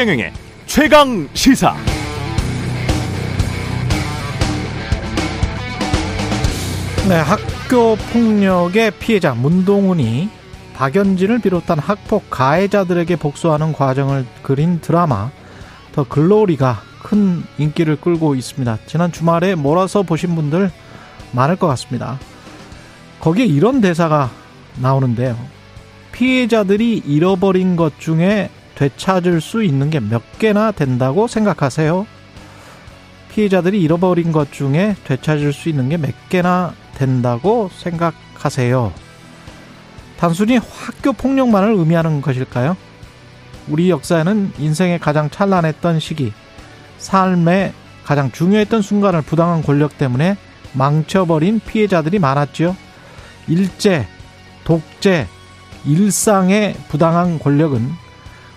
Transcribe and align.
최경영의 0.00 0.32
최강 0.64 1.28
시사. 1.34 1.74
네, 7.06 7.16
학교 7.16 7.96
폭력의 7.96 8.92
피해자 8.92 9.34
문동훈이 9.34 10.30
박연진을 10.72 11.40
비롯한 11.40 11.78
학폭 11.78 12.30
가해자들에게 12.30 13.16
복수하는 13.16 13.74
과정을 13.74 14.24
그린 14.42 14.80
드라마 14.80 15.30
더 15.92 16.04
글로리가 16.04 16.80
큰 17.02 17.42
인기를 17.58 17.96
끌고 17.96 18.36
있습니다. 18.36 18.78
지난 18.86 19.12
주말에 19.12 19.54
몰아서 19.54 20.02
보신 20.02 20.34
분들 20.34 20.70
많을 21.32 21.56
것 21.56 21.66
같습니다. 21.66 22.18
거기에 23.20 23.44
이런 23.44 23.82
대사가 23.82 24.30
나오는데요. 24.80 25.36
피해자들이 26.12 27.02
잃어버린 27.04 27.76
것 27.76 28.00
중에 28.00 28.48
되찾을 28.80 29.42
수 29.42 29.62
있는 29.62 29.90
게 29.90 30.00
몇 30.00 30.38
개나 30.38 30.72
된다고 30.72 31.26
생각하세요? 31.26 32.06
피해자들이 33.30 33.80
잃어버린 33.82 34.32
것 34.32 34.50
중에 34.52 34.96
되찾을 35.04 35.52
수 35.52 35.68
있는 35.68 35.90
게 35.90 35.98
몇 35.98 36.14
개나 36.30 36.72
된다고 36.94 37.70
생각하세요? 37.74 38.92
단순히 40.16 40.56
학교 40.56 41.12
폭력만을 41.12 41.74
의미하는 41.74 42.22
것일까요? 42.22 42.76
우리 43.68 43.90
역사에는 43.90 44.54
인생의 44.58 44.98
가장 44.98 45.28
찬란했던 45.28 46.00
시기, 46.00 46.32
삶의 46.98 47.74
가장 48.04 48.32
중요했던 48.32 48.80
순간을 48.80 49.22
부당한 49.22 49.62
권력 49.62 49.98
때문에 49.98 50.36
망쳐버린 50.72 51.60
피해자들이 51.60 52.18
많았죠. 52.18 52.74
일제, 53.46 54.06
독재, 54.64 55.26
일상의 55.86 56.74
부당한 56.88 57.38
권력은 57.38 57.90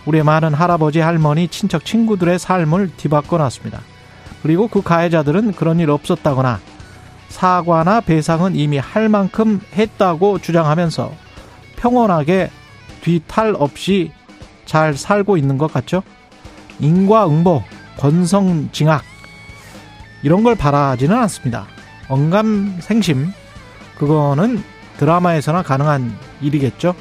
우리의 0.06 0.23
많은 0.23 0.54
할아버지, 0.54 1.00
할머니, 1.00 1.48
친척, 1.48 1.86
친구들의 1.86 2.40
삶을 2.40 2.92
뒤바꿔 2.98 3.38
놨습니다. 3.38 3.82
그리고 4.42 4.68
그 4.68 4.82
가해자들은 4.82 5.54
그런 5.54 5.80
일 5.80 5.90
없었다거나 5.90 6.59
사과나 7.30 8.02
배상은 8.02 8.56
이미 8.56 8.78
할 8.78 9.09
만큼 9.09 9.59
했다고 9.76 10.40
주장하면서 10.40 11.12
평온하게 11.78 12.52
뒤탈 13.02 13.56
없이 13.58 14.12
잘 14.66 14.96
살고 14.96 15.38
있는 15.38 15.58
것 15.58 15.72
같죠? 15.72 16.04
인과응보, 16.80 17.64
권성징악 17.98 19.04
이런 20.24 20.44
걸 20.44 20.56
바라지는 20.56 21.16
않습니다. 21.18 21.68
언감생심 22.08 23.31
그거는 23.98 24.64
드라마에서나 24.98 25.64
가능한 25.64 26.16
일이겠죠. 26.42 26.96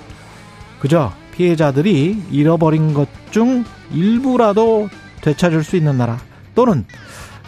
그저 0.80 1.12
피해자들이 1.32 2.22
잃어버린 2.30 2.94
것 2.94 3.08
중 3.32 3.64
일부라도 3.90 4.90
되찾을 5.22 5.64
수 5.64 5.76
있는 5.76 5.96
나라 5.96 6.18
또는 6.54 6.84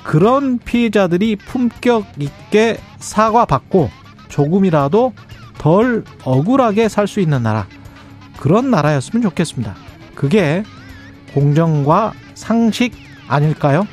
그런 0.03 0.59
피해자들이 0.59 1.37
품격 1.37 2.07
있게 2.19 2.79
사과받고 2.99 3.91
조금이라도 4.29 5.13
덜 5.59 6.05
억울하게 6.25 6.89
살 6.89 7.07
수 7.07 7.21
있는 7.21 7.43
나라 7.43 7.67
그런 8.39 8.71
나라였으면 8.71 9.23
좋겠습니다. 9.23 9.75
그게 10.15 10.63
공정과 11.35 12.15
상식 12.35 12.95
아닐까요? 13.29 13.87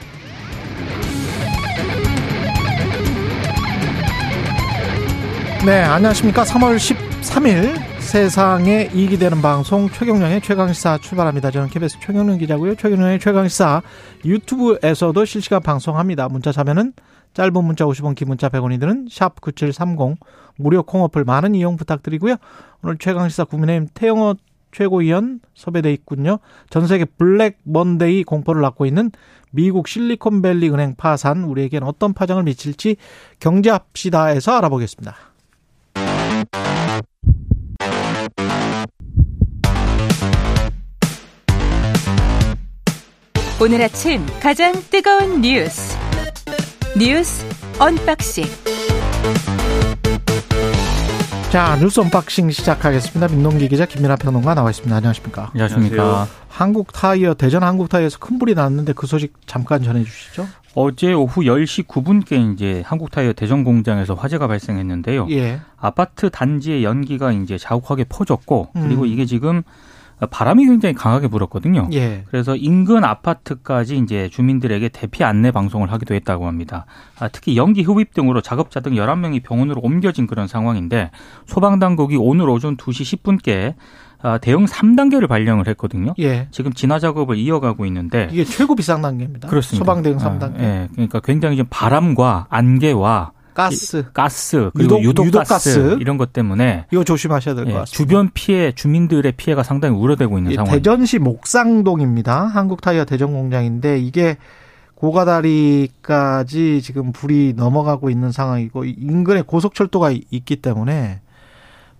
네, 5.66 5.82
안녕하십니까. 5.84 6.44
3월 6.44 6.78
13일 6.78 7.91
세상에 8.02 8.90
이익이 8.94 9.18
되는 9.18 9.42
방송 9.42 9.90
최경령의 9.90 10.42
최강시사 10.42 10.98
출발합니다. 10.98 11.50
저는 11.50 11.70
KBS 11.70 12.00
최경령 12.02 12.40
기자고요. 12.40 12.76
최경령의 12.76 13.20
최강시사 13.20 13.82
유튜브에서도 14.26 15.24
실시간 15.24 15.62
방송합니다. 15.62 16.28
문자 16.28 16.52
자면은 16.52 16.94
짧은 17.34 17.64
문자 17.64 17.86
50원, 17.86 18.16
긴 18.16 18.28
문자 18.28 18.50
100원이 18.50 18.80
드는 18.82 19.08
샵 19.10 19.40
9730 19.40 20.18
무료 20.58 20.84
콩어플 20.84 21.24
많은 21.24 21.56
이용 21.56 21.78
부탁드리고요. 21.78 22.36
오늘 22.84 22.98
최강시사 22.98 23.46
국민의힘 23.46 23.88
태영호 23.94 24.36
최고위원 24.74 25.40
섭외돼 25.54 25.94
있군요. 25.94 26.40
전 26.70 26.88
세계 26.88 27.06
블랙 27.06 27.60
먼데이 27.64 28.24
공포를 28.24 28.62
낳고 28.62 28.86
있는 28.86 29.12
미국 29.52 29.88
실리콘밸리 29.88 30.70
은행 30.70 30.96
파산 30.96 31.44
우리에겐 31.44 31.84
어떤 31.84 32.14
파장을 32.14 32.44
미칠지 32.44 32.98
경제합시다에서 33.40 34.58
알아보겠습니다. 34.58 35.31
오늘 43.62 43.80
아침 43.84 44.26
가장 44.42 44.74
뜨거운 44.90 45.40
뉴스 45.42 45.96
뉴스 46.98 47.46
unboxing 47.80 48.44
자 51.52 51.78
뉴스 51.80 52.00
unboxing 52.00 52.50
시작하겠습니다. 52.50 53.28
민동기 53.28 53.68
기자 53.68 53.86
김민아 53.86 54.16
평론가 54.16 54.56
나와 54.56 54.72
있습니다. 54.72 54.96
안녕하십니까? 54.96 55.52
안녕하십니까? 55.54 56.28
한국 56.50 56.92
타이어 56.92 57.36
대전 57.36 57.62
한국 57.62 57.90
타이어에서 57.90 58.18
큰 58.18 58.40
불이 58.40 58.56
났는데 58.56 58.94
그 58.94 59.06
소식 59.06 59.34
잠깐 59.46 59.84
전해 59.84 60.04
주시죠. 60.04 60.48
어제 60.74 61.14
오후 61.14 61.42
10시 61.42 61.86
9분께 61.86 62.54
이제 62.54 62.82
한국 62.84 63.12
타이어 63.12 63.32
대전 63.32 63.64
공장에서 63.64 64.16
화재가 64.16 64.48
발생했는데요. 64.48 65.28
예. 65.30 65.60
아파트 65.78 66.32
단지의 66.32 66.84
연기가 66.84 67.32
이제 67.32 67.60
자욱하게 67.60 68.06
퍼졌고 68.06 68.70
그리고 68.74 69.04
음. 69.04 69.08
이게 69.08 69.28
지금 69.28 69.62
바람이 70.30 70.66
굉장히 70.66 70.94
강하게 70.94 71.28
불었거든요. 71.28 71.90
예. 71.94 72.24
그래서 72.28 72.56
인근 72.56 73.04
아파트까지 73.04 73.98
이제 73.98 74.30
주민들에게 74.30 74.90
대피 74.90 75.24
안내 75.24 75.52
방송을 75.52 75.92
하기도 75.92 76.14
했다고 76.14 76.46
합니다. 76.46 76.86
아, 77.20 77.28
특히 77.28 77.58
연기 77.58 77.82
흡입 77.82 78.14
등으로 78.14 78.42
작업자 78.42 78.80
등 78.80 78.94
11명이 78.94 79.44
병원으로 79.44 79.82
옮겨진 79.82 80.28
그런 80.28 80.48
상황인데 80.48 81.12
소방당국이 81.48 82.18
오늘 82.18 82.50
오전 82.50 82.78
2시 82.78 83.24
10분께 83.24 83.74
아, 84.24 84.38
대응 84.38 84.66
3단계를 84.66 85.28
발령을 85.28 85.68
했거든요. 85.70 86.14
예. 86.20 86.48
지금 86.52 86.72
진화 86.74 87.00
작업을 87.00 87.38
이어가고 87.38 87.88
있는데 87.88 88.30
이게 88.32 88.44
최고 88.44 88.76
비상 88.76 89.02
단계입니다. 89.02 89.48
그렇습니다. 89.48 89.84
소방 89.84 90.04
대응 90.04 90.18
아, 90.20 90.38
3단계. 90.38 90.60
예. 90.60 90.90
그러니까 90.94 91.20
굉장히 91.22 91.58
좀 91.58 91.66
바람과 91.70 92.46
안개와 92.50 93.32
가스. 93.54 94.06
가스 94.14 94.72
그리고 94.74 95.02
유독- 95.02 95.26
유독. 95.26 95.44
가스 95.44 95.98
이런 96.00 96.18
것 96.18 96.32
때문에 96.34 96.86
이거 96.92 97.04
조심하셔야 97.04 97.56
될것 97.56 97.74
예, 97.74 97.78
같습니다. 97.80 97.96
주변 97.98 98.30
피해 98.34 98.72
주민들의 98.72 99.32
피해가 99.34 99.64
상당히 99.64 99.96
우려되고 99.98 100.38
있는 100.38 100.52
예, 100.52 100.56
상황입니다. 100.56 100.78
대전시 100.92 101.20
목상동입니다. 101.20 102.46
한국 102.46 102.82
타이어 102.82 103.06
대전 103.06 103.34
공장인데 103.34 104.00
이게 104.00 104.38
고가다리까지 104.96 106.82
지금 106.84 107.12
불이 107.12 107.54
넘어가고 107.56 108.10
있는 108.10 108.32
상황이고 108.32 108.86
인근에 108.86 109.42
고속철도가 109.42 110.12
있기 110.30 110.58
때문에 110.58 111.22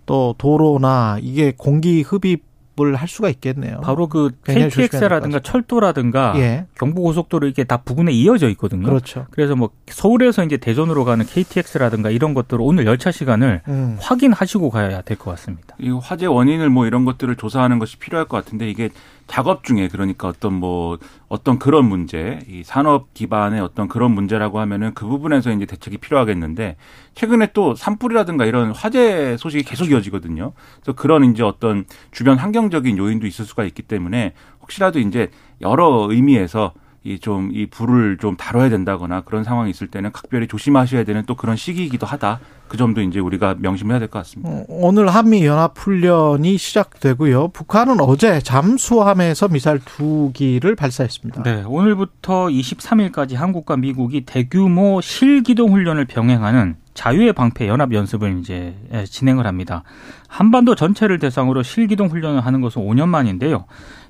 또 0.06 0.34
도로나 0.38 1.18
이게 1.20 1.52
공기 1.56 2.02
흡입 2.02 2.44
을 2.88 2.94
할 2.94 3.08
수가 3.08 3.28
있겠네요. 3.30 3.80
바로 3.82 4.06
그 4.08 4.30
KTX라든가 4.44 5.40
철도라든가 5.40 6.34
예. 6.36 6.66
경부고속도로 6.78 7.46
이게 7.46 7.64
다 7.64 7.78
부근에 7.78 8.12
이어져 8.12 8.48
있거든요. 8.50 8.86
그렇죠. 8.86 9.26
그래서 9.30 9.56
뭐 9.56 9.70
서울에서 9.86 10.44
이제 10.44 10.56
대전으로 10.56 11.04
가는 11.04 11.24
KTX라든가 11.24 12.10
이런 12.10 12.34
것들을 12.34 12.62
오늘 12.62 12.86
열차 12.86 13.10
시간을 13.10 13.62
음. 13.68 13.96
확인하시고 14.00 14.70
가야 14.70 15.02
될 15.02 15.16
것 15.16 15.30
같습니다. 15.32 15.76
이 15.78 15.90
화재 15.90 16.26
원인을 16.26 16.70
뭐 16.70 16.86
이런 16.86 17.04
것들을 17.04 17.36
조사하는 17.36 17.78
것이 17.78 17.98
필요할 17.98 18.26
것 18.26 18.42
같은데 18.44 18.68
이게 18.68 18.88
작업 19.32 19.64
중에 19.64 19.88
그러니까 19.88 20.28
어떤 20.28 20.52
뭐 20.52 20.98
어떤 21.26 21.58
그런 21.58 21.86
문제, 21.86 22.40
이 22.46 22.62
산업 22.64 23.14
기반의 23.14 23.62
어떤 23.62 23.88
그런 23.88 24.10
문제라고 24.10 24.60
하면은 24.60 24.92
그 24.92 25.06
부분에서 25.06 25.52
이제 25.52 25.64
대책이 25.64 25.96
필요하겠는데 25.96 26.76
최근에 27.14 27.52
또 27.54 27.74
산불이라든가 27.74 28.44
이런 28.44 28.72
화재 28.72 29.38
소식이 29.38 29.62
계속 29.62 29.90
이어지거든요. 29.90 30.52
그래서 30.82 30.94
그런 30.94 31.24
이제 31.24 31.42
어떤 31.42 31.86
주변 32.10 32.36
환경적인 32.36 32.98
요인도 32.98 33.26
있을 33.26 33.46
수가 33.46 33.64
있기 33.64 33.80
때문에 33.80 34.34
혹시라도 34.60 34.98
이제 34.98 35.30
여러 35.62 36.08
의미에서 36.10 36.74
이 37.04 37.18
좀 37.18 37.50
이 37.52 37.66
불을 37.66 38.18
좀 38.18 38.36
다뤄야 38.36 38.68
된다거나 38.68 39.22
그런 39.22 39.42
상황이 39.44 39.70
있을 39.70 39.88
때는 39.88 40.12
각별히 40.12 40.46
조심하셔야 40.46 41.04
되는 41.04 41.24
또 41.26 41.34
그런 41.34 41.56
시기이기도 41.56 42.06
하다. 42.06 42.40
그 42.68 42.76
점도 42.78 43.02
이제 43.02 43.18
우리가 43.20 43.56
명심해야 43.58 43.98
될 43.98 44.08
것 44.08 44.20
같습니다. 44.20 44.48
어, 44.50 44.64
오늘 44.68 45.08
한미 45.08 45.44
연합 45.44 45.76
훈련이 45.76 46.56
시작되고요. 46.56 47.48
북한은 47.48 48.00
어제 48.00 48.40
잠수함에서 48.40 49.48
미사일 49.48 49.80
두 49.84 50.30
기를 50.32 50.74
발사했습니다. 50.76 51.42
네, 51.42 51.62
오늘부터 51.66 52.46
23일까지 52.46 53.34
한국과 53.34 53.76
미국이 53.76 54.22
대규모 54.22 55.00
실기동 55.02 55.72
훈련을 55.72 56.06
병행하는 56.06 56.76
자유의 56.94 57.32
방패 57.32 57.68
연합 57.68 57.92
연습을 57.92 58.38
이제 58.40 58.74
예, 58.92 59.04
진행을 59.04 59.46
합니다. 59.46 59.82
한반도 60.28 60.74
전체를 60.74 61.18
대상으로 61.18 61.62
실기동 61.62 62.08
훈련을 62.08 62.40
하는 62.44 62.60
것은 62.60 62.82
5년 62.82 63.08
만인데요. 63.08 63.64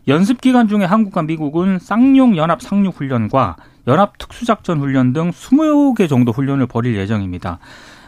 연습 0.08 0.40
기간 0.40 0.68
중에 0.68 0.84
한국과 0.84 1.22
미국은 1.22 1.78
쌍용 1.78 2.36
연합 2.36 2.60
상륙 2.60 2.96
훈련과 2.96 3.56
연합 3.86 4.18
특수작전 4.18 4.80
훈련 4.80 5.12
등 5.12 5.30
20개 5.30 6.08
정도 6.08 6.32
훈련을 6.32 6.66
벌일 6.66 6.96
예정입니다. 6.96 7.58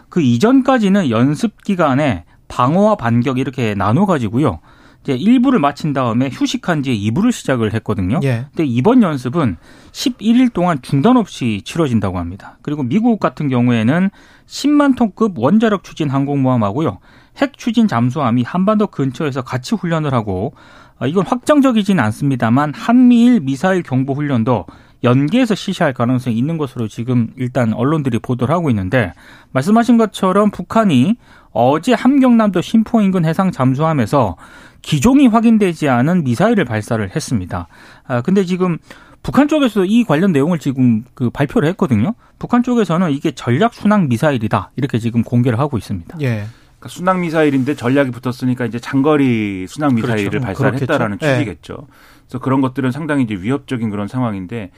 그 0.09 0.21
이전까지는 0.21 1.11
연습 1.11 1.63
기간에 1.63 2.25
방어와 2.49 2.97
반격 2.97 3.39
이렇게 3.39 3.75
나눠 3.75 4.07
가지고요. 4.07 4.61
이제 5.05 5.13
일부를 5.13 5.59
마친 5.59 5.93
다음에 5.93 6.31
휴식한 6.33 6.83
뒤에 6.83 6.97
2부를 6.97 7.31
시작을 7.31 7.75
했거든요. 7.75 8.21
예. 8.23 8.47
근데 8.51 8.65
이번 8.65 9.03
연습은 9.03 9.57
11일 9.93 10.53
동안 10.53 10.79
중단 10.81 11.19
없이 11.19 11.61
치러진다고 11.65 12.19
합니다. 12.19 12.57
그리고 12.63 12.83
미국 12.83 13.21
같은 13.21 13.49
경우에는 13.49 14.11
10만 14.47 14.97
톤급 14.97 15.39
원자력 15.39 15.85
추진 15.85 16.09
항공모함하고요. 16.09 17.01
핵 17.37 17.59
추진 17.59 17.87
잠수함이 17.87 18.45
한반도 18.45 18.87
근처에서 18.87 19.43
같이 19.43 19.75
훈련을 19.75 20.15
하고 20.15 20.55
아, 20.57 20.84
이건 21.07 21.27
확정적이지는 21.27 22.03
않습니다만 22.05 22.73
한미일 22.75 23.41
미사일 23.41 23.83
경보 23.83 24.15
훈련도 24.15 24.67
연계해서 25.03 25.55
실시할 25.55 25.93
가능성이 25.93 26.37
있는 26.37 26.57
것으로 26.57 26.89
지금 26.89 27.29
일단 27.37 27.75
언론들이 27.75 28.19
보도를 28.19 28.55
하고 28.55 28.71
있는데 28.71 29.13
말씀하신 29.53 29.99
것처럼 29.99 30.51
북한이 30.51 31.17
어제 31.53 31.93
함경남도 31.93 32.63
신포 32.63 33.01
인근 33.03 33.25
해상 33.25 33.53
잠수함에서 33.53 34.37
기종이 34.83 35.27
확인되지 35.27 35.89
않은 35.89 36.25
미사일을 36.25 36.65
발사를 36.65 37.15
했습니다. 37.15 37.69
아 38.07 38.23
근데 38.23 38.45
지금 38.45 38.79
북한 39.23 39.49
쪽에서 39.49 39.85
이 39.85 40.05
관련 40.05 40.33
내용을 40.33 40.59
지금 40.59 41.05
그 41.15 41.31
발표를 41.31 41.69
했거든요. 41.71 42.15
북한 42.39 42.63
쪽에서는 42.63 43.11
이게 43.11 43.31
전략 43.33 43.73
순항 43.75 44.09
미사일이다 44.09 44.73
이렇게 44.77 44.99
지금 44.99 45.23
공개를 45.23 45.59
하고 45.59 45.79
있습니다. 45.79 46.19
예. 46.23 46.45
그러니까 46.85 46.89
순항 46.89 47.21
미사일인데 47.23 47.75
전략이 47.75 48.11
붙었으니까 48.11 48.67
이제 48.67 48.79
장거리 48.79 49.67
순항 49.67 49.95
미사일을 49.95 50.41
그렇죠. 50.41 50.47
발사했다라는 50.47 51.19
그렇겠죠. 51.19 51.39
취지겠죠. 51.39 51.87
그래서 52.27 52.39
그런 52.39 52.61
것들은 52.61 52.91
상당히 52.93 53.25
이제 53.25 53.35
위협적인 53.35 53.91
그런 53.91 54.07
상황인데 54.07 54.71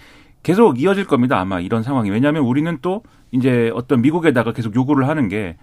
계속 0.42 0.80
이어질 0.80 1.06
겁니다. 1.06 1.40
아마 1.40 1.58
이런 1.58 1.82
상황이. 1.82 2.10
왜냐하면 2.10 2.42
우리는 2.44 2.78
또 2.80 3.02
이제 3.32 3.70
어떤 3.74 4.02
미국에다가 4.02 4.52
계속 4.52 4.74
요구를 4.76 5.08
하는 5.08 5.28
게이 5.28 5.54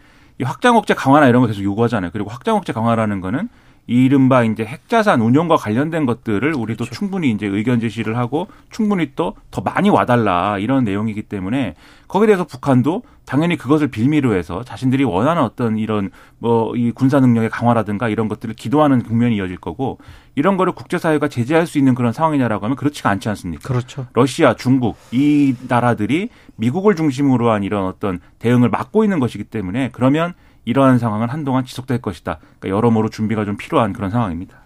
확장 0.43 0.75
억제 0.75 0.93
강화나 0.93 1.27
이런 1.27 1.41
거 1.41 1.47
계속 1.47 1.63
요구하잖아요. 1.63 2.11
그리고 2.11 2.29
확장 2.29 2.57
억제 2.57 2.73
강화라는 2.73 3.21
거는 3.21 3.47
이른바 3.85 4.44
이제 4.44 4.63
핵자산 4.63 5.21
운용과 5.21 5.57
관련된 5.57 6.06
것들을 6.06 6.53
우리도 6.56 6.85
그렇죠. 6.85 6.95
충분히 6.95 7.31
이제 7.31 7.45
의견 7.45 7.80
제시를 7.80 8.18
하고 8.18 8.47
충분히 8.69 9.12
또 9.15 9.33
더 9.51 9.62
많이 9.62 9.89
와달라 9.89 10.57
이런 10.57 10.83
내용이기 10.83 11.24
때문에 11.24 11.75
거기에 12.07 12.27
대해서 12.27 12.44
북한도 12.44 13.03
당연히 13.25 13.56
그것을 13.56 13.88
빌미로 13.88 14.33
해서 14.35 14.63
자신들이 14.63 15.03
원하는 15.03 15.41
어떤 15.44 15.77
이런 15.77 16.09
뭐 16.39 16.74
이 16.75 16.91
군사 16.91 17.19
능력의 17.19 17.50
강화라든가 17.50 18.09
이런 18.09 18.27
것들을 18.27 18.56
기도하는 18.56 19.03
국면이 19.03 19.35
이어질 19.35 19.57
거고 19.57 20.00
이런 20.36 20.57
거를 20.57 20.74
국제사회가 20.74 21.27
제재할 21.27 21.68
수 21.68 21.77
있는 21.77 21.94
그런 21.94 22.13
상황이냐라고 22.13 22.65
하면 22.65 22.75
그렇지가 22.77 23.09
않지 23.12 23.29
않습니까? 23.29 23.68
그렇죠. 23.68 24.07
러시아, 24.13 24.56
중국 24.56 24.97
이 25.12 25.56
나라들이 25.68 26.29
미국을 26.56 26.95
중심으로 26.95 27.51
한 27.51 27.63
이런 27.63 27.86
어떤 27.86 28.19
대응을 28.39 28.69
막고 28.69 29.03
있는 29.03 29.19
것이기 29.19 29.44
때문에 29.44 29.89
그러면 29.94 30.33
이러한 30.65 31.00
상황은 31.00 31.30
한동안 31.30 31.65
지속될 31.65 32.01
것이다. 32.01 32.39
그러니까 32.60 32.69
여러모로 32.69 33.10
준비가 33.10 33.45
좀 33.45 33.57
필요한 33.57 33.94
그런 33.94 34.10
상황입니다. 34.10 34.57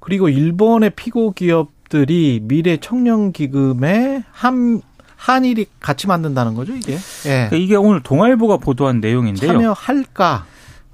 그리고 0.00 0.28
일본의 0.28 0.90
피고 0.90 1.32
기업들이 1.32 2.40
미래 2.42 2.76
청년 2.78 3.32
기금에 3.32 4.24
한 4.30 4.80
한일이 5.16 5.66
같이 5.80 6.06
만든다는 6.06 6.54
거죠, 6.54 6.74
이게. 6.74 6.92
예. 6.94 7.28
그러니까 7.28 7.56
이게 7.56 7.74
오늘 7.74 8.00
동아일보가 8.02 8.58
보도한 8.58 9.00
내용인데요. 9.00 9.52
참여할까? 9.52 10.46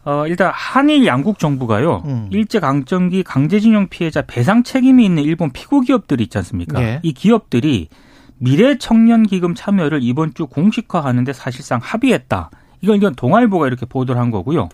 어, 0.07 0.27
일단 0.27 0.51
한일 0.55 1.07
양국 1.07 1.39
정부가요. 1.39 2.03
음. 2.07 2.29
일제 2.31 2.59
강점기 2.59 3.23
강제징용 3.23 3.89
피해자 3.89 4.23
배상 4.23 4.63
책임이 4.63 5.05
있는 5.05 5.23
일본 5.23 5.51
피고 5.51 5.81
기업들이 5.81 6.25
있지 6.25 6.39
않습니까? 6.39 6.83
예. 6.83 7.01
이 7.03 7.13
기업들이 7.13 7.89
미래 8.39 8.77
청년 8.79 9.23
기금 9.23 9.55
참여를 9.55 10.01
이번 10.03 10.35
주 10.35 10.47
공식화하는데 10.47 11.33
사실상 11.33 11.81
합의했다. 11.83 12.51
이건 12.85 12.97
이건 12.97 13.15
동아일보가 13.15 13.67
이렇게 13.67 13.87
보도를 13.87 14.21
한 14.21 14.31
거고요. 14.31 14.69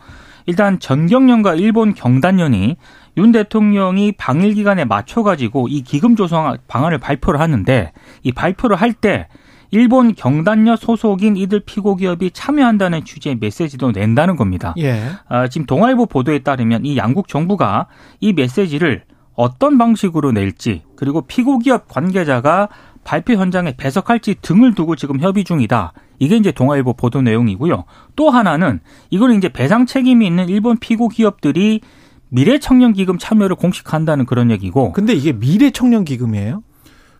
일단 0.46 0.80
전경련과 0.80 1.54
일본 1.54 1.94
경단련이 1.94 2.76
윤 3.16 3.32
대통령이 3.32 4.12
방일 4.12 4.54
기간에 4.54 4.84
맞춰 4.84 5.22
가지고 5.22 5.68
이 5.68 5.82
기금 5.82 6.16
조성 6.16 6.56
방안을 6.66 6.98
발표를 6.98 7.40
하는데 7.40 7.92
이 8.24 8.32
발표를 8.32 8.76
할 8.76 8.92
때 8.92 9.28
일본 9.70 10.16
경단련 10.16 10.76
소속인 10.76 11.36
이들 11.36 11.60
피고 11.60 11.94
기업이 11.94 12.32
참여한다는 12.32 13.04
취지의 13.04 13.36
메시지도 13.40 13.92
낸다는 13.92 14.34
겁니다. 14.34 14.74
예. 14.78 15.00
아, 15.28 15.46
지금 15.46 15.64
동아일보 15.64 16.06
보도에 16.06 16.40
따르면 16.40 16.84
이 16.84 16.96
양국 16.96 17.28
정부가 17.28 17.86
이 18.18 18.32
메시지를 18.32 19.04
어떤 19.34 19.78
방식으로 19.78 20.32
낼지 20.32 20.82
그리고 20.96 21.20
피고 21.22 21.60
기업 21.60 21.86
관계자가 21.86 22.68
발표 23.04 23.34
현장에 23.34 23.74
배석할지 23.76 24.34
등을 24.42 24.74
두고 24.74 24.96
지금 24.96 25.20
협의 25.20 25.44
중이다. 25.44 25.92
이게 26.20 26.36
이제 26.36 26.52
동아일보 26.52 26.92
보도 26.92 27.22
내용이고요. 27.22 27.84
또 28.14 28.30
하나는 28.30 28.78
이거는 29.08 29.36
이제 29.38 29.48
배상 29.48 29.86
책임이 29.86 30.24
있는 30.24 30.48
일본 30.48 30.76
피고 30.78 31.08
기업들이 31.08 31.80
미래 32.28 32.60
청년 32.60 32.92
기금 32.92 33.18
참여를 33.18 33.56
공식한다는 33.56 34.26
그런 34.26 34.52
얘기고. 34.52 34.92
근데 34.92 35.14
이게 35.14 35.32
미래 35.32 35.70
청년 35.70 36.04
기금이에요? 36.04 36.62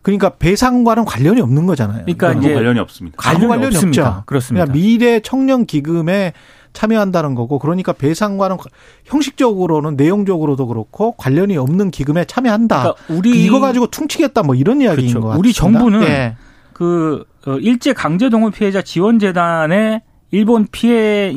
그러니까 0.02 0.30
배상과는 0.30 1.04
관련이 1.04 1.40
없는 1.40 1.66
거잖아요. 1.66 2.02
그러니까 2.04 2.32
이제 2.34 2.54
관련이 2.54 2.78
없습니다. 2.78 3.16
아무 3.18 3.48
관련이 3.48 3.74
없습니다. 3.74 4.08
없죠. 4.08 4.22
그렇습니다. 4.26 4.66
그러니까 4.66 4.72
미래 4.72 5.20
청년 5.20 5.66
기금에 5.66 6.32
참여한다는 6.72 7.34
거고 7.34 7.58
그러니까 7.58 7.92
배상과는 7.92 8.58
형식적으로는 9.04 9.96
내용적으로도 9.96 10.66
그렇고 10.66 11.12
관련이 11.12 11.56
없는 11.56 11.90
기금에 11.90 12.26
참여한다. 12.26 12.82
그러니까 12.82 13.02
우리 13.08 13.44
이거 13.44 13.60
가지고 13.60 13.88
퉁치겠다 13.88 14.42
뭐 14.42 14.54
이런 14.54 14.80
이야기인 14.80 15.08
그렇죠. 15.08 15.20
것 15.20 15.28
같습니다. 15.28 15.38
우리 15.38 15.52
정부는 15.52 16.02
예. 16.02 16.36
그 16.80 17.26
어, 17.46 17.58
일제 17.58 17.92
강제 17.92 18.30
동원 18.30 18.52
피해자 18.52 18.80
지원 18.80 19.18
재단에 19.18 20.00
일본 20.30 20.66
피해 20.72 21.30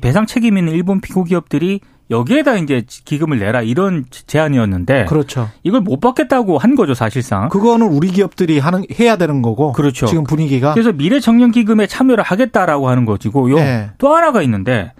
배상 0.00 0.26
책임 0.26 0.58
있는 0.58 0.72
일본 0.72 1.00
피고 1.00 1.22
기업들이 1.22 1.78
여기에다 2.10 2.56
이제 2.56 2.82
기금을 3.04 3.38
내라 3.38 3.62
이런 3.62 4.04
제안이었는데 4.10 5.04
그렇죠. 5.04 5.48
이걸 5.62 5.82
못 5.82 6.00
받겠다고 6.00 6.58
한 6.58 6.74
거죠 6.74 6.94
사실상. 6.94 7.50
그거는 7.50 7.86
우리 7.86 8.08
기업들이 8.08 8.58
하는 8.58 8.82
해야 8.98 9.14
되는 9.14 9.42
거고. 9.42 9.70
그렇죠. 9.70 10.06
지금 10.06 10.24
분위기가 10.24 10.72
그래서 10.72 10.90
미래 10.90 11.20
청년 11.20 11.52
기금에 11.52 11.86
참여를 11.86 12.24
하겠다라고 12.24 12.88
하는 12.88 13.04
것이고요. 13.04 13.58
예. 13.58 13.90
또 13.98 14.12
하나가 14.16 14.42
있는데 14.42 14.92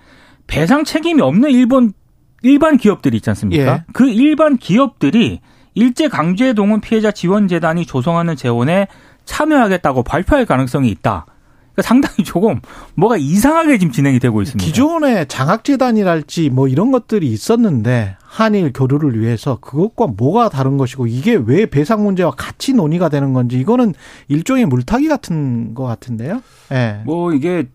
배상 0.46 0.84
책임이 0.84 1.20
없는 1.20 1.50
일본 1.50 1.92
일반 2.42 2.76
기업들이 2.76 3.16
있지 3.16 3.28
않습니까? 3.30 3.72
예. 3.72 3.84
그 3.92 4.08
일반 4.08 4.56
기업들이 4.56 5.40
일제 5.74 6.06
강제 6.06 6.52
동원 6.52 6.80
피해자 6.80 7.10
지원 7.10 7.48
재단이 7.48 7.86
조성하는 7.86 8.36
재원에 8.36 8.86
참여하겠다고 9.30 10.02
발표할 10.02 10.44
가능성이 10.44 10.90
있다. 10.90 11.24
그러니까 11.72 11.82
상당히 11.82 12.24
조금 12.24 12.60
뭐가 12.94 13.16
이상하게 13.16 13.78
지금 13.78 13.92
진행이 13.92 14.18
되고 14.18 14.42
있습니다. 14.42 14.64
기존에 14.64 15.24
장학재단이랄지 15.26 16.50
뭐 16.50 16.66
이런 16.66 16.90
것들이 16.90 17.28
있었는데 17.28 18.16
한일 18.20 18.72
교류를 18.72 19.20
위해서 19.20 19.58
그것과 19.60 20.08
뭐가 20.16 20.48
다른 20.48 20.76
것이고 20.76 21.06
이게 21.06 21.34
왜 21.34 21.66
배상 21.66 22.02
문제와 22.02 22.32
같이 22.32 22.74
논의가 22.74 23.08
되는 23.08 23.32
건지 23.32 23.58
이거는 23.58 23.94
일종의 24.26 24.66
물타기 24.66 25.06
같은 25.06 25.74
것 25.74 25.84
같은데요. 25.84 26.42
예. 26.72 27.02
뭐 27.04 27.32
이게 27.32 27.68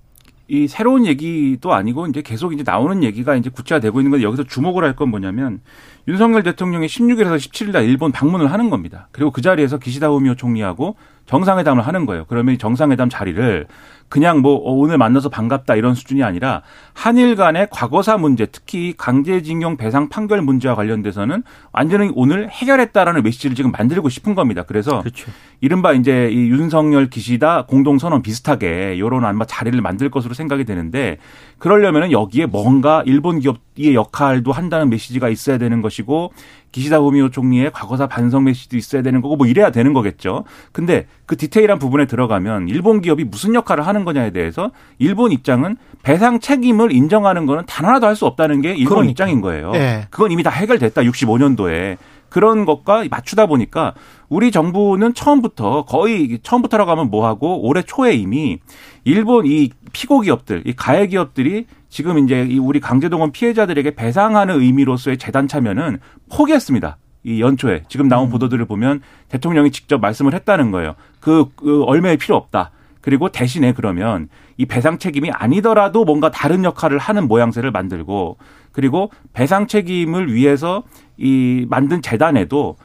이 0.48 0.68
새로운 0.68 1.06
얘기도 1.08 1.74
아니고 1.74 2.06
이제 2.08 2.22
계속 2.22 2.54
이제 2.54 2.64
나오는 2.66 3.04
얘기가 3.04 3.36
이제 3.36 3.50
구체화되고 3.50 4.00
있는 4.00 4.12
건데 4.12 4.24
여기서 4.24 4.44
주목을 4.44 4.84
할 4.84 4.96
건 4.96 5.10
뭐냐면 5.10 5.60
윤석열 6.08 6.44
대통령이 6.44 6.86
16일에서 6.88 7.36
17일 7.38 7.72
날 7.72 7.84
일본 7.86 8.12
방문을 8.12 8.52
하는 8.52 8.70
겁니다. 8.70 9.08
그리고 9.12 9.32
그 9.32 9.42
자리에서 9.42 9.78
기시다 9.80 10.08
후미오 10.08 10.36
총리하고 10.36 10.96
정상회담을 11.26 11.86
하는 11.86 12.06
거예요. 12.06 12.26
그러면 12.30 12.56
이 12.56 12.58
정상회담 12.58 13.10
자리를 13.10 13.66
그냥 14.10 14.40
뭐 14.40 14.56
어, 14.56 14.72
오늘 14.72 14.98
만나서 14.98 15.30
반갑다 15.30 15.76
이런 15.76 15.96
수준이 15.96 16.24
아니라 16.24 16.62
한일 16.94 17.36
간의 17.36 17.68
과거사 17.72 18.18
문제, 18.18 18.46
특히 18.46 18.94
강제징용 18.98 19.78
배상 19.78 20.10
판결 20.10 20.42
문제와 20.42 20.76
관련돼서는 20.76 21.44
완전히 21.72 22.12
오늘 22.16 22.50
해결했다라는 22.50 23.24
메시지를 23.24 23.56
지금 23.56 23.72
만들고 23.72 24.10
싶은 24.10 24.36
겁니다. 24.36 24.64
그래서 24.64 25.00
그렇죠. 25.00 25.32
이른바 25.62 25.94
이제 25.94 26.30
이 26.32 26.50
윤석열 26.50 27.10
기시다 27.10 27.66
공동선언 27.66 28.22
비슷하게 28.22 29.00
요런 29.00 29.26
아마 29.26 29.46
자리를 29.46 29.80
만들 29.82 30.10
것으로 30.10 30.34
생각이 30.34 30.64
되는데 30.66 31.18
그러려면은 31.58 32.12
여기에 32.12 32.46
뭔가 32.46 33.04
일본 33.06 33.40
기업의 33.40 33.96
역할도 33.96 34.52
한다는 34.52 34.90
메시지가 34.90 35.30
있어야 35.30 35.58
되는 35.58 35.82
것이고 35.82 36.32
기시다 36.76 36.98
후미오 36.98 37.30
총리의 37.30 37.72
과거사 37.72 38.08
반성 38.08 38.44
메시지도 38.44 38.76
있어야 38.76 39.02
되는 39.02 39.22
거고 39.22 39.38
뭐 39.38 39.48
이래야 39.48 39.72
되는 39.72 39.94
거겠죠. 39.94 40.44
근데 40.74 41.08
그 41.26 41.38
디테일한 41.38 41.80
부분에 41.80 42.06
들어가면 42.06 42.68
일본 42.68 43.00
기업이 43.00 43.24
무슨 43.24 43.56
역할을 43.56 43.88
하는 43.88 44.04
거냐에 44.04 44.32
대해서 44.32 44.72
일본 45.00 45.32
입장은 45.32 45.78
배상 46.04 46.42
책임을 46.42 46.92
인정하는 46.92 47.46
거는 47.46 47.64
단 47.66 47.86
하나도 47.86 48.08
할 48.08 48.16
수 48.16 48.26
없다는 48.26 48.62
게 48.62 48.74
일본 48.74 48.96
그러니까. 48.96 49.12
입장인 49.12 49.42
거예요. 49.42 49.74
예. 49.76 50.08
그건 50.10 50.32
이미 50.32 50.42
다 50.42 50.50
해결됐다. 50.50 51.02
65년도에. 51.02 51.98
그런 52.30 52.66
것과 52.66 53.06
맞추다 53.10 53.46
보니까 53.46 53.94
우리 54.30 54.52
정부는 54.52 55.14
처음부터 55.14 55.84
거의 55.86 56.40
처음부터라고 56.44 56.92
하면 56.92 57.10
뭐하고 57.10 57.66
올해 57.68 57.82
초에 57.82 58.14
이미 58.14 58.60
일본 59.04 59.46
이 59.46 59.70
피고 59.96 60.20
기업들, 60.20 60.62
이 60.66 60.74
가해 60.74 61.08
기업들이 61.08 61.68
지금 61.88 62.18
이제 62.20 62.46
이 62.50 62.60
우리 62.60 62.82
강제동원 62.82 63.32
피해자들에게 63.32 63.96
배상하는 63.96 64.60
의미로서의 64.60 65.18
재단 65.18 65.48
참여는 65.48 66.00
포기했습니다. 66.30 66.98
이 67.24 67.40
연초에 67.40 67.84
지금 67.88 68.10
나온 68.10 68.30
보도들을 68.30 68.66
보면 68.66 69.02
대통령이 69.30 69.72
직접 69.72 70.02
말씀을 70.02 70.34
했다는 70.34 70.72
거예요. 70.72 70.96
그, 71.22 71.46
그 71.56 71.84
얼마에 71.84 72.18
필요 72.18 72.36
없다. 72.36 72.72
그리고 73.00 73.30
대신에 73.30 73.72
그러면 73.72 74.28
이 74.58 74.66
배상 74.66 74.98
책임이 74.98 75.32
아니더라도 75.32 76.04
뭔가 76.04 76.30
다른 76.30 76.66
역할을 76.66 76.98
하는 76.98 77.30
모양새를 77.30 77.72
만들고 77.72 78.38
그리고 78.74 79.12
배상 79.32 79.66
책임을 79.66 80.34
위해서 80.34 80.84
이 81.16 81.66
만든 81.70 82.02
재단에도 82.02 82.76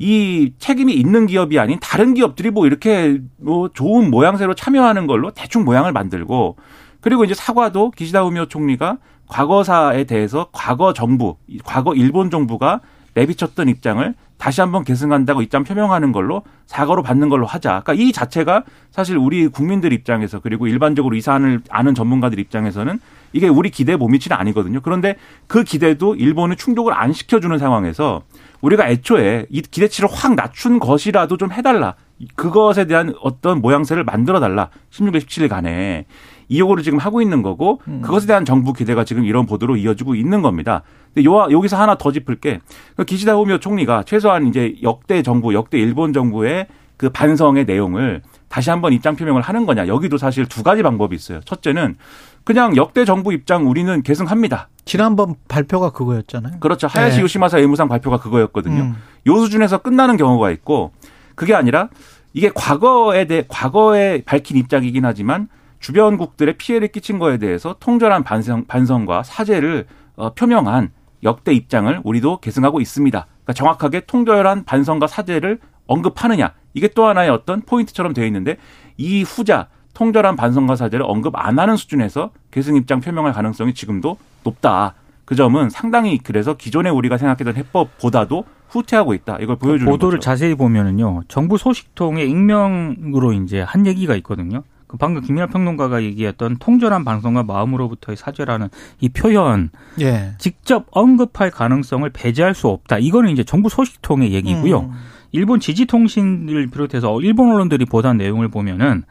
이 0.00 0.54
책임이 0.58 0.94
있는 0.94 1.26
기업이 1.26 1.58
아닌 1.58 1.78
다른 1.78 2.14
기업들이 2.14 2.50
뭐 2.50 2.66
이렇게 2.66 3.20
뭐 3.36 3.68
좋은 3.68 4.10
모양새로 4.10 4.54
참여하는 4.54 5.06
걸로 5.06 5.30
대충 5.30 5.64
모양을 5.64 5.92
만들고 5.92 6.56
그리고 7.02 7.22
이제 7.24 7.34
사과도 7.34 7.90
기시다 7.90 8.22
후미오 8.22 8.46
총리가 8.46 8.96
과거사에 9.28 10.04
대해서 10.04 10.48
과거 10.52 10.94
정부, 10.94 11.36
과거 11.64 11.94
일본 11.94 12.30
정부가 12.30 12.80
내비쳤던 13.12 13.68
입장을 13.68 14.14
다시 14.38 14.62
한번 14.62 14.84
계승한다고 14.84 15.42
입장 15.42 15.64
표명하는 15.64 16.12
걸로 16.12 16.42
사과로 16.66 17.02
받는 17.02 17.28
걸로 17.28 17.44
하자. 17.44 17.82
그러니까 17.84 17.92
이 17.92 18.10
자체가 18.10 18.64
사실 18.90 19.18
우리 19.18 19.48
국민들 19.48 19.92
입장에서 19.92 20.40
그리고 20.40 20.66
일반적으로 20.66 21.14
이 21.14 21.20
사안을 21.20 21.60
아는 21.68 21.94
전문가들 21.94 22.38
입장에서는 22.38 22.98
이게 23.34 23.48
우리 23.48 23.70
기대에 23.70 23.96
못 23.96 24.08
미치는 24.08 24.34
아니거든요. 24.34 24.80
그런데 24.80 25.16
그 25.46 25.62
기대도 25.62 26.14
일본은 26.14 26.56
충족을 26.56 26.94
안 26.94 27.12
시켜주는 27.12 27.58
상황에서 27.58 28.22
우리가 28.60 28.88
애초에 28.88 29.46
이 29.50 29.62
기대치를 29.62 30.08
확 30.12 30.34
낮춘 30.34 30.78
것이라도 30.78 31.36
좀 31.36 31.52
해달라. 31.52 31.94
그것에 32.34 32.86
대한 32.86 33.14
어떤 33.22 33.60
모양새를 33.60 34.04
만들어 34.04 34.40
달라. 34.40 34.68
16일, 34.90 35.20
17일 35.20 35.48
간에. 35.48 36.06
이 36.48 36.58
요구를 36.58 36.82
지금 36.82 36.98
하고 36.98 37.22
있는 37.22 37.42
거고 37.42 37.80
음. 37.86 38.02
그것에 38.02 38.26
대한 38.26 38.44
정부 38.44 38.72
기대가 38.72 39.04
지금 39.04 39.24
이런 39.24 39.46
보도로 39.46 39.76
이어지고 39.76 40.16
있는 40.16 40.42
겁니다. 40.42 40.82
근데 41.14 41.24
요, 41.24 41.48
여기서 41.50 41.80
하나 41.80 41.96
더 41.96 42.10
짚을 42.10 42.40
게그 42.40 43.04
기시다 43.06 43.34
후미오 43.34 43.58
총리가 43.58 44.02
최소한 44.02 44.48
이제 44.48 44.74
역대 44.82 45.22
정부, 45.22 45.54
역대 45.54 45.78
일본 45.78 46.12
정부의 46.12 46.66
그 46.96 47.08
반성의 47.08 47.64
내용을 47.64 48.20
다시 48.48 48.68
한번 48.68 48.92
입장 48.92 49.16
표명을 49.16 49.40
하는 49.40 49.64
거냐. 49.64 49.86
여기도 49.86 50.18
사실 50.18 50.44
두 50.44 50.62
가지 50.62 50.82
방법이 50.82 51.14
있어요. 51.14 51.40
첫째는 51.40 51.96
그냥 52.44 52.76
역대 52.76 53.04
정부 53.04 53.32
입장 53.32 53.68
우리는 53.68 54.02
계승합니다. 54.02 54.68
지난번 54.84 55.34
발표가 55.48 55.90
그거였잖아요. 55.90 56.60
그렇죠. 56.60 56.86
하야시 56.86 57.16
네. 57.16 57.22
요시마사 57.22 57.58
외무상 57.58 57.88
발표가 57.88 58.18
그거였거든요. 58.18 58.82
음. 58.82 58.96
요 59.26 59.38
수준에서 59.38 59.78
끝나는 59.78 60.16
경우가 60.16 60.50
있고 60.50 60.92
그게 61.34 61.54
아니라 61.54 61.88
이게 62.32 62.50
과거에 62.54 63.26
대해 63.26 63.44
과거에 63.48 64.22
밝힌 64.24 64.56
입장이긴 64.56 65.04
하지만 65.04 65.48
주변국들의 65.80 66.56
피해를 66.58 66.88
끼친 66.88 67.18
거에 67.18 67.38
대해서 67.38 67.76
통절한 67.80 68.22
반성, 68.22 68.66
반성과 68.66 69.22
사죄를 69.22 69.86
어, 70.16 70.34
표명한 70.34 70.90
역대 71.22 71.52
입장을 71.52 72.00
우리도 72.04 72.40
계승하고 72.40 72.80
있습니다. 72.80 73.26
그러니까 73.26 73.52
정확하게 73.52 74.00
통절한 74.06 74.64
반성과 74.64 75.06
사죄를 75.06 75.58
언급하느냐 75.86 76.52
이게 76.74 76.88
또 76.88 77.06
하나의 77.06 77.30
어떤 77.30 77.62
포인트처럼 77.62 78.12
되어 78.12 78.26
있는데 78.26 78.56
이 78.96 79.22
후자 79.22 79.68
통절한 80.00 80.34
반성과 80.34 80.76
사죄를 80.76 81.04
언급 81.06 81.34
안 81.36 81.58
하는 81.58 81.76
수준에서 81.76 82.30
계승 82.50 82.74
입장 82.76 83.02
표명할 83.02 83.34
가능성이 83.34 83.74
지금도 83.74 84.16
높다. 84.44 84.94
그 85.26 85.34
점은 85.34 85.68
상당히 85.68 86.16
그래서 86.16 86.54
기존에 86.54 86.88
우리가 86.88 87.18
생각했던 87.18 87.54
해법보다도 87.54 88.46
후퇴하고 88.70 89.12
있다. 89.12 89.36
이걸 89.42 89.56
보여주는 89.56 89.92
보도를 89.92 90.18
거죠. 90.18 90.24
자세히 90.24 90.54
보면은요. 90.54 91.24
정부 91.28 91.58
소식통의 91.58 92.30
익명으로 92.30 93.34
이제 93.34 93.60
한 93.60 93.86
얘기가 93.86 94.16
있거든요. 94.16 94.62
그 94.86 94.96
방금 94.96 95.20
김민하 95.20 95.46
평론가가 95.48 96.02
얘기했던 96.02 96.56
통절한 96.56 97.04
방송과 97.04 97.42
마음으로부터의 97.42 98.16
사죄라는 98.16 98.68
이 99.00 99.10
표현 99.10 99.68
예. 100.00 100.32
직접 100.38 100.86
언급할 100.92 101.50
가능성을 101.50 102.08
배제할 102.08 102.54
수 102.54 102.68
없다. 102.68 102.98
이거는 102.98 103.28
이제 103.30 103.44
정부 103.44 103.68
소식통의 103.68 104.32
얘기고요. 104.32 104.80
음. 104.80 104.92
일본 105.32 105.60
지지통신을 105.60 106.68
비롯해서 106.68 107.20
일본 107.20 107.52
언론들이 107.52 107.84
보도한 107.84 108.16
내용을 108.16 108.48
보면은 108.48 109.04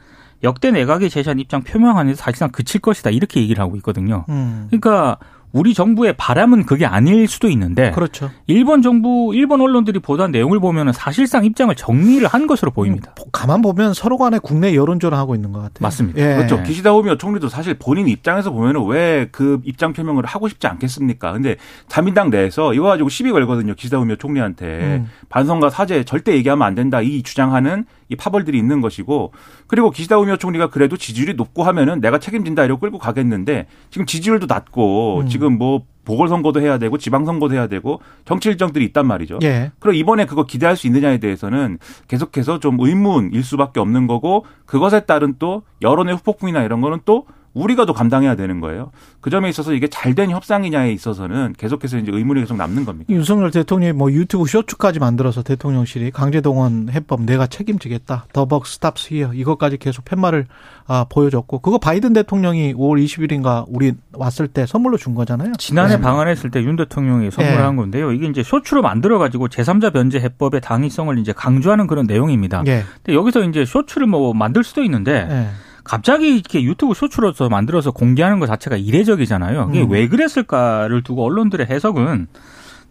역대 0.43 0.72
내각이 0.72 1.10
제시한 1.10 1.39
입장 1.39 1.62
표명안에서 1.63 2.15
사실상 2.17 2.50
그칠 2.50 2.81
것이다 2.81 3.10
이렇게 3.10 3.41
얘기를 3.41 3.62
하고 3.62 3.75
있거든요. 3.77 4.25
음. 4.29 4.67
그러니까 4.69 5.17
우리 5.51 5.74
정부의 5.74 6.13
바람은 6.15 6.67
그게 6.67 6.86
아닐 6.86 7.27
수도 7.27 7.50
있는데 7.50 7.89
그렇죠. 7.89 8.29
일본 8.46 8.84
정부 8.84 9.31
일본 9.34 9.62
언론들이 9.62 9.98
보도한 9.98 10.31
내용을 10.31 10.60
보면은 10.60 10.93
사실상 10.93 11.43
입장을 11.43 11.74
정리를 11.74 12.27
한 12.27 12.46
것으로 12.46 12.69
보입니다. 12.69 13.15
음, 13.19 13.25
가만 13.31 13.63
보면 13.63 13.96
서로 13.96 14.19
간에 14.19 14.38
국내 14.38 14.75
여론전을 14.75 15.17
하고 15.17 15.34
있는 15.34 15.51
것 15.51 15.58
같아요. 15.60 15.79
맞습니다. 15.79 16.22
예. 16.22 16.36
그렇죠. 16.36 16.62
기시다 16.62 16.91
후미오 16.91 17.17
총리도 17.17 17.50
사실 17.50 17.74
본인 17.79 18.08
입장에서 18.08 18.51
보면은 18.51 18.86
왜 18.86 19.27
그 19.31 19.60
입장 19.63 19.91
표명을 19.93 20.25
하고 20.25 20.48
싶지 20.48 20.67
않겠습니까? 20.67 21.34
근데 21.34 21.55
자민당 21.88 22.29
내에서 22.29 22.74
이거 22.75 22.84
가지고 22.86 23.10
시비 23.10 23.31
걸거든요. 23.31 23.74
기시다 23.74 23.98
후미오 23.98 24.17
총리한테 24.17 24.65
음. 24.65 25.10
반성과 25.29 25.72
사죄 25.72 26.03
절대 26.03 26.34
얘기하면 26.36 26.65
안 26.67 26.75
된다 26.75 27.01
이 27.01 27.24
주장하는 27.24 27.86
이 28.09 28.15
파벌들이 28.15 28.57
있는 28.57 28.81
것이고 28.81 29.31
그리고 29.67 29.91
기시다 29.91 30.17
후미오 30.17 30.37
총리가 30.37 30.69
그래도 30.69 30.97
지지율이 30.97 31.35
높고 31.35 31.63
하면은 31.63 32.01
내가 32.01 32.19
책임진다 32.19 32.65
이러고 32.65 32.81
끌고 32.81 32.97
가겠는데 32.97 33.67
지금 33.91 34.05
지지율도 34.05 34.47
낮고 34.47 35.21
음. 35.21 35.27
지금 35.27 35.57
뭐 35.57 35.83
보궐선거도 36.05 36.59
해야 36.59 36.79
되고 36.79 36.97
지방선거도 36.97 37.53
해야 37.53 37.67
되고 37.67 38.01
정치 38.25 38.49
일정들이 38.49 38.83
있단 38.85 39.05
말이죠. 39.05 39.37
예. 39.43 39.71
그럼 39.77 39.95
이번에 39.95 40.25
그거 40.25 40.43
기대할 40.43 40.75
수 40.75 40.87
있느냐에 40.87 41.19
대해서는 41.19 41.77
계속해서 42.07 42.59
좀 42.59 42.77
의문일 42.79 43.43
수밖에 43.43 43.79
없는 43.79 44.07
거고 44.07 44.45
그것에 44.65 45.01
따른 45.01 45.35
또 45.37 45.61
여론의 45.83 46.15
후폭풍이나 46.15 46.63
이런 46.63 46.81
거는 46.81 46.99
또 47.05 47.25
우리가 47.53 47.86
더 47.86 47.94
감당해야 47.94 48.36
되는 48.36 48.60
거예요. 48.62 48.91
그 49.22 49.29
점에 49.29 49.50
있어서 49.50 49.74
이게 49.74 49.88
잘 49.88 50.10
된 50.15 50.32
협상이냐에 50.32 50.91
있어서는 50.94 51.53
계속해서 51.58 51.98
이제 52.00 52.12
의문이 52.12 52.41
계속 52.41 52.58
남는 52.58 52.84
겁니다. 52.84 53.13
윤석열 53.13 53.51
대통령이 53.51 53.94
뭐 53.94 54.12
유튜브 54.12 54.46
쇼츠까지 54.48 55.00
만들어서 55.00 55.44
대통령실이 55.44 56.12
강제동원 56.12 56.89
해법 56.91 57.22
내가 57.22 57.46
책임지겠다. 57.48 58.25
The 58.33 58.47
buck 58.47 58.65
stops 58.65 59.13
here 59.13 59.33
이것까지 59.34 59.77
계속 59.77 60.03
팻말을 60.06 60.48
아, 60.88 61.06
보여줬고 61.10 61.60
그거 61.60 61.77
바이든 61.77 62.13
대통령이 62.13 62.74
5월 62.74 63.03
20일인가 63.06 63.65
우리 63.68 63.94
왔을 64.13 64.48
때 64.48 64.65
선물로 64.65 64.98
준 64.98 65.13
거잖아요. 65.13 65.53
지난해 65.60 65.96
네. 65.98 66.01
방한했을 66.01 66.50
때 66.50 66.63
윤 66.63 66.75
대통령이 66.75 67.29
선물한 67.32 67.75
네. 67.75 67.75
건데요. 67.82 68.12
이게 68.12 68.27
이제 68.27 68.41
쇼츠로 68.44 68.82
만들어 68.82 69.20
가지고 69.20 69.48
제3자 69.48 69.94
변제 69.94 70.20
해법의 70.20 70.62
당위성을 70.62 71.18
이제 71.20 71.32
강조하는 71.32 71.86
그런 71.88 72.08
내용입니다. 72.08 72.63
네. 72.63 72.84
근데 73.03 73.15
여기서 73.15 73.44
이제 73.44 73.63
쇼츠를 73.63 74.08
뭐 74.08 74.34
만들 74.34 74.63
수도 74.63 74.84
있는데 74.84 75.25
네. 75.25 75.50
갑자기 75.89 76.36
이렇게 76.36 76.62
유튜브 76.62 76.93
쇼츠로서 76.93 77.50
만들어서 77.50 77.89
공개하는 77.89 78.39
것 78.39 78.46
자체가 78.46 78.77
이례적이잖아요. 78.77 79.69
이게 79.72 79.81
음. 79.81 79.89
왜 79.89 80.08
그랬을까를 80.08 81.01
두고 81.01 81.25
언론들의 81.25 81.65
해석은 81.65 82.27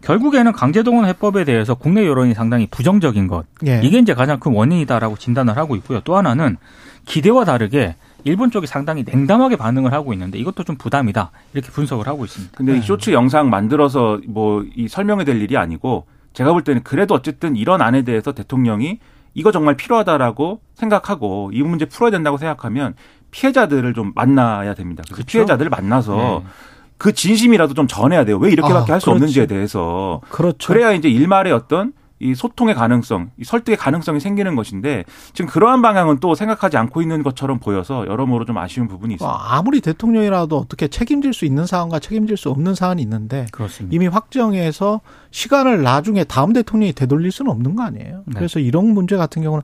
결국에는 0.01 0.51
강제동원 0.51 1.05
해법에 1.05 1.45
대해서 1.45 1.75
국내 1.75 2.05
여론이 2.05 2.33
상당히 2.33 2.67
부정적인 2.69 3.27
것. 3.27 3.45
예. 3.65 3.79
이게 3.85 3.99
이제 3.99 4.13
가장 4.13 4.37
큰 4.41 4.51
원인이다라고 4.51 5.15
진단을 5.15 5.55
하고 5.55 5.77
있고요. 5.77 6.01
또 6.03 6.17
하나는 6.17 6.57
기대와 7.05 7.45
다르게 7.45 7.95
일본 8.25 8.51
쪽이 8.51 8.67
상당히 8.67 9.05
냉담하게 9.07 9.55
반응을 9.55 9.93
하고 9.93 10.11
있는데 10.11 10.37
이것도 10.37 10.65
좀 10.65 10.75
부담이다. 10.75 11.31
이렇게 11.53 11.71
분석을 11.71 12.05
하고 12.05 12.25
있습니다. 12.25 12.53
근데 12.57 12.73
이 12.73 12.75
네. 12.75 12.81
쇼츠 12.81 13.11
영상 13.11 13.49
만들어서 13.49 14.19
뭐 14.27 14.65
이 14.75 14.89
설명이 14.89 15.23
될 15.23 15.41
일이 15.41 15.55
아니고 15.55 16.05
제가 16.33 16.51
볼 16.51 16.65
때는 16.65 16.83
그래도 16.83 17.15
어쨌든 17.15 17.55
이런 17.55 17.81
안에 17.81 18.01
대해서 18.01 18.33
대통령이 18.33 18.99
이거 19.33 19.51
정말 19.51 19.75
필요하다라고 19.75 20.61
생각하고 20.75 21.51
이 21.53 21.61
문제 21.63 21.85
풀어야 21.85 22.11
된다고 22.11 22.37
생각하면 22.37 22.95
피해자들을 23.31 23.93
좀 23.93 24.11
만나야 24.15 24.73
됩니다. 24.73 25.03
그래서 25.05 25.15
그렇죠? 25.15 25.31
피해자들을 25.31 25.69
만나서 25.69 26.15
네. 26.43 26.49
그 26.97 27.13
진심이라도 27.13 27.73
좀 27.73 27.87
전해야 27.87 28.25
돼요. 28.25 28.37
왜 28.37 28.51
이렇게밖에 28.51 28.91
아, 28.91 28.95
할수 28.95 29.11
없는지에 29.11 29.45
대해서. 29.45 30.21
그렇죠. 30.29 30.67
그래야 30.67 30.91
이제 30.91 31.09
일말의 31.09 31.53
어떤 31.53 31.93
이 32.21 32.35
소통의 32.35 32.75
가능성, 32.75 33.31
이 33.37 33.45
설득의 33.45 33.77
가능성이 33.77 34.19
생기는 34.19 34.55
것인데 34.55 35.05
지금 35.33 35.49
그러한 35.49 35.81
방향은 35.81 36.19
또 36.19 36.35
생각하지 36.35 36.75
않고 36.75 37.01
있는 37.01 37.23
것처럼 37.23 37.59
보여서 37.59 38.05
여러모로 38.07 38.43
좀 38.43 38.57
아쉬운 38.57 38.89
부분이 38.89 39.13
있습니다. 39.13 39.37
아무리 39.49 39.79
대통령이라도 39.79 40.57
어떻게 40.57 40.89
책임질 40.89 41.33
수 41.33 41.45
있는 41.45 41.65
사안과 41.65 41.99
책임질 41.99 42.35
수 42.35 42.49
없는 42.49 42.75
사안이 42.75 43.01
있는데 43.01 43.45
그렇습니다. 43.53 43.95
이미 43.95 44.07
확정해서 44.07 44.99
시간을 45.31 45.83
나중에 45.83 46.23
다음 46.23 46.53
대통령이 46.53 46.93
되돌릴 46.93 47.31
수는 47.31 47.51
없는 47.51 47.75
거 47.75 47.83
아니에요. 47.83 48.23
네. 48.25 48.33
그래서 48.35 48.59
이런 48.59 48.87
문제 48.87 49.15
같은 49.15 49.41
경우는 49.41 49.63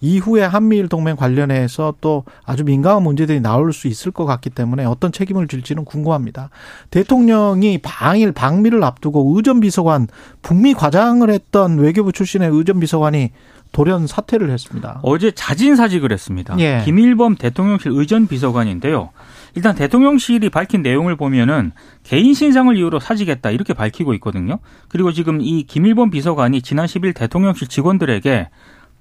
이후에 0.00 0.42
한미일 0.42 0.88
동맹 0.88 1.16
관련해서 1.16 1.94
또 2.00 2.24
아주 2.44 2.64
민감한 2.64 3.02
문제들이 3.02 3.40
나올 3.40 3.72
수 3.72 3.88
있을 3.88 4.10
것 4.10 4.24
같기 4.24 4.50
때문에 4.50 4.84
어떤 4.84 5.12
책임을 5.12 5.48
질지는 5.48 5.84
궁금합니다. 5.84 6.50
대통령이 6.90 7.78
방일 7.82 8.32
방미를 8.32 8.82
앞두고 8.84 9.34
의전 9.36 9.60
비서관 9.60 10.08
북미 10.40 10.74
과장을 10.74 11.28
했던 11.30 11.78
외교부 11.78 12.12
출신의 12.12 12.50
의전 12.52 12.80
비서관이 12.80 13.30
돌연 13.72 14.06
사퇴를 14.06 14.50
했습니다. 14.50 15.00
어제 15.02 15.30
자진사직을 15.30 16.12
했습니다. 16.12 16.58
예. 16.58 16.82
김일범 16.84 17.36
대통령실 17.36 17.92
의전 17.94 18.26
비서관인데요. 18.26 19.10
일단 19.54 19.74
대통령실이 19.74 20.50
밝힌 20.50 20.82
내용을 20.82 21.16
보면은 21.16 21.72
개인 22.02 22.34
신상을 22.34 22.76
이유로 22.76 23.00
사직했다 23.00 23.50
이렇게 23.50 23.74
밝히고 23.74 24.14
있거든요. 24.14 24.58
그리고 24.88 25.12
지금 25.12 25.40
이 25.40 25.64
김일범 25.64 26.10
비서관이 26.10 26.62
지난 26.62 26.86
10일 26.86 27.14
대통령실 27.14 27.68
직원들에게 27.68 28.48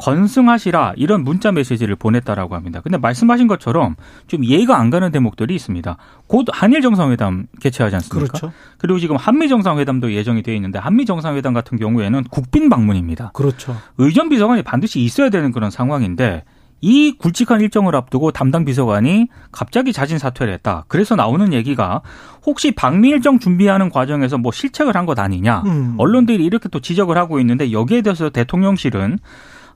건승하시라 0.01 0.93
이런 0.97 1.23
문자 1.23 1.51
메시지를 1.51 1.95
보냈다라고 1.95 2.55
합니다. 2.55 2.81
근데 2.81 2.97
말씀하신 2.97 3.47
것처럼 3.47 3.95
좀 4.25 4.43
이해가 4.43 4.79
안 4.79 4.89
가는 4.89 5.11
대목들이 5.11 5.53
있습니다. 5.53 5.95
곧 6.25 6.47
한일 6.51 6.81
정상회담 6.81 7.45
개최하지 7.59 7.95
않습니까? 7.97 8.27
그렇죠. 8.27 8.51
그리고 8.79 8.97
지금 8.97 9.15
한미 9.15 9.47
정상회담도 9.47 10.11
예정이 10.11 10.41
되어 10.41 10.55
있는데 10.55 10.79
한미 10.79 11.05
정상회담 11.05 11.53
같은 11.53 11.77
경우에는 11.77 12.23
국빈 12.31 12.69
방문입니다. 12.69 13.29
그렇죠. 13.33 13.77
의전 13.99 14.29
비서관이 14.29 14.63
반드시 14.63 15.01
있어야 15.01 15.29
되는 15.29 15.51
그런 15.51 15.69
상황인데 15.69 16.45
이 16.81 17.13
굵직한 17.17 17.61
일정을 17.61 17.95
앞두고 17.95 18.31
담당 18.31 18.65
비서관이 18.65 19.27
갑자기 19.51 19.93
자진 19.93 20.17
사퇴를 20.17 20.51
했다. 20.53 20.83
그래서 20.87 21.15
나오는 21.15 21.53
얘기가 21.53 22.01
혹시 22.45 22.71
방미 22.71 23.09
일정 23.09 23.37
준비하는 23.39 23.89
과정에서 23.89 24.37
뭐 24.39 24.51
실책을 24.51 24.95
한 24.95 25.05
것 25.05 25.17
아니냐. 25.19 25.63
음. 25.65 25.95
언론들이 25.97 26.43
이렇게 26.43 26.69
또 26.69 26.79
지적을 26.79 27.17
하고 27.17 27.39
있는데 27.39 27.71
여기에 27.71 28.01
대해서 28.01 28.29
대통령실은 28.29 29.19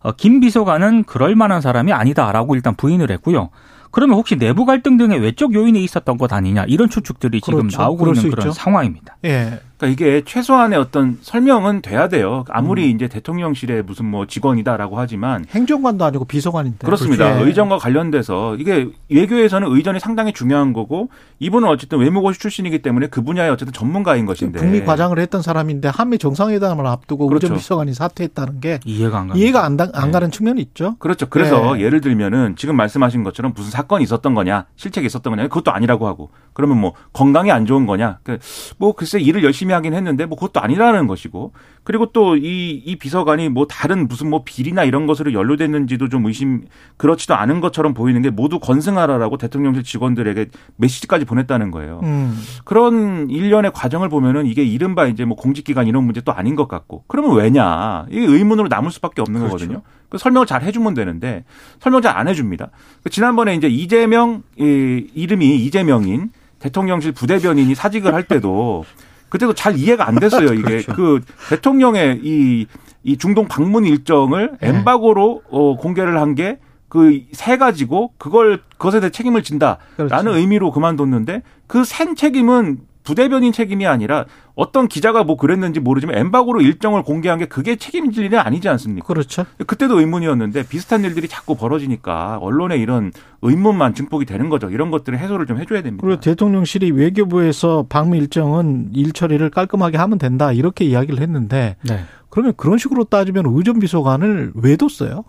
어, 0.02 0.12
김 0.12 0.40
비서관은 0.40 1.04
그럴 1.06 1.36
만한 1.36 1.62
사람이 1.62 1.92
아니다라고 1.94 2.56
일단 2.56 2.76
부인을 2.76 3.10
했고요. 3.12 3.50
그러면 3.92 4.18
혹시 4.18 4.36
내부 4.36 4.66
갈등 4.66 4.98
등의 4.98 5.20
외적 5.20 5.54
요인이 5.54 5.84
있었던 5.84 6.18
것 6.18 6.32
아니냐 6.34 6.66
이런 6.68 6.90
추측들이 6.90 7.40
지금 7.42 7.60
그렇죠. 7.62 7.82
나오고 7.82 7.98
그럴 7.98 8.16
수 8.16 8.22
있는 8.22 8.32
그런 8.36 8.48
있죠. 8.50 8.54
상황입니다. 8.54 9.18
예. 9.26 9.60
그러니까 9.78 9.88
이게 10.06 10.22
최소한의 10.26 10.80
어떤 10.80 11.18
설명은 11.22 11.82
돼야 11.82 12.08
돼요. 12.08 12.46
아무리 12.50 12.86
음. 12.92 12.96
이제 12.96 13.08
대통령실의 13.08 13.84
무슨 13.84 14.06
뭐 14.06 14.26
직원이다라고 14.26 14.98
하지만 14.98 15.46
행정관도 15.50 16.06
아니고 16.06 16.26
비서관인데. 16.26 16.86
그렇습니다. 16.86 17.40
예. 17.40 17.44
의전과 17.44 17.78
관련돼서 17.78 18.56
이게 18.56 18.88
외교에서는 19.10 19.68
의전이 19.70 20.00
상당히 20.00 20.32
중요한 20.34 20.72
거고 20.74 21.10
이분은 21.40 21.68
어쨌든 21.68 22.00
외무고시 22.00 22.40
출신이기 22.40 22.82
때문에 22.82 23.08
그 23.08 23.22
분야의 23.22 23.52
어쨌든 23.52 23.74
전문가인 23.74 24.26
것인데 24.26 24.60
북미 24.60 24.84
과장을 24.86 25.18
했던 25.20 25.42
사람인데 25.42 25.90
한미 25.90 26.18
정상회담을 26.18 26.86
앞두고 26.88 27.28
그렇죠. 27.28 27.48
의전 27.48 27.58
비서관이 27.58 27.94
사퇴했다는 27.94 28.62
게 28.62 28.80
이해가 28.86 29.20
안 29.20 29.28
갑니다. 29.28 29.44
이해가 29.44 29.66
안, 29.66 29.76
다- 29.78 29.90
안 29.94 30.06
네. 30.06 30.12
가는 30.12 30.32
측면이 30.32 30.62
있죠. 30.62 30.96
그렇죠. 31.00 31.26
그래서 31.30 31.78
예. 31.80 31.84
예를 31.84 32.00
들면은 32.02 32.56
지금 32.56 32.78
말씀하신 32.78 33.24
것처럼 33.24 33.52
무슨 33.56 33.72
사건이 33.72 34.04
있었던 34.06 34.34
거냐, 34.34 34.66
실책이 34.78 35.06
있었던 35.08 35.32
거냐, 35.36 35.44
그것도 35.50 35.72
아니라고 35.72 36.08
하고, 36.08 36.30
그러면 36.54 36.80
뭐 36.80 36.94
건강이 37.12 37.52
안 37.52 37.66
좋은 37.66 37.86
거냐, 37.86 38.20
그뭐 38.24 38.94
글쎄 38.94 39.20
일을 39.20 39.44
열심히 39.44 39.65
하긴 39.74 39.94
했는데 39.94 40.26
뭐 40.26 40.38
그것도 40.38 40.60
아니라는 40.62 41.08
것이고, 41.08 41.52
그리고 41.84 42.08
또 42.08 42.36
이 42.36 42.84
이 42.86 42.96
비서관이 42.98 43.50
뭐 43.50 43.66
다른 43.68 44.08
무슨 44.08 44.30
뭐 44.30 44.44
비리나 44.44 44.84
이런 44.84 45.08
것으로 45.08 45.34
연루됐는지도 45.34 46.10
좀 46.10 46.26
의심 46.26 46.66
그렇지도 46.98 47.36
않은 47.36 47.60
것처럼 47.62 47.94
보이는 47.94 48.22
게 48.22 48.30
모두 48.30 48.60
건승하라라고 48.60 49.38
대통령실 49.38 49.84
직원들에게 49.84 50.48
메시지까지 50.78 51.26
보냈다는 51.26 51.72
거예요. 51.72 52.00
음. 52.04 52.38
그런 52.64 53.30
일련의 53.30 53.72
과정을 53.74 54.10
보면은 54.10 54.46
이게 54.46 54.64
이른바 54.64 55.08
이제 55.08 55.26
뭐 55.26 55.36
공직기관 55.38 55.88
이런 55.88 56.04
문제 56.04 56.22
또 56.22 56.32
아닌 56.32 56.56
것 56.56 56.68
같고 56.68 57.04
그러면 57.08 57.36
왜냐 57.36 58.06
이게 58.10 58.26
의문으로 58.26 58.68
남을 58.68 58.92
수밖에 58.92 59.22
없는 59.22 59.40
그렇죠. 59.42 59.58
거거든요. 59.58 59.82
그 60.10 60.18
설명을 60.18 60.46
잘 60.48 60.62
해주면 60.64 60.94
되는데 60.94 61.44
설명 61.80 62.02
잘 62.02 62.16
안 62.16 62.28
해줍니다. 62.30 62.70
그 63.04 63.10
지난번에 63.10 63.56
이제 63.56 63.68
이재명 63.68 64.44
이 64.58 65.08
이름이 65.14 65.58
이재명인 65.66 66.30
대통령실 66.60 67.12
부대변인이 67.12 67.76
사직을 67.76 68.14
할 68.14 68.24
때도 68.24 68.86
그때도 69.36 69.54
잘 69.54 69.78
이해가 69.78 70.08
안 70.08 70.16
됐어요. 70.16 70.54
이게 70.56 70.62
그렇죠. 70.62 70.94
그 70.94 71.22
대통령의 71.50 72.22
이, 72.24 72.68
이 73.04 73.18
중동 73.18 73.48
방문 73.48 73.86
일정을 73.86 74.58
네. 74.62 74.70
엠바고로 74.70 75.42
어, 75.50 75.78
공개를 75.78 76.18
한 76.20 76.36
게 76.36 76.58
그 76.88 77.26
세 77.34 77.58
가지고 77.58 78.12
그걸 78.18 78.62
그것에 78.78 79.00
대해 79.02 79.10
책임을 79.10 79.44
진다라는 79.44 79.80
그렇죠. 79.98 80.30
의미로 80.38 80.72
그만뒀는데 80.72 81.42
그센 81.68 82.16
책임은 82.16 82.78
부대변인 83.06 83.54
책임이 83.54 83.88
아니라 83.88 84.26
어떤 84.56 84.88
기자가 84.88 85.24
뭐 85.24 85.38
그랬는지 85.38 85.80
모르지만 85.80 86.18
엠바고로 86.18 86.62
일정을 86.62 87.04
공개한 87.04 87.40
게 87.40 87.46
그게 87.46 87.76
책임질 87.76 88.26
일이 88.26 88.38
아니지 88.38 88.68
않습니까? 88.68 89.06
그렇죠. 89.06 89.46
그때도 89.66 90.00
의문이었는데 90.00 90.68
비슷한 90.68 91.04
일들이 91.04 91.28
자꾸 91.28 91.56
벌어지니까 91.56 92.40
언론에 92.42 92.78
이런 92.78 93.12
의문만 93.42 93.94
증폭이 93.94 94.26
되는 94.26 94.50
거죠. 94.50 94.70
이런 94.70 94.92
것들을 94.92 95.18
해소를 95.18 95.46
좀 95.46 95.60
해줘야 95.60 95.82
됩니다. 95.82 96.06
그리고 96.06 96.20
대통령실이 96.20 96.92
외교부에서 96.92 97.86
방미 97.88 98.18
일정은 98.18 98.90
일 98.94 99.14
처리를 99.14 99.50
깔끔하게 99.52 99.98
하면 99.98 100.18
된다 100.18 100.52
이렇게 100.52 100.84
이야기를 100.86 101.22
했는데 101.22 101.78
네. 101.84 102.00
그러면 102.30 102.54
그런 102.58 102.78
식으로 102.78 103.06
따지면 103.06 103.46
의전 103.48 103.80
비서관을 103.80 104.54
왜 104.56 104.76
뒀어요? 104.76 105.24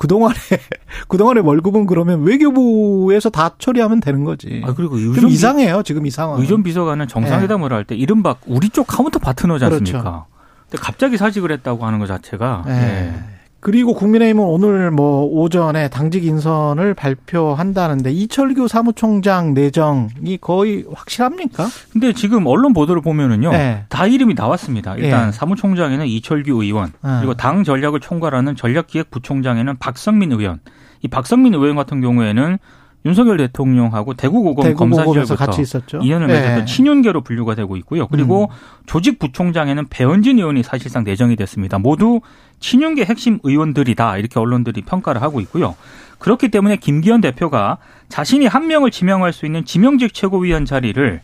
그동안에 0.00 0.34
그동안의 1.08 1.44
월급은 1.44 1.84
그러면 1.84 2.22
외교부에서 2.22 3.28
다 3.28 3.50
처리하면 3.58 4.00
되는 4.00 4.24
거지. 4.24 4.62
아 4.64 4.72
그리고 4.72 4.98
좀 4.98 5.28
이상해요 5.28 5.82
지금 5.82 6.06
이 6.06 6.10
상황. 6.10 6.40
의전 6.40 6.62
비서관은 6.62 7.06
정상회담을 7.06 7.70
할때 7.70 7.94
이른바 7.96 8.36
우리 8.46 8.70
쪽 8.70 8.86
카운터 8.86 9.18
파트너지 9.18 9.62
그렇죠. 9.66 9.80
않습니까? 9.82 10.24
근데 10.70 10.82
갑자기 10.82 11.18
사직을 11.18 11.52
했다고 11.52 11.84
하는 11.84 11.98
것 11.98 12.06
자체가 12.06 12.64
예. 12.68 12.72
예. 12.72 13.14
그리고 13.60 13.94
국민의힘은 13.94 14.42
오늘 14.42 14.90
뭐 14.90 15.24
오전에 15.24 15.88
당직 15.88 16.24
인선을 16.24 16.94
발표한다는데 16.94 18.10
이철규 18.10 18.68
사무총장 18.68 19.52
내정이 19.52 20.38
거의 20.40 20.84
확실합니까? 20.92 21.68
근데 21.92 22.12
지금 22.14 22.46
언론 22.46 22.72
보도를 22.72 23.02
보면은요. 23.02 23.50
네. 23.52 23.84
다 23.90 24.06
이름이 24.06 24.34
나왔습니다. 24.34 24.96
일단 24.96 25.28
예. 25.28 25.32
사무총장에는 25.32 26.06
이철규 26.06 26.62
의원, 26.62 26.92
아. 27.02 27.18
그리고 27.20 27.34
당 27.34 27.62
전략을 27.62 28.00
총괄하는 28.00 28.56
전략기획부총장에는 28.56 29.76
박성민 29.78 30.32
의원. 30.32 30.60
이 31.02 31.08
박성민 31.08 31.54
의원 31.54 31.76
같은 31.76 32.00
경우에는 32.00 32.58
윤석열 33.06 33.38
대통령하고 33.38 34.14
대구고검 34.14 34.74
검사 34.74 35.04
같이 35.04 35.22
시절부터 35.22 35.62
있었죠. 35.62 35.98
인연을 36.02 36.28
예. 36.28 36.34
맺었던 36.34 36.66
친윤계로 36.66 37.22
분류가 37.22 37.54
되고 37.54 37.76
있고요. 37.78 38.06
그리고 38.08 38.44
음. 38.44 38.82
조직부총장에는 38.86 39.86
배현진 39.88 40.38
의원이 40.38 40.62
사실상 40.62 41.04
내정이 41.04 41.36
됐습니다. 41.36 41.78
모두 41.78 42.20
친윤계 42.60 43.04
핵심 43.04 43.38
의원들이다 43.42 44.18
이렇게 44.18 44.38
언론들이 44.38 44.82
평가를 44.82 45.22
하고 45.22 45.40
있고요. 45.40 45.76
그렇기 46.18 46.50
때문에 46.50 46.76
김기현 46.76 47.22
대표가 47.22 47.78
자신이 48.10 48.46
한 48.46 48.66
명을 48.66 48.90
지명할 48.90 49.32
수 49.32 49.46
있는 49.46 49.64
지명직 49.64 50.12
최고위원 50.12 50.66
자리를 50.66 51.20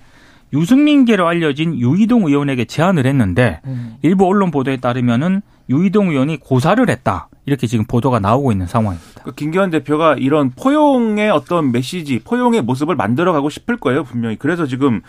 유승민계로 0.54 1.26
알려진 1.26 1.78
유이동 1.78 2.26
의원에게 2.26 2.64
제안을 2.64 3.04
했는데 3.04 3.60
음. 3.66 3.96
일부 4.00 4.26
언론 4.26 4.50
보도에 4.50 4.78
따르면은 4.78 5.42
유이동 5.68 6.10
의원이 6.10 6.38
고사를 6.38 6.88
했다 6.88 7.28
이렇게 7.46 7.66
지금 7.66 7.84
보도가 7.84 8.18
나오고 8.18 8.52
있는 8.52 8.66
상황입니다. 8.66 9.22
그 9.22 9.32
김기현 9.32 9.70
대표가 9.70 10.16
이런 10.18 10.50
포용의 10.50 11.30
어떤 11.30 11.72
메시지, 11.72 12.18
포용의 12.18 12.62
모습을 12.62 12.96
만들어가고 12.96 13.50
싶을 13.50 13.76
거예요 13.76 14.04
분명히. 14.04 14.36
그래서 14.36 14.66
지금 14.66 15.00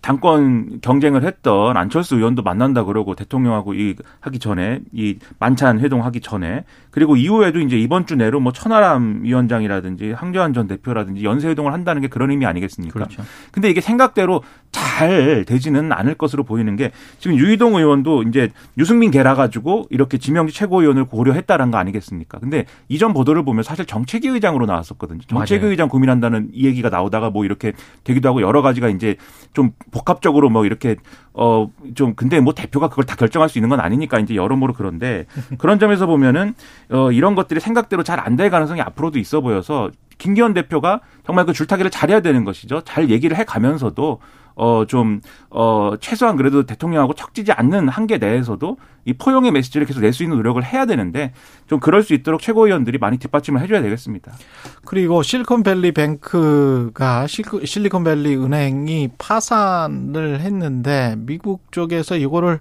당권 0.00 0.80
경쟁을 0.80 1.24
했던 1.24 1.76
안철수 1.76 2.16
의원도 2.16 2.42
만난다 2.42 2.84
그러고 2.84 3.14
대통령하고 3.14 3.74
이 3.74 3.96
하기 4.20 4.38
전에 4.38 4.80
이 4.92 5.18
만찬 5.38 5.80
회동 5.80 6.04
하기 6.04 6.20
전에 6.20 6.64
그리고 6.90 7.16
이후에도 7.16 7.60
이제 7.60 7.78
이번 7.78 8.06
주 8.06 8.16
내로 8.16 8.40
뭐 8.40 8.52
천하람 8.52 9.20
위원장이라든지 9.22 10.12
황교안 10.12 10.54
전 10.54 10.66
대표라든지 10.66 11.24
연쇄 11.24 11.48
회동을 11.48 11.72
한다는 11.72 12.02
게 12.02 12.08
그런 12.08 12.30
의미 12.30 12.46
아니겠습니까? 12.46 12.94
그렇죠. 12.94 13.22
근데 13.52 13.70
이게 13.70 13.80
생각대로 13.80 14.42
잘 14.72 15.44
되지는 15.46 15.92
않을 15.92 16.14
것으로 16.14 16.44
보이는 16.44 16.74
게 16.76 16.92
지금 17.18 17.36
유이동 17.36 17.76
의원도 17.76 18.24
이제 18.24 18.50
유승민 18.78 19.10
계라 19.10 19.34
가지고 19.34 19.86
이렇게 19.90 20.18
지명직 20.18 20.54
최고위원을 20.54 21.04
고려했다는 21.04 21.70
거 21.70 21.78
아니겠습니까? 21.78 22.38
근데 22.38 22.64
이전 22.88 23.12
보도를 23.12 23.44
보면 23.44 23.62
사실 23.62 23.84
정책위 23.84 24.28
의장으로 24.28 24.66
나왔었거든요. 24.66 25.20
정책위 25.26 25.60
맞아요. 25.60 25.70
의장 25.70 25.88
고민한다는 25.88 26.48
이 26.52 26.66
얘기가 26.66 26.88
나오다가 26.88 27.30
뭐 27.30 27.44
이렇게 27.44 27.72
되기도 28.04 28.28
하고 28.28 28.42
여러 28.42 28.62
가지가 28.62 28.88
이제 28.88 29.16
좀 29.52 29.72
복합적으로 29.90 30.50
뭐 30.50 30.64
이렇게 30.66 30.96
어 31.32 31.68
좀 31.94 32.14
근데 32.14 32.40
뭐 32.40 32.52
대표가 32.54 32.88
그걸 32.88 33.04
다 33.04 33.16
결정할 33.16 33.48
수 33.48 33.58
있는 33.58 33.68
건 33.68 33.80
아니니까 33.80 34.18
이제 34.20 34.34
여러모로 34.34 34.72
그런데 34.74 35.26
그런 35.58 35.78
점에서 35.78 36.06
보면은 36.06 36.54
어 36.90 37.10
이런 37.12 37.34
것들이 37.34 37.60
생각대로 37.60 38.02
잘 38.02 38.20
안 38.20 38.36
될 38.36 38.50
가능성이 38.50 38.80
앞으로도 38.80 39.18
있어 39.18 39.40
보여서 39.40 39.90
김기현 40.18 40.52
대표가 40.54 41.00
정말 41.26 41.46
그 41.46 41.52
줄타기를 41.52 41.90
잘해야 41.90 42.20
되는 42.20 42.44
것이죠. 42.44 42.82
잘 42.82 43.08
얘기를 43.10 43.36
해 43.36 43.44
가면서도 43.44 44.20
어 44.62 44.84
좀 44.86 45.20
어 45.48 45.94
최소한 46.00 46.36
그래도 46.36 46.64
대통령하고 46.66 47.14
척지지 47.14 47.50
않는 47.52 47.88
한계 47.88 48.18
내에서도 48.18 48.76
이 49.06 49.14
포용의 49.14 49.52
메시지를 49.52 49.86
계속 49.86 50.00
낼 50.00 50.12
수 50.12 50.22
있는 50.22 50.36
노력을 50.36 50.62
해야 50.62 50.84
되는데 50.84 51.32
좀 51.66 51.80
그럴 51.80 52.02
수 52.02 52.12
있도록 52.14 52.40
최고위원들이 52.42 52.98
많이 52.98 53.16
뒷받침을 53.18 53.60
해줘야 53.62 53.80
되겠습니다. 53.82 54.32
그리고 54.84 55.22
실리콘밸리 55.22 55.92
뱅크가 55.92 57.26
실리- 57.26 57.66
실리콘밸리 57.66 58.36
은행이 58.36 59.10
파산을 59.18 60.40
했는데 60.40 61.14
미국 61.18 61.72
쪽에서 61.72 62.16
이거를 62.16 62.60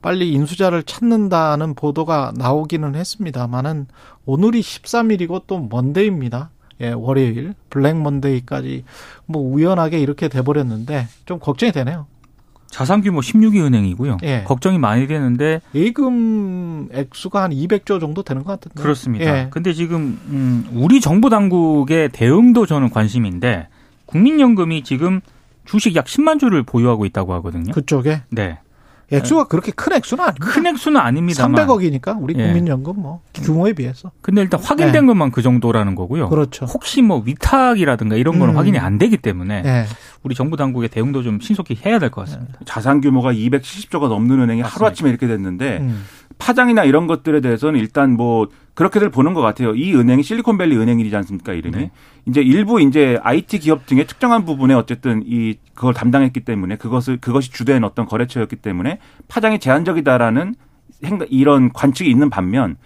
빨리 0.00 0.32
인수자를 0.32 0.82
찾는다는 0.82 1.74
보도가 1.74 2.32
나오기는 2.36 2.94
했습니다만은 2.94 3.86
오늘이 4.26 4.60
13일이고 4.60 5.42
또 5.46 5.60
먼데이입니다. 5.70 6.50
예, 6.80 6.90
월요일 6.90 7.54
블랙 7.70 7.96
먼데이까지 7.96 8.84
뭐 9.26 9.42
우연하게 9.42 10.00
이렇게 10.00 10.28
돼버렸는데 10.28 11.06
좀 11.26 11.38
걱정이 11.38 11.72
되네요. 11.72 12.06
자산 12.74 13.02
규모 13.02 13.20
16위 13.20 13.64
은행이고요. 13.64 14.16
예. 14.24 14.42
걱정이 14.42 14.78
많이 14.78 15.06
되는데 15.06 15.60
예금 15.76 16.88
액수가 16.92 17.40
한 17.40 17.52
200조 17.52 18.00
정도 18.00 18.24
되는 18.24 18.42
것 18.42 18.58
같은데. 18.58 18.82
그렇습니다. 18.82 19.24
예. 19.24 19.46
근데 19.50 19.72
지금 19.72 20.18
음, 20.26 20.66
우리 20.72 21.00
정부 21.00 21.30
당국의 21.30 22.08
대응도 22.08 22.66
저는 22.66 22.90
관심인데 22.90 23.68
국민연금이 24.06 24.82
지금 24.82 25.20
주식 25.64 25.94
약 25.94 26.06
10만 26.06 26.40
주를 26.40 26.64
보유하고 26.64 27.04
있다고 27.04 27.32
하거든요. 27.34 27.72
그쪽에 27.72 28.22
네. 28.30 28.58
액수가 29.12 29.44
그렇게 29.44 29.70
큰 29.72 29.92
액수는 29.92 30.24
아닙니다. 30.24 30.46
큰 30.46 30.66
액수는 30.66 31.00
아닙니다만 31.00 31.66
300억이니까 31.66 32.16
우리 32.20 32.34
예. 32.38 32.44
국민연금 32.46 32.94
뭐 33.00 33.20
규모에 33.34 33.72
비해서. 33.72 34.10
근데 34.22 34.40
일단 34.42 34.60
확인된 34.60 34.92
네. 34.92 35.06
것만 35.06 35.30
그 35.30 35.42
정도라는 35.42 35.94
거고요. 35.94 36.28
그렇죠. 36.28 36.64
혹시 36.66 37.02
뭐 37.02 37.22
위탁이라든가 37.24 38.16
이런 38.16 38.38
거는 38.38 38.54
음. 38.54 38.58
확인이 38.58 38.78
안 38.78 38.98
되기 38.98 39.16
때문에 39.16 39.62
예. 39.64 39.84
우리 40.22 40.34
정부 40.34 40.56
당국의 40.56 40.88
대응도 40.88 41.22
좀 41.22 41.38
신속히 41.40 41.78
해야 41.84 41.98
될 41.98 42.10
것 42.10 42.22
같습니다. 42.26 42.58
자산 42.64 43.00
규모가 43.00 43.32
270조가 43.32 44.08
넘는 44.08 44.40
은행이 44.40 44.62
하루 44.62 44.86
아침에 44.86 45.10
이렇게 45.10 45.26
됐는데 45.26 45.78
음. 45.78 46.04
파장이나 46.44 46.84
이런 46.84 47.06
것들에 47.06 47.40
대해서는 47.40 47.80
일단 47.80 48.12
뭐 48.12 48.48
그렇게들 48.74 49.08
보는 49.08 49.32
것 49.32 49.40
같아요. 49.40 49.74
이 49.74 49.94
은행이 49.94 50.22
실리콘밸리 50.22 50.76
은행이지 50.76 51.16
않습니까 51.16 51.54
이름이 51.54 51.76
네. 51.76 51.90
이제 52.26 52.42
일부 52.42 52.82
이제 52.82 53.18
IT 53.22 53.60
기업 53.60 53.86
등의 53.86 54.06
특정한 54.06 54.44
부분에 54.44 54.74
어쨌든 54.74 55.22
이 55.24 55.54
그걸 55.72 55.94
담당했기 55.94 56.40
때문에 56.40 56.76
그것을 56.76 57.16
그것이 57.16 57.50
주된 57.50 57.82
어떤 57.82 58.04
거래처였기 58.04 58.56
때문에 58.56 58.98
파장이 59.26 59.58
제한적이다라는 59.58 60.54
이런 61.30 61.72
관측이 61.72 62.10
있는 62.10 62.28
반면 62.28 62.76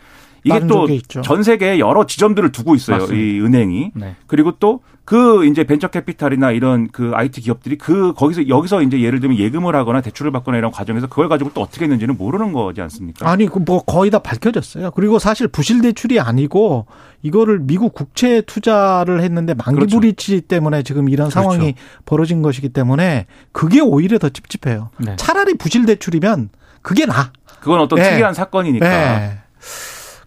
이게 0.49 0.67
또 0.67 0.87
전 1.23 1.43
세계에 1.43 1.79
여러 1.79 2.07
지점들을 2.07 2.53
두고 2.53 2.75
있어요. 2.75 2.99
맞습니다. 2.99 3.23
이 3.23 3.41
은행이. 3.41 3.93
네. 3.95 4.17
그리고 4.27 4.53
또 4.59 4.81
그 5.09 5.47
이제 5.47 5.65
벤처 5.65 5.89
캐피탈이나 5.89 6.51
이런 6.51 6.87
그 6.93 7.13
IT 7.15 7.41
기업들이 7.41 7.79
그 7.79 8.13
거기서 8.13 8.47
여기서 8.47 8.83
이제 8.83 9.01
예를 9.01 9.21
들면 9.21 9.39
예금을 9.39 9.75
하거나 9.75 10.03
대출을 10.03 10.31
받거나 10.33 10.59
이런 10.59 10.71
과정에서 10.71 11.07
그걸 11.07 11.31
가지고 11.31 11.51
또 11.55 11.63
어떻게 11.63 11.85
했는지는 11.87 12.19
모르는 12.19 12.53
거지 12.53 12.83
않습니까? 12.83 13.27
아니, 13.27 13.47
그뭐 13.47 13.85
거의 13.87 14.11
다 14.11 14.19
밝혀졌어요. 14.19 14.91
그리고 14.91 15.19
사실 15.19 15.49
부실 15.49 15.81
대출이 15.81 16.21
아니고 16.21 16.85
이거를 17.23 17.61
미국 17.61 17.95
국채 17.95 18.43
투자를 18.43 19.23
했는데 19.23 19.55
만기 19.55 19.77
그렇죠. 19.77 19.97
불이치 19.99 20.43
때문에 20.43 20.83
지금 20.83 21.09
이런 21.09 21.31
그렇죠. 21.31 21.41
상황이 21.53 21.75
벌어진 22.05 22.43
것이기 22.43 22.69
때문에 22.69 23.25
그게 23.53 23.81
오히려 23.81 24.19
더 24.19 24.29
찝찝해요. 24.29 24.91
네. 24.99 25.17
차라리 25.17 25.55
부실 25.55 25.87
대출이면 25.87 26.51
그게 26.83 27.07
나. 27.07 27.33
그건 27.61 27.81
어떤 27.81 27.99
네. 27.99 28.11
특이한 28.11 28.35
사건이니까. 28.35 28.87
네. 28.87 29.39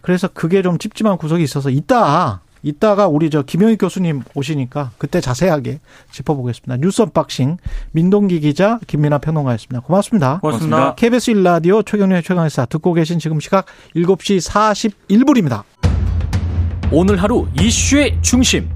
그래서 0.01 0.27
그게 0.27 0.61
좀 0.61 0.77
찝찝한 0.77 1.17
구석이 1.17 1.43
있어서 1.43 1.69
이따 1.69 2.41
이따가 2.63 3.07
우리 3.07 3.29
저 3.29 3.41
김영희 3.41 3.77
교수님 3.77 4.23
오시니까 4.35 4.91
그때 4.97 5.19
자세하게 5.19 5.79
짚어보겠습니다. 6.11 6.77
뉴스 6.77 7.01
unboxing 7.01 7.57
민동기 7.91 8.39
기자 8.39 8.79
김민아 8.87 9.17
평론가였습니다. 9.19 9.81
고맙습니다. 9.81 10.39
고맙습니다. 10.39 10.95
KBS 10.95 11.33
1라디오 11.33 11.85
최경영의 11.85 12.23
최강시사 12.23 12.65
듣고 12.65 12.93
계신 12.93 13.19
지금 13.19 13.39
시각 13.39 13.65
7시 13.95 14.47
41분입니다. 15.07 15.63
오늘 16.91 17.21
하루 17.21 17.47
이슈의 17.59 18.17
중심. 18.21 18.69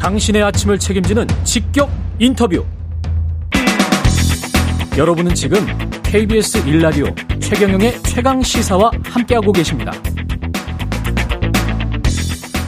당신의 0.00 0.42
아침을 0.42 0.78
책임지는 0.78 1.28
직격 1.44 1.88
인터뷰. 2.18 2.64
여러분은 4.96 5.34
지금 5.34 5.58
KBS 6.12 6.62
1라디오 6.66 7.40
최경영의 7.40 8.02
최강 8.02 8.42
시사와 8.42 8.90
함께하고 9.02 9.50
계십니다. 9.50 9.92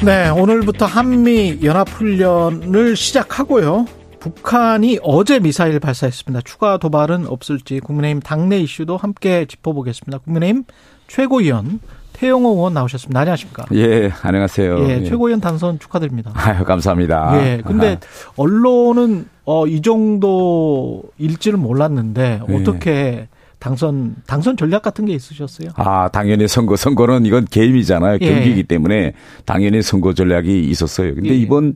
네, 0.02 0.30
오늘부터 0.30 0.86
한미 0.86 1.58
연합훈련을 1.62 2.96
시작하고요. 2.96 3.84
북한이 4.18 5.00
어제 5.02 5.40
미사일 5.40 5.78
발사했습니다. 5.78 6.40
추가 6.46 6.78
도발은 6.78 7.26
없을지 7.26 7.80
국민의힘 7.80 8.20
당내 8.20 8.60
이슈도 8.60 8.96
함께 8.96 9.44
짚어보겠습니다. 9.44 10.20
국민의힘 10.24 10.64
최고위원 11.08 11.80
태영호 12.14 12.48
의원 12.48 12.72
나오셨습니다. 12.72 13.20
안녕하십니까? 13.20 13.66
예, 13.74 14.10
안녕하세요. 14.22 14.88
예, 14.88 15.00
예. 15.00 15.04
최고위원 15.04 15.42
당선 15.42 15.78
축하드립니다. 15.78 16.32
아유, 16.34 16.64
감사합니다. 16.64 17.44
예, 17.44 17.62
근데. 17.62 17.98
언론은 18.36 19.28
어, 19.44 19.66
이 19.66 19.82
정도일지는 19.82 21.58
몰랐는데 21.58 22.40
예. 22.48 22.54
어떻게 22.54 23.28
당선 23.64 24.14
당선 24.26 24.58
전략 24.58 24.82
같은 24.82 25.06
게 25.06 25.14
있으셨어요? 25.14 25.70
아 25.76 26.06
당연히 26.08 26.46
선거 26.46 26.76
선거는 26.76 27.24
이건 27.24 27.46
게임이잖아요 27.46 28.18
예. 28.20 28.28
경기이기 28.30 28.64
때문에 28.64 29.14
당연히 29.46 29.80
선거 29.80 30.12
전략이 30.12 30.68
있었어요. 30.68 31.14
근데 31.14 31.30
예. 31.30 31.34
이번 31.34 31.74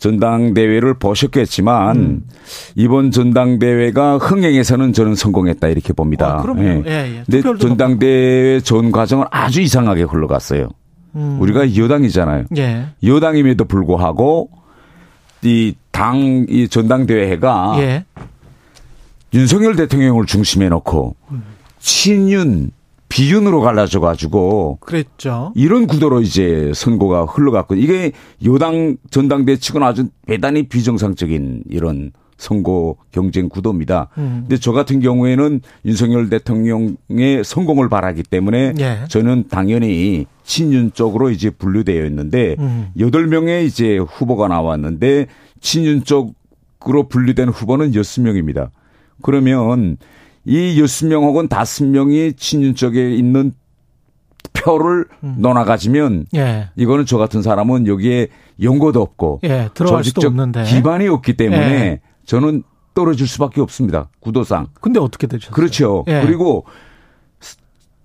전당대회를 0.00 0.98
보셨겠지만 0.98 1.96
음. 1.96 2.24
이번 2.74 3.10
전당대회가 3.10 4.18
흥행에서는 4.18 4.92
저는 4.92 5.14
성공했다 5.14 5.68
이렇게 5.68 5.94
봅니다. 5.94 6.40
아, 6.40 6.42
그럼요. 6.42 6.62
예. 6.62 6.82
예, 6.86 7.16
예. 7.16 7.22
근데 7.24 7.58
전당대회 7.58 8.60
전 8.60 8.92
과정은 8.92 9.24
아주 9.30 9.62
이상하게 9.62 10.02
흘러갔어요. 10.02 10.68
음. 11.16 11.38
우리가 11.40 11.74
여당이잖아요. 11.74 12.44
예. 12.58 12.84
여당임에도 13.02 13.64
불구하고 13.64 14.50
이 15.40 15.74
당이 15.90 16.68
전당대회가 16.68 17.76
예. 17.78 18.04
윤석열 19.34 19.76
대통령을 19.76 20.26
중심에 20.26 20.68
놓고 20.68 21.16
친윤 21.80 22.70
비윤으로 23.08 23.60
갈라져 23.60 24.00
가지고 24.00 24.78
그랬죠. 24.80 25.52
이런 25.54 25.86
구도로 25.86 26.20
이제 26.22 26.72
선거가 26.74 27.24
흘러갔고 27.26 27.74
이게 27.76 28.12
여당 28.44 28.96
전당대 29.10 29.56
치고는 29.56 29.86
아주 29.86 30.08
대단히 30.26 30.64
비정상적인 30.64 31.64
이런 31.68 32.12
선거 32.36 32.96
경쟁 33.12 33.48
구도입니다. 33.48 34.08
음. 34.18 34.38
근데 34.42 34.56
저 34.56 34.72
같은 34.72 34.98
경우에는 34.98 35.60
윤석열 35.84 36.28
대통령의 36.28 37.44
성공을 37.44 37.88
바라기 37.88 38.24
때문에 38.24 38.74
예. 38.80 39.04
저는 39.08 39.44
당연히 39.48 40.26
친윤 40.42 40.92
쪽으로 40.92 41.30
이제 41.30 41.50
분류되어 41.50 42.04
있는데 42.06 42.56
음. 42.58 42.88
여덟 42.98 43.24
음. 43.24 43.30
명의 43.30 43.66
이제 43.66 43.96
후보가 43.98 44.48
나왔는데 44.48 45.28
친윤 45.60 46.02
쪽으로 46.02 47.08
분류된 47.08 47.48
후보는 47.50 47.94
여섯 47.94 48.20
명입니다. 48.22 48.70
그러면 49.22 49.96
이 50.44 50.80
여섯 50.80 51.06
명 51.06 51.24
혹은 51.24 51.48
다섯 51.48 51.84
명이 51.84 52.34
친윤 52.34 52.74
쪽에 52.74 53.14
있는 53.14 53.52
표를 54.52 55.06
음. 55.22 55.36
넣어 55.38 55.64
가지면 55.64 56.26
예. 56.34 56.70
이거는 56.76 57.06
저 57.06 57.18
같은 57.18 57.42
사람은 57.42 57.86
여기에 57.86 58.28
연고도 58.62 59.00
없고 59.02 59.40
예, 59.44 59.68
조직적 59.74 60.34
기반이 60.66 61.08
없기 61.08 61.36
때문에 61.36 61.60
예. 61.60 62.00
저는 62.24 62.62
떨어질 62.94 63.26
수밖에 63.26 63.60
없습니다. 63.60 64.08
구도상. 64.20 64.68
근데 64.80 65.00
어떻게 65.00 65.26
되셨어요? 65.26 65.54
그렇죠. 65.54 66.04
예. 66.06 66.22
그리고 66.24 66.64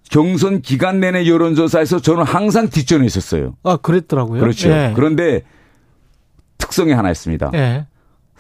경선 0.10 0.62
기간 0.62 1.00
내내 1.00 1.28
여론조사에서 1.28 2.00
저는 2.00 2.24
항상 2.24 2.70
뒷전에 2.70 3.06
있었어요. 3.06 3.56
아, 3.64 3.78
그랬더라고요. 3.78 4.42
그렇죠. 4.42 4.70
예. 4.70 4.94
그런데 4.96 5.44
특성이 6.58 6.94
하나 6.94 7.12
있습니다. 7.12 7.52
예. 7.54 7.86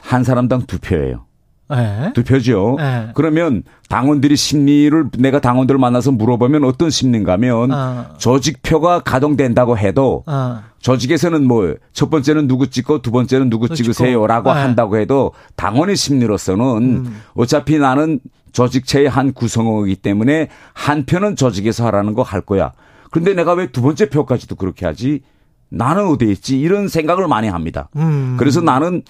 한 0.01 0.23
사람당 0.23 0.63
두 0.65 0.79
표예요. 0.79 1.25
네. 1.69 2.12
두 2.13 2.23
표죠. 2.23 2.75
네. 2.79 3.10
그러면 3.13 3.63
당원들이 3.89 4.36
심리를 4.36 5.05
내가 5.19 5.39
당원들을 5.39 5.79
만나서 5.79 6.12
물어보면 6.12 6.63
어떤 6.63 6.89
심리인가면 6.89 7.71
어. 7.71 8.05
조직표가 8.17 9.01
가동된다고 9.01 9.77
해도 9.77 10.23
어. 10.27 10.62
조직에서는 10.79 11.45
뭐 11.47 11.75
첫 11.93 12.10
번째는 12.10 12.47
누구 12.47 12.67
찍고 12.69 13.01
두 13.01 13.12
번째는 13.12 13.49
누구 13.49 13.67
찍으세요라고 13.69 14.53
네. 14.53 14.60
한다고 14.62 14.97
해도 14.97 15.34
당원의 15.58 15.95
심리로서는 15.95 16.65
음. 16.65 17.21
어차피 17.36 17.77
나는 17.77 18.19
조직체의 18.51 19.10
한 19.10 19.34
구성원이기 19.34 19.97
때문에 19.97 20.47
한 20.73 21.05
표는 21.05 21.36
조직에서 21.36 21.86
하라는 21.88 22.13
거 22.15 22.23
할 22.23 22.41
거야. 22.41 22.71
그런데 23.12 23.34
내가 23.34 23.53
왜 23.53 23.67
두 23.67 23.82
번째 23.82 24.10
표까지도 24.10 24.55
그렇게 24.55 24.86
하지? 24.86 25.21
나는 25.69 26.08
어디에 26.08 26.32
있지? 26.32 26.60
이런 26.60 26.88
생각을 26.88 27.27
많이 27.27 27.47
합니다. 27.47 27.89
음. 27.95 28.38
그래서 28.39 28.62
나는 28.62 29.03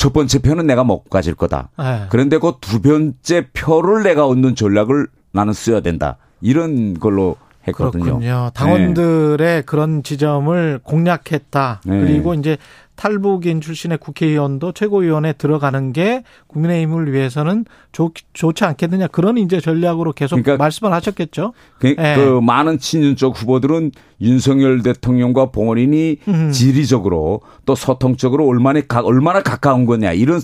첫 0.00 0.14
번째 0.14 0.38
표는 0.38 0.66
내가 0.66 0.82
먹고 0.82 1.10
가질 1.10 1.34
거다. 1.34 1.68
네. 1.78 2.06
그런데 2.08 2.38
그 2.38 2.54
두 2.58 2.80
번째 2.80 3.48
표를 3.52 4.02
내가 4.02 4.26
얻는 4.26 4.54
전략을 4.54 5.08
나는 5.30 5.52
써야 5.52 5.80
된다. 5.80 6.16
이런 6.40 6.94
걸로 6.94 7.36
했거든요. 7.68 8.04
그렇군요. 8.04 8.50
당원들의 8.54 9.36
네. 9.56 9.60
그런 9.60 10.02
지점을 10.02 10.80
공략했다. 10.82 11.82
네. 11.84 12.00
그리고 12.00 12.32
이제 12.32 12.56
탈북인 13.00 13.62
출신의 13.62 13.96
국회의원도 13.96 14.72
최고위원에 14.72 15.32
들어가는 15.32 15.94
게 15.94 16.22
국민의힘을 16.48 17.14
위해서는 17.14 17.64
좋, 17.92 18.12
좋지 18.34 18.64
않겠느냐 18.64 19.06
그런 19.06 19.38
이제 19.38 19.58
전략으로 19.58 20.12
계속 20.12 20.36
그러니까 20.42 20.62
말씀을 20.62 20.92
하셨겠죠. 20.92 21.54
그, 21.78 21.94
네. 21.96 22.14
그 22.14 22.40
많은 22.42 22.78
친윤 22.78 23.16
쪽 23.16 23.40
후보들은 23.40 23.92
윤석열 24.20 24.82
대통령과 24.82 25.46
봉원인이 25.46 26.18
음. 26.28 26.50
지리적으로 26.50 27.40
또 27.64 27.74
소통적으로 27.74 28.46
얼마나 28.46 28.82
가, 28.82 29.00
얼마나 29.00 29.42
가까운 29.42 29.86
거냐 29.86 30.12
이런 30.12 30.42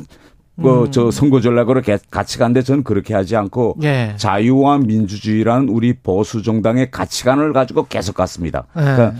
그저 0.56 1.04
음. 1.04 1.10
선거 1.10 1.42
전략으로 1.42 1.82
같이 2.10 2.38
간데 2.38 2.62
저는 2.62 2.84
그렇게 2.84 3.12
하지 3.12 3.36
않고 3.36 3.76
예. 3.82 4.14
자유와 4.16 4.78
민주주의라는 4.78 5.68
우리 5.68 5.92
보수 5.92 6.40
정당의 6.40 6.90
가치관을 6.90 7.52
가지고 7.52 7.84
계속 7.86 8.14
갔습니다. 8.14 8.64
예. 8.78 8.80
그러니까 8.80 9.14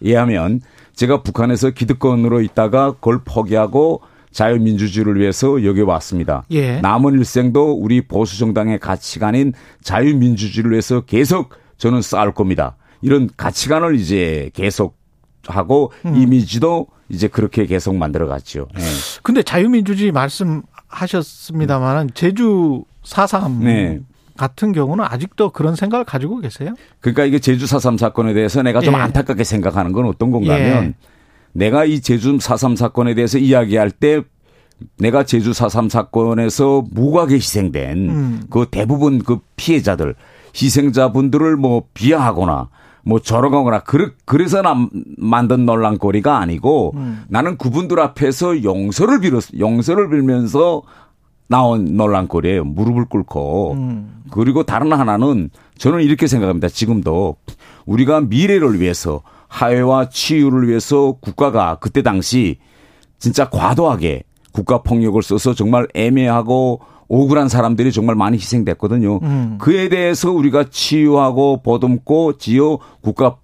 이해하면 0.00 0.62
제가 1.00 1.22
북한에서 1.22 1.70
기득권으로 1.70 2.42
있다가 2.42 2.92
그걸 2.92 3.22
포기하고 3.24 4.02
자유민주주의를 4.32 5.18
위해서 5.18 5.64
여기 5.64 5.80
왔습니다. 5.80 6.44
예. 6.50 6.82
남은 6.82 7.14
일생도 7.14 7.72
우리 7.72 8.06
보수 8.06 8.38
정당의 8.38 8.78
가치관인 8.78 9.54
자유민주주의를 9.82 10.72
위해서 10.72 11.00
계속 11.00 11.54
저는 11.78 12.02
쌓을 12.02 12.34
겁니다. 12.34 12.76
이런 13.00 13.30
가치관을 13.34 13.94
이제 13.94 14.50
계속 14.52 14.98
하고 15.46 15.90
음. 16.04 16.16
이미지도 16.16 16.88
이제 17.08 17.28
그렇게 17.28 17.64
계속 17.64 17.96
만들어 17.96 18.26
갔죠. 18.26 18.68
네. 18.76 18.82
근데 19.22 19.42
자유민주주의 19.42 20.12
말씀하셨습니다만은 20.12 22.10
제주 22.12 22.84
4.3 23.04 23.62
네. 23.62 24.00
같은 24.40 24.72
경우는 24.72 25.04
아직도 25.04 25.50
그런 25.50 25.76
생각을 25.76 26.06
가지고 26.06 26.38
계세요? 26.38 26.72
그러니까 27.00 27.26
이게 27.26 27.38
제주 27.38 27.66
4.3 27.66 27.98
사건에 27.98 28.32
대해서 28.32 28.62
내가 28.62 28.80
좀 28.80 28.94
예. 28.94 28.98
안타깝게 28.98 29.44
생각하는 29.44 29.92
건 29.92 30.06
어떤 30.06 30.30
건가 30.30 30.54
하면 30.54 30.84
예. 30.84 30.94
내가 31.52 31.84
이 31.84 32.00
제주 32.00 32.38
4.3 32.38 32.74
사건에 32.74 33.14
대해서 33.14 33.36
이야기할 33.36 33.90
때 33.90 34.22
내가 34.98 35.24
제주 35.24 35.50
4.3 35.50 35.90
사건에서 35.90 36.84
무고하게 36.90 37.34
희생된 37.34 37.98
음. 38.08 38.42
그 38.48 38.64
대부분 38.70 39.18
그 39.18 39.40
피해자들 39.56 40.14
희생자분들을 40.54 41.58
뭐 41.58 41.82
비하하거나 41.92 42.70
뭐 43.02 43.18
저러거나 43.18 43.82
그래서 44.24 44.62
나, 44.62 44.74
만든 45.18 45.66
논란거리가 45.66 46.38
아니고 46.38 46.92
음. 46.96 47.24
나는 47.28 47.58
그분들 47.58 48.00
앞에서 48.00 48.62
용서를 48.62 49.20
빌었 49.20 49.58
용서를 49.58 50.08
빌면서 50.08 50.82
나온 51.50 51.96
논란거리예요. 51.96 52.62
무릎을 52.62 53.06
꿇고. 53.06 53.72
음. 53.72 54.22
그리고 54.30 54.62
다른 54.62 54.92
하나는 54.92 55.50
저는 55.78 56.02
이렇게 56.02 56.28
생각합니다. 56.28 56.68
지금도 56.68 57.36
우리가 57.86 58.20
미래를 58.20 58.80
위해서 58.80 59.22
하해와 59.48 60.10
치유를 60.10 60.68
위해서 60.68 61.16
국가가 61.20 61.76
그때 61.80 62.02
당시 62.02 62.58
진짜 63.18 63.50
과도하게 63.50 64.22
국가 64.52 64.82
폭력을 64.82 65.20
써서 65.24 65.52
정말 65.52 65.88
애매하고 65.92 66.82
억울한 67.08 67.48
사람들이 67.48 67.90
정말 67.90 68.14
많이 68.14 68.36
희생됐거든요. 68.36 69.18
음. 69.20 69.58
그에 69.60 69.88
대해서 69.88 70.30
우리가 70.30 70.66
치유하고 70.70 71.62
보듬고 71.64 72.38
지어 72.38 72.78
국가 73.00 73.38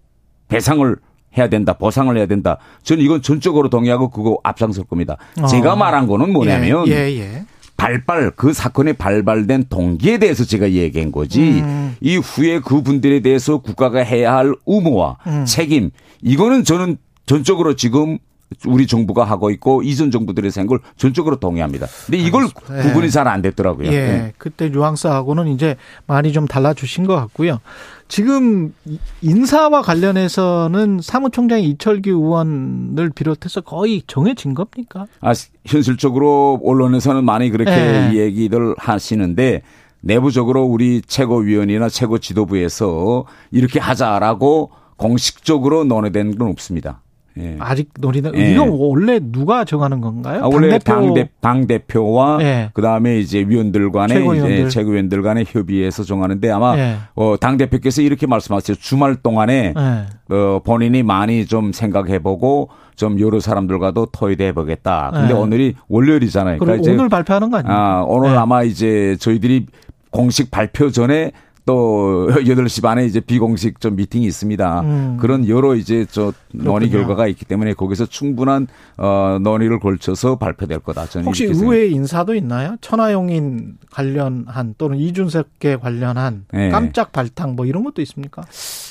배상을 0.47 0.97
해야 1.37 1.49
된다, 1.49 1.73
보상을 1.73 2.16
해야 2.16 2.27
된다. 2.27 2.59
저는 2.85 3.03
이건 3.03 3.21
전적으로 3.21 3.69
동의하고 3.69 4.11
그거 4.11 4.38
앞장설 4.45 4.85
겁니다. 4.85 5.16
어. 5.42 5.47
제가 5.47 5.75
말한 5.75 6.07
거는 6.07 6.33
뭐냐면 6.33 6.87
예, 6.87 6.92
예, 6.92 7.19
예. 7.19 7.47
발발 7.77 8.31
그 8.31 8.53
사건이 8.53 8.95
발발된 8.95 9.67
동기에 9.69 10.19
대해서 10.19 10.45
제가 10.45 10.71
얘기한 10.73 11.12
거지 11.12 11.61
음. 11.61 11.95
이후에 12.01 12.61
그분들에 12.61 13.21
대해서 13.21 13.59
국가가 13.59 14.01
해야 14.01 14.35
할 14.35 14.55
의무와 14.67 15.19
음. 15.27 15.45
책임 15.45 15.91
이거는 16.23 16.65
저는 16.65 16.97
전적으로 17.27 17.77
지금 17.77 18.19
우리 18.66 18.87
정부가 18.87 19.25
하고 19.25 19.51
있고 19.51 19.83
이전 19.83 20.11
정부들이 20.11 20.51
생각을 20.51 20.81
전적으로 20.97 21.37
동의합니다. 21.37 21.87
근데 22.07 22.19
이걸 22.19 22.49
네. 22.71 22.83
구분이 22.83 23.11
잘안 23.11 23.42
됐더라고요. 23.42 23.88
예. 23.88 23.90
네. 23.90 24.33
그때 24.38 24.69
뉘앙스하고는 24.69 25.49
이제 25.49 25.77
많이 26.07 26.33
좀 26.33 26.47
달라주신 26.47 27.07
것 27.07 27.14
같고요. 27.16 27.61
지금 28.09 28.73
인사와 29.21 29.83
관련해서는 29.83 31.01
사무총장 31.03 31.61
이철규 31.61 32.11
의원을 32.11 33.11
비롯해서 33.14 33.61
거의 33.62 34.03
정해진 34.07 34.55
겁니까? 34.55 35.07
아, 35.21 35.33
현실적으로 35.64 36.61
언론에서는 36.64 37.25
많이 37.25 37.51
그렇게 37.51 37.71
네. 37.71 38.14
얘기들 38.14 38.75
하시는데 38.79 39.62
내부적으로 40.01 40.64
우리 40.64 41.03
최고위원이나 41.03 41.88
최고 41.88 42.19
지도부에서 42.19 43.25
이렇게 43.51 43.81
하자라고 43.81 44.71
공식적으로 44.97 45.85
논의된 45.85 46.38
건 46.38 46.49
없습니다. 46.49 47.03
예. 47.38 47.57
아직 47.59 47.90
논의는 48.01 48.33
예. 48.37 48.53
이거 48.53 48.64
원래 48.64 49.20
누가 49.20 49.64
정하는 49.64 50.01
건가요? 50.01 50.42
아, 50.44 50.49
원래 50.51 50.79
당대표. 50.79 51.29
당 51.40 51.66
대표와 51.66 52.38
예. 52.40 52.70
그다음에 52.72 53.18
이제 53.18 53.44
위원들 53.46 53.92
간의 53.92 54.16
최고위원들. 54.18 54.59
이제 54.59 54.68
최고위원들 54.68 55.22
간의 55.22 55.44
협의해서 55.49 56.03
정하는데 56.03 56.51
아마 56.51 56.77
예. 56.79 56.96
어, 57.14 57.37
당 57.38 57.57
대표께서 57.57 58.03
이렇게 58.03 58.27
말씀하셨어요. 58.27 58.77
주말 58.81 59.16
동안에 59.16 59.75
예. 59.77 60.35
어, 60.35 60.61
본인이 60.64 61.03
많이 61.03 61.46
좀 61.46 61.72
생각해보고 61.72 62.70
좀 62.94 63.20
여러 63.20 63.40
사람들과도 63.40 64.07
토의도 64.07 64.42
해보겠다. 64.44 65.11
근데 65.12 65.35
예. 65.35 65.37
오늘이 65.37 65.75
월요일이잖아요. 65.88 66.59
그러니까 66.59 66.81
이제 66.81 66.92
오늘 66.92 67.09
발표하는 67.09 67.51
거 67.51 67.59
아니에요? 67.59 67.77
아, 67.77 68.05
오늘 68.07 68.37
아마 68.38 68.62
이제 68.62 69.16
저희들이 69.20 69.66
공식 70.11 70.51
발표 70.51 70.90
전에 70.90 71.33
또 71.66 72.29
8시 72.46 72.81
반에 72.81 73.05
이제 73.05 73.20
비공식 73.20 73.81
좀 73.81 73.96
미팅이 73.96 74.24
있습니다. 74.24 74.81
음. 74.81 75.16
그런 75.20 75.46
여러 75.48 75.74
이제 75.74 76.07
저 76.09 76.33
논의 76.52 76.88
결과가 76.88 77.26
있기 77.26 77.44
때문에 77.44 77.74
거기서 77.74 78.07
충분한 78.07 78.68
어 78.96 79.38
논의를 79.42 79.81
걸쳐서 79.81 80.37
발표될 80.37 80.79
거다. 80.79 81.07
저는 81.07 81.26
혹시 81.26 81.44
의회 81.44 81.88
인사도 81.88 82.35
있나요? 82.35 82.76
천하용인 82.81 83.79
관련한 83.90 84.74
또는 84.79 84.96
이준석계 84.98 85.76
관련한 85.76 86.44
네. 86.52 86.70
깜짝 86.70 87.12
발탁 87.12 87.55
뭐 87.55 87.66
이런 87.66 87.83
것도 87.83 88.00
있습니까? 88.02 88.42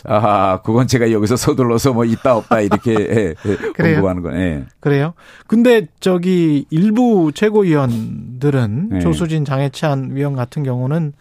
아, 0.04 0.62
그건 0.62 0.88
제가 0.88 1.12
여기서 1.12 1.38
서둘러서 1.38 1.94
뭐 1.94 2.04
있다 2.06 2.36
없다 2.36 2.60
이렇게 2.60 2.94
예, 2.96 3.36
예, 3.46 3.94
공부하는 3.94 4.22
거예요. 4.22 4.40
예. 4.40 4.66
그래요? 4.82 5.14
근데 5.48 5.88
저기 6.00 6.66
일부 6.70 7.32
최고위원들은 7.34 8.90
네. 8.90 9.00
조수진 9.00 9.46
장해찬 9.46 10.16
위원 10.16 10.36
같은 10.36 10.64
경우는 10.64 11.14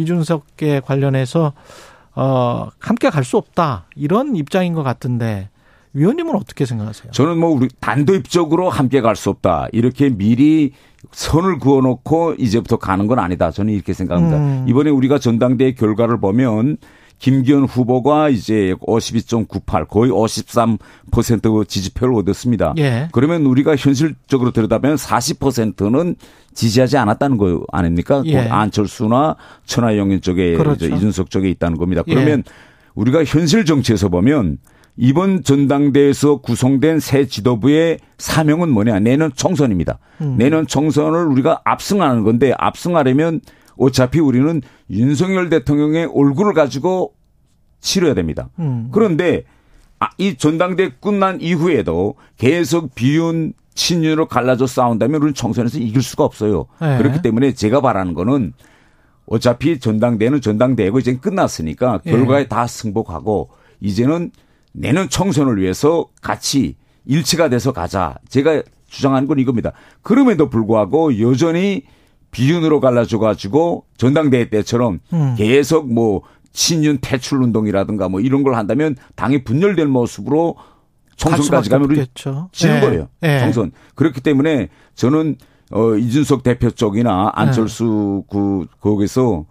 이준석계 0.00 0.80
관련해서 0.80 1.52
어 2.14 2.68
함께 2.78 3.10
갈 3.10 3.24
수 3.24 3.36
없다 3.36 3.86
이런 3.96 4.36
입장인 4.36 4.72
것 4.74 4.82
같은데 4.82 5.48
위원님은 5.92 6.34
어떻게 6.36 6.64
생각하세요? 6.66 7.10
저는 7.12 7.38
뭐 7.38 7.50
우리 7.50 7.68
단도입적으로 7.80 8.68
함께 8.70 9.00
갈 9.00 9.16
수 9.16 9.30
없다 9.30 9.68
이렇게 9.72 10.10
미리 10.10 10.72
선을 11.12 11.58
그어놓고 11.58 12.34
이제부터 12.38 12.76
가는 12.78 13.06
건 13.06 13.18
아니다. 13.18 13.50
저는 13.50 13.72
이렇게 13.72 13.92
생각합니다. 13.92 14.36
음. 14.36 14.66
이번에 14.68 14.90
우리가 14.90 15.18
전당대회 15.18 15.72
결과를 15.72 16.20
보면 16.20 16.76
김기현 17.18 17.64
후보가 17.64 18.28
이제 18.28 18.74
52.98 18.80 19.88
거의 19.88 20.10
53% 20.10 21.66
지지표를 21.68 22.14
얻었습니다. 22.14 22.74
예. 22.78 23.08
그러면 23.12 23.46
우리가 23.46 23.74
현실적으로 23.76 24.50
들여다보면 24.50 24.96
40%는 24.96 26.16
지지하지 26.54 26.98
않았다는 26.98 27.36
거 27.38 27.64
아닙니까? 27.72 28.22
예. 28.26 28.38
안철수나 28.38 29.36
천하영인 29.64 30.20
쪽에 30.20 30.54
그렇죠. 30.54 30.86
이준석 30.86 31.30
쪽에 31.30 31.48
있다는 31.50 31.78
겁니다. 31.78 32.02
그러면 32.04 32.44
예. 32.46 32.52
우리가 32.94 33.24
현실 33.24 33.64
정치에서 33.64 34.08
보면 34.08 34.58
이번 34.96 35.42
전당대에서 35.42 36.38
구성된 36.38 37.00
새 37.00 37.26
지도부의 37.26 37.98
사명은 38.18 38.70
뭐냐? 38.70 38.98
내년 39.00 39.30
총선입니다. 39.34 39.98
음. 40.22 40.36
내년 40.38 40.66
총선을 40.66 41.26
우리가 41.26 41.60
압승하는 41.64 42.24
건데 42.24 42.54
압승하려면 42.56 43.40
어차피 43.76 44.20
우리는 44.20 44.62
윤석열 44.90 45.48
대통령의 45.48 46.10
얼굴을 46.14 46.54
가지고 46.54 47.14
치러야 47.80 48.14
됩니다. 48.14 48.48
음. 48.58 48.88
그런데 48.92 49.44
아, 49.98 50.08
이 50.18 50.36
전당대 50.36 50.90
끝난 51.00 51.40
이후에도 51.40 52.14
계속 52.36 52.94
비윤 52.94 53.54
친윤으로 53.74 54.26
갈라져 54.26 54.66
싸운다면 54.66 55.20
우리는 55.20 55.34
총선에서 55.34 55.78
이길 55.78 56.02
수가 56.02 56.24
없어요. 56.24 56.66
네. 56.80 56.98
그렇기 56.98 57.22
때문에 57.22 57.52
제가 57.52 57.80
바라는 57.80 58.14
거는 58.14 58.52
어차피 59.26 59.78
전당대는 59.78 60.40
전당대고 60.40 60.98
이제 60.98 61.16
끝났으니까 61.16 62.00
예. 62.06 62.10
결과에 62.10 62.44
네. 62.44 62.48
다 62.48 62.66
승복하고 62.66 63.50
이제는 63.80 64.30
내년 64.72 65.08
총선을 65.08 65.60
위해서 65.60 66.06
같이 66.22 66.76
일치가 67.04 67.48
돼서 67.48 67.72
가자. 67.72 68.16
제가 68.28 68.62
주장하는 68.88 69.28
건 69.28 69.38
이겁니다. 69.38 69.72
그럼에도 70.02 70.48
불구하고 70.48 71.20
여전히 71.20 71.82
비윤으로 72.30 72.80
갈라져 72.80 73.18
가지고 73.18 73.84
전당대회 73.96 74.48
때처럼 74.50 75.00
음. 75.12 75.34
계속 75.36 75.92
뭐 75.92 76.22
친윤 76.52 76.98
퇴출 77.00 77.42
운동이라든가 77.42 78.08
뭐 78.08 78.20
이런 78.20 78.42
걸 78.42 78.54
한다면 78.54 78.96
당이 79.14 79.44
분열된 79.44 79.90
모습으로 79.90 80.56
총선까지 81.16 81.70
가면 81.70 81.90
우리 81.90 82.06
지는 82.52 82.74
네. 82.74 82.80
거예요. 82.80 83.08
네. 83.20 83.40
총선. 83.40 83.72
그렇기 83.94 84.20
때문에 84.20 84.68
저는 84.94 85.36
어 85.72 85.96
이준석 85.96 86.42
대표 86.42 86.70
쪽이나 86.70 87.32
안철수 87.34 88.22
네. 88.22 88.26
그 88.30 88.66
거기서 88.80 89.46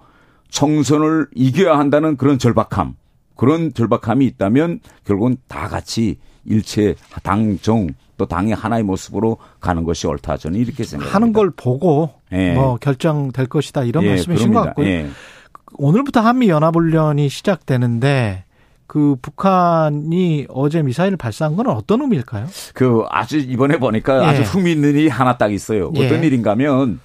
총선을 0.50 1.28
이겨야 1.36 1.78
한다는 1.78 2.18
그런 2.18 2.40
절박함 2.40 2.96
그런 3.36 3.74
절박함이 3.74 4.26
있다면 4.26 4.80
결국은 5.04 5.38
다 5.48 5.68
같이 5.68 6.18
일체 6.46 6.96
당정 7.24 7.88
또 8.18 8.26
당의 8.26 8.56
하나의 8.56 8.84
모습으로 8.84 9.38
가는 9.60 9.84
것이 9.84 10.08
옳다 10.08 10.38
저는 10.38 10.60
이렇게 10.60 10.84
생각합니다. 10.84 11.16
하는 11.16 11.34
걸 11.34 11.52
보고 11.52 12.12
예. 12.32 12.54
뭐 12.54 12.78
결정될 12.78 13.48
것이다 13.48 13.84
이런 13.84 14.04
예, 14.04 14.10
말씀이신 14.10 14.50
그럽니다. 14.52 14.62
것 14.62 14.66
같고요. 14.68 14.88
예. 14.88 15.08
오늘부터 15.78 16.22
한미 16.22 16.50
연합훈련이 16.50 17.28
시작되는데 17.30 18.46
그 18.88 19.16
북한이 19.22 20.46
어제 20.50 20.82
미사일을 20.82 21.18
발사한 21.18 21.56
건 21.56 21.68
어떤 21.68 22.02
의미일까요? 22.02 22.48
그 22.74 23.04
아주 23.10 23.38
이번에 23.38 23.78
보니까 23.78 24.24
예. 24.24 24.28
아주 24.28 24.42
흥미 24.44 24.72
있는 24.72 24.92
일이 24.92 25.08
하나 25.10 25.38
딱 25.38 25.52
있어요. 25.52 25.88
어떤 25.90 26.24
예. 26.24 26.28
일인가면 26.28 27.00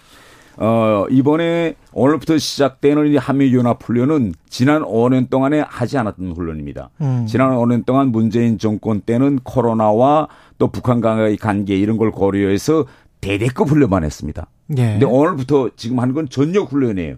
어, 0.62 1.06
이번에 1.10 1.74
오늘부터 1.92 2.36
시작되는 2.36 3.16
한미연합훈련은 3.16 4.34
지난 4.50 4.82
5년 4.82 5.30
동안에 5.30 5.64
하지 5.66 5.96
않았던 5.96 6.32
훈련입니다. 6.32 6.90
음. 7.00 7.24
지난 7.26 7.52
5년 7.52 7.86
동안 7.86 8.08
문재인 8.08 8.58
정권 8.58 9.00
때는 9.00 9.40
코로나와 9.42 10.28
또 10.58 10.68
북한과의 10.68 11.38
관계 11.38 11.76
이런 11.76 11.96
걸 11.96 12.10
고려해서 12.10 12.84
대대급 13.22 13.70
훈련만 13.70 14.04
했습니다. 14.04 14.48
예. 14.76 14.82
근데 14.92 15.06
오늘부터 15.06 15.70
지금 15.76 15.98
하는 15.98 16.14
건 16.14 16.28
전역 16.28 16.70
훈련이에요. 16.72 17.16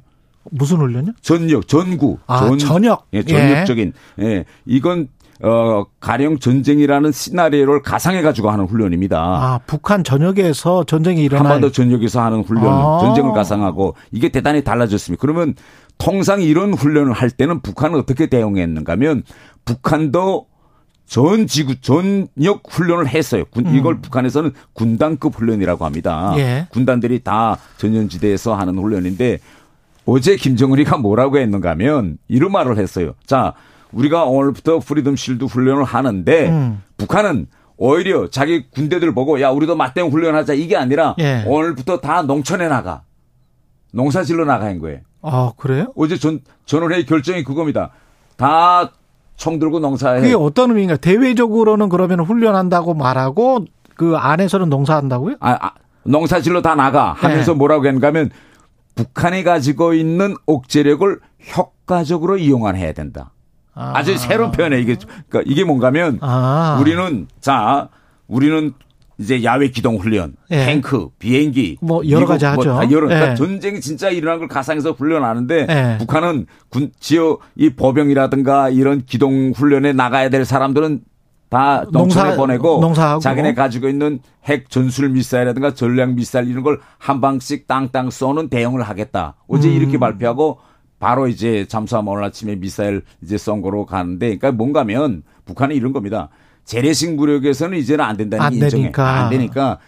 무슨 0.52 0.76
훈련이요? 0.76 1.12
전역, 1.20 1.66
전구. 1.66 2.18
아, 2.28 2.46
전, 2.46 2.58
전역. 2.58 3.06
예, 3.12 3.24
전역적인. 3.24 3.92
예. 4.20 4.24
예. 4.24 4.44
이건 4.66 5.08
어, 5.42 5.84
가령 5.98 6.38
전쟁이라는 6.38 7.10
시나리오를 7.10 7.82
가상해 7.82 8.22
가지고 8.22 8.50
하는 8.50 8.64
훈련입니다. 8.66 9.18
아, 9.18 9.60
북한 9.66 10.04
전역에서 10.04 10.84
전쟁이 10.84 11.24
일어나 11.24 11.42
한반도 11.42 11.72
전역에서 11.72 12.22
하는 12.22 12.42
훈련, 12.42 12.66
아. 12.68 12.98
전쟁을 13.00 13.32
가상하고 13.32 13.96
이게 14.12 14.28
대단히 14.28 14.62
달라졌습니다. 14.62 15.20
그러면 15.20 15.54
통상 15.98 16.42
이런 16.42 16.72
훈련을 16.72 17.12
할 17.12 17.30
때는 17.30 17.60
북한은 17.60 17.98
어떻게 17.98 18.26
대응했는가 18.26 18.92
하면 18.92 19.24
북한도 19.64 20.46
전 21.06 21.46
지구 21.48 21.80
전역 21.80 22.62
훈련을 22.68 23.08
했어요. 23.08 23.44
군, 23.50 23.66
음. 23.66 23.74
이걸 23.74 24.00
북한에서는 24.00 24.52
군단급 24.72 25.34
훈련이라고 25.34 25.84
합니다. 25.84 26.32
예. 26.36 26.66
군단들이 26.70 27.18
다 27.24 27.58
전연지대에서 27.78 28.54
하는 28.54 28.78
훈련인데 28.78 29.40
어제 30.06 30.36
김정은이가 30.36 30.98
뭐라고 30.98 31.38
했는가 31.38 31.70
하면 31.70 32.18
이런 32.28 32.52
말을 32.52 32.78
했어요. 32.78 33.14
자, 33.26 33.54
우리가 33.92 34.24
오늘부터 34.24 34.78
프리덤 34.80 35.16
실드 35.16 35.44
훈련을 35.44 35.84
하는데 35.84 36.48
음. 36.48 36.82
북한은 36.96 37.46
오히려 37.76 38.28
자기 38.30 38.68
군대들 38.70 39.12
보고 39.14 39.40
야 39.40 39.50
우리도 39.50 39.76
맞대응 39.76 40.08
훈련하자 40.10 40.54
이게 40.54 40.76
아니라 40.76 41.14
예. 41.18 41.44
오늘부터 41.46 42.00
다 42.00 42.22
농촌에 42.22 42.68
나가 42.68 43.02
농사질러 43.92 44.44
나가는 44.44 44.78
거예요. 44.78 45.00
아 45.20 45.52
그래요? 45.56 45.92
어제 45.96 46.16
전 46.16 46.40
전원회의 46.64 47.06
결정이 47.06 47.44
그겁니다. 47.44 47.90
다 48.36 48.92
총 49.42 49.58
들고 49.58 49.80
농사해. 49.80 50.20
그게 50.20 50.34
어떤 50.34 50.70
의미인가? 50.70 50.96
대외적으로는 50.96 51.88
그러면 51.88 52.20
훈련한다고 52.20 52.94
말하고 52.94 53.64
그 53.96 54.16
안에서는 54.16 54.68
농사한다고요? 54.68 55.34
아, 55.40 55.58
아 55.60 55.72
농사질러 56.04 56.62
다 56.62 56.76
나가 56.76 57.12
하면서 57.12 57.50
네. 57.50 57.58
뭐라고 57.58 57.86
했는가 57.86 58.06
하면 58.06 58.30
북한이 58.94 59.42
가지고 59.42 59.94
있는 59.94 60.36
억제력을 60.46 61.18
효과적으로 61.56 62.36
이용해야 62.36 62.92
된다. 62.92 63.31
아. 63.74 64.02
주 64.02 64.16
새로운 64.18 64.50
표현에 64.52 64.80
이게 64.80 64.96
그러니까 65.28 65.50
이게 65.50 65.64
뭔가면 65.64 66.18
아. 66.20 66.78
우리는 66.80 67.26
자 67.40 67.88
우리는 68.28 68.72
이제 69.18 69.44
야외 69.44 69.68
기동 69.68 69.96
훈련, 69.98 70.34
예. 70.50 70.64
탱크, 70.64 71.08
비행기 71.18 71.78
뭐 71.80 72.02
여러 72.08 72.26
가지 72.26 72.44
뭐 72.46 72.54
하죠. 72.54 72.70
여러 72.94 73.06
그러니까 73.06 73.32
예. 73.32 73.34
전쟁이 73.36 73.80
진짜 73.80 74.08
일어난 74.08 74.38
걸 74.40 74.48
가상에서 74.48 74.92
훈련하는데 74.92 75.66
예. 75.70 75.96
북한은 75.98 76.46
군 76.70 76.90
지역 76.98 77.40
이 77.54 77.70
보병이라든가 77.70 78.70
이런 78.70 79.04
기동 79.04 79.52
훈련에 79.54 79.92
나가야 79.92 80.28
될 80.28 80.44
사람들은 80.44 81.02
다 81.50 81.84
농촌에 81.92 82.24
농사, 82.30 82.36
보내고 82.36 82.80
농사하고. 82.80 83.20
자기네 83.20 83.52
가지고 83.54 83.88
있는 83.88 84.20
핵 84.46 84.70
전술 84.70 85.10
미사일이라든가 85.10 85.74
전략 85.74 86.14
미사일 86.14 86.48
이런 86.48 86.62
걸 86.64 86.80
한 86.98 87.20
방씩 87.20 87.66
땅땅 87.66 88.10
쏘는 88.10 88.48
대응을 88.48 88.82
하겠다. 88.82 89.34
어제 89.46 89.68
음. 89.68 89.74
이렇게 89.74 89.98
발표하고 89.98 90.58
바로 91.02 91.26
이제 91.26 91.66
잠수함 91.66 92.06
오늘 92.06 92.22
아침에 92.22 92.54
미사일 92.54 93.02
이제 93.24 93.36
쏜 93.36 93.60
거로 93.60 93.86
가는데 93.86 94.26
그러니까 94.38 94.52
뭔가면 94.52 95.24
북한이 95.44 95.74
이런 95.74 95.92
겁니다. 95.92 96.28
재래식 96.64 97.16
무력에서는 97.16 97.76
이제는 97.76 98.04
안 98.04 98.16
된다는 98.16 98.46
안 98.46 98.52
인정해. 98.54 98.70
되니까. 98.70 99.24
안 99.24 99.30
되니까 99.30 99.78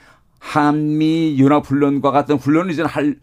한미 0.41 1.37
연합 1.39 1.65
훈련과 1.65 2.11
같은 2.11 2.35
훈련은 2.35 2.73
이제는 2.73 2.91
할 2.91 3.15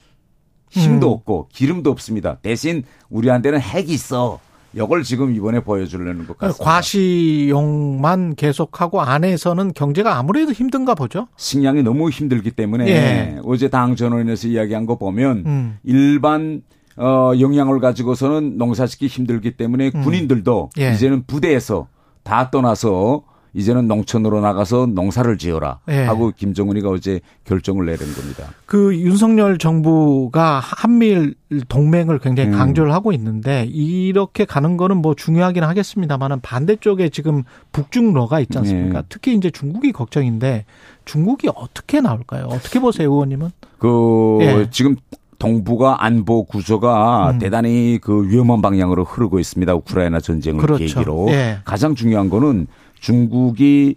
힘도 0.69 1.09
음. 1.09 1.13
없고 1.15 1.49
기름도 1.51 1.91
없습니다. 1.91 2.37
대신 2.41 2.83
우리한테는 3.09 3.59
핵이 3.59 3.87
있어. 3.89 4.39
이걸 4.73 5.03
지금 5.03 5.35
이번에 5.35 5.59
보여주려는 5.59 6.25
것 6.27 6.37
같습니다. 6.37 6.63
과시용만 6.63 8.35
계속하고 8.35 9.01
안에서는 9.01 9.73
경제가 9.73 10.15
아무래도 10.15 10.53
힘든가 10.53 10.95
보죠. 10.95 11.27
식량이 11.35 11.83
너무 11.83 12.09
힘들기 12.09 12.51
때문에 12.51 12.87
예. 12.87 13.39
어제 13.43 13.67
당 13.67 13.97
전원에서 13.97 14.47
이야기한 14.47 14.85
거 14.85 14.97
보면 14.97 15.43
음. 15.45 15.77
일반 15.83 16.61
어 17.01 17.33
영양을 17.39 17.79
가지고서는 17.79 18.57
농사짓기 18.57 19.07
힘들기 19.07 19.57
때문에 19.57 19.91
음. 19.95 20.01
군인들도 20.03 20.69
예. 20.79 20.93
이제는 20.93 21.23
부대에서 21.25 21.87
다 22.23 22.51
떠나서 22.51 23.23
이제는 23.53 23.87
농촌으로 23.87 24.39
나가서 24.39 24.85
농사를 24.85 25.37
지어라 25.37 25.79
예. 25.89 26.03
하고 26.03 26.31
김정은이가 26.35 26.89
어제 26.89 27.19
결정을 27.43 27.85
내린 27.85 28.13
겁니다. 28.13 28.45
그 28.65 28.95
윤석열 28.95 29.57
정부가 29.57 30.59
한미일 30.61 31.35
동맹을 31.67 32.19
굉장히 32.19 32.49
음. 32.51 32.57
강조를 32.57 32.91
음. 32.91 32.93
하고 32.93 33.11
있는데 33.11 33.65
이렇게 33.65 34.45
가는 34.45 34.77
거는 34.77 34.97
뭐 34.97 35.15
중요하긴 35.15 35.63
하겠습니다만은 35.63 36.39
반대쪽에 36.41 37.09
지금 37.09 37.43
북중러가 37.73 38.39
있지 38.39 38.57
않습니까? 38.57 39.01
네. 39.01 39.07
특히 39.09 39.35
이제 39.35 39.49
중국이 39.49 39.91
걱정인데 39.91 40.65
중국이 41.03 41.49
어떻게 41.53 41.99
나올까요? 41.99 42.45
어떻게 42.45 42.79
보세요, 42.79 43.11
의원님은? 43.11 43.49
그 43.79 44.37
예. 44.41 44.67
지금 44.71 44.95
동북아 45.41 45.95
안보 45.97 46.43
구조가 46.43 47.31
음. 47.31 47.39
대단히 47.39 47.97
그 47.99 48.29
위험한 48.29 48.61
방향으로 48.61 49.03
흐르고 49.03 49.39
있습니다. 49.39 49.73
우크라이나 49.73 50.19
전쟁을 50.19 50.61
그렇죠. 50.61 50.83
계기로 50.83 51.29
예. 51.31 51.57
가장 51.65 51.95
중요한 51.95 52.29
거는 52.29 52.67
중국이 52.99 53.95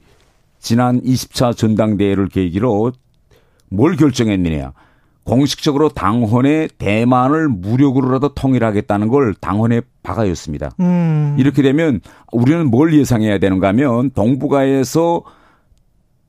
지난 0.59 1.03
20차 1.03 1.55
전당대회를 1.55 2.29
계기로 2.29 2.93
뭘 3.69 3.97
결정했느냐. 3.97 4.73
공식적으로 5.25 5.91
당헌에 5.91 6.69
대만을 6.79 7.49
무력으로라도 7.49 8.33
통일하겠다는 8.33 9.09
걸 9.09 9.35
당헌에 9.35 9.83
박아였습니다. 10.03 10.71
음. 10.81 11.37
이렇게 11.39 11.61
되면 11.61 12.01
우리는 12.33 12.71
뭘 12.71 12.95
예상해야 12.95 13.37
되는가 13.37 13.69
하면 13.69 14.11
동북아에서 14.13 15.23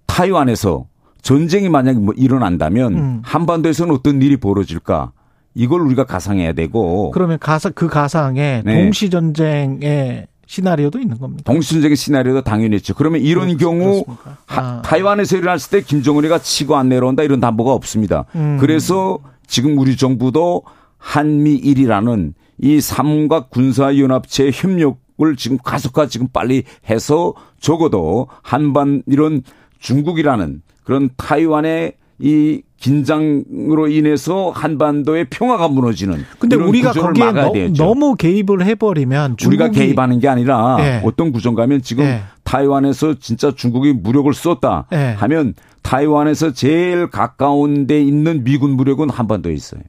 타이완에서 0.07 0.87
전쟁이 1.25 1.69
만약에 1.69 1.97
뭐 1.97 2.13
일어난다면 2.15 2.93
음. 2.93 3.21
한반도에서는 3.23 3.91
어떤 3.95 4.21
일이 4.21 4.37
벌어질까? 4.37 5.11
이걸 5.55 5.81
우리가 5.81 6.03
가상해야 6.03 6.53
되고. 6.53 7.09
그러면 7.09 7.39
가상 7.39 7.71
그 7.73 7.87
가상에 7.87 8.61
네. 8.63 8.83
동시 8.83 9.09
전쟁에 9.09 10.27
시나리오도 10.45 10.99
있는 10.99 11.17
겁니다. 11.17 11.51
동시 11.51 11.73
전쟁의 11.73 11.95
시나리오도 11.95 12.43
당연히 12.43 12.75
있죠. 12.75 12.93
그러면 12.93 13.21
이런 13.21 13.57
경우 13.57 14.05
아. 14.45 14.83
타이완에서 14.85 15.37
일어났을 15.37 15.71
때 15.71 15.81
김정은이가 15.81 16.37
치고 16.37 16.75
안 16.75 16.89
내려온다 16.89 17.23
이런 17.23 17.39
담보가 17.39 17.73
없습니다. 17.73 18.25
음. 18.35 18.59
그래서 18.61 19.17
지금 19.47 19.79
우리 19.79 19.97
정부도 19.97 20.61
한미일이라는 20.99 22.35
이 22.59 22.79
삼각 22.79 23.49
군사연합체 23.49 24.51
협력을 24.53 25.35
지금 25.37 25.57
가속화 25.57 26.05
지금 26.05 26.27
빨리 26.31 26.65
해서 26.87 27.33
적어도 27.59 28.27
한반 28.43 29.01
이런 29.07 29.41
중국이라는 29.79 30.61
그런 30.85 31.09
타이완의 31.17 31.93
이 32.19 32.61
긴장으로 32.77 33.89
인해서 33.89 34.51
한반도의 34.51 35.25
평화가 35.29 35.67
무너지는. 35.67 36.23
근데 36.39 36.55
우리가 36.55 36.93
거기에 36.93 37.73
너, 37.75 37.93
무 37.93 38.15
개입을 38.15 38.65
해버리면 38.65 39.37
우리가 39.45 39.71
개입하는 39.71 40.19
게 40.19 40.29
아니라 40.29 40.77
네. 40.77 41.01
어떤 41.03 41.31
구조인가면 41.31 41.81
지금 41.81 42.05
네. 42.05 42.21
타이완에서 42.43 43.15
진짜 43.19 43.51
중국이 43.53 43.91
무력을 43.91 44.31
쏟다 44.33 44.85
네. 44.91 45.13
하면 45.13 45.55
타이완에서 45.81 46.53
제일 46.53 47.09
가까운 47.09 47.87
데 47.87 48.01
있는 48.01 48.43
미군 48.43 48.71
무력은 48.71 49.09
한반도에 49.09 49.53
있어요. 49.53 49.81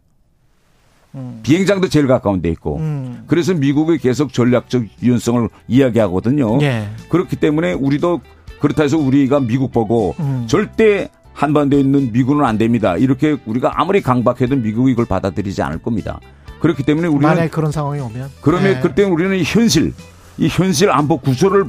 음. 1.14 1.40
비행장도 1.42 1.88
제일 1.88 2.06
가까운 2.06 2.42
데 2.42 2.50
있고. 2.50 2.78
음. 2.78 3.24
그래서 3.26 3.54
미국이 3.54 3.98
계속 3.98 4.32
전략적 4.32 4.85
유연성을 5.02 5.48
이야기하거든요. 5.68 6.59
예. 6.62 6.88
그렇기 7.09 7.37
때문에 7.37 7.72
우리도 7.72 8.20
그렇다 8.60 8.82
해서 8.82 8.98
우리가 8.98 9.40
미국 9.40 9.72
보고 9.72 10.14
음. 10.20 10.44
절대 10.46 11.08
한반도에 11.32 11.80
있는 11.80 12.12
미군은 12.12 12.44
안 12.44 12.56
됩니다. 12.58 12.96
이렇게 12.96 13.36
우리가 13.44 13.72
아무리 13.80 14.00
강박해도 14.00 14.56
미국이 14.56 14.92
이걸 14.92 15.04
받아들이지 15.04 15.62
않을 15.62 15.78
겁니다. 15.78 16.18
그렇기 16.60 16.82
때문에 16.82 17.08
우리는 17.08 17.28
만약 17.28 17.50
그런 17.50 17.70
상황이 17.70 18.00
오면 18.00 18.30
그러면 18.40 18.74
네. 18.74 18.80
그때 18.80 19.04
우리는 19.04 19.38
현실 19.44 19.92
이 20.38 20.48
현실 20.48 20.90
안보 20.90 21.18
구조를 21.18 21.64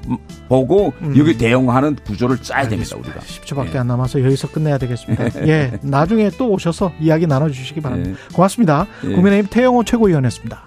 보고 0.50 0.94
음. 1.02 1.14
여기 1.18 1.38
대응하는 1.38 1.96
구조를 2.06 2.42
짜야 2.42 2.60
알겠습니다. 2.64 2.96
됩니다. 2.96 3.22
우리가 3.22 3.70
10초밖에 3.72 3.76
예. 3.76 3.80
안 3.80 3.88
남아서 3.88 4.24
여기서 4.24 4.50
끝내야 4.50 4.78
되겠습니다. 4.78 5.26
예, 5.48 5.80
나중에 5.82 6.30
또 6.38 6.50
오셔서 6.50 6.92
이야기 7.00 7.28
나눠주시기 7.28 7.80
바랍니다. 7.82 8.12
예. 8.12 8.36
고맙습니다. 8.36 8.88
예. 9.06 9.14
국민의힘 9.14 9.50
태영호 9.50 9.84
최고위원이었습니다. 9.86 10.67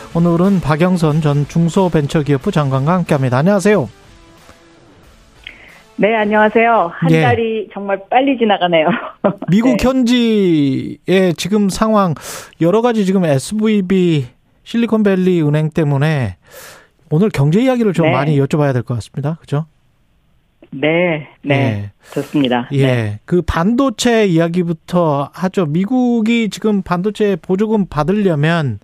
오늘은 0.13 0.59
박영선 0.59 1.21
전 1.21 1.47
중소벤처기업부 1.47 2.51
장관과 2.51 2.93
함께합니다. 2.93 3.37
안녕하세요. 3.37 3.89
네, 5.95 6.15
안녕하세요. 6.15 6.91
한 6.93 7.11
예. 7.11 7.21
달이 7.21 7.69
정말 7.73 8.01
빨리 8.09 8.37
지나가네요. 8.37 8.87
미국 9.49 9.77
네. 9.77 9.85
현지의 9.87 11.33
지금 11.37 11.69
상황 11.69 12.13
여러 12.59 12.81
가지 12.81 13.05
지금 13.05 13.23
SVB 13.23 14.25
실리콘밸리 14.63 15.41
은행 15.43 15.69
때문에 15.69 16.37
오늘 17.09 17.29
경제 17.29 17.61
이야기를 17.61 17.93
좀 17.93 18.07
네. 18.07 18.11
많이 18.11 18.37
여쭤봐야 18.39 18.73
될 18.73 18.83
것 18.83 18.95
같습니다. 18.95 19.37
그죠? 19.39 19.65
네, 20.71 21.27
네, 21.43 21.55
예. 21.55 21.91
좋습니다. 22.13 22.67
예, 22.71 22.85
네. 22.85 23.19
그 23.25 23.41
반도체 23.41 24.25
이야기부터 24.25 25.29
하죠. 25.33 25.65
미국이 25.65 26.49
지금 26.49 26.81
반도체 26.81 27.35
보조금 27.35 27.85
받으려면 27.87 28.79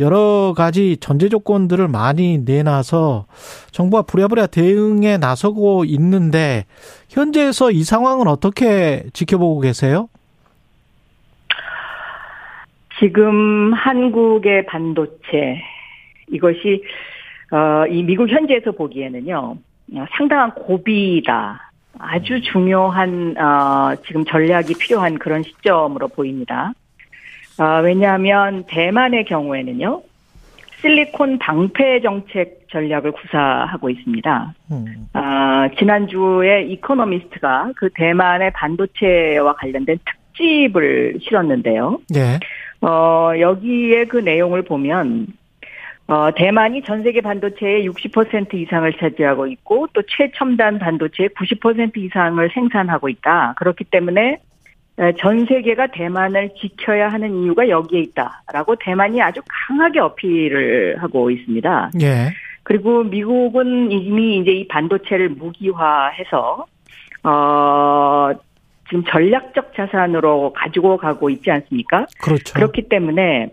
여러 0.00 0.54
가지 0.56 0.96
전제 0.98 1.28
조건들을 1.28 1.88
많이 1.88 2.38
내놔서 2.38 3.26
정부가 3.70 4.02
부랴부랴 4.02 4.48
대응에 4.48 5.18
나서고 5.18 5.84
있는데 5.84 6.64
현재에서 7.08 7.70
이 7.70 7.84
상황은 7.84 8.26
어떻게 8.26 9.04
지켜보고 9.12 9.60
계세요? 9.60 10.08
지금 12.98 13.72
한국의 13.72 14.66
반도체 14.66 15.62
이것이 16.32 16.82
어, 17.52 17.86
이 17.86 18.02
미국 18.02 18.28
현지에서 18.28 18.72
보기에는요 18.72 19.56
상당한 20.16 20.52
고비다. 20.54 21.70
아주 21.98 22.40
중요한 22.40 23.36
어, 23.38 23.94
지금 24.06 24.24
전략이 24.24 24.74
필요한 24.74 25.18
그런 25.18 25.42
시점으로 25.42 26.08
보입니다. 26.08 26.72
어, 27.58 27.80
왜냐하면 27.82 28.64
대만의 28.66 29.24
경우에는요 29.26 30.02
실리콘 30.80 31.38
방패 31.38 32.00
정책 32.02 32.66
전략을 32.70 33.12
구사하고 33.12 33.88
있습니다. 33.88 34.54
음. 34.72 35.08
어, 35.14 35.20
지난주에 35.78 36.64
이코노미스트가 36.64 37.72
그 37.76 37.88
대만의 37.94 38.52
반도체와 38.52 39.54
관련된 39.54 39.98
특집을 40.04 41.20
실었는데요. 41.22 42.00
네. 42.10 42.38
어, 42.82 43.32
여기에 43.38 44.06
그 44.06 44.18
내용을 44.18 44.62
보면 44.62 45.28
어, 46.06 46.30
대만이 46.34 46.82
전 46.82 47.02
세계 47.02 47.22
반도체의 47.22 47.88
60% 47.88 48.52
이상을 48.52 48.92
차지하고 48.98 49.46
있고 49.46 49.86
또 49.94 50.02
최첨단 50.06 50.78
반도체의 50.78 51.30
90% 51.30 51.96
이상을 51.96 52.50
생산하고 52.52 53.08
있다. 53.08 53.54
그렇기 53.56 53.84
때문에 53.84 54.38
전 55.18 55.44
세계가 55.46 55.88
대만을 55.88 56.50
지켜야 56.60 57.08
하는 57.08 57.34
이유가 57.42 57.68
여기에 57.68 58.00
있다라고 58.00 58.76
대만이 58.76 59.20
아주 59.20 59.40
강하게 59.48 60.00
어필을 60.00 61.02
하고 61.02 61.30
있습니다. 61.30 61.90
예. 62.00 62.32
그리고 62.62 63.02
미국은 63.02 63.90
이미 63.90 64.38
이제 64.38 64.52
이 64.52 64.68
반도체를 64.68 65.30
무기화해서 65.30 66.66
어 67.24 68.30
지금 68.88 69.04
전략적 69.04 69.74
자산으로 69.74 70.52
가지고 70.52 70.96
가고 70.96 71.28
있지 71.30 71.50
않습니까? 71.50 72.06
그렇죠. 72.22 72.54
그렇기 72.54 72.88
때문에 72.88 73.48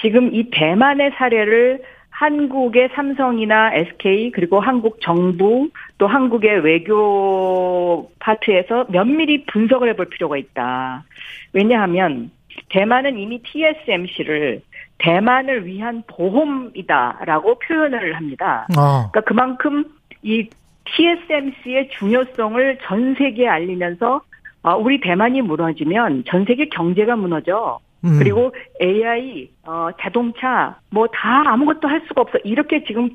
지금 0.00 0.34
이 0.34 0.48
대만의 0.50 1.12
사례를 1.16 1.82
한국의 2.20 2.90
삼성이나 2.94 3.72
SK 3.72 4.32
그리고 4.32 4.60
한국 4.60 5.00
정부 5.00 5.70
또 5.96 6.06
한국의 6.06 6.60
외교 6.60 8.10
파트에서 8.18 8.84
면밀히 8.90 9.46
분석을 9.46 9.88
해볼 9.88 10.10
필요가 10.10 10.36
있다. 10.36 11.02
왜냐하면 11.54 12.30
대만은 12.68 13.18
이미 13.18 13.40
TSMC를 13.42 14.60
대만을 14.98 15.64
위한 15.64 16.02
보험이다라고 16.08 17.58
표현을 17.60 18.14
합니다. 18.14 18.66
어. 18.76 19.08
그러니까 19.10 19.20
그만큼 19.22 19.84
이 20.22 20.46
TSMC의 20.84 21.88
중요성을 21.88 22.80
전 22.82 23.14
세계에 23.14 23.48
알리면서 23.48 24.20
아, 24.62 24.74
우리 24.74 25.00
대만이 25.00 25.40
무너지면 25.40 26.24
전 26.26 26.44
세계 26.44 26.68
경제가 26.68 27.16
무너져. 27.16 27.80
음. 28.04 28.18
그리고 28.18 28.52
AI, 28.82 29.50
어, 29.66 29.88
자동차, 30.00 30.78
뭐 30.90 31.06
다 31.12 31.42
아무것도 31.52 31.88
할 31.88 32.02
수가 32.08 32.22
없어. 32.22 32.38
이렇게 32.44 32.84
지금, 32.84 33.10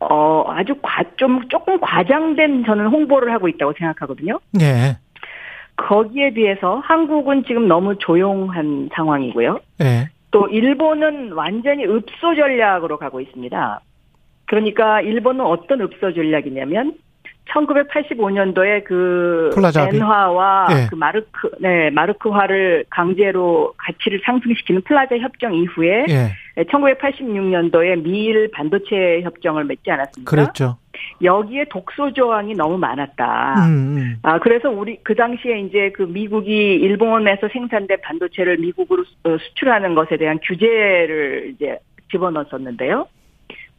어, 0.00 0.44
아주 0.48 0.74
과, 0.82 1.02
좀, 1.16 1.48
조금 1.48 1.80
과장된 1.80 2.64
저는 2.64 2.86
홍보를 2.86 3.32
하고 3.32 3.48
있다고 3.48 3.72
생각하거든요. 3.78 4.38
네. 4.52 4.96
거기에 5.76 6.30
비해서 6.30 6.80
한국은 6.84 7.44
지금 7.46 7.66
너무 7.66 7.96
조용한 7.98 8.90
상황이고요. 8.94 9.58
네. 9.78 10.08
또 10.30 10.46
일본은 10.48 11.32
완전히 11.32 11.84
읍소 11.84 12.34
전략으로 12.36 12.98
가고 12.98 13.20
있습니다. 13.20 13.80
그러니까 14.46 15.00
일본은 15.00 15.44
어떤 15.44 15.80
읍소 15.80 16.12
전략이냐면 16.12 16.94
1985년도에 17.52 18.84
그 18.84 19.50
플라자비. 19.54 19.96
엔화와 19.96 20.66
네. 20.68 20.86
그 20.88 20.94
마르크 20.94 21.50
네 21.60 21.90
마르크화를 21.90 22.84
강제로 22.90 23.74
가치를 23.76 24.20
상승시키는 24.24 24.82
플라자 24.82 25.18
협정 25.18 25.54
이후에 25.54 26.06
네. 26.06 26.30
1986년도에 26.56 28.02
미일 28.02 28.50
반도체 28.50 29.20
협정을 29.22 29.64
맺지 29.64 29.90
않았습니까? 29.90 30.30
그랬죠. 30.30 30.76
여기에 31.22 31.66
독소 31.70 32.12
조항이 32.12 32.54
너무 32.54 32.78
많았다. 32.78 33.66
음, 33.66 33.96
음. 33.96 34.16
아 34.22 34.38
그래서 34.38 34.70
우리 34.70 34.98
그 35.02 35.14
당시에 35.14 35.60
이제 35.60 35.90
그 35.94 36.02
미국이 36.02 36.74
일본에서 36.74 37.48
생산된 37.52 37.98
반도체를 38.02 38.58
미국으로 38.58 39.04
수출하는 39.24 39.94
것에 39.94 40.16
대한 40.16 40.38
규제를 40.42 41.52
이제 41.54 41.78
집어넣었었는데요. 42.10 43.06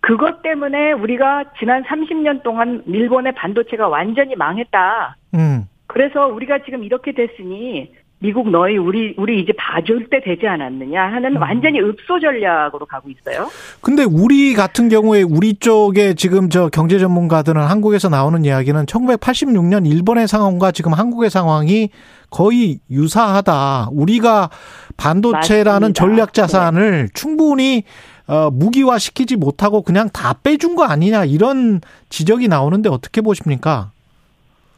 그것 0.06 0.44
때문에 0.44 0.92
우리가 0.92 1.46
지난 1.58 1.84
30년 1.84 2.44
동안 2.44 2.84
일본의 2.86 3.34
반도체가 3.34 3.88
완전히 3.88 4.36
망했다. 4.36 5.18
음. 5.34 5.66
그래서 5.88 6.28
우리가 6.28 6.60
지금 6.64 6.84
이렇게 6.84 7.12
됐으니 7.12 7.92
미국 8.20 8.50
너희 8.50 8.78
우리 8.78 9.16
우리 9.18 9.42
이제 9.42 9.52
봐줄 9.58 10.08
때 10.12 10.22
되지 10.24 10.48
않았느냐 10.48 11.02
하는 11.02 11.38
음. 11.38 11.42
완전히 11.42 11.80
읍소 11.80 12.20
전략으로 12.20 12.86
가고 12.86 13.10
있어요. 13.10 13.50
근데 13.82 14.04
우리 14.04 14.54
같은 14.54 14.90
경우에 14.90 15.24
우리 15.24 15.56
쪽에 15.56 16.14
지금 16.14 16.50
저 16.50 16.70
경제 16.70 17.00
전문가들은 17.00 17.60
한국에서 17.60 18.08
나오는 18.10 18.46
이야기는 18.46 18.86
1986년 18.86 19.88
일본의 19.92 20.28
상황과 20.28 20.72
지금 20.72 20.94
한국의 20.94 21.32
상황이 21.32 21.90
거의 22.30 22.78
유사하다. 22.92 23.90
우리가 23.92 24.52
반도체라는 24.98 25.94
맞습니다. 25.94 26.00
전략 26.00 26.34
자산을 26.34 26.92
네. 26.92 27.08
충분히 27.16 27.84
어, 28.28 28.50
무기화 28.52 28.98
시키지 28.98 29.36
못하고 29.36 29.82
그냥 29.82 30.10
다 30.10 30.34
빼준 30.44 30.76
거 30.76 30.84
아니냐 30.84 31.26
이런 31.26 31.82
지적이 32.10 32.48
나오는데 32.48 32.90
어떻게 32.90 33.22
보십니까? 33.22 33.92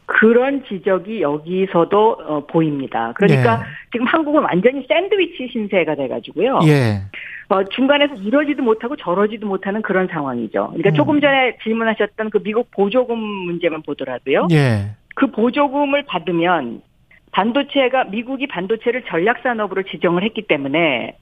그런 0.05 0.63
지적이 0.67 1.21
여기서도 1.21 2.17
어, 2.25 2.45
보입니다. 2.47 3.13
그러니까 3.15 3.57
네. 3.57 3.63
지금 3.91 4.05
한국은 4.07 4.41
완전히 4.41 4.85
샌드위치 4.87 5.49
신세가 5.51 5.95
돼가지고요. 5.95 6.59
예. 6.65 7.01
어, 7.49 7.63
중간에서 7.65 8.15
이러지도 8.15 8.63
못하고 8.63 8.95
저러지도 8.95 9.47
못하는 9.47 9.81
그런 9.81 10.07
상황이죠. 10.07 10.67
그러니까 10.69 10.89
음. 10.89 10.93
조금 10.95 11.21
전에 11.21 11.57
질문하셨던 11.63 12.29
그 12.29 12.41
미국 12.41 12.71
보조금 12.71 13.19
문제만 13.19 13.83
보더라도요. 13.83 14.47
예. 14.51 14.95
그 15.15 15.31
보조금을 15.31 16.03
받으면 16.03 16.81
반도체가 17.31 18.05
미국이 18.05 18.47
반도체를 18.47 19.03
전략 19.07 19.39
산업으로 19.43 19.83
지정을 19.83 20.23
했기 20.23 20.43
때문에 20.47 21.17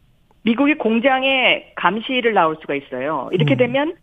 미국이 0.46 0.76
공장에 0.76 1.72
감시를 1.76 2.34
나올 2.34 2.56
수가 2.62 2.76
있어요. 2.76 3.30
이렇게 3.32 3.56
음. 3.56 3.58
되면 3.58 3.93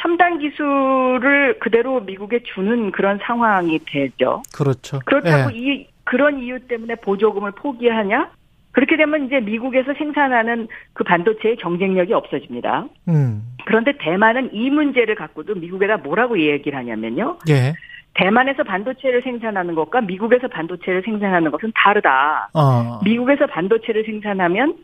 첨단 0.00 0.38
기술을 0.40 1.60
그대로 1.60 2.00
미국에 2.00 2.40
주는 2.42 2.90
그런 2.90 3.18
상황이 3.22 3.78
되죠. 3.86 4.42
그렇죠. 4.52 4.98
그렇다고 5.06 5.54
예. 5.54 5.56
이 5.56 5.86
그런 6.02 6.40
이유 6.40 6.58
때문에 6.66 6.96
보조금을 6.96 7.52
포기하냐? 7.52 8.30
그렇게 8.72 8.96
되면 8.96 9.26
이제 9.26 9.38
미국에서 9.38 9.94
생산하는 9.94 10.66
그 10.94 11.04
반도체의 11.04 11.56
경쟁력이 11.56 12.12
없어집니다. 12.12 12.86
음. 13.06 13.44
그런데 13.64 13.92
대만은 13.96 14.50
이 14.52 14.68
문제를 14.70 15.14
갖고도 15.14 15.54
미국에다 15.54 15.98
뭐라고 15.98 16.40
얘기를 16.40 16.76
하냐면요. 16.76 17.38
예. 17.48 17.72
대만에서 18.14 18.64
반도체를 18.64 19.22
생산하는 19.22 19.76
것과 19.76 20.00
미국에서 20.00 20.48
반도체를 20.48 21.02
생산하는 21.04 21.52
것은 21.52 21.70
다르다. 21.74 22.48
어. 22.52 23.00
미국에서 23.04 23.46
반도체를 23.46 24.04
생산하면 24.04 24.74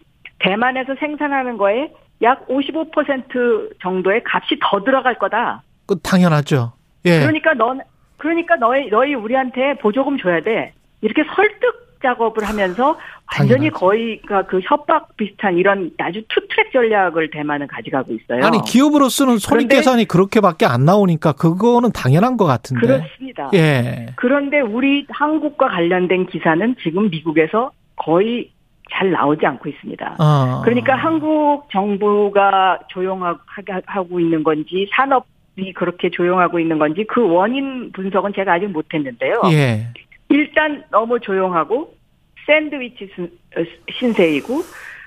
대만에서 0.40 0.94
생산하는 0.98 1.56
거에 1.56 1.92
약 2.22 2.46
55% 2.48 3.80
정도의 3.80 4.22
값이 4.26 4.58
더 4.62 4.82
들어갈 4.84 5.18
거다. 5.18 5.62
그 5.86 5.98
당연하죠. 6.00 6.72
예. 7.04 7.20
그러니까 7.20 7.54
넌 7.54 7.80
그러니까 8.18 8.56
너희 8.56 8.88
너희 8.90 9.14
우리한테 9.14 9.74
보조금 9.78 10.18
줘야 10.18 10.42
돼. 10.42 10.74
이렇게 11.00 11.22
설득 11.34 11.90
작업을 12.02 12.44
하면서 12.44 12.98
완전히 13.38 13.70
거의 13.70 14.20
그 14.48 14.60
협박 14.62 15.16
비슷한 15.16 15.56
이런 15.56 15.90
아주 15.98 16.22
투트랙 16.28 16.72
전략을 16.72 17.30
대만은 17.30 17.66
가져가고 17.66 18.14
있어요. 18.14 18.44
아니 18.44 18.58
기업으로서는 18.62 19.38
손익 19.38 19.68
계산이 19.68 20.06
그렇게밖에 20.06 20.66
안 20.66 20.84
나오니까 20.84 21.32
그거는 21.32 21.92
당연한 21.92 22.36
것 22.36 22.46
같은데. 22.46 22.86
그렇습니다. 22.86 23.50
예. 23.54 24.06
그런데 24.16 24.60
우리 24.60 25.06
한국과 25.08 25.68
관련된 25.68 26.26
기사는 26.26 26.76
지금 26.82 27.10
미국에서 27.10 27.70
거의 27.96 28.50
잘 28.92 29.10
나오지 29.10 29.46
않고 29.46 29.68
있습니다. 29.68 30.16
어. 30.18 30.62
그러니까 30.64 30.94
한국 30.94 31.68
정부가 31.70 32.80
조용하고 32.88 34.20
있는 34.20 34.42
건지 34.42 34.88
산업이 34.94 35.72
그렇게 35.74 36.10
조용하고 36.10 36.58
있는 36.58 36.78
건지 36.78 37.04
그 37.08 37.26
원인 37.26 37.92
분석은 37.92 38.32
제가 38.34 38.54
아직 38.54 38.66
못했는데요. 38.66 39.42
예. 39.52 39.86
일단 40.28 40.84
너무 40.90 41.20
조용하고 41.20 41.94
샌드위치 42.46 43.10
어, 43.56 43.62
신세이고 43.92 44.62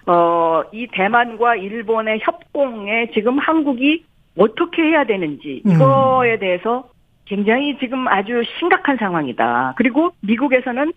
어, 0.07 0.63
이 0.71 0.87
대만과 0.91 1.55
일본의 1.55 2.19
협공에 2.23 3.11
지금 3.13 3.39
한국이 3.39 4.03
어떻게 4.37 4.81
해야 4.81 5.05
되는지 5.05 5.61
음. 5.65 5.71
이거에 5.71 6.39
대해서 6.39 6.89
굉장히 7.25 7.77
지금 7.79 8.07
아주 8.07 8.43
심각한 8.59 8.97
상황이다. 8.97 9.75
그리고 9.77 10.11
미국에서는 10.21 10.91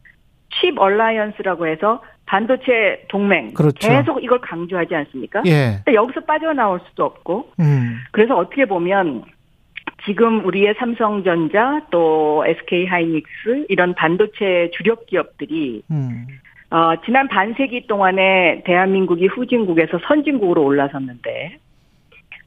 칩 0.60 0.78
얼라이언스라고 0.78 1.66
해서 1.66 2.02
반도체 2.26 3.04
동맹 3.08 3.54
그렇죠. 3.54 3.88
계속 3.88 4.22
이걸 4.22 4.40
강조하지 4.40 4.94
않습니까? 4.94 5.42
예. 5.46 5.80
근데 5.84 5.94
여기서 5.94 6.20
빠져나올 6.20 6.80
수도 6.88 7.04
없고 7.04 7.52
음. 7.60 7.98
그래서 8.10 8.36
어떻게 8.36 8.64
보면 8.64 9.24
지금 10.04 10.44
우리의 10.44 10.74
삼성전자 10.78 11.80
또 11.90 12.44
SK 12.46 12.86
하이닉스 12.86 13.66
이런 13.68 13.94
반도체 13.94 14.70
주력 14.74 15.06
기업들이 15.06 15.82
음. 15.90 16.26
어, 16.70 16.94
지난 17.04 17.28
반세기 17.28 17.86
동안에 17.86 18.62
대한민국이 18.64 19.26
후진국에서 19.26 19.98
선진국으로 20.06 20.64
올라섰는데 20.64 21.58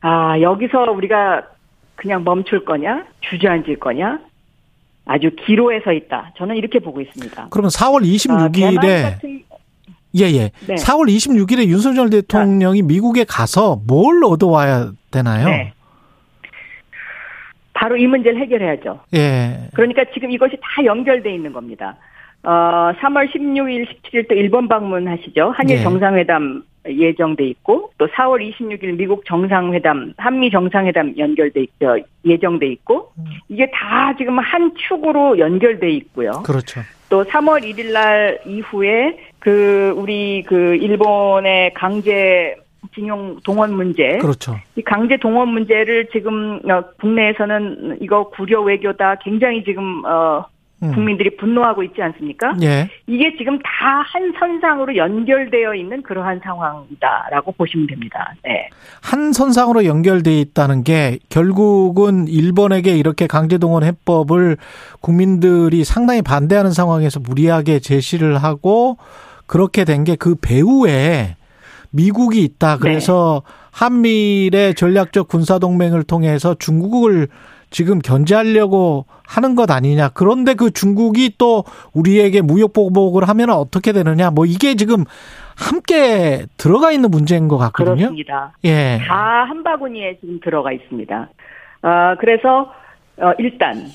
아 0.02 0.40
여기서 0.42 0.92
우리가 0.92 1.48
그냥 1.96 2.24
멈출 2.24 2.66
거냐 2.66 3.06
주저앉을 3.22 3.80
거냐 3.80 4.20
아주 5.10 5.32
기로에 5.44 5.80
서 5.80 5.92
있다. 5.92 6.34
저는 6.38 6.56
이렇게 6.56 6.78
보고 6.78 7.02
있습니다. 7.02 7.48
그러면 7.50 7.70
4월 7.70 8.04
26일에 8.04 9.06
아, 9.06 9.20
예예. 10.16 10.36
예. 10.36 10.52
네. 10.68 10.76
4월 10.76 11.08
26일에 11.08 11.66
윤석열 11.66 12.12
대통령이 12.12 12.84
미국에 12.84 13.24
가서 13.24 13.82
뭘 13.88 14.24
얻어와야 14.24 14.92
되나요? 15.10 15.50
네. 15.50 15.74
바로 17.74 17.98
이 17.98 18.06
문제를 18.06 18.40
해결해야죠. 18.40 19.00
예. 19.16 19.70
그러니까 19.74 20.04
지금 20.14 20.30
이것이 20.30 20.56
다 20.62 20.86
연결돼 20.86 21.34
있는 21.34 21.54
겁니다. 21.54 21.98
어, 22.44 22.92
3월 23.00 23.30
16일, 23.32 23.86
17일 24.04 24.30
또 24.30 24.36
일본 24.36 24.68
방문하시죠. 24.68 25.52
한일 25.56 25.78
예. 25.78 25.84
정상회담 25.84 26.64
예정돼 26.88 27.46
있고 27.48 27.92
또 27.98 28.08
4월 28.08 28.40
26일 28.42 28.96
미국 28.96 29.26
정상회담, 29.26 30.14
한미 30.18 30.50
정상회담 30.50 31.16
연결돼 31.18 31.62
있죠. 31.62 31.98
예정돼 32.26 32.68
있고 32.68 33.12
음. 33.18 33.26
이게 33.50 33.70
다 33.74 34.16
지금 34.18 34.40
한 34.40 34.72
축으로 34.76 35.38
연결돼 35.38 35.90
있고요. 35.90 36.32
그렇죠. 36.46 36.82
또 37.10 37.24
3월 37.26 37.64
1일 37.64 37.92
날 37.92 38.40
이후에 38.46 39.18
그 39.40 39.94
우리 39.98 40.44
그 40.44 40.76
일본의 40.76 41.74
강제 41.74 42.56
징용 42.96 43.40
동원 43.44 43.74
문제. 43.74 44.18
그렇죠. 44.20 44.56
이 44.76 44.82
강제 44.82 45.18
동원 45.18 45.50
문제를 45.50 46.08
지금 46.12 46.60
어, 46.70 46.82
국내에서는 47.00 47.98
이거 48.02 48.30
구려 48.30 48.62
외교다 48.62 49.16
굉장히 49.16 49.64
지금 49.64 50.04
어 50.06 50.46
음. 50.48 50.59
국민들이 50.80 51.36
분노하고 51.36 51.84
있지 51.84 52.02
않습니까? 52.02 52.56
예. 52.62 52.90
이게 53.08 53.36
지금 53.38 53.60
다 53.60 54.00
한 54.12 54.34
선상으로 54.40 54.96
연결되어 54.96 55.76
있는 55.76 56.02
그러한 56.02 56.40
상황이다라고 56.44 57.52
보시면 57.52 57.88
됩니다. 57.88 58.34
네. 58.44 58.70
한 59.02 59.34
선상으로 59.34 59.86
연결되어 59.86 60.34
있다는 60.40 60.84
게 60.84 61.20
결국은 61.30 62.28
일본에게 62.28 62.98
이렇게 62.98 63.28
강제동원 63.28 63.84
해법을 63.84 64.58
국민들이 65.02 65.84
상당히 65.84 66.22
반대하는 66.22 66.72
상황에서 66.72 67.20
무리하게 67.20 67.80
제시를 67.80 68.38
하고 68.38 68.98
그렇게 69.48 69.84
된 69.86 70.04
게 70.04 70.16
그 70.16 70.36
배후에 70.36 71.36
미국이 71.92 72.44
있다. 72.44 72.78
그래서 72.78 73.44
네. 73.46 73.54
한미일의 73.72 74.76
전략적 74.76 75.28
군사 75.28 75.60
동맹을 75.60 76.04
통해서 76.04 76.56
중국을 76.58 77.28
지금 77.70 78.00
견제하려고 78.00 79.06
하는 79.28 79.56
것 79.56 79.70
아니냐. 79.70 80.10
그런데 80.10 80.54
그 80.56 80.72
중국이 80.72 81.36
또 81.38 81.64
우리에게 81.94 82.42
무역 82.42 82.74
보복을 82.74 83.28
하면 83.30 83.50
어떻게 83.52 83.92
되느냐. 83.92 84.32
뭐 84.32 84.46
이게 84.46 84.76
지금 84.76 85.06
함께 85.56 86.46
들어가 86.58 86.92
있는 86.92 87.12
문제인 87.12 87.48
것 87.48 87.58
같거든요. 87.58 87.96
그렇습니다. 87.96 88.54
예. 88.64 89.00
다 89.08 89.46
한 89.50 89.64
바구니에 89.64 90.18
지금 90.20 90.40
들어가 90.42 90.72
있습니다. 90.72 91.30
어, 91.82 92.16
그래서 92.20 92.72
어, 93.18 93.32
일단 93.40 93.86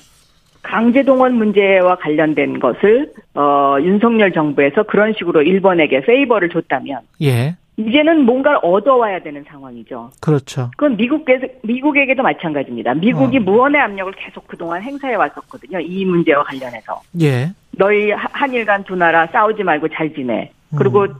강제 0.61 1.03
동원 1.03 1.35
문제와 1.35 1.95
관련된 1.97 2.59
것을 2.59 3.11
어, 3.35 3.77
윤석열 3.81 4.31
정부에서 4.31 4.83
그런 4.83 5.13
식으로 5.17 5.41
일본에게 5.43 6.01
페이버를 6.01 6.49
줬다면 6.49 7.01
예. 7.21 7.55
이제는 7.77 8.25
뭔가를 8.25 8.59
얻어와야 8.61 9.19
되는 9.19 9.43
상황이죠. 9.47 10.11
그렇죠. 10.21 10.71
그건 10.77 10.95
미국에서, 10.95 11.45
미국에게도 11.63 12.23
마찬가지입니다. 12.23 12.93
미국이 12.93 13.37
어. 13.37 13.41
무언의 13.41 13.81
압력을 13.81 14.13
계속 14.13 14.47
그동안 14.47 14.81
행사해 14.81 15.15
왔었거든요. 15.15 15.79
이 15.81 16.05
문제와 16.05 16.43
관련해서. 16.43 17.01
예. 17.21 17.51
너희 17.71 18.11
한일 18.11 18.65
간 18.65 18.83
두 18.85 18.95
나라 18.95 19.27
싸우지 19.27 19.63
말고 19.63 19.89
잘 19.89 20.13
지내. 20.13 20.51
그리고 20.77 21.01
음. 21.03 21.13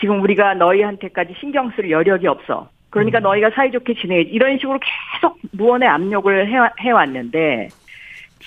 지금 0.00 0.20
우리가 0.22 0.54
너희한테까지 0.54 1.34
신경 1.40 1.70
쓸 1.76 1.90
여력이 1.90 2.26
없어. 2.26 2.68
그러니까 2.90 3.18
음. 3.20 3.22
너희가 3.22 3.50
사이좋게 3.50 3.94
지내. 3.94 4.20
이런 4.20 4.58
식으로 4.58 4.78
계속 4.80 5.38
무언의 5.52 5.88
압력을 5.88 6.46
해, 6.46 6.56
해왔는데 6.80 7.68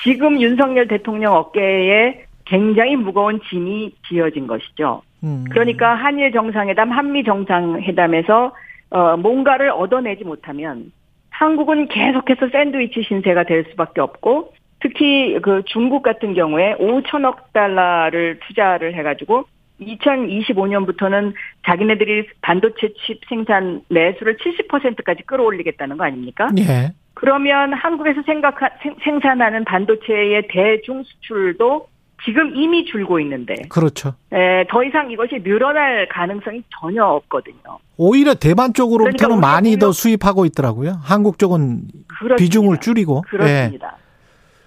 지금 0.04 0.40
윤석열 0.40 0.88
대통령 0.88 1.34
어깨에 1.34 2.26
굉장히 2.46 2.96
무거운 2.96 3.40
짐이 3.50 3.96
지어진 4.08 4.46
것이죠. 4.46 5.02
음. 5.26 5.46
그러니까 5.50 5.96
한일 5.96 6.32
정상회담, 6.32 6.92
한미 6.92 7.24
정상회담에서 7.24 8.56
어 8.92 9.18
뭔가를 9.18 9.72
얻어내지 9.72 10.24
못하면 10.24 10.92
한국은 11.32 11.88
계속해서 11.88 12.50
샌드위치 12.50 13.04
신세가 13.04 13.44
될 13.44 13.66
수밖에 13.72 14.00
없고 14.00 14.54
특히 14.80 15.40
그 15.42 15.64
중국 15.66 16.04
같은 16.04 16.34
경우에 16.34 16.76
5천억 16.76 17.52
달러를 17.52 18.40
투자를 18.48 18.94
해가지고 18.96 19.46
2025년부터는 19.82 21.34
자기네들이 21.66 22.28
반도체 22.42 22.94
칩 23.06 23.20
생산 23.28 23.82
매수를 23.90 24.38
70%까지 24.38 25.24
끌어올리겠다는 25.24 25.98
거 25.98 26.06
아닙니까? 26.06 26.48
예. 26.60 26.94
그러면 27.16 27.74
한국에서 27.74 28.22
생각 28.26 28.58
생산하는 29.04 29.66
반도체의 29.66 30.48
대중 30.50 31.04
수출도 31.04 31.88
지금 32.24 32.56
이미 32.56 32.86
줄고 32.86 33.20
있는데. 33.20 33.56
그렇죠. 33.70 34.14
에, 34.32 34.66
더 34.70 34.84
이상 34.84 35.12
이것이 35.12 35.44
늘어날 35.44 36.08
가능성이 36.08 36.64
전혀 36.80 37.04
없거든요. 37.04 37.80
오히려 37.98 38.34
대만 38.34 38.74
쪽으로부터는 38.74 39.38
그러니까 39.38 39.48
많이 39.48 39.78
더 39.78 39.92
수입하고 39.92 40.46
있더라고요. 40.46 40.94
한국 41.04 41.38
쪽은 41.38 41.82
그렇습니다. 42.08 42.36
비중을 42.36 42.78
줄이고. 42.80 43.22
그렇습니다. 43.28 43.96
예. 44.00 44.06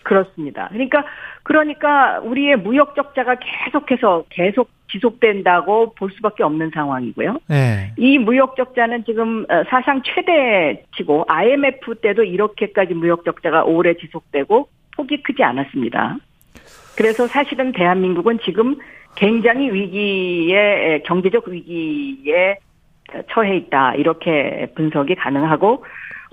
그렇습니다. 0.05 0.69
그러니까 0.73 1.05
그러니까 1.43 2.21
우리의 2.21 2.57
무역 2.57 2.95
적자가 2.95 3.37
계속해서 3.37 4.25
계속 4.31 4.71
지속된다고 4.91 5.95
볼 5.95 6.11
수밖에 6.13 6.43
없는 6.43 6.71
상황이고요. 6.73 7.41
네. 7.49 7.93
이 7.99 8.19
무역 8.19 8.57
적자는 8.57 9.05
지금 9.05 9.45
어, 9.51 9.65
사상 9.69 10.03
최대치고 10.03 11.27
IMF 11.29 11.97
때도 12.01 12.25
이렇게까지 12.25 12.95
무역 12.95 13.25
적자가 13.25 13.65
오래 13.65 13.95
지속되고 13.95 14.69
폭이 14.97 15.23
크지 15.23 15.43
않았습니다. 15.43 16.19
그래서 16.99 17.27
사실은 17.27 17.73
대한민국은 17.73 18.41
지금 18.45 18.77
굉장히 19.15 19.73
위기에 19.73 21.03
경제적 21.07 21.49
위기에 21.49 22.59
처해 23.31 23.57
있다 23.57 23.95
이렇게 23.95 24.71
분석이 24.75 25.15
가능하고 25.15 25.85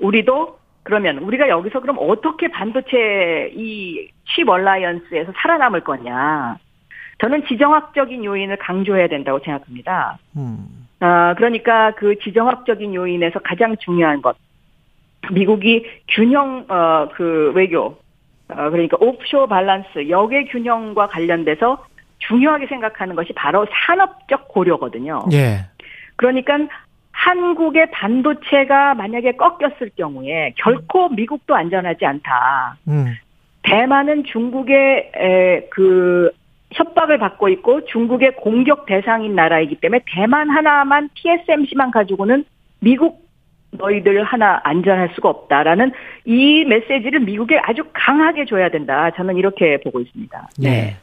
우리도 0.02 0.58
그러면 0.84 1.20
우리가 1.20 1.48
여기서 1.48 1.80
그럼 1.80 1.98
어떻게 2.00 2.50
반도체 2.50 3.52
이 3.56 4.16
칩 4.34 4.50
얼라이언스에서 4.50 5.34
살아남을 5.38 5.82
거냐? 5.82 6.58
저는 7.20 7.46
지정학적인 7.48 8.26
요인을 8.26 8.58
강조해야 8.58 9.08
된다고 9.08 9.40
생각합니다. 9.40 10.18
음. 10.36 10.88
아, 11.00 11.34
그러니까 11.36 11.92
그 11.92 12.18
지정학적인 12.20 12.94
요인에서 12.94 13.40
가장 13.40 13.78
중요한 13.78 14.22
것. 14.22 14.36
미국이 15.32 15.86
균형, 16.10 16.66
어, 16.68 17.08
그 17.16 17.52
외교, 17.56 17.86
어, 17.86 17.98
그러니까 18.48 18.98
옵쇼 19.00 19.48
밸런스, 19.48 20.10
역의 20.10 20.48
균형과 20.50 21.08
관련돼서 21.08 21.84
중요하게 22.20 22.68
생각하는 22.68 23.16
것이 23.16 23.34
바로 23.34 23.66
산업적 23.72 24.48
고려거든요. 24.48 25.26
예. 25.34 25.66
그러니까 26.16 26.58
한국의 27.12 27.92
반도체가 27.92 28.94
만약에 28.96 29.34
꺾였을 29.34 29.90
경우에 29.98 30.54
결코 30.58 31.10
미국도 31.10 31.56
안전하지 31.56 32.06
않다. 32.06 32.78
음. 32.88 33.16
대만은 33.64 34.26
중국의 34.26 35.12
에, 35.16 35.68
그 35.72 36.32
협박을 36.74 37.18
받고 37.18 37.50
있고 37.50 37.86
중국의 37.86 38.36
공격 38.36 38.86
대상인 38.86 39.34
나라이기 39.34 39.76
때문에 39.76 40.02
대만 40.06 40.50
하나만 40.50 41.10
TSMC만 41.16 41.92
가지고는 41.92 42.46
미국 42.80 43.25
너희들 43.78 44.24
하나 44.24 44.60
안전할 44.64 45.12
수가 45.16 45.30
없다라는 45.30 45.92
이 46.26 46.66
메시지를 46.66 47.22
미국에 47.22 47.60
아주 47.64 47.84
강하게 47.94 48.46
줘야 48.46 48.70
된다. 48.70 49.12
저는 49.16 49.36
이렇게 49.38 49.80
보고 49.84 50.00
있습니다. 50.00 50.50
네. 50.60 50.70
네. 50.70 50.96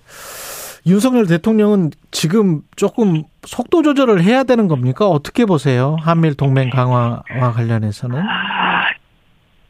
윤석열 0.85 1.27
대통령은 1.27 1.91
지금 2.11 2.63
조금 2.75 3.23
속도 3.45 3.83
조절을 3.83 4.23
해야 4.23 4.43
되는 4.43 4.67
겁니까? 4.67 5.07
어떻게 5.07 5.45
보세요? 5.45 5.97
한밀 6.01 6.37
동맹 6.37 6.71
강화와 6.71 7.23
관련해서는? 7.55 8.19
아, 8.19 8.91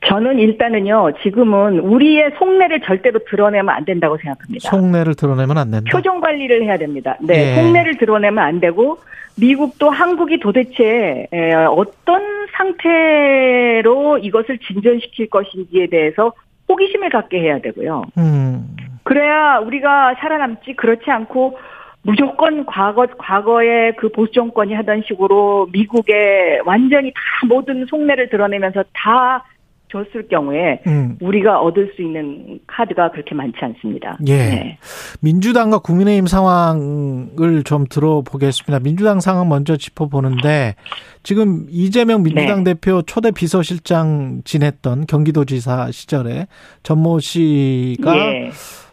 저는 0.05 0.39
일단은요, 0.39 1.13
지금은 1.23 1.79
우리의 1.79 2.33
속내를 2.39 2.81
절대로 2.81 3.21
드러내면 3.29 3.69
안 3.71 3.85
된다고 3.85 4.17
생각합니다. 4.19 4.69
속내를 4.69 5.15
드러내면 5.15 5.59
안 5.59 5.71
된다. 5.71 5.91
표정 5.91 6.21
관리를 6.21 6.65
해야 6.65 6.77
됩니다. 6.77 7.17
네, 7.21 7.53
예. 7.53 7.55
속내를 7.55 7.99
드러내면 7.99 8.43
안 8.43 8.61
되고, 8.61 8.99
미국도 9.41 9.91
한국이 9.91 10.41
도대체 10.41 11.27
어떤 11.71 12.23
상태로 12.53 14.19
이것을 14.19 14.59
진전시킬 14.59 15.31
것인지에 15.31 15.87
대해서 15.87 16.33
호기심을 16.69 17.09
갖게 17.11 17.41
해야 17.41 17.61
되고요. 17.61 18.03
음. 18.19 18.77
그래야 19.05 19.59
우리가 19.59 20.17
살아남지 20.21 20.75
그렇지 20.75 21.11
않고 21.11 21.59
무조건 22.03 22.67
과거 22.67 23.07
과거에 23.19 23.93
그 23.93 24.11
보수 24.11 24.33
정권이 24.33 24.75
하던 24.75 25.03
식으로 25.07 25.69
미국에 25.73 26.61
완전히 26.65 27.13
다 27.13 27.21
모든 27.49 27.87
속내를 27.87 28.29
드러내면서 28.29 28.85
다 28.93 29.45
줬을 29.93 30.27
경우에 30.29 30.81
음. 30.87 31.19
우리가 31.21 31.61
얻을 31.61 31.93
수 31.95 32.03
있는 32.03 32.59
카드가 32.67 33.11
그렇게 33.11 33.35
많지 33.35 33.59
않습니다. 33.61 34.19
예. 34.27 34.37
네. 34.37 34.79
민주당과 35.21 35.81
국민의힘 35.81 36.27
상황을 36.27 37.63
좀 37.65 37.85
들어보겠습니다. 37.89 38.81
민주당 38.81 39.21
상황 39.21 39.49
먼저 39.49 39.77
짚어보는데 39.77 40.75
지금 41.23 41.67
이재명 41.69 42.23
민주당 42.23 42.65
네. 42.65 42.73
대표 42.73 43.03
초대 43.03 43.31
비서실장 43.31 44.43
지냈던 44.45 45.07
경기도지사 45.07 45.91
시절에 45.91 46.47
전모 46.83 47.21
씨가 47.21 48.17
예. 48.17 48.51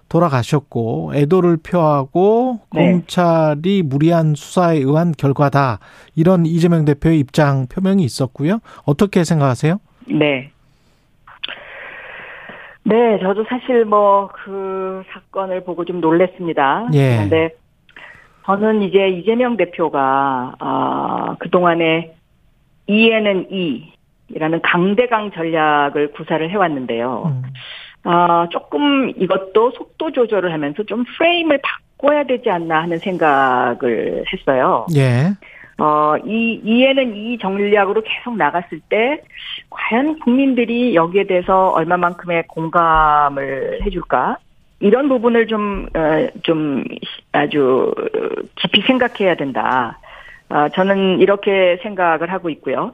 돌아가셨고 0.10 1.12
애도를 1.16 1.58
표하고 1.58 2.60
네. 2.74 2.91
검찰이 2.91 3.84
무리한 3.84 4.34
수사에 4.36 4.80
의한 4.80 5.14
결과다 5.16 5.80
이런 6.16 6.45
이재명 6.45 6.84
대표의 6.84 7.20
입장 7.20 7.68
표명이 7.68 8.04
있었고요. 8.04 8.60
어떻게 8.86 9.24
생각하세요? 9.24 9.80
네. 10.08 10.52
네, 12.84 13.20
저도 13.20 13.46
사실 13.50 13.86
뭐 13.86 14.30
그 14.44 15.04
사건을 15.12 15.64
보고 15.64 15.86
좀 15.86 16.02
놀랬습니다. 16.02 16.88
예. 16.94 17.16
그런데 17.16 17.50
저는 18.46 18.82
이제 18.82 19.10
이재명 19.10 19.58
대표가 19.58 20.56
아, 20.60 21.36
그동안에 21.40 22.16
이에는 22.88 23.48
이라는 24.30 24.62
강대강 24.62 25.32
전략을 25.32 26.12
구사를 26.14 26.50
해왔는데요. 26.50 27.24
음. 27.28 27.44
아, 28.04 28.48
조금 28.52 29.10
이것도 29.10 29.72
속도 29.72 30.12
조절을 30.12 30.52
하면서 30.52 30.84
좀 30.84 31.04
프레임을 31.18 31.60
바꿔야 31.62 32.24
되지 32.24 32.50
않나 32.50 32.82
하는 32.82 32.98
생각을 32.98 34.24
했어요. 34.34 34.88
예. 34.96 35.34
어, 35.80 36.18
이, 36.26 36.60
이에는 36.64 37.16
이 37.16 37.38
전략으로 37.38 38.02
계속 38.02 38.36
나갔을 38.36 38.80
때, 38.90 39.22
과연 39.70 40.20
국민들이 40.20 40.96
여기에 40.96 41.26
대해서 41.26 41.70
얼마만큼의 41.70 42.48
공감을 42.48 43.80
해줄까? 43.86 44.38
이런 44.82 45.10
부분을 45.10 45.48
좀, 45.48 45.88
어, 45.96 46.28
좀 46.44 46.84
아주 47.32 47.94
깊이 48.56 48.82
생각해야 48.82 49.36
된다. 49.36 50.00
어, 50.50 50.68
저는 50.70 51.20
이렇게 51.20 51.78
생각을 51.84 52.32
하고 52.32 52.50
있고요. 52.50 52.94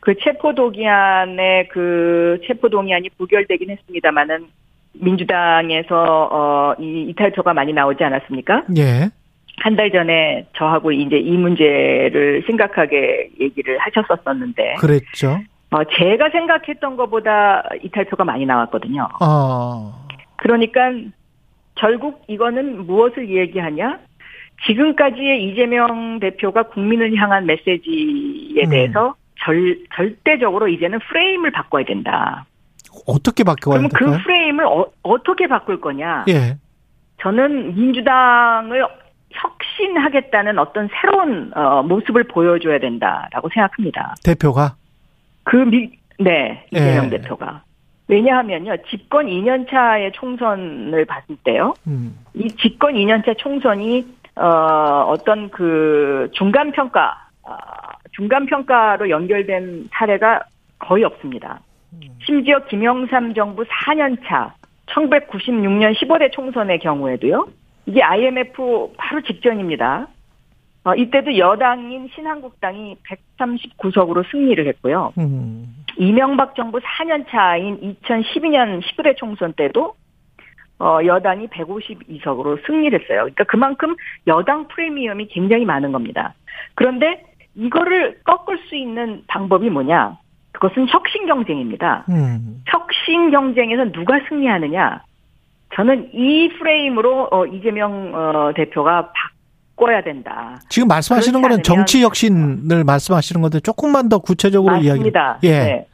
그 0.00 0.14
체포동의안의 0.16 1.68
그 1.68 2.40
체포동의안이 2.46 3.10
부결되긴 3.18 3.70
했습니다만은 3.70 4.46
민주당에서 4.94 6.28
어, 6.32 6.74
이 6.78 7.06
이탈표가 7.10 7.52
많이 7.52 7.72
나오지 7.72 8.02
않았습니까? 8.02 8.62
예. 8.78 9.10
한 9.58 9.76
달 9.76 9.90
전에 9.90 10.46
저하고 10.56 10.92
이제 10.92 11.16
이 11.16 11.36
문제를 11.36 12.42
심각하게 12.46 13.30
얘기를 13.40 13.78
하셨었었는데. 13.78 14.74
그랬죠. 14.78 15.38
어, 15.70 15.84
제가 15.96 16.30
생각했던 16.30 16.96
것보다 16.96 17.62
이탈표가 17.82 18.24
많이 18.24 18.46
나왔거든요. 18.46 19.08
어. 19.20 20.06
그러니까 20.36 20.92
결국 21.76 22.22
이거는 22.28 22.86
무엇을 22.86 23.28
얘기하냐? 23.28 23.98
지금까지의 24.66 25.44
이재명 25.48 26.20
대표가 26.20 26.64
국민을 26.64 27.14
향한 27.16 27.46
메시지에 27.46 28.64
음. 28.64 28.70
대해서 28.70 29.14
절, 29.44 29.78
절대적으로 29.96 30.68
이제는 30.68 31.00
프레임을 31.08 31.50
바꿔야 31.50 31.84
된다. 31.84 32.46
어떻게 33.06 33.42
바꿔야 33.42 33.80
될까요? 33.80 33.88
그럼 33.94 34.16
그 34.18 34.22
프레임을 34.22 34.64
어, 34.66 35.22
떻게 35.24 35.46
바꿀 35.48 35.80
거냐? 35.80 36.24
예. 36.28 36.56
저는 37.20 37.74
민주당을 37.74 38.86
혁신하겠다는 39.34 40.58
어떤 40.58 40.88
새로운 40.88 41.52
어, 41.54 41.82
모습을 41.82 42.24
보여줘야 42.24 42.78
된다라고 42.78 43.48
생각합니다. 43.52 44.14
대표가? 44.24 44.76
그 45.42 45.56
미, 45.56 45.90
네, 46.18 46.66
이재명 46.70 47.06
예. 47.06 47.10
대표가. 47.10 47.62
왜냐하면요, 48.06 48.76
집권 48.88 49.26
2년 49.26 49.68
차의 49.68 50.12
총선을 50.12 51.04
봤을 51.06 51.36
때요, 51.42 51.74
음. 51.86 52.18
이 52.34 52.48
집권 52.48 52.94
2년 52.94 53.24
차 53.24 53.32
총선이 53.34 54.06
어, 54.36 55.06
어떤 55.08 55.48
그 55.50 56.28
중간 56.32 56.72
평가, 56.72 57.28
어, 57.42 57.56
중간 58.12 58.46
평가로 58.46 59.08
연결된 59.08 59.88
사례가 59.92 60.42
거의 60.78 61.04
없습니다. 61.04 61.60
심지어 62.24 62.58
김영삼 62.66 63.34
정부 63.34 63.64
4년 63.64 64.18
차 64.26 64.54
1996년 64.86 65.94
15대 65.94 66.32
총선의 66.32 66.78
경우에도요. 66.80 67.46
이게 67.86 68.02
IMF 68.02 68.92
바로 68.96 69.20
직전입니다. 69.22 70.08
어, 70.84 70.94
이때도 70.94 71.38
여당인 71.38 72.08
신한국당이 72.14 72.96
139석으로 73.38 74.30
승리를 74.30 74.66
했고요. 74.66 75.12
음. 75.18 75.76
이명박 75.96 76.54
정부 76.54 76.78
4년 76.78 77.24
차인 77.28 77.96
2012년 78.02 78.82
19대 78.82 79.16
총선 79.16 79.52
때도 79.54 79.94
어, 80.78 80.98
여당이 81.04 81.46
152석으로 81.48 82.66
승리를 82.66 83.00
했어요. 83.00 83.20
그러니까 83.20 83.44
그만큼 83.44 83.96
여당 84.26 84.68
프리미엄이 84.68 85.28
굉장히 85.28 85.64
많은 85.64 85.92
겁니다. 85.92 86.34
그런데 86.74 87.24
이거를 87.54 88.20
꺾을 88.24 88.58
수 88.68 88.76
있는 88.76 89.22
방법이 89.26 89.70
뭐냐? 89.70 90.18
그것은 90.52 90.86
혁신 90.88 91.26
경쟁입니다. 91.26 92.04
음. 92.08 92.62
혁신 92.66 93.30
경쟁에서 93.30 93.90
누가 93.92 94.20
승리하느냐? 94.28 95.02
저는 95.74 96.10
이 96.12 96.48
프레임으로 96.58 97.28
어, 97.30 97.46
이재명 97.46 98.12
어, 98.14 98.52
대표가 98.54 99.10
바꿔야 99.76 100.02
된다. 100.02 100.60
지금 100.68 100.88
말씀하시는 100.88 101.42
거는 101.42 101.62
정치 101.62 102.02
혁신을 102.02 102.84
말씀하시는 102.84 103.42
건데 103.42 103.60
조금만 103.60 104.08
더 104.08 104.18
구체적으로 104.18 104.76
맞습니다. 104.76 105.38
이야기. 105.42 105.48
예. 105.48 105.50
네. 105.64 105.86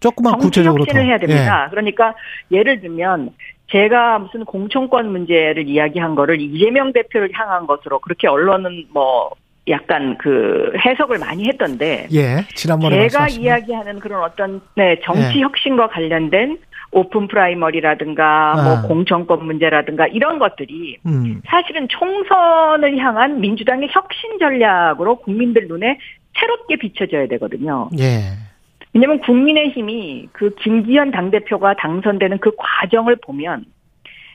조금만 0.00 0.38
구체적으로 0.38 0.82
혁신을 0.82 1.02
더. 1.02 1.06
해야 1.06 1.18
됩니다. 1.18 1.64
예. 1.66 1.70
그러니까 1.70 2.14
예를 2.50 2.80
들면 2.80 3.30
제가 3.70 4.18
무슨 4.18 4.44
공천권 4.44 5.10
문제를 5.10 5.68
이야기한 5.68 6.14
거를 6.14 6.40
이재명 6.40 6.92
대표를 6.92 7.30
향한 7.32 7.66
것으로 7.66 7.98
그렇게 8.00 8.28
언론은 8.28 8.86
뭐 8.92 9.30
약간 9.68 10.16
그 10.18 10.72
해석을 10.84 11.18
많이 11.18 11.48
했던데. 11.48 12.06
예, 12.12 12.44
지난번에 12.54 12.96
제가 12.96 13.20
말씀하시네. 13.20 13.44
이야기하는 13.44 13.98
그런 14.00 14.22
어떤 14.22 14.60
네 14.76 15.00
정치 15.02 15.38
예. 15.38 15.40
혁신과 15.40 15.88
관련된 15.88 16.58
오픈 16.94 17.28
프라이머리라든가 17.28 18.52
아. 18.56 18.62
뭐 18.62 18.88
공천권 18.88 19.44
문제라든가 19.44 20.06
이런 20.06 20.38
것들이 20.38 20.98
음. 21.06 21.42
사실은 21.46 21.88
총선을 21.88 22.96
향한 22.98 23.40
민주당의 23.40 23.88
혁신 23.92 24.38
전략으로 24.38 25.16
국민들 25.16 25.66
눈에 25.68 25.98
새롭게 26.38 26.76
비춰져야 26.76 27.26
되거든요. 27.28 27.90
예. 27.98 28.20
왜냐하면 28.92 29.20
국민의힘이 29.20 30.28
그 30.32 30.54
김기현 30.60 31.10
당대표가 31.10 31.74
당선되는 31.74 32.38
그 32.38 32.52
과정을 32.56 33.16
보면 33.16 33.64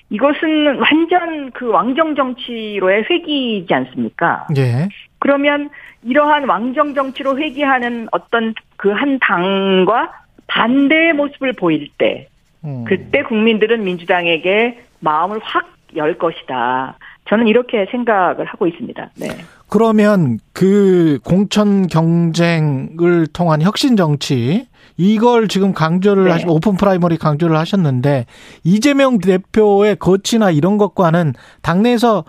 이것은 0.09 0.79
완전 0.79 1.51
그 1.51 1.67
왕정 1.69 2.15
정치로의 2.15 3.05
회귀이지 3.09 3.73
않습니까? 3.73 4.47
예. 4.57 4.89
그러면 5.19 5.69
이러한 6.03 6.47
왕정 6.47 6.93
정치로 6.93 7.37
회귀하는 7.37 8.07
어떤 8.11 8.53
그 8.75 8.91
한 8.91 9.19
당과 9.19 10.11
반대의 10.47 11.13
모습을 11.13 11.53
보일 11.53 11.89
때, 11.97 12.27
음. 12.65 12.83
그때 12.85 13.23
국민들은 13.23 13.83
민주당에게 13.83 14.79
마음을 14.99 15.39
확 15.41 15.79
열 15.95 16.17
것이다. 16.17 16.97
저는 17.27 17.47
이렇게 17.47 17.85
생각을 17.91 18.45
하고 18.45 18.67
있습니다. 18.67 19.11
네. 19.17 19.27
그러면 19.67 20.39
그 20.51 21.19
공천 21.23 21.87
경쟁을 21.87 23.27
통한 23.27 23.61
혁신 23.61 23.95
정치 23.95 24.67
이걸 24.97 25.47
지금 25.47 25.73
강조를 25.73 26.25
네. 26.25 26.31
하시 26.31 26.45
open 26.47 26.75
primary 26.75 27.17
강조를 27.17 27.55
하셨는데 27.57 28.25
이재명 28.63 29.19
대표의 29.19 29.97
거취나 29.97 30.51
이런 30.51 30.77
것과는 30.77 31.33
당내에서 31.61 32.23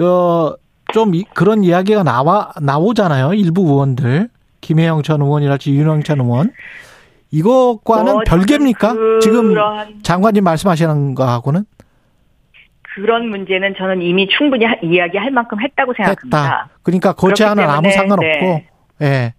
어 0.00 0.54
좀 0.92 1.12
그런 1.32 1.64
이야기가 1.64 2.02
나와 2.02 2.52
나오잖아요. 2.60 3.32
일부 3.32 3.62
의원들 3.62 4.28
김해영 4.60 5.02
전 5.02 5.22
의원이랄지 5.22 5.74
윤영찬 5.74 6.20
의원 6.20 6.52
이것과는 7.34 8.12
어, 8.12 8.20
별개입니까? 8.26 8.94
지금 9.20 9.54
장관님 10.02 10.44
말씀하시는 10.44 11.14
거하고는 11.16 11.64
그런 12.82 13.28
문제는 13.28 13.74
저는 13.76 14.02
이미 14.02 14.28
충분히 14.28 14.66
이야기할 14.82 15.32
만큼 15.32 15.60
했다고 15.60 15.94
생각합니다. 15.94 16.42
했다. 16.42 16.68
그러니까 16.84 17.12
거치하는 17.12 17.64
아무 17.64 17.90
상관없고, 17.90 18.46
네. 18.46 18.68
예. 19.02 19.34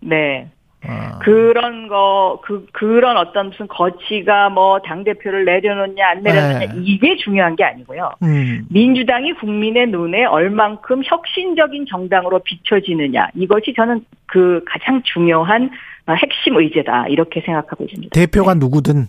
네. 0.00 0.48
아. 0.82 1.18
그런 1.18 1.88
거, 1.88 2.40
그, 2.42 2.64
그런 2.72 3.18
어떤 3.18 3.48
무슨 3.48 3.68
거치가 3.68 4.48
뭐, 4.48 4.80
당대표를 4.80 5.44
내려놓냐, 5.44 6.08
안 6.08 6.22
내려놓냐, 6.22 6.58
네. 6.58 6.68
이게 6.82 7.16
중요한 7.16 7.54
게 7.54 7.64
아니고요. 7.64 8.12
음. 8.22 8.66
민주당이 8.70 9.34
국민의 9.34 9.88
눈에 9.88 10.24
얼만큼 10.24 11.02
혁신적인 11.04 11.84
정당으로 11.84 12.38
비춰지느냐, 12.38 13.28
이것이 13.34 13.74
저는 13.76 14.06
그 14.24 14.64
가장 14.66 15.02
중요한 15.04 15.70
핵심 16.14 16.56
의제다, 16.56 17.06
이렇게 17.08 17.42
생각하고 17.44 17.84
있습니다. 17.84 18.10
대표가 18.12 18.54
네. 18.54 18.60
누구든. 18.60 19.08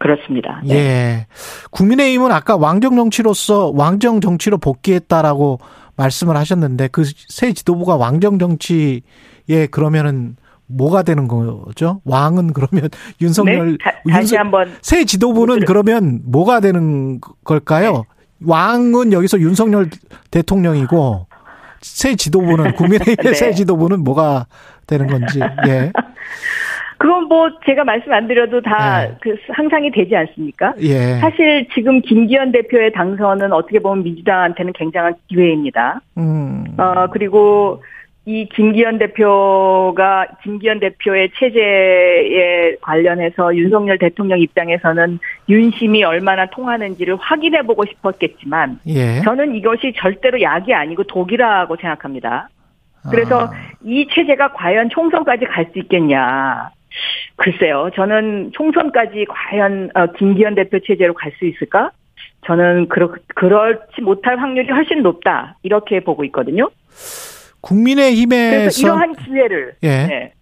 그렇습니다. 0.00 0.62
네. 0.64 0.74
예. 0.74 1.26
국민의힘은 1.70 2.30
아까 2.30 2.56
왕정 2.56 2.94
정치로서 2.96 3.72
왕정 3.74 4.20
정치로 4.20 4.58
복귀했다라고 4.58 5.58
말씀을 5.96 6.36
하셨는데 6.36 6.88
그 6.88 7.02
새 7.28 7.52
지도부가 7.52 7.96
왕정 7.96 8.38
정치에 8.38 9.66
그러면은 9.70 10.36
뭐가 10.66 11.02
되는 11.02 11.28
거죠? 11.28 12.00
왕은 12.04 12.52
그러면 12.52 12.90
윤석열 13.20 13.78
네? 14.04 14.12
다, 14.12 14.22
시 14.22 14.36
한번 14.36 14.72
새 14.82 15.04
지도부는 15.04 15.60
그러면 15.64 16.20
뭐가 16.24 16.60
되는 16.60 17.20
걸까요? 17.44 17.92
네. 17.92 18.02
왕은 18.46 19.12
여기서 19.12 19.40
윤석열 19.40 19.88
대통령이고 20.30 21.26
새 21.80 22.14
지도부는 22.14 22.72
국민의힘의 22.72 23.16
네. 23.32 23.34
새 23.34 23.52
지도부는 23.52 24.04
뭐가 24.04 24.46
되는 24.86 25.06
건지. 25.06 25.40
예. 25.66 25.92
그건 26.98 27.24
뭐 27.28 27.48
제가 27.64 27.84
말씀 27.84 28.12
안 28.12 28.26
드려도 28.26 28.60
다그 28.60 29.30
예. 29.30 29.54
상상이 29.54 29.92
되지 29.92 30.16
않습니까? 30.16 30.74
예. 30.80 31.18
사실 31.20 31.68
지금 31.72 32.00
김기현 32.00 32.50
대표의 32.50 32.92
당선은 32.92 33.52
어떻게 33.52 33.78
보면 33.78 34.02
민주당한테는 34.02 34.72
굉장한 34.72 35.14
기회입니다. 35.28 36.00
음. 36.16 36.64
어 36.76 37.06
그리고 37.12 37.82
이 38.28 38.46
김기현 38.54 38.98
대표가 38.98 40.26
김기현 40.42 40.80
대표의 40.80 41.30
체제에 41.38 42.76
관련해서 42.82 43.56
윤석열 43.56 43.96
대통령 43.96 44.38
입장에서는 44.38 45.18
윤심이 45.48 46.04
얼마나 46.04 46.44
통하는지를 46.44 47.16
확인해 47.16 47.62
보고 47.62 47.86
싶었겠지만 47.86 48.80
예. 48.88 49.22
저는 49.22 49.54
이것이 49.54 49.94
절대로 49.96 50.42
약이 50.42 50.74
아니고 50.74 51.04
독이라고 51.04 51.76
생각합니다. 51.76 52.50
그래서 53.10 53.46
아. 53.46 53.50
이 53.82 54.06
체제가 54.10 54.52
과연 54.52 54.90
총선까지 54.90 55.46
갈 55.46 55.64
수 55.72 55.78
있겠냐. 55.78 56.68
글쎄요. 57.36 57.88
저는 57.94 58.50
총선까지 58.52 59.24
과연 59.26 59.90
어, 59.94 60.06
김기현 60.18 60.54
대표 60.54 60.78
체제로 60.80 61.14
갈 61.14 61.32
수 61.38 61.46
있을까? 61.46 61.92
저는 62.44 62.88
그렇, 62.88 63.10
그렇지 63.34 64.02
못할 64.02 64.36
확률이 64.38 64.70
훨씬 64.70 65.00
높다. 65.02 65.56
이렇게 65.62 66.00
보고 66.00 66.24
있거든요. 66.24 66.68
국민의힘에서 67.60 68.58
그래서 68.58 68.86
이러한 68.86 69.16
기회를 69.16 69.74
예. 69.82 69.88
네. 70.06 70.32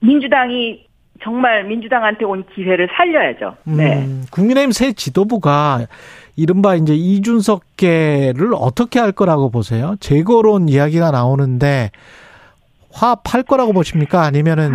민주당이 0.00 0.86
정말 1.22 1.64
민주당한테 1.64 2.24
온 2.24 2.44
기회를 2.54 2.88
살려야죠. 2.96 3.56
네. 3.64 4.04
음, 4.04 4.24
국민의힘 4.30 4.72
새 4.72 4.92
지도부가 4.92 5.86
이른바 6.36 6.74
이제 6.74 6.94
이준석계를 6.94 8.50
어떻게 8.54 8.98
할 8.98 9.12
거라고 9.12 9.50
보세요? 9.50 9.96
재거론 10.00 10.68
이야기가 10.68 11.10
나오는데 11.10 11.90
화합할 12.92 13.42
거라고 13.44 13.72
보십니까? 13.72 14.22
아니면은 14.22 14.72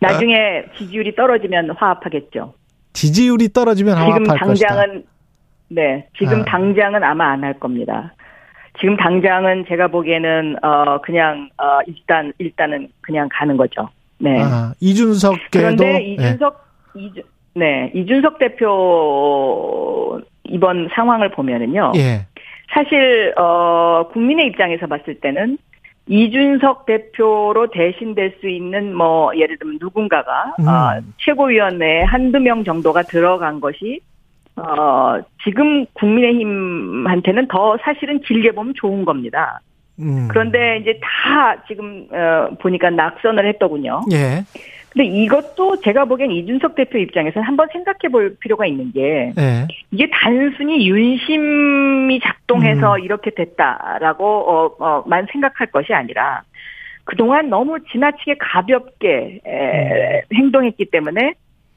나중에 0.00 0.64
지지율이 0.76 1.14
떨어지면 1.14 1.70
화합하겠죠. 1.76 2.54
지지율이 2.92 3.52
떨어지면 3.52 3.96
화합할 3.96 4.22
지금 4.22 4.36
당장은 4.36 4.86
것이다. 4.86 5.08
네, 5.68 6.06
지금 6.18 6.42
아. 6.42 6.44
당장은 6.44 7.02
아마 7.02 7.32
안 7.32 7.42
할 7.42 7.58
겁니다. 7.58 8.12
지금 8.80 8.96
당장은 8.96 9.66
제가 9.68 9.88
보기에는 9.88 10.56
어 10.62 11.00
그냥 11.00 11.48
어 11.58 11.80
일단 11.86 12.32
일단은 12.38 12.88
그냥 13.00 13.28
가는 13.32 13.56
거죠. 13.56 13.88
네. 14.18 14.40
아, 14.42 14.72
이준석 14.80 15.36
그런데 15.50 16.02
이준석 16.02 16.64
네. 16.94 17.02
이준 17.02 17.22
네 17.54 17.92
이준석 17.94 18.38
대표 18.38 20.20
이번 20.44 20.88
상황을 20.92 21.30
보면은요. 21.30 21.92
예. 21.96 22.26
사실 22.72 23.32
어 23.36 24.08
국민의 24.12 24.46
입장에서 24.48 24.86
봤을 24.86 25.20
때는 25.20 25.58
이준석 26.06 26.86
대표로 26.86 27.70
대신될 27.70 28.36
수 28.40 28.48
있는 28.48 28.94
뭐 28.94 29.34
예를 29.36 29.58
들면 29.58 29.78
누군가가 29.80 30.54
음. 30.58 30.68
어, 30.68 31.00
최고위원회에 31.18 32.02
한두 32.02 32.40
명 32.40 32.64
정도가 32.64 33.02
들어간 33.02 33.60
것이 33.60 34.00
어, 34.56 35.20
지금 35.42 35.84
국민의힘한테는 35.94 37.48
더 37.48 37.76
사실은 37.82 38.20
길게 38.20 38.52
보면 38.52 38.74
좋은 38.76 39.04
겁니다. 39.04 39.60
음. 39.98 40.28
그런데 40.28 40.78
이제 40.78 40.98
다 41.02 41.56
지금 41.66 42.06
어, 42.10 42.50
보니까 42.60 42.90
낙선을 42.90 43.46
했더군요. 43.48 44.02
예. 44.12 44.44
근데 44.90 45.06
이것도 45.06 45.80
제가 45.80 46.04
보기엔 46.04 46.30
이준석 46.30 46.76
대표 46.76 46.98
입장에서는 46.98 47.44
한번 47.44 47.66
생각해 47.72 48.12
볼 48.12 48.36
필요가 48.38 48.64
있는 48.64 48.92
게 48.92 49.32
예. 49.36 49.66
이게 49.90 50.08
단순히 50.12 50.88
윤심이 50.88 52.20
작동해서 52.20 52.94
음. 52.94 53.00
이렇게 53.00 53.32
됐다라고 53.32 54.24
어, 54.24 54.76
어만 54.78 55.26
생각할 55.32 55.66
것이 55.68 55.92
아니라 55.92 56.42
그동안 57.02 57.50
너무 57.50 57.78
지나치게 57.90 58.36
가볍게 58.38 59.40
에, 59.44 60.22
음. 60.30 60.36
행동했기 60.36 60.86
때문에 60.86 61.34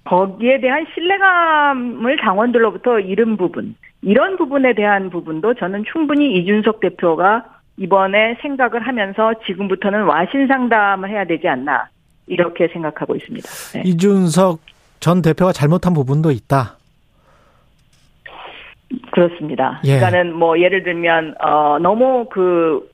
거기에 0.08 0.62
대한 0.62 0.86
신뢰감을 0.94 2.18
당원들로부터 2.18 3.00
잃은 3.00 3.36
부분, 3.36 3.76
이런 4.02 4.38
부분에 4.38 4.74
대한 4.74 5.10
부분도 5.10 5.56
저는 5.56 5.84
충분히 5.92 6.38
이준석 6.38 6.80
대표가 6.80 7.44
이번에 7.78 8.38
생각을 8.42 8.88
하면서 8.88 9.34
지금부터는 9.46 10.04
와신 10.04 10.48
상담을 10.48 11.10
해야 11.10 11.26
되지 11.26 11.48
않나 11.48 11.90
이렇게 12.26 12.68
생각하고 12.70 13.16
있습니다. 13.16 13.50
네. 13.74 13.84
이준석 13.86 14.60
전 15.00 15.22
대표가 15.22 15.52
잘못한 15.52 15.94
부분도 15.94 16.32
있다. 16.32 16.78
그렇습니다. 19.12 19.82
예. 19.84 19.98
그러니까는 19.98 20.34
뭐 20.34 20.60
예를 20.60 20.84
들면 20.84 21.36
어 21.42 21.78
너무 21.80 22.28
그 22.32 22.90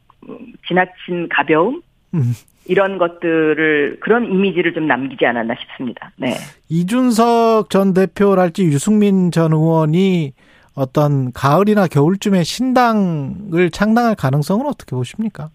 지나친 0.67 1.29
가벼움, 1.29 1.81
음. 2.15 2.33
이런 2.65 2.97
것들을 2.97 3.97
그런 3.99 4.25
이미지를 4.25 4.73
좀 4.73 4.87
남기지 4.87 5.25
않았나 5.25 5.55
싶습니다. 5.59 6.11
네. 6.15 6.33
이준석 6.69 7.69
전 7.69 7.93
대표랄지 7.93 8.63
유승민 8.63 9.31
전 9.31 9.51
의원이 9.51 10.33
어떤 10.75 11.31
가을이나 11.33 11.87
겨울쯤에 11.87 12.43
신당을 12.43 13.69
창당할 13.71 14.15
가능성은 14.15 14.65
어떻게 14.65 14.95
보십니까? 14.95 15.49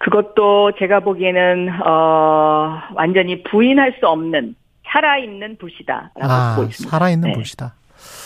그것도 0.00 0.72
제가 0.78 1.00
보기에는 1.00 1.70
어 1.86 2.82
완전히 2.94 3.42
부인할 3.42 3.96
수 3.98 4.06
없는 4.06 4.54
살아있는 4.86 5.56
불씨다라고 5.56 6.10
아, 6.20 6.56
보고 6.56 6.68
있습니다. 6.68 6.90
살아있는 6.90 7.28
네. 7.28 7.34
불씨다. 7.34 7.74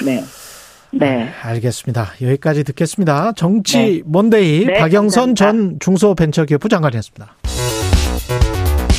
네. 0.05 0.21
네. 0.91 1.29
알겠습니다. 1.43 2.13
여기까지 2.23 2.65
듣겠습니다. 2.65 3.33
정치 3.33 3.79
네. 3.79 4.03
먼데이 4.05 4.67
네, 4.67 4.79
박영선 4.79 5.35
감사합니다. 5.35 5.35
전 5.35 5.79
중소벤처기업부 5.81 6.69
장관이었습니다. 6.69 7.37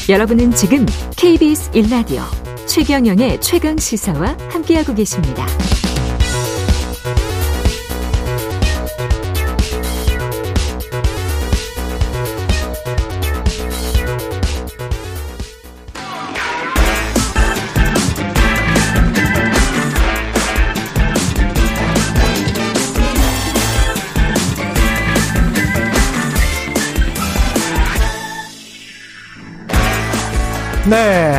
여러분은 0.10 0.52
지금 0.52 0.86
KBS 1.18 1.72
1라디오 1.72 2.24
최경영의 2.68 3.42
최강 3.42 3.78
시사와 3.78 4.38
함께하고 4.50 4.94
계십니다. 4.94 5.46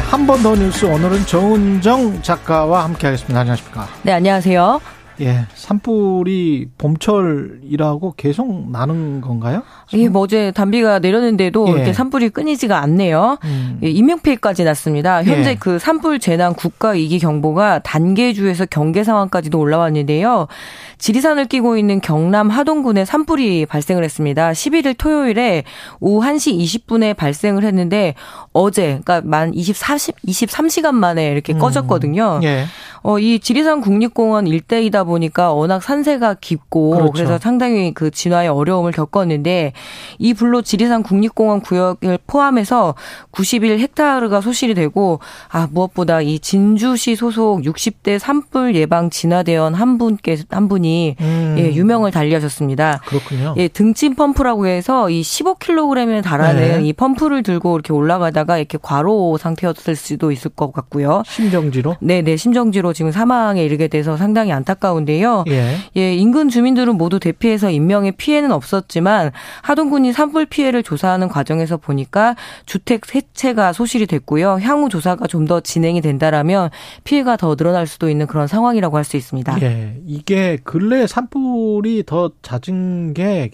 한 0.09 0.27
번 0.27 0.43
더 0.43 0.55
뉴스 0.57 0.85
오늘은 0.87 1.27
정은정 1.27 2.23
작가와 2.23 2.85
함께 2.85 3.07
하겠습니다. 3.09 3.41
안녕하십니까? 3.41 3.87
네, 4.03 4.13
안녕하세요. 4.13 4.81
예, 5.21 5.47
산불이 5.55 6.69
봄철이라고 6.79 8.15
계속 8.17 8.71
나는 8.71 9.21
건가요? 9.21 9.63
예, 9.93 10.09
뭐 10.09 10.23
어제 10.23 10.51
단비가 10.53 10.99
내렸는데도 10.99 11.69
예. 11.69 11.73
이렇게 11.73 11.93
산불이 11.93 12.31
끊이지가 12.31 12.81
않네요. 12.83 13.39
음. 13.45 13.81
예, 13.83 13.91
인명피해까지 13.91 14.65
났습니다. 14.65 15.23
현재 15.23 15.51
예. 15.51 15.55
그 15.55 15.79
산불 15.79 16.21
재난 16.21 16.55
국가 16.55 16.91
위기 16.91 17.19
경보가 17.19 17.81
단계주에서 17.81 18.67
경계 18.67 19.05
상황까지도 19.05 19.59
올라왔는데요. 19.59 20.47
지리산을 20.99 21.47
끼고 21.47 21.77
있는 21.77 22.01
경남 22.01 22.51
하동군에 22.51 23.05
산불이 23.05 23.67
발생을 23.67 24.05
했습니다. 24.05 24.53
11일 24.53 24.97
토요일에 24.97 25.65
오후 26.01 26.27
1시 26.27 26.59
20분에 26.59 27.17
발생을 27.17 27.65
했는데 27.65 28.15
어제 28.53 29.01
그러니까 29.03 29.23
만 29.25 29.53
24, 29.55 29.97
23시간 29.97 30.95
만에 30.95 31.31
이렇게 31.31 31.55
음. 31.55 31.59
꺼졌거든요. 31.59 32.41
예. 32.43 32.65
어, 33.03 33.19
이 33.19 33.39
지리산 33.39 33.81
국립공원 33.81 34.47
일대이다 34.47 35.05
보니까 35.11 35.53
워낙 35.53 35.83
산세가 35.83 36.35
깊고 36.41 36.91
그렇죠. 36.91 37.13
그래서 37.13 37.39
상당히 37.39 37.93
그 37.93 38.11
진화에 38.11 38.49
어려움을 38.49 38.93
겪었는데 38.93 39.73
이 40.19 40.35
불로 40.35 40.63
지리산 40.63 41.03
국립공원 41.03 41.61
구역을 41.61 42.19
포함해서 42.27 42.95
91 43.33 43.79
헥타르가 43.79 44.41
소실이 44.41 44.75
되고 44.75 45.21
아 45.49 45.69
무엇보다 45.71 46.23
이 46.23 46.39
진주시 46.39 47.17
소속 47.17 47.63
60대 47.63 48.19
산불 48.19 48.75
예방 48.77 49.11
진화대원 49.11 49.75
한 49.75 49.99
분께 49.99 50.39
한 50.49 50.69
분이 50.69 51.17
음. 51.21 51.57
예, 51.59 51.75
유명을 51.75 52.11
달리하셨습니다. 52.11 53.01
그렇군요. 53.07 53.55
예, 53.57 53.69
등짐 53.69 54.15
펌프라고 54.15 54.67
해서 54.67 55.11
이 55.11 55.23
15kg에 55.23 56.23
달하는 56.23 56.81
네. 56.81 56.89
이 56.89 56.93
펌프를 56.93 57.43
들고 57.43 57.75
이렇게 57.75 57.93
올라가다가 57.93 58.59
이렇게 58.59 58.79
과로 58.81 59.37
상태였을 59.39 59.97
수도 59.97 60.31
있을 60.33 60.51
것 60.51 60.73
같고요. 60.73 61.23
심정지로? 61.27 61.97
네, 62.01 62.23
네, 62.23 62.37
심정지로 62.37 62.93
지금 62.93 63.11
사망에 63.11 63.65
이르게 63.65 63.89
돼서 63.89 64.17
상당히 64.17 64.53
안타까운 64.53 65.00
데요. 65.05 65.45
예. 65.49 65.77
예, 65.97 66.15
인근 66.15 66.49
주민들은 66.49 66.97
모두 66.97 67.21
대피해서 67.21 67.71
인명의 67.71 68.13
피해는 68.13 68.51
없었지만 68.53 69.33
하동군이 69.63 70.13
산불 70.13 70.47
피해를 70.47 70.83
조사하는 70.83 71.29
과정에서 71.29 71.77
보니까 71.77 72.35
주택 72.67 73.05
세 73.05 73.21
채가 73.35 73.73
소실이 73.73 74.07
됐고요. 74.07 74.59
향후 74.63 74.89
조사가 74.89 75.27
좀 75.27 75.51
더 75.51 75.61
진행이 75.61 76.01
된다라면 76.01 76.71
피해가 77.03 77.37
더 77.37 77.57
늘어날 77.57 77.89
수도 77.89 78.09
있는 78.09 78.27
그런 78.29 78.47
상황이라고 78.47 78.97
할 78.97 79.05
수 79.05 79.17
있습니다. 79.17 79.61
예. 79.63 79.97
이게 80.07 80.59
근래 80.63 81.07
산불이 81.09 82.05
더 82.07 82.31
잦은 82.43 83.15
게 83.15 83.51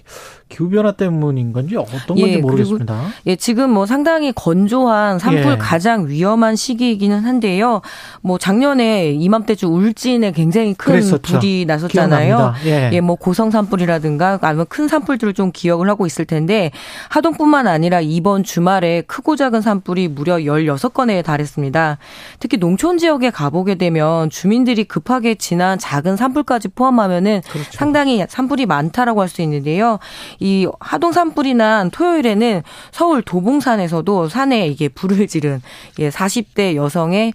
기후변화 0.48 0.92
때문인 0.92 1.52
건지 1.52 1.76
어떤 1.76 2.06
건지 2.08 2.22
예, 2.32 2.36
모르겠습니다. 2.38 3.06
예, 3.26 3.36
지금 3.36 3.70
뭐 3.70 3.86
상당히 3.86 4.32
건조한 4.32 5.18
산불 5.18 5.52
예. 5.52 5.56
가장 5.56 6.08
위험한 6.08 6.56
시기이기는 6.56 7.24
한데요. 7.24 7.80
뭐 8.20 8.38
작년에 8.38 9.12
이맘때쯤 9.12 9.72
울진에 9.72 10.32
굉장히 10.32 10.74
큰 10.74 10.92
그랬었죠. 10.92 11.35
불이 11.38 11.64
났었잖아요. 11.66 12.54
예. 12.64 12.90
예, 12.92 13.00
뭐 13.00 13.16
고성 13.16 13.50
산불이라든가 13.50 14.38
아니면 14.42 14.66
큰 14.68 14.88
산불들을 14.88 15.34
좀 15.34 15.52
기억을 15.52 15.88
하고 15.88 16.06
있을 16.06 16.24
텐데 16.24 16.70
하동뿐만 17.08 17.66
아니라 17.66 18.00
이번 18.00 18.42
주말에 18.42 19.02
크고 19.02 19.36
작은 19.36 19.60
산불이 19.60 20.08
무려 20.08 20.38
16건에 20.38 21.24
달했습니다. 21.24 21.98
특히 22.40 22.56
농촌 22.56 22.98
지역에 22.98 23.30
가보게 23.30 23.76
되면 23.76 24.30
주민들이 24.30 24.84
급하게 24.84 25.34
지난 25.36 25.78
작은 25.78 26.16
산불까지 26.16 26.68
포함하면은 26.68 27.42
그렇죠. 27.48 27.70
상당히 27.72 28.24
산불이 28.28 28.66
많다라고 28.66 29.20
할 29.20 29.26
수 29.28 29.42
있는데요. 29.42 29.98
이 30.38 30.66
하동 30.80 31.12
산불이 31.12 31.54
난 31.54 31.90
토요일에는 31.90 32.62
서울 32.92 33.22
도봉산에서도 33.22 34.28
산에 34.28 34.68
이게 34.68 34.88
불을 34.88 35.26
지른 35.26 35.60
예 35.98 36.10
40대 36.10 36.76
여성의 36.76 37.32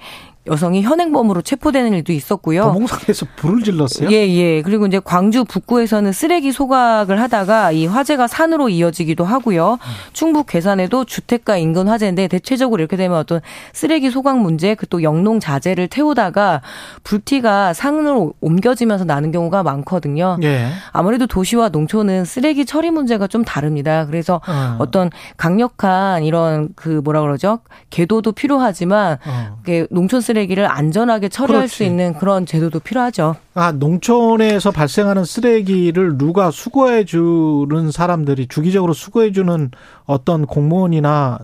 여성이 0.48 0.84
현행범으로 0.84 1.42
체포되는 1.42 1.94
일도 1.94 2.14
있었고요. 2.14 2.64
도봉산에서 2.64 3.26
불을 3.36 3.64
질렀어요? 3.64 4.12
예, 4.12 4.28
예. 4.30 4.62
그리고 4.62 4.86
이제 4.86 5.00
광주 5.04 5.46
북구에서는 5.46 6.12
쓰레기 6.12 6.52
소각을 6.52 7.20
하다가 7.22 7.72
이 7.72 7.88
화재가 7.88 8.28
산으로 8.28 8.70
이어지기도 8.70 9.24
하고요. 9.24 9.80
충북 10.14 10.48
괴산에도 10.48 11.06
주택가 11.06 11.58
인근 11.58 11.88
화재인데 11.88 12.28
대체적으로 12.28 12.82
이렇게 12.82 12.98
되면 12.98 13.18
어떤 13.18 13.42
쓰레기 13.74 14.12
소각 14.12 14.38
문제, 14.40 14.76
그 14.76 14.92
또 14.92 15.02
영농 15.02 15.40
자재를 15.40 15.88
태우다가 15.88 16.62
불티가 17.04 17.74
산으로 17.74 18.34
옮겨지면서 18.42 19.06
나는 19.06 19.32
경우가 19.32 19.64
많거든요. 19.64 20.38
예. 20.44 20.68
아무래도 20.92 21.26
도시와 21.26 21.70
농촌은 21.70 22.26
쓰레기 22.26 22.66
처리 22.66 22.92
문제가 22.92 23.26
좀 23.28 23.44
다릅니다. 23.44 24.06
그래서 24.06 24.42
어. 24.48 24.76
어떤 24.80 25.10
강력한 25.38 26.24
이런 26.24 26.70
그 26.76 27.02
뭐라 27.04 27.22
그러죠? 27.22 27.60
계도도 27.90 28.34
필요하지만 28.34 29.18
어. 29.26 29.58
농촌 29.90 30.20
쓰레기 30.20 30.31
를 30.34 30.66
안전하게 30.66 31.30
처리할 31.30 31.64
그렇지. 31.64 31.76
수 31.76 31.84
있는 31.84 32.14
그런 32.14 32.46
제도도 32.46 32.80
필요하죠. 32.80 33.36
아, 33.54 33.72
농촌에서 33.72 34.72
발생하는 34.72 35.26
쓰레기를 35.26 36.18
누가 36.18 36.52
수거해 36.52 37.04
주는 37.06 37.92
사람들이 37.92 38.48
주기적으로 38.48 38.94
수거해 38.94 39.32
주는 39.32 39.70
어떤 40.06 40.46
공무원이나 40.46 41.40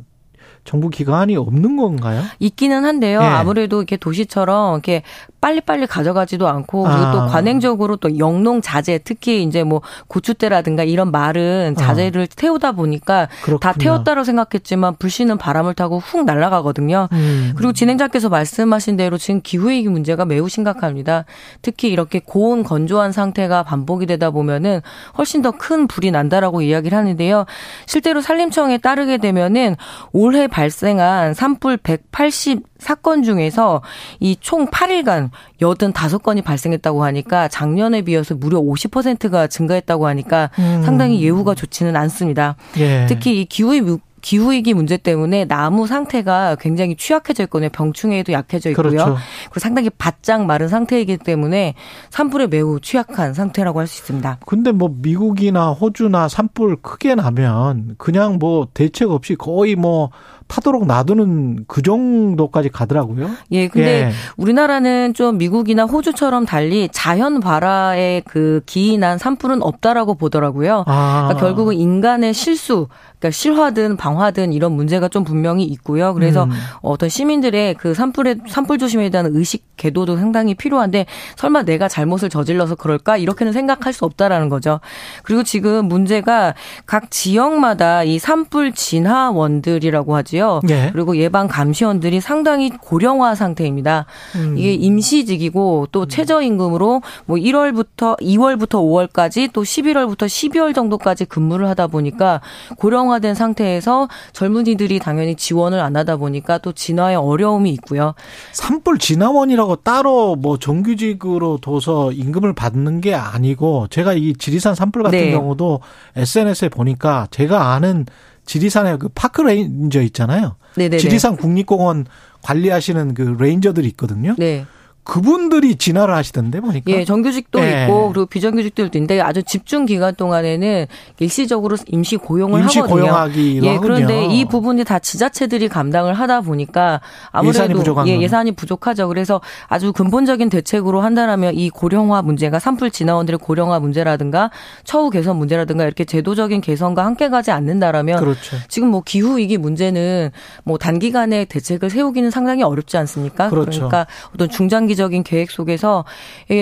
정부 0.67 0.89
기관이 0.89 1.35
없는 1.35 1.77
건가요? 1.77 2.21
있기는 2.39 2.85
한데요. 2.85 3.19
예. 3.21 3.25
아무래도 3.25 3.77
이렇게 3.77 3.97
도시처럼 3.97 4.73
이렇게 4.75 5.03
빨리빨리 5.41 5.87
가져가지도 5.87 6.47
않고 6.47 6.83
그리고 6.83 6.97
아. 6.99 7.11
또 7.11 7.27
관행적으로 7.27 7.97
또 7.97 8.17
영농 8.17 8.61
자재 8.61 8.99
특히 9.03 9.43
이제 9.43 9.63
뭐 9.63 9.81
고추대라든가 10.07 10.83
이런 10.83 11.11
말은 11.11 11.75
자재를 11.77 12.23
어. 12.23 12.25
태우다 12.35 12.71
보니까 12.73 13.27
그렇군요. 13.43 13.59
다 13.59 13.73
태웠다고 13.77 14.23
생각했지만 14.23 14.95
불씨는 14.97 15.37
바람을 15.37 15.73
타고 15.73 15.99
훅 15.99 16.25
날아가거든요. 16.25 17.07
음. 17.11 17.53
그리고 17.55 17.73
진행자께서 17.73 18.29
말씀하신 18.29 18.97
대로 18.97 19.17
지금 19.17 19.41
기후 19.43 19.69
위기 19.69 19.89
문제가 19.89 20.25
매우 20.25 20.49
심각합니다. 20.49 21.25
특히 21.61 21.89
이렇게 21.89 22.19
고온 22.19 22.63
건조한 22.63 23.11
상태가 23.11 23.63
반복이 23.63 24.05
되다 24.05 24.31
보면은 24.31 24.81
훨씬 25.17 25.41
더 25.41 25.51
큰 25.57 25.87
불이 25.87 26.11
난다라고 26.11 26.61
이야기를 26.61 26.97
하는데요. 26.97 27.45
실제로 27.85 28.21
산림청에 28.21 28.77
따르게 28.77 29.17
되면은 29.17 29.75
올해 30.13 30.47
발생한 30.57 31.35
산불 31.35 31.77
180 31.77 32.63
사건 32.79 33.21
중에서 33.21 33.83
이 34.19 34.35
총 34.39 34.67
8일간 34.67 35.29
85건이 35.59 36.43
발생했다고 36.43 37.03
하니까 37.03 37.47
작년에 37.47 38.01
비해서 38.01 38.33
무려 38.33 38.59
50%가 38.59 39.47
증가했다고 39.47 40.07
하니까 40.07 40.49
음. 40.57 40.81
상당히 40.83 41.21
예후가 41.21 41.53
좋지는 41.53 41.95
않습니다. 41.95 42.55
예. 42.77 43.05
특히 43.07 43.41
이 43.41 43.45
기후의 43.45 43.99
기후위기 44.19 44.73
문제 44.73 44.97
때문에 44.97 45.45
나무 45.45 45.85
상태가 45.87 46.55
굉장히 46.59 46.95
취약해져 46.95 47.43
있거든요. 47.43 47.69
병충해에도 47.69 48.33
약해져 48.33 48.71
있고요. 48.71 48.89
그렇죠. 48.89 49.17
그리고 49.45 49.59
상당히 49.59 49.89
바짝 49.89 50.45
마른 50.45 50.67
상태이기 50.67 51.17
때문에 51.17 51.75
산불에 52.09 52.47
매우 52.47 52.79
취약한 52.81 53.33
상태라고 53.33 53.79
할 53.79 53.87
수 53.87 54.01
있습니다. 54.01 54.39
근데 54.45 54.71
뭐 54.71 54.89
미국이나 55.01 55.69
호주나 55.69 56.27
산불 56.27 56.77
크게 56.81 57.15
나면 57.15 57.95
그냥 57.97 58.37
뭐 58.39 58.67
대책 58.73 59.11
없이 59.11 59.35
거의 59.35 59.75
뭐 59.75 60.09
타도록 60.47 60.87
놔두는 60.87 61.65
그 61.67 61.81
정도까지 61.81 62.69
가더라고요. 62.69 63.29
예, 63.51 63.67
근데 63.67 64.03
예. 64.03 64.11
우리나라는 64.37 65.13
좀 65.13 65.37
미국이나 65.37 65.83
호주처럼 65.85 66.45
달리 66.45 66.89
자연 66.91 67.39
발화에 67.39 68.21
그 68.25 68.61
기인한 68.65 69.17
산불은 69.17 69.61
없다라고 69.61 70.15
보더라고요. 70.15 70.83
아. 70.87 71.27
그러니까 71.27 71.45
결국은 71.45 71.75
인간의 71.75 72.33
실수, 72.33 72.87
그러니까 73.19 73.31
실화든 73.31 73.97
방화든 73.97 74.53
이런 74.53 74.73
문제가 74.73 75.07
좀 75.07 75.23
분명히 75.23 75.63
있고요. 75.63 76.13
그래서 76.13 76.43
음. 76.43 76.51
어떤 76.81 77.09
시민들의 77.09 77.75
그 77.75 77.93
산불에 77.93 78.35
산불 78.47 78.77
조심에 78.77 79.09
대한 79.09 79.27
의식 79.31 79.65
개도도 79.75 80.17
상당히 80.17 80.53
필요한데 80.53 81.07
설마 81.35 81.63
내가 81.63 81.87
잘못을 81.87 82.29
저질러서 82.29 82.75
그럴까 82.75 83.17
이렇게는 83.17 83.53
생각할 83.53 83.93
수 83.93 84.05
없다라는 84.05 84.49
거죠. 84.49 84.79
그리고 85.23 85.43
지금 85.43 85.87
문제가 85.87 86.53
각 86.85 87.09
지역마다 87.09 88.03
이 88.03 88.19
산불 88.19 88.73
진화원들이라고 88.73 90.15
하지요. 90.15 90.61
예. 90.69 90.89
그리고 90.93 91.17
예방 91.17 91.47
감시원들이 91.47 92.21
상당히 92.21 92.69
고령화 92.69 93.33
상태입니다. 93.35 94.05
음. 94.35 94.57
이게 94.57 94.73
임시직이고 94.73 95.87
또 95.91 96.01
음. 96.01 96.07
최저임금으로 96.07 97.01
뭐 97.25 97.37
1월부터 97.37 98.19
2월부터 98.19 99.09
5월까지 99.09 99.51
또 99.53 99.63
11월부터 99.63 100.25
12월 100.25 100.75
정도까지 100.75 101.25
근무를 101.25 101.67
하다 101.69 101.87
보니까 101.87 102.41
고령화된 102.77 103.35
상태에서 103.35 104.07
젊은이들이 104.33 104.99
당연히 104.99 105.35
지원을 105.35 105.79
안 105.79 105.95
하다 105.95 106.17
보니까 106.17 106.57
또 106.57 106.71
진화에 106.71 107.15
어려움이 107.15 107.69
있고요. 107.71 108.13
산불 108.53 108.99
진화원이라고 108.99 109.77
따로 109.77 110.35
뭐 110.35 110.57
정규직으로 110.57 111.59
둬서 111.61 112.11
임금을 112.11 112.53
받는 112.53 113.01
게 113.01 113.13
아니고 113.13 113.87
제가 113.89 114.13
이 114.13 114.33
지리산 114.33 114.75
산불 114.75 115.03
같은 115.03 115.19
네. 115.19 115.31
경우도 115.31 115.81
SNS에 116.15 116.69
보니까 116.69 117.27
제가 117.31 117.73
아는 117.73 118.05
지리산에 118.45 118.97
그 118.97 119.09
park 119.13 119.41
ranger 119.41 120.01
있잖아요. 120.01 120.55
네네네. 120.75 120.97
지리산 120.97 121.35
국립공원 121.35 122.05
관리하시는 122.41 123.13
그 123.13 123.35
레인저들이 123.39 123.87
있거든요. 123.89 124.35
네. 124.37 124.65
그분들이 125.07 125.75
진화를 125.77 126.13
하시던데 126.13 126.59
보니까. 126.59 126.91
예, 126.91 127.05
정규직도 127.05 127.61
예. 127.61 127.83
있고 127.83 128.09
그리고 128.09 128.25
비정규직들도 128.25 128.97
있는데 128.97 129.21
아주 129.21 129.41
집중 129.41 129.85
기간 129.85 130.13
동안에는 130.13 130.85
일시적으로 131.19 131.77
임시 131.87 132.17
고용을 132.17 132.61
임시 132.61 132.79
하거든요. 132.79 133.03
고용하기 133.03 133.61
예, 133.63 133.77
그런데. 133.77 134.25
이 134.25 134.43
부분이 134.43 134.83
다 134.83 134.99
지자체들이 134.99 135.69
감당을 135.69 136.13
하다 136.13 136.41
보니까 136.41 136.99
아무래도 137.31 137.79
예산이, 137.79 138.09
예, 138.11 138.21
예산이 138.21 138.51
부족하죠. 138.51 139.07
그래서 139.07 139.39
아주 139.67 139.93
근본적인 139.93 140.49
대책으로 140.49 140.99
한다라면 140.99 141.55
이 141.55 141.69
고령화 141.69 142.21
문제가 142.21 142.59
산불 142.59 142.91
진화원들의 142.91 143.39
고령화 143.39 143.79
문제라든가 143.79 144.51
처우 144.83 145.09
개선 145.09 145.37
문제라든가 145.37 145.85
이렇게 145.85 146.03
제도적인 146.03 146.59
개선과 146.59 147.05
함께 147.05 147.29
가지 147.29 147.51
않는다라면 147.51 148.19
그렇죠. 148.19 148.57
지금 148.67 148.89
뭐 148.89 149.01
기후 149.05 149.37
위기 149.37 149.57
문제는 149.57 150.31
뭐 150.65 150.77
단기간에 150.77 151.45
대책을 151.45 151.89
세우기는 151.89 152.29
상당히 152.29 152.63
어렵지 152.63 152.97
않습니까? 152.97 153.49
그렇죠. 153.49 153.87
그러니까 153.87 154.07
어떤 154.33 154.49
중장기 154.49 154.96
장기적인 154.97 155.23
계획 155.23 155.51
속에서 155.51 156.03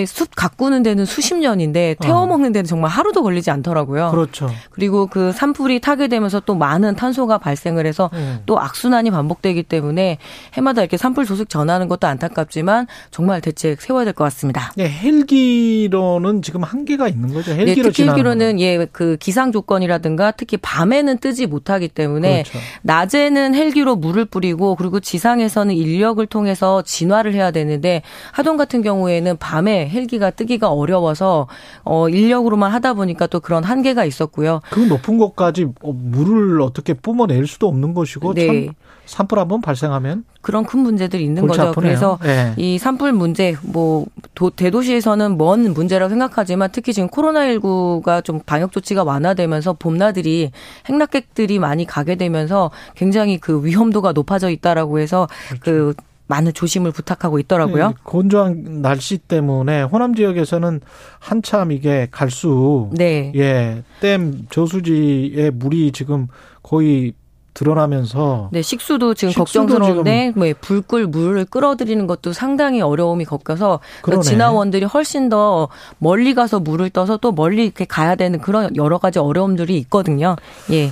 숲 0.06 0.28
가꾸는 0.36 0.82
데는 0.82 1.06
수십 1.06 1.34
년인데 1.36 1.96
태워 2.00 2.20
어. 2.20 2.26
먹는 2.26 2.52
데는 2.52 2.66
정말 2.66 2.90
하루도 2.90 3.22
걸리지 3.22 3.50
않더라고요. 3.50 4.10
그렇죠. 4.10 4.48
그리고 4.70 5.06
그 5.06 5.32
산불이 5.32 5.80
타게 5.80 6.06
되면서 6.08 6.40
또 6.40 6.54
많은 6.54 6.94
탄소가 6.94 7.38
발생을 7.38 7.86
해서 7.86 8.10
음. 8.12 8.40
또 8.46 8.60
악순환이 8.60 9.10
반복되기 9.10 9.64
때문에 9.64 10.18
해마다 10.54 10.82
이렇게 10.82 10.96
산불 10.96 11.24
소식 11.26 11.48
전하는 11.48 11.88
것도 11.88 12.06
안타깝지만 12.06 12.86
정말 13.10 13.40
대책 13.40 13.80
세워야 13.80 14.04
될 14.04 14.12
것 14.12 14.24
같습니다. 14.24 14.72
네, 14.76 14.88
헬기로는 14.88 16.42
지금 16.42 16.62
한계가 16.62 17.08
있는 17.08 17.32
거죠. 17.34 17.52
헬기로 17.52 17.82
네, 17.82 17.90
특히 17.90 18.08
헬기로는 18.08 18.60
예, 18.60 18.86
그 18.92 19.16
기상 19.18 19.52
조건이라든가 19.52 20.30
특히 20.32 20.56
밤에는 20.56 21.18
뜨지 21.18 21.46
못하기 21.46 21.88
때문에 21.88 22.44
그렇죠. 22.44 22.58
낮에는 22.82 23.54
헬기로 23.54 23.96
물을 23.96 24.24
뿌리고 24.24 24.74
그리고 24.76 25.00
지상에서는 25.00 25.74
인력을 25.74 26.24
통해서 26.26 26.82
진화를 26.82 27.34
해야 27.34 27.50
되는데 27.50 28.02
하동 28.32 28.56
같은 28.56 28.82
경우에는 28.82 29.36
밤에 29.38 29.88
헬기가 29.88 30.30
뜨기가 30.30 30.70
어려워서 30.70 31.46
어 31.84 32.08
인력으로만 32.08 32.72
하다 32.72 32.94
보니까 32.94 33.26
또 33.26 33.40
그런 33.40 33.64
한계가 33.64 34.04
있었고요. 34.04 34.60
그 34.70 34.80
높은 34.80 35.18
곳까지 35.18 35.68
어, 35.82 35.92
물을 35.92 36.60
어떻게 36.60 36.94
뿜어낼 36.94 37.46
수도 37.46 37.68
없는 37.68 37.94
것이고 37.94 38.34
네. 38.34 38.46
참 38.46 38.74
산불 39.06 39.38
한번 39.38 39.60
발생하면 39.60 40.24
그런 40.42 40.64
큰 40.64 40.80
문제들이 40.80 41.24
있는 41.24 41.46
거죠. 41.46 41.62
아프네요. 41.62 41.74
그래서 41.74 42.18
네. 42.22 42.52
이 42.56 42.78
산불 42.78 43.12
문제 43.12 43.56
뭐 43.62 44.06
도, 44.34 44.50
대도시에서는 44.50 45.38
먼 45.38 45.72
문제라고 45.72 46.10
생각하지만 46.10 46.70
특히 46.72 46.92
지금 46.92 47.08
코로나19가 47.08 48.22
좀 48.22 48.40
방역 48.44 48.72
조치가 48.72 49.04
완화되면서 49.04 49.74
봄나들이 49.74 50.50
행락객들이 50.88 51.58
많이 51.58 51.86
가게 51.86 52.16
되면서 52.16 52.70
굉장히 52.94 53.38
그 53.38 53.64
위험도가 53.64 54.12
높아져 54.12 54.50
있다라고 54.50 54.98
해서 54.98 55.28
그렇죠. 55.48 55.62
그 55.64 55.94
많은 56.28 56.52
조심을 56.52 56.92
부탁하고 56.92 57.38
있더라고요. 57.38 57.88
네, 57.88 57.94
건조한 58.04 58.82
날씨 58.82 59.18
때문에 59.18 59.82
호남 59.82 60.14
지역에서는 60.14 60.80
한참 61.18 61.72
이게 61.72 62.08
갈수 62.10 62.90
네. 62.92 63.32
예, 63.36 63.82
댐 64.00 64.46
저수지에 64.50 65.50
물이 65.50 65.92
지금 65.92 66.26
거의 66.62 67.14
드러나면서 67.56 68.50
네 68.52 68.60
식수도 68.60 69.14
지금 69.14 69.32
걱정스러운데 69.32 70.32
뭐 70.36 70.46
불꿀 70.60 71.06
물을 71.06 71.46
끌어들이는 71.46 72.06
것도 72.06 72.34
상당히 72.34 72.82
어려움이 72.82 73.24
겪어서 73.24 73.80
그 74.02 74.20
진화원들이 74.20 74.84
훨씬 74.84 75.30
더 75.30 75.68
멀리 75.98 76.34
가서 76.34 76.60
물을 76.60 76.90
떠서 76.90 77.16
또 77.16 77.32
멀리 77.32 77.64
이렇게 77.64 77.86
가야 77.86 78.14
되는 78.14 78.40
그런 78.40 78.76
여러 78.76 78.98
가지 78.98 79.18
어려움들이 79.18 79.78
있거든요. 79.78 80.36
예. 80.70 80.90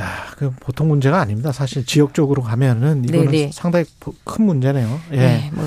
야, 0.00 0.26
그 0.36 0.50
보통 0.60 0.88
문제가 0.88 1.20
아닙니다. 1.20 1.52
사실 1.52 1.86
지역적으로 1.86 2.42
가면은 2.42 3.04
이거는 3.04 3.30
네네. 3.30 3.50
상당히 3.52 3.84
큰 4.24 4.44
문제네요. 4.44 5.00
예. 5.12 5.16
네, 5.16 5.50
뭐. 5.52 5.66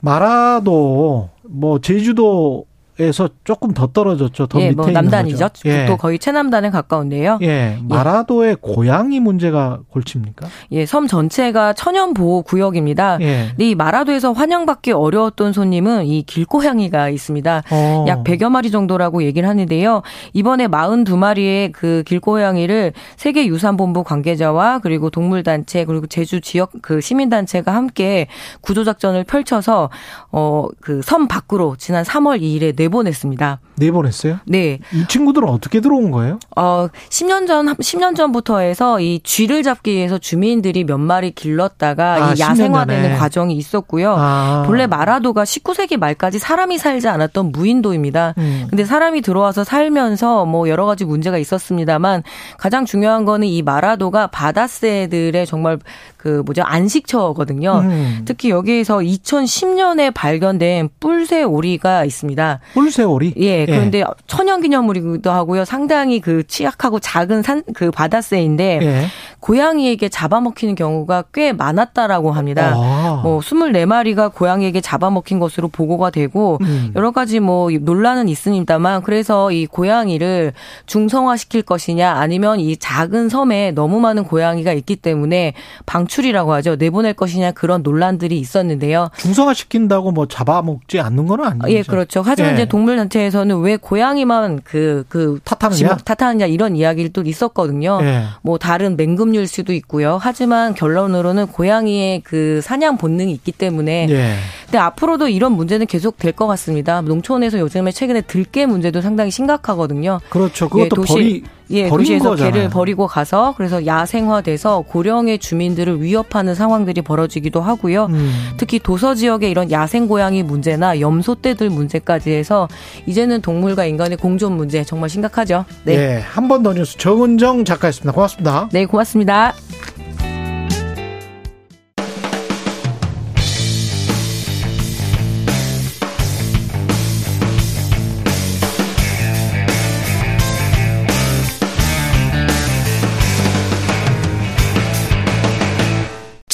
마라도 0.00 1.30
뭐 1.42 1.80
제주도 1.80 2.66
에서 2.98 3.28
조금 3.44 3.72
더 3.74 3.86
떨어졌죠. 3.88 4.46
더 4.46 4.60
예, 4.60 4.70
밑에 4.70 4.76
뭐 4.76 4.90
남단이죠. 4.90 5.48
예. 5.66 5.86
또 5.86 5.96
거의 5.96 6.18
최남단에 6.18 6.70
가까운데요. 6.70 7.38
예, 7.42 7.46
예. 7.46 7.78
마라도의 7.82 8.50
예. 8.52 8.56
고양이 8.60 9.20
문제가 9.20 9.80
골칩니까? 9.90 10.46
예, 10.72 10.86
섬 10.86 11.06
전체가 11.06 11.74
천연 11.74 12.14
보호 12.14 12.42
구역입니다. 12.42 13.18
예. 13.20 13.52
이 13.58 13.74
마라도에서 13.74 14.32
환영받기 14.32 14.92
어려웠던 14.92 15.52
손님은 15.52 16.06
이 16.06 16.22
길고양이가 16.22 17.10
있습니다. 17.10 17.62
어. 17.70 18.04
약 18.08 18.24
100여 18.24 18.48
마리 18.48 18.70
정도라고 18.70 19.22
얘기를 19.24 19.48
하는데요. 19.48 20.02
이번에 20.32 20.66
42마리의 20.66 21.72
그 21.72 22.02
길고양이를 22.06 22.92
세계 23.16 23.46
유산본부 23.46 24.04
관계자와 24.04 24.78
그리고 24.78 25.10
동물 25.10 25.42
단체 25.42 25.84
그리고 25.84 26.06
제주 26.06 26.40
지역 26.40 26.72
그 26.82 27.00
시민 27.00 27.28
단체가 27.28 27.74
함께 27.74 28.26
구조 28.62 28.84
작전을 28.84 29.24
펼쳐서 29.24 29.90
어 30.32 30.68
그 30.80 31.00
섬 31.02 31.28
밖으로 31.28 31.76
지난 31.78 32.04
3월 32.04 32.40
2일에 32.40 32.74
내 32.76 32.85
보냈습니다. 32.88 33.60
내보냈어요? 33.76 34.38
네. 34.46 34.78
이 34.92 35.04
친구들은 35.08 35.48
어떻게 35.48 35.80
들어온 35.80 36.10
거예요? 36.10 36.38
어, 36.56 36.88
10년 37.10 37.46
전, 37.46 37.66
10년 37.66 38.16
전부터 38.16 38.58
해서 38.60 39.00
이 39.00 39.20
쥐를 39.22 39.62
잡기 39.62 39.92
위해서 39.92 40.18
주민들이 40.18 40.84
몇 40.84 40.98
마리 40.98 41.30
길렀다가 41.30 42.14
아, 42.14 42.32
이 42.32 42.40
야생화되는 42.40 43.16
과정이 43.16 43.54
있었고요. 43.54 44.14
아. 44.16 44.64
본래 44.66 44.86
마라도가 44.86 45.44
19세기 45.44 45.96
말까지 45.98 46.38
사람이 46.38 46.78
살지 46.78 47.08
않았던 47.08 47.52
무인도입니다. 47.52 48.34
음. 48.38 48.66
근데 48.68 48.84
사람이 48.84 49.20
들어와서 49.20 49.64
살면서 49.64 50.46
뭐 50.46 50.68
여러 50.68 50.86
가지 50.86 51.04
문제가 51.04 51.38
있었습니다만 51.38 52.22
가장 52.58 52.84
중요한 52.84 53.24
거는 53.24 53.46
이 53.46 53.62
마라도가 53.62 54.28
바다새들의 54.28 55.46
정말 55.46 55.78
그 56.16 56.42
뭐죠 56.44 56.62
안식처거든요. 56.62 57.80
음. 57.84 58.22
특히 58.24 58.50
여기에서 58.50 58.98
2010년에 58.98 60.12
발견된 60.12 60.88
뿔새 60.98 61.42
오리가 61.44 62.04
있습니다. 62.04 62.60
뿔새 62.74 63.04
오리? 63.04 63.32
예. 63.36 63.65
그런데 63.66 64.00
예. 64.00 64.04
천연기념물이기도 64.26 65.30
하고요. 65.30 65.64
상당히 65.64 66.20
그 66.20 66.46
취약하고 66.46 67.00
작은 67.00 67.42
산 67.42 67.62
그 67.74 67.90
바다새인데 67.90 68.78
예. 68.82 69.06
고양이에게 69.46 70.08
잡아먹히는 70.08 70.74
경우가 70.74 71.26
꽤 71.32 71.52
많았다라고 71.52 72.32
합니다. 72.32 72.72
아. 72.74 73.20
뭐 73.22 73.38
24마리가 73.38 74.34
고양이에게 74.34 74.80
잡아먹힌 74.80 75.38
것으로 75.38 75.68
보고가 75.68 76.10
되고 76.10 76.58
음. 76.62 76.90
여러 76.96 77.12
가지 77.12 77.38
뭐 77.38 77.70
논란은 77.70 78.28
있습니다만 78.28 79.02
그래서 79.02 79.52
이 79.52 79.66
고양이를 79.66 80.52
중성화시킬 80.86 81.62
것이냐 81.62 82.10
아니면 82.10 82.58
이 82.58 82.76
작은 82.76 83.28
섬에 83.28 83.70
너무 83.70 84.00
많은 84.00 84.24
고양이가 84.24 84.72
있기 84.72 84.96
때문에 84.96 85.52
방출이라고 85.86 86.52
하죠. 86.54 86.74
내보낼 86.74 87.14
것이냐 87.14 87.52
그런 87.52 87.84
논란들이 87.84 88.40
있었는데요. 88.40 89.10
중성화시킨다고 89.16 90.10
뭐 90.10 90.26
잡아먹지 90.26 90.98
않는 90.98 91.28
건 91.28 91.44
아니죠. 91.44 91.70
예, 91.70 91.82
그렇죠. 91.84 92.20
하지만 92.24 92.50
예. 92.50 92.54
이제 92.54 92.64
동물단체에서는 92.64 93.60
왜 93.60 93.76
고양이만 93.76 94.62
그, 94.64 95.04
그, 95.08 95.38
탓하느냐? 95.44 95.98
탓하느냐 95.98 96.46
이런 96.46 96.74
이야기를 96.74 97.12
또 97.12 97.22
있었거든요. 97.22 98.00
예. 98.02 98.24
뭐 98.42 98.58
다른 98.58 98.96
맹금 98.96 99.35
동물일 99.36 99.46
수도 99.46 99.72
있고요. 99.74 100.18
하지만 100.20 100.74
결론으로는 100.74 101.48
고양이의 101.48 102.22
그 102.24 102.60
사냥 102.62 102.96
본능이 102.96 103.32
있기 103.32 103.52
때문에. 103.52 104.06
예. 104.10 104.34
근데 104.64 104.78
앞으로도 104.78 105.28
이런 105.28 105.52
문제는 105.52 105.86
계속 105.86 106.18
될 106.18 106.32
것 106.36 106.46
같습니다. 106.48 107.00
농촌에서 107.00 107.58
요즘에 107.60 107.92
최근에 107.92 108.22
들깨 108.22 108.66
문제도 108.66 109.00
상당히 109.00 109.30
심각하거든요. 109.30 110.20
그렇죠. 110.28 110.68
그것도 110.68 110.84
예, 110.84 110.88
도시, 110.88 111.12
버리 111.14 111.42
예, 111.70 111.88
도시에서 111.88 112.30
거잖아요. 112.30 112.52
개를 112.52 112.70
버리고 112.70 113.06
가서 113.06 113.54
그래서 113.56 113.86
야생화돼서 113.86 114.84
고령의 114.88 115.38
주민들을 115.38 116.02
위협하는 116.02 116.54
상황들이 116.54 117.02
벌어지기도 117.02 117.60
하고요. 117.60 118.06
음. 118.06 118.32
특히 118.56 118.78
도서 118.78 119.14
지역의 119.14 119.50
이런 119.50 119.70
야생 119.70 120.06
고양이 120.06 120.42
문제나 120.42 121.00
염소떼들 121.00 121.70
문제까지 121.70 122.30
해서 122.30 122.68
이제는 123.06 123.42
동물과 123.42 123.86
인간의 123.86 124.18
공존 124.18 124.56
문제 124.56 124.84
정말 124.84 125.08
심각하죠. 125.10 125.64
네. 125.84 125.96
네 125.96 126.20
한번 126.20 126.62
더 126.62 126.72
뉴스 126.72 126.96
정은정 126.98 127.64
작가였습니다. 127.64 128.12
고맙습니다. 128.12 128.68
네, 128.72 128.86
고맙습니다. 128.86 129.54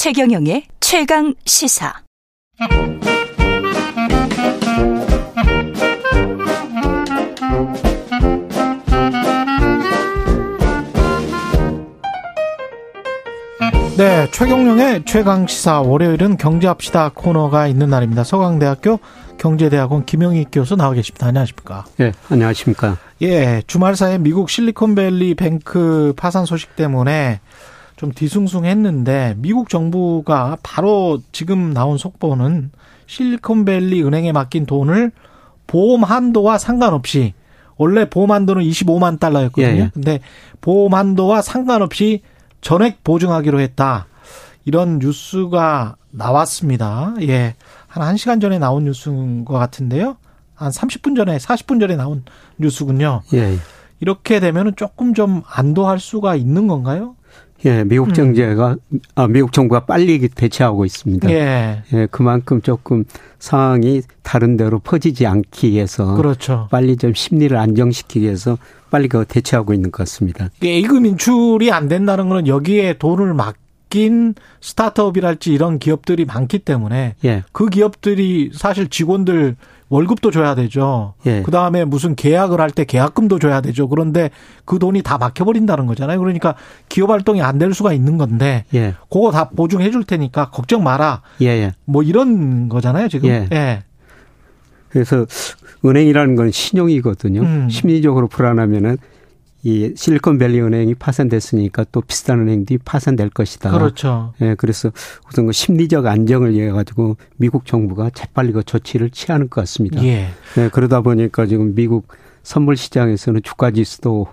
최경영의 0.03 0.65
최강 0.81 1.33
시사. 1.47 1.95
네, 13.97 14.29
최경영의 14.33 15.05
최강 15.05 15.47
시사 15.47 15.83
월요일은 15.83 16.37
경제합시다 16.37 17.13
코너가 17.15 17.69
있는 17.69 17.89
날입니다. 17.89 18.25
서강대학교 18.25 18.99
경제대학원 19.39 20.05
김영희 20.05 20.47
교수 20.51 20.75
나와 20.75 20.95
계십니다. 20.95 21.29
안녕하십니까? 21.29 21.85
네, 21.99 22.11
안녕하십니까? 22.29 22.99
예, 23.23 23.63
주말 23.69 23.95
사이 23.95 24.19
미국 24.19 24.51
실리콘밸리 24.51 25.37
뱅크 25.37 26.13
파산 26.17 26.45
소식 26.45 26.75
때문에 26.75 27.41
좀 28.03 28.11
뒤숭숭했는데 28.11 29.37
미국 29.39 29.69
정부가 29.69 30.59
바로 30.65 31.21
지금 31.31 31.73
나온 31.73 31.99
속보는 31.99 32.73
실리콘밸리 33.07 34.03
은행에 34.03 34.33
맡긴 34.33 34.67
돈을 34.67 35.13
보험 35.69 36.03
한도와 36.03 36.59
상관없이 36.59 37.33
원래 37.77 38.11
보험 38.11 38.33
한도는 38.33 38.65
25만 38.65 39.21
달러였거든요. 39.21 39.73
예, 39.73 39.79
예. 39.83 39.91
근데 39.95 40.19
보험 40.61 40.95
한도와 40.95 41.43
상관없이 41.43 42.23
전액 42.61 43.05
보증하기로 43.05 43.61
했다. 43.61 44.09
이런 44.65 44.99
뉴스가 44.99 45.95
나왔습니다. 46.11 47.15
예. 47.21 47.55
한 47.87 48.17
1시간 48.17 48.41
전에 48.41 48.59
나온 48.59 48.83
뉴스인 48.83 49.45
것 49.45 49.55
같은데요. 49.55 50.17
한 50.57 50.73
30분 50.73 51.15
전에, 51.15 51.37
40분 51.39 51.79
전에 51.79 51.95
나온 51.95 52.25
뉴스군요. 52.59 53.23
예. 53.33 53.39
예. 53.39 53.59
이렇게 54.01 54.41
되면은 54.41 54.75
조금 54.75 55.15
좀 55.15 55.43
안도할 55.47 56.01
수가 56.01 56.35
있는 56.35 56.67
건가요? 56.67 57.15
예, 57.65 57.85
미국 57.85 58.09
음. 58.09 58.13
정제가 58.13 58.77
음. 58.93 59.01
아, 59.15 59.27
미국 59.27 59.53
정부가 59.53 59.81
빨리 59.85 60.29
대처하고 60.29 60.85
있습니다. 60.85 61.31
예. 61.31 61.83
예, 61.93 62.09
그만큼 62.11 62.61
조금 62.61 63.05
상황이 63.39 64.03
다른 64.23 64.57
데로 64.57 64.79
퍼지지 64.81 65.27
않기 65.27 65.71
위해서 65.71 66.15
그렇죠. 66.17 66.69
빨리 66.71 66.97
좀 66.97 67.15
심리를 67.15 67.57
안정시키기 67.57 68.25
위해서 68.25 68.59
빨리 68.91 69.09
그 69.09 69.25
대처하고 69.27 69.75
있는 69.75 69.91
것 69.91 69.99
같습니다. 69.99 70.49
예금 70.63 71.07
인출이 71.07 71.71
안 71.71 71.89
된다는 71.89 72.29
거는 72.29 72.47
여기에 72.47 72.99
돈을 72.99 73.33
맡긴 73.35 74.35
스타트업이랄지 74.61 75.53
이런 75.53 75.79
기업들이 75.79 76.25
많기 76.25 76.59
때문에 76.59 77.15
예. 77.25 77.45
그 77.53 77.69
기업들이 77.69 78.51
사실 78.53 78.89
직원들 78.89 79.57
월급도 79.93 80.31
줘야 80.31 80.55
되죠. 80.55 81.13
예. 81.27 81.43
그 81.43 81.51
다음에 81.51 81.85
무슨 81.85 82.15
계약을 82.15 82.63
할 82.63 82.71
때 82.71 82.87
계약금도 82.87 83.39
줘야 83.39 83.61
되죠. 83.61 83.89
그런데 83.89 84.31
그 84.65 84.79
돈이 84.79 85.03
다 85.03 85.19
막혀버린다는 85.19 85.85
거잖아요. 85.87 86.19
그러니까 86.19 86.55
기업 86.89 87.11
활동이 87.11 87.43
안 87.43 87.59
될 87.59 87.75
수가 87.75 87.93
있는 87.93 88.17
건데, 88.17 88.65
예. 88.75 88.95
그거 89.11 89.31
다 89.31 89.51
보증해 89.51 89.91
줄 89.91 90.05
테니까 90.05 90.49
걱정 90.49 90.83
마라. 90.83 91.21
예, 91.43 91.47
예. 91.49 91.73
뭐 91.85 92.03
이런 92.03 92.71
거잖아요, 92.71 93.09
지금. 93.09 93.29
예. 93.29 93.47
예. 93.53 93.83
그래서 94.89 95.27
은행이라는 95.85 96.37
건 96.37 96.51
신용이거든요. 96.51 97.43
음. 97.43 97.69
심리적으로 97.71 98.29
불안하면은 98.29 98.97
이 99.65 99.93
실리콘밸리 99.97 100.61
은행이 100.61 100.97
파산됐으니까 100.97 101.87
또 101.93 102.01
비슷한 102.01 102.41
은행들이 102.41 102.79
파산될 102.79 103.31
것이다. 103.31 103.71
그렇죠. 103.71 104.35
예, 104.41 104.57
그래서 104.57 104.91
우선 105.29 105.47
그 105.47 105.53
심리적 105.53 106.05
안정을 106.05 106.53
위해 106.55 106.71
가지고 106.71 107.17
미국 107.37 107.65
정부가 107.65 108.11
재빨리 108.11 108.53
그 108.53 108.65
조치를 108.65 109.11
취하는 109.11 109.49
것 109.49 109.61
같습니다. 109.61 110.03
예. 110.03 110.31
예. 110.59 110.69
그러다 110.73 111.01
보니까 111.03 111.47
지금 111.47 111.77
미국 111.77 112.09
선물 112.43 112.77
시장에서는 112.77 113.43
주가 113.45 113.71
지수도 113.71 114.27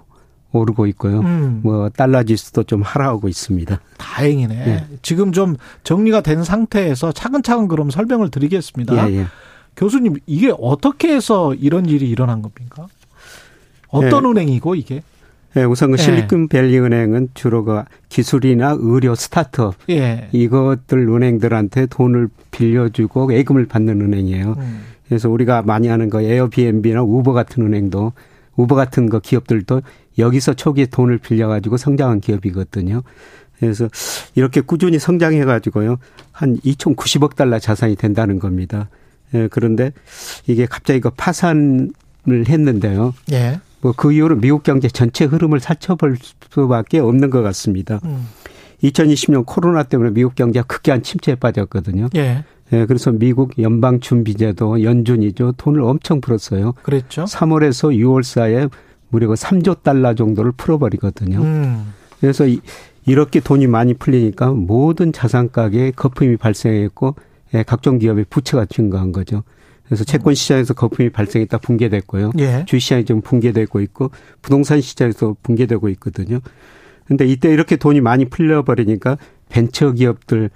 오르고 0.51 0.87
있고요. 0.87 1.19
음. 1.19 1.59
뭐 1.63 1.89
달러 1.89 2.23
지수도 2.23 2.63
좀 2.63 2.81
하락하고 2.81 3.27
있습니다. 3.27 3.79
다행이네. 3.99 4.55
예. 4.55 4.87
지금 5.03 5.31
좀 5.31 5.57
정리가 5.83 6.21
된 6.21 6.43
상태에서 6.43 7.11
차근차근 7.11 7.67
그럼 7.67 7.91
설명을 7.91 8.31
드리겠습니다. 8.31 9.11
예, 9.11 9.15
예. 9.17 9.25
교수님 9.75 10.15
이게 10.25 10.51
어떻게 10.59 11.13
해서 11.13 11.53
이런 11.53 11.85
일이 11.85 12.09
일어난 12.09 12.41
겁니까? 12.41 12.87
어떤 13.89 14.23
예. 14.23 14.29
은행이고 14.29 14.73
이게? 14.73 15.03
예, 15.57 15.63
우선 15.63 15.91
그 15.91 15.97
예. 15.97 16.03
실리콘밸리 16.03 16.79
은행은 16.79 17.29
주로 17.33 17.63
그 17.63 17.83
기술이나 18.09 18.77
의료 18.79 19.15
스타트업 19.15 19.75
예. 19.89 20.29
이것들 20.31 20.99
은행들한테 21.07 21.87
돈을 21.87 22.29
빌려주고 22.51 23.33
예금을 23.33 23.65
받는 23.65 24.01
은행이에요. 24.01 24.55
음. 24.57 24.81
그래서 25.07 25.29
우리가 25.29 25.63
많이 25.63 25.87
하는 25.87 26.09
거 26.09 26.21
에어비앤비나 26.21 27.01
우버 27.01 27.33
같은 27.33 27.65
은행도 27.65 28.13
우버 28.55 28.75
같은 28.75 29.09
거 29.09 29.19
기업들도 29.19 29.81
여기서 30.19 30.53
초기에 30.53 30.85
돈을 30.85 31.17
빌려가지고 31.17 31.77
성장한 31.77 32.19
기업이거든요. 32.19 33.01
그래서 33.59 33.89
이렇게 34.35 34.61
꾸준히 34.61 34.99
성장해가지고요 34.99 35.97
한 36.31 36.57
2,090억 36.57 37.35
달러 37.35 37.57
자산이 37.57 37.95
된다는 37.95 38.37
겁니다. 38.39 38.89
예, 39.33 39.47
그런데 39.49 39.91
이게 40.47 40.65
갑자기 40.65 40.99
그 40.99 41.09
파산을 41.09 41.91
했는데요. 42.47 43.13
예. 43.31 43.59
뭐 43.81 43.93
그 43.95 44.11
이후로 44.11 44.37
미국 44.37 44.63
경제 44.63 44.87
전체 44.87 45.25
흐름을 45.25 45.59
살펴볼 45.59 46.17
수밖에 46.51 46.99
없는 46.99 47.29
것 47.29 47.41
같습니다. 47.41 47.99
음. 48.05 48.27
2020년 48.83 49.45
코로나 49.45 49.83
때문에 49.83 50.11
미국 50.11 50.35
경제가 50.35 50.65
극한 50.67 51.03
침체에 51.03 51.35
빠졌거든요. 51.35 52.09
예. 52.15 52.43
예, 52.71 52.85
그래서 52.85 53.11
미국 53.11 53.59
연방준비제도 53.59 54.83
연준이죠 54.83 55.53
돈을 55.57 55.81
엄청 55.81 56.21
풀었어요. 56.21 56.73
그랬죠. 56.83 57.23
3월에서 57.25 57.95
6월 57.97 58.23
사이에 58.23 58.67
무려 59.09 59.27
3조 59.27 59.81
달러 59.81 60.13
정도를 60.13 60.51
풀어버리거든요. 60.51 61.39
음. 61.41 61.93
그래서 62.19 62.45
이, 62.45 62.59
이렇게 63.05 63.39
돈이 63.39 63.65
많이 63.67 63.95
풀리니까 63.95 64.51
모든 64.51 65.11
자산 65.11 65.51
가격에 65.51 65.91
거품이 65.91 66.37
발생했고 66.37 67.15
예, 67.55 67.63
각종 67.63 67.97
기업의 67.97 68.25
부채가 68.29 68.65
증가한 68.65 69.11
거죠. 69.11 69.43
그래서 69.89 70.03
채권 70.03 70.35
시장에서 70.35 70.75
거품이 70.75 71.09
발생했다 71.09 71.57
붕괴됐고요. 71.57 72.31
예. 72.37 72.63
주식시장이 72.67 73.05
좀 73.05 73.21
붕괴되고 73.21 73.81
있고 73.81 74.11
부동산 74.43 74.81
시장에서 74.81 75.35
붕괴되고 75.41 75.89
있거든요. 75.89 76.39
근데 77.07 77.25
이때 77.25 77.51
이렇게 77.51 77.75
돈이 77.75 77.99
많이 77.99 78.25
풀려버리니까 78.25 79.17
벤처 79.49 79.91
기업들 79.91 80.51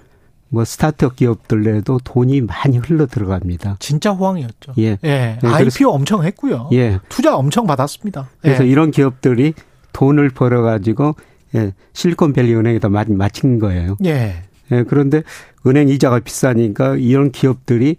뭐 0.50 0.64
스타트업 0.64 1.16
기업들에도 1.16 1.98
돈이 2.04 2.42
많이 2.42 2.78
흘러 2.78 3.06
들어갑니다. 3.06 3.78
진짜 3.80 4.12
호황이었죠. 4.12 4.74
예. 4.78 4.98
예. 5.02 5.38
네, 5.42 5.48
IPO 5.48 5.90
엄청 5.90 6.22
했고요. 6.22 6.70
예. 6.72 7.00
투자 7.08 7.36
엄청 7.36 7.66
받았습니다. 7.66 8.28
그래서 8.40 8.64
예. 8.64 8.68
이런 8.70 8.92
기업들이 8.92 9.52
돈을 9.92 10.30
벌어 10.30 10.62
가지고 10.62 11.16
예, 11.56 11.72
실리콘밸리 11.92 12.54
은행에다 12.54 12.88
마친 12.88 13.58
거예요. 13.58 13.96
예. 14.04 14.44
예. 14.70 14.84
그런데 14.84 15.24
은행 15.66 15.88
이자가 15.88 16.20
비싸니까 16.20 16.94
이런 16.96 17.32
기업들이 17.32 17.96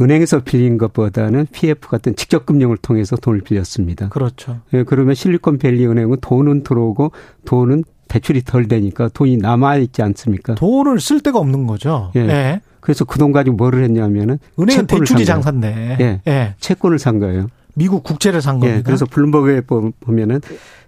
은행에서 0.00 0.40
빌린 0.40 0.76
것보다는 0.78 1.46
PF 1.52 1.88
같은 1.88 2.16
직접 2.16 2.46
금융을 2.46 2.76
통해서 2.78 3.16
돈을 3.16 3.40
빌렸습니다. 3.42 4.08
그렇죠. 4.08 4.60
예, 4.72 4.82
그러면 4.82 5.14
실리콘밸리 5.14 5.86
은행은 5.86 6.18
돈은 6.20 6.64
들어오고 6.64 7.12
돈은 7.44 7.84
대출이 8.08 8.42
덜 8.42 8.68
되니까 8.68 9.08
돈이 9.08 9.36
남아 9.38 9.76
있지 9.76 10.02
않습니까? 10.02 10.54
돈을 10.56 11.00
쓸 11.00 11.20
데가 11.20 11.38
없는 11.38 11.66
거죠. 11.66 12.10
예. 12.16 12.22
네. 12.24 12.60
그래서 12.80 13.04
그 13.04 13.18
돈 13.18 13.32
가지고 13.32 13.56
뭐를 13.56 13.82
했냐면은 13.84 14.38
은행 14.58 14.86
대출이 14.86 15.24
장사인데. 15.24 15.96
예. 16.00 16.20
예. 16.26 16.54
채권을 16.60 16.98
산 16.98 17.18
거예요. 17.18 17.46
미국 17.76 18.04
국채를 18.04 18.42
산 18.42 18.60
겁니다. 18.60 18.78
예. 18.78 18.82
그래서 18.82 19.06
블룸버그에 19.06 19.62
보면은 20.00 20.40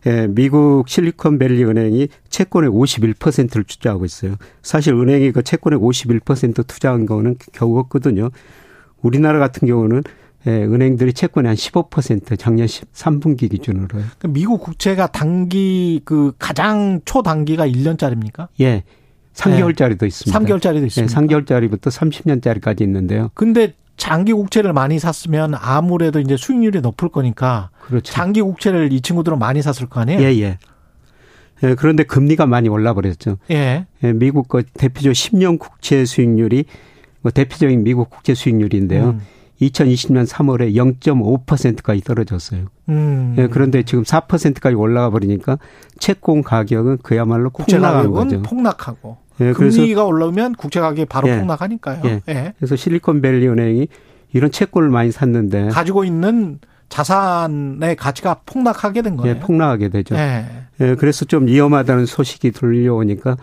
예, 0.06 0.28
미국 0.28 0.88
실리콘밸리 0.88 1.64
은행이 1.64 2.08
채권의 2.28 2.70
51%를 2.70 3.64
투자하고 3.64 4.04
있어요. 4.04 4.36
사실 4.62 4.94
은행이 4.94 5.32
그 5.32 5.42
채권의 5.42 5.80
51% 5.80 6.66
투자한 6.66 7.06
거는 7.06 7.36
겨우 7.52 7.78
없거든요. 7.78 8.30
우리나라 9.02 9.38
같은 9.38 9.66
경우는 9.68 10.02
예, 10.46 10.50
은행들이 10.50 11.12
채권의 11.12 11.48
한 11.48 11.56
15% 11.56 12.38
작년 12.38 12.66
3분기 12.66 13.50
기준으로요. 13.50 14.04
미국 14.28 14.60
국채가 14.62 15.08
단기 15.08 16.00
그 16.04 16.32
가장 16.38 17.00
초단기가 17.04 17.66
1년짜리입니까? 17.66 18.48
예. 18.60 18.84
3개월짜리도 19.34 20.00
네. 20.00 20.06
있습니다. 20.06 20.38
3개월짜리도 20.38 20.86
있습니다. 20.86 21.02
예, 21.02 21.26
3개월짜리부터 21.26 21.90
30년짜리까지 21.90 22.80
있는데요. 22.82 23.30
근데 23.34 23.74
장기 23.96 24.32
국채를 24.32 24.72
많이 24.72 24.98
샀으면 24.98 25.54
아무래도 25.54 26.20
이제 26.20 26.36
수익률이 26.36 26.80
높을 26.80 27.08
거니까 27.08 27.70
그렇죠. 27.80 28.12
장기 28.12 28.40
국채를 28.40 28.92
이 28.92 29.00
친구들은 29.00 29.38
많이 29.38 29.62
샀을 29.62 29.88
거 29.88 30.00
아니에요? 30.00 30.20
예, 30.20 30.26
예. 30.40 30.58
예, 31.62 31.74
그런데 31.74 32.04
금리가 32.04 32.46
많이 32.46 32.68
올라 32.68 32.94
버렸죠. 32.94 33.38
예. 33.50 33.86
예. 34.04 34.12
미국 34.12 34.48
거 34.48 34.62
대표적 34.74 35.12
10년 35.12 35.58
국채 35.58 36.04
수익률이 36.04 36.66
뭐 37.26 37.32
대표적인 37.32 37.82
미국 37.82 38.08
국제 38.08 38.34
수익률인데요. 38.34 39.04
음. 39.04 39.20
2020년 39.60 40.28
3월에 40.28 40.76
0.5%까지 40.76 42.00
떨어졌어요. 42.02 42.66
음. 42.88 43.34
예, 43.36 43.48
그런데 43.48 43.82
지금 43.82 44.04
4%까지 44.04 44.76
올라가 44.76 45.10
버리니까 45.10 45.58
채권 45.98 46.44
가격은 46.44 46.98
그야말로 47.02 47.50
국채 47.50 47.80
가격은 47.80 48.42
폭락하고 48.42 49.16
예, 49.40 49.52
금리가 49.52 50.04
올라오면 50.04 50.54
국채 50.54 50.78
가격이 50.78 51.06
바로 51.06 51.28
예, 51.28 51.40
폭락하니까요. 51.40 52.02
예. 52.04 52.22
예. 52.28 52.52
그래서 52.58 52.76
실리콘밸리 52.76 53.48
은행이 53.48 53.88
이런 54.32 54.52
채권을 54.52 54.88
많이 54.90 55.10
샀는데 55.10 55.70
가지고 55.70 56.04
있는 56.04 56.60
자산의 56.90 57.96
가치가 57.96 58.42
폭락하게 58.46 59.02
된 59.02 59.16
거예요. 59.16 59.34
예, 59.34 59.40
폭락하게 59.40 59.88
되죠. 59.88 60.14
예. 60.14 60.44
예, 60.80 60.94
그래서 60.94 61.24
좀 61.24 61.48
위험하다는 61.48 62.06
소식이 62.06 62.52
들려오니까 62.52 63.36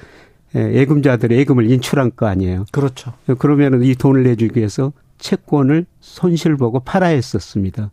예, 0.55 0.73
예금자들의 0.73 1.37
예금을 1.39 1.69
인출한 1.69 2.11
거 2.15 2.27
아니에요. 2.27 2.65
그렇죠. 2.71 3.13
그러면 3.39 3.83
이 3.83 3.95
돈을 3.95 4.23
내주기 4.23 4.59
위해서 4.59 4.93
채권을 5.17 5.85
손실 5.99 6.55
보고 6.57 6.79
팔아야 6.79 7.15
했었습니다. 7.15 7.91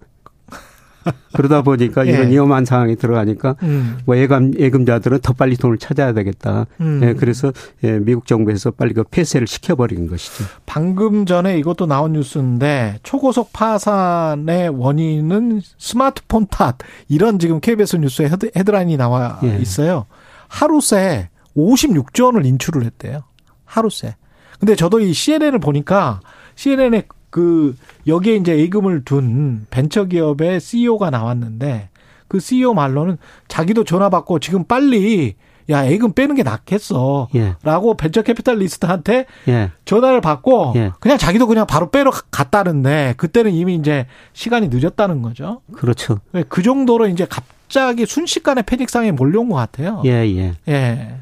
그러다 1.33 1.63
보니까 1.63 2.05
예. 2.09 2.11
이런 2.11 2.31
위험한 2.31 2.65
상황에 2.65 2.95
들어가니까 2.95 3.57
음. 3.63 3.99
뭐 4.05 4.17
예금 4.17 4.53
예금자들은 4.59 5.21
더 5.21 5.33
빨리 5.33 5.57
돈을 5.57 5.79
찾아야 5.79 6.13
되겠다. 6.13 6.67
음. 6.81 7.01
예, 7.03 7.15
그래서 7.15 7.53
예, 7.85 7.99
미국 7.99 8.27
정부에서 8.27 8.71
빨리 8.73 8.93
그 8.95 9.05
폐쇄를 9.05 9.47
시켜버린 9.47 10.09
것이죠. 10.09 10.45
방금 10.67 11.27
전에 11.27 11.59
이것도 11.59 11.87
나온 11.87 12.13
뉴스인데 12.13 12.99
초고속 13.03 13.53
파산의 13.53 14.71
원인은 14.71 15.61
스마트폰 15.79 16.47
탓 16.49 16.77
이런 17.09 17.39
지금 17.39 17.61
KBS 17.61 17.97
뉴스에 17.97 18.29
헤드, 18.29 18.51
헤드라인이 18.55 18.97
나와 18.97 19.39
예. 19.45 19.57
있어요. 19.59 20.07
하루 20.49 20.81
새 20.81 21.29
56조 21.57 22.27
원을 22.27 22.47
인출을 22.47 22.85
했대요. 22.85 23.25
하루 23.65 23.91
새. 23.91 24.17
근데 24.59 24.75
저도 24.75 25.01
이 25.01 25.13
CNN을 25.13 25.59
보니까 25.59 26.21
CNN에 26.55 27.05
그 27.31 27.75
여기에 28.07 28.37
이제 28.37 28.59
예금을 28.59 29.05
둔 29.05 29.67
벤처 29.71 30.05
기업의 30.05 30.61
CEO가 30.61 31.11
나왔는데 31.11 31.89
그 32.29 32.41
CEO 32.41 32.75
말로는 32.75 33.19
자기도 33.49 33.85
전화 33.85 34.09
받고 34.09 34.39
지금 34.41 34.65
빨리 34.65 35.35
야 35.71 35.89
예금 35.89 36.13
빼는 36.13 36.35
게 36.35 36.43
낫겠어. 36.43 37.29
예. 37.37 37.55
라고 37.63 37.95
벤처 37.95 38.23
캐피탈리스트한테 38.23 39.27
예. 39.49 39.71
전화를 39.85 40.21
받고 40.21 40.73
예. 40.77 40.93
그냥 41.01 41.17
자기도 41.17 41.47
그냥 41.47 41.67
바로 41.67 41.91
빼러 41.91 42.11
갔다는데 42.31 43.15
그때는 43.17 43.53
이미 43.53 43.77
이제 43.77 44.07
시간이 44.33 44.69
늦었다는 44.69 45.23
거죠. 45.23 45.63
그렇죠. 45.73 46.19
그 46.49 46.63
정도로 46.63 47.07
이제 47.09 47.27
갑자기 47.29 48.05
순식간에 48.05 48.63
패닉 48.63 48.91
상에 48.91 49.13
몰려온 49.13 49.49
것 49.49 49.57
같아요. 49.57 50.03
예, 50.05 50.11
예. 50.11 50.55
예. 50.69 51.17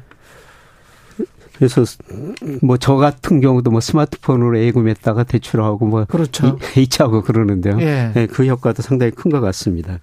그래서 1.59 1.83
뭐 2.63 2.77
저 2.77 2.95
같은 2.95 3.41
경우도 3.41 3.69
뭐 3.69 3.81
스마트폰으로 3.81 4.57
예금했다가 4.59 5.25
대출하고 5.25 5.85
뭐 5.85 6.05
그렇죠. 6.05 6.57
H하고 6.77 7.21
그러는데요. 7.27 7.77
예. 7.81 8.11
네, 8.13 8.27
그 8.27 8.45
효과도 8.47 8.81
상당히 8.81 9.11
큰 9.11 9.29
것 9.29 9.41
같습니다. 9.41 9.99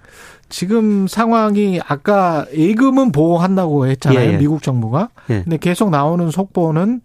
지금 0.51 1.09
상황이 1.09 1.81
아까 1.89 2.47
예금은 2.55 3.11
보호한다고 3.11 3.87
했잖아요. 3.89 4.21
예, 4.21 4.35
예. 4.35 4.37
미국 4.37 4.63
정부가. 4.63 5.09
예. 5.31 5.43
근데 5.43 5.57
계속 5.57 5.91
나오는 5.91 6.31
속보는 6.31 7.01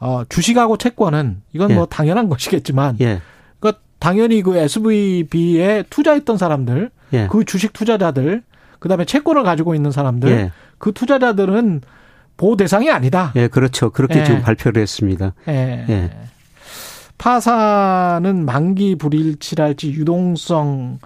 어 0.00 0.22
주식하고 0.28 0.76
채권은 0.78 1.42
이건 1.52 1.74
뭐 1.74 1.82
예. 1.82 1.86
당연한 1.90 2.28
것이겠지만 2.28 2.96
예. 3.00 3.20
그러니까 3.58 3.82
당연히 3.98 4.42
그 4.42 4.56
SVB에 4.56 5.84
투자했던 5.90 6.38
사람들, 6.38 6.90
예. 7.14 7.26
그 7.30 7.44
주식 7.44 7.72
투자자들, 7.72 8.42
그다음에 8.78 9.04
채권을 9.04 9.42
가지고 9.42 9.74
있는 9.74 9.90
사람들, 9.90 10.52
그 10.78 10.92
투자자들은 10.92 11.80
보호 12.38 12.56
대상이 12.56 12.90
아니다. 12.90 13.32
예, 13.36 13.48
그렇죠. 13.48 13.90
그렇게 13.90 14.24
지금 14.24 14.40
발표를 14.40 14.80
했습니다. 14.80 15.34
예. 15.48 16.10
파산은 17.18 18.46
만기 18.46 18.94
불일치랄지 18.94 19.90
유동성 19.92 21.00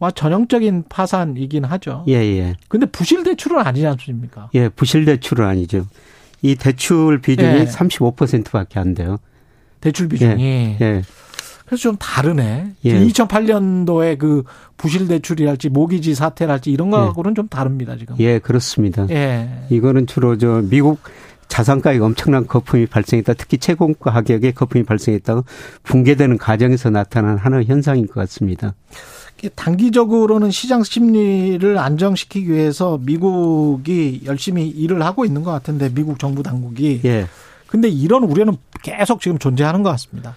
와 0.00 0.10
전형적인 0.10 0.84
파산이긴 0.88 1.64
하죠. 1.64 2.04
예, 2.08 2.14
예. 2.14 2.56
근데 2.68 2.86
부실 2.86 3.22
대출은 3.22 3.60
아니지 3.60 3.86
않습니까? 3.86 4.48
예, 4.54 4.68
부실 4.68 5.04
대출은 5.04 5.44
아니죠. 5.44 5.86
이 6.40 6.54
대출 6.54 7.20
비중이 7.20 7.60
예. 7.60 7.64
35%밖에 7.64 8.80
안 8.80 8.94
돼요. 8.94 9.18
대출 9.80 10.08
비중이. 10.08 10.42
예. 10.42 10.78
예. 10.80 11.02
그래서 11.68 11.82
좀 11.82 11.96
다르네. 11.96 12.72
예. 12.86 13.06
2008년도에 13.06 14.18
그 14.18 14.42
부실 14.78 15.06
대출이랄지 15.06 15.68
모기지 15.68 16.14
사태랄지 16.14 16.70
이런 16.70 16.90
거하고는 16.90 17.32
예. 17.32 17.34
좀 17.34 17.48
다릅니다, 17.48 17.96
지금. 17.96 18.16
예, 18.20 18.38
그렇습니다. 18.38 19.06
예. 19.10 19.66
이거는 19.68 20.06
주로 20.06 20.38
저 20.38 20.62
미국 20.64 20.98
자산가에 21.48 21.98
엄청난 21.98 22.46
거품이 22.46 22.86
발생했다. 22.86 23.34
특히 23.34 23.58
채권가 23.58 24.12
가격에 24.12 24.52
거품이 24.52 24.84
발생했다고 24.84 25.44
붕괴되는 25.82 26.38
과정에서 26.38 26.88
나타난 26.88 27.36
하나의 27.36 27.66
현상인 27.66 28.06
것 28.06 28.14
같습니다. 28.14 28.74
단기적으로는 29.54 30.50
시장 30.50 30.82
심리를 30.82 31.78
안정시키기 31.78 32.50
위해서 32.50 32.98
미국이 33.02 34.22
열심히 34.24 34.68
일을 34.68 35.02
하고 35.02 35.24
있는 35.24 35.42
것 35.42 35.52
같은데 35.52 35.90
미국 35.94 36.18
정부 36.18 36.42
당국이. 36.42 37.02
예. 37.04 37.26
근데 37.66 37.88
이런 37.88 38.24
우려는 38.24 38.56
계속 38.82 39.20
지금 39.20 39.38
존재하는 39.38 39.82
것 39.82 39.90
같습니다. 39.90 40.34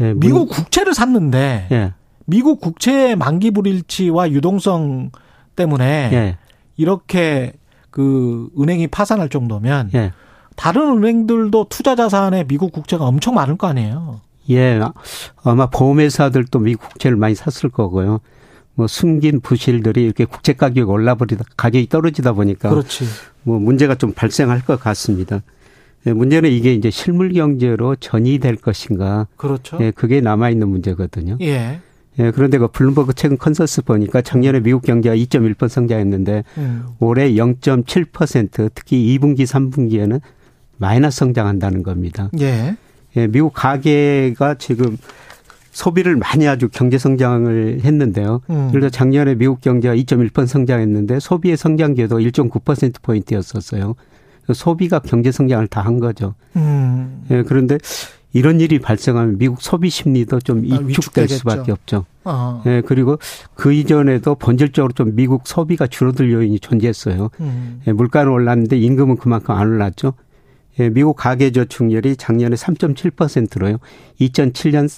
예, 0.00 0.14
미국 0.14 0.48
국채를 0.48 0.94
샀는데 0.94 1.68
예. 1.70 1.92
미국 2.26 2.60
국채의 2.60 3.16
만기 3.16 3.50
불일치와 3.50 4.30
유동성 4.30 5.10
때문에 5.56 6.10
예. 6.12 6.38
이렇게 6.76 7.52
그 7.90 8.48
은행이 8.58 8.88
파산할 8.88 9.28
정도면 9.28 9.90
예. 9.94 10.12
다른 10.56 10.98
은행들도 10.98 11.66
투자 11.68 11.96
자산에 11.96 12.44
미국 12.44 12.72
국채가 12.72 13.04
엄청 13.04 13.34
많을 13.34 13.56
거 13.56 13.66
아니에요. 13.66 14.20
예, 14.50 14.80
아마 15.44 15.66
보험회사들도 15.66 16.58
미국 16.58 16.88
국채를 16.88 17.16
많이 17.16 17.34
샀을 17.34 17.70
거고요. 17.70 18.20
뭐 18.74 18.86
숨긴 18.86 19.40
부실들이 19.40 20.02
이렇게 20.02 20.24
국채 20.24 20.54
가격이 20.54 20.90
올라버리다 20.90 21.44
가격이 21.56 21.88
떨어지다 21.88 22.32
보니까 22.32 22.70
그렇지. 22.70 23.04
뭐 23.42 23.58
문제가 23.58 23.94
좀 23.94 24.12
발생할 24.12 24.64
것 24.64 24.80
같습니다. 24.80 25.42
예, 26.06 26.12
문제는 26.12 26.50
이게 26.50 26.74
이제 26.74 26.90
실물 26.90 27.32
경제로 27.32 27.96
전이될 27.96 28.56
것인가. 28.56 29.26
그렇죠. 29.36 29.78
예, 29.80 29.90
그게 29.90 30.20
남아 30.20 30.50
있는 30.50 30.68
문제거든요. 30.68 31.38
예. 31.40 31.80
예, 32.18 32.30
그런데 32.30 32.58
그 32.58 32.68
블룸버그 32.68 33.14
최근 33.14 33.38
컨서스 33.38 33.82
보니까 33.82 34.20
작년에 34.20 34.60
미국 34.60 34.82
경제가 34.82 35.16
2.1% 35.16 35.68
성장했는데 35.68 36.44
음. 36.58 36.84
올해 36.98 37.32
0.7% 37.32 38.70
특히 38.74 39.18
2분기, 39.18 39.42
3분기에는 39.42 40.20
마이너스 40.76 41.18
성장한다는 41.18 41.82
겁니다. 41.82 42.28
예. 42.40 42.76
예, 43.16 43.26
미국 43.26 43.52
가계가 43.54 44.56
지금 44.58 44.98
소비를 45.70 46.16
많이 46.16 46.46
아주 46.46 46.68
경제 46.70 46.98
성장을 46.98 47.80
했는데요. 47.82 48.42
음. 48.50 48.68
그래서 48.72 48.90
작년에 48.90 49.34
미국 49.34 49.62
경제가 49.62 49.94
2.1% 49.94 50.46
성장했는데 50.46 51.18
소비의 51.18 51.56
성장률도 51.56 52.18
1.9% 52.18 53.00
포인트였었어요. 53.02 53.94
소비가 54.52 54.98
경제 54.98 55.30
성장을 55.30 55.66
다 55.68 55.82
한 55.82 55.98
거죠. 56.00 56.34
음. 56.56 57.24
예, 57.30 57.42
그런데 57.42 57.78
이런 58.32 58.60
일이 58.60 58.78
발생하면 58.78 59.38
미국 59.38 59.60
소비 59.60 59.90
심리도 59.90 60.40
좀 60.40 60.64
아, 60.70 60.78
위축될 60.78 61.24
아, 61.24 61.26
수밖에 61.26 61.72
없죠. 61.72 62.06
어. 62.24 62.62
예, 62.66 62.82
그리고 62.84 63.18
그 63.54 63.72
이전에도 63.72 64.34
본질적으로 64.36 64.92
좀 64.92 65.14
미국 65.14 65.46
소비가 65.46 65.86
줄어들 65.86 66.32
요인이 66.32 66.58
존재했어요. 66.60 67.30
음. 67.40 67.82
예, 67.86 67.92
물가는 67.92 68.30
올랐는데 68.30 68.78
임금은 68.78 69.16
그만큼 69.16 69.54
안 69.54 69.68
올랐죠. 69.68 70.14
예, 70.80 70.88
미국 70.88 71.16
가계저축률이 71.16 72.16
작년에 72.16 72.56
3.7%로요. 72.56 73.78
2007년 74.20 74.88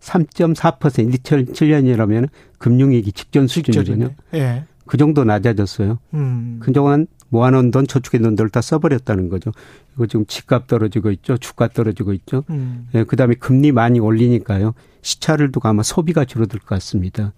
3.4% 0.00 0.78
2007년이라면 1.22 2.28
금융위기 2.58 3.12
직전 3.12 3.46
수준이거든요. 3.46 4.10
예. 4.34 4.64
그 4.86 4.98
정도 4.98 5.24
낮아졌어요. 5.24 5.98
음. 6.12 6.58
그동안 6.60 7.06
모아놓은 7.34 7.72
돈, 7.72 7.86
저축해 7.86 8.18
놓은 8.18 8.36
돈을 8.36 8.50
다 8.50 8.60
써버렸다는 8.60 9.28
거죠. 9.28 9.50
이거 9.96 10.06
지금 10.06 10.24
집값 10.26 10.68
떨어지고 10.68 11.10
있죠. 11.10 11.36
주가 11.36 11.66
떨어지고 11.68 12.12
있죠. 12.12 12.44
음. 12.50 12.86
예, 12.94 13.02
그 13.02 13.16
다음에 13.16 13.34
금리 13.34 13.72
많이 13.72 13.98
올리니까요. 13.98 14.74
시차를 15.02 15.50
두고 15.50 15.68
아마 15.68 15.82
소비가 15.82 16.24
줄어들 16.24 16.60
것 16.60 16.66
같습니다. 16.76 17.32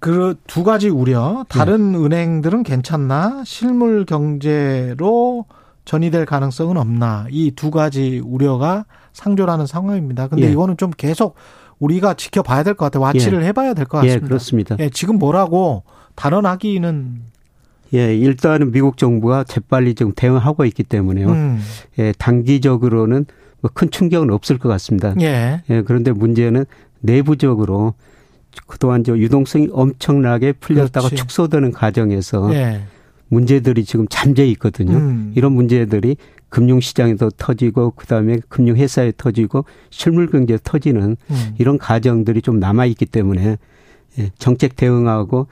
그 0.00 0.34
두 0.48 0.64
가지 0.64 0.88
우려. 0.88 1.46
다른 1.48 1.92
네. 1.92 1.98
은행들은 1.98 2.64
괜찮나? 2.64 3.44
실물 3.46 4.04
경제로 4.04 5.44
전이될 5.84 6.26
가능성은 6.26 6.76
없나 6.76 7.26
이 7.30 7.52
두 7.54 7.70
가지 7.70 8.20
우려가 8.24 8.84
상존하는 9.12 9.66
상황입니다. 9.66 10.26
근데 10.26 10.46
예. 10.48 10.50
이거는 10.52 10.76
좀 10.76 10.90
계속 10.90 11.36
우리가 11.78 12.14
지켜봐야 12.14 12.62
될 12.64 12.74
것 12.74 12.86
같아요. 12.86 13.02
와치를 13.02 13.42
예. 13.42 13.46
해봐야 13.46 13.74
될 13.74 13.86
것 13.86 13.98
같습니다. 13.98 14.16
예, 14.24 14.26
그렇습니다. 14.26 14.76
예, 14.80 14.90
지금 14.90 15.18
뭐라고 15.18 15.84
단언하기는 16.16 17.22
예, 17.94 18.16
일단은 18.16 18.72
미국 18.72 18.96
정부가 18.96 19.44
재빨리 19.44 19.94
지금 19.94 20.12
대응하고 20.14 20.64
있기 20.64 20.82
때문에요. 20.84 21.28
음. 21.30 21.60
예, 21.98 22.12
단기적으로는 22.18 23.26
뭐 23.60 23.70
큰 23.74 23.90
충격은 23.90 24.30
없을 24.30 24.58
것 24.58 24.68
같습니다. 24.70 25.14
예. 25.20 25.62
예, 25.70 25.82
그런데 25.82 26.10
문제는 26.12 26.64
내부적으로 27.00 27.94
그동안 28.66 29.04
저 29.04 29.16
유동성이 29.16 29.68
엄청나게 29.72 30.52
풀렸다가 30.52 31.06
그렇지. 31.06 31.16
축소되는 31.16 31.72
과정에서 31.72 32.52
예. 32.54 32.82
문제들이 33.28 33.84
지금 33.84 34.06
잠재 34.10 34.46
있거든요. 34.48 34.96
음. 34.96 35.32
이런 35.34 35.52
문제들이 35.52 36.16
금융시장에도 36.50 37.30
터지고 37.30 37.92
그다음에 37.92 38.38
금융회사에 38.48 39.12
터지고 39.16 39.64
실물 39.88 40.26
경제에 40.26 40.58
터지는 40.62 41.16
음. 41.30 41.54
이런 41.58 41.78
과정들이 41.78 42.42
좀 42.42 42.58
남아 42.60 42.84
있기 42.86 43.06
때문에 43.06 43.56
예, 44.18 44.30
정책 44.38 44.76
대응하고 44.76 45.46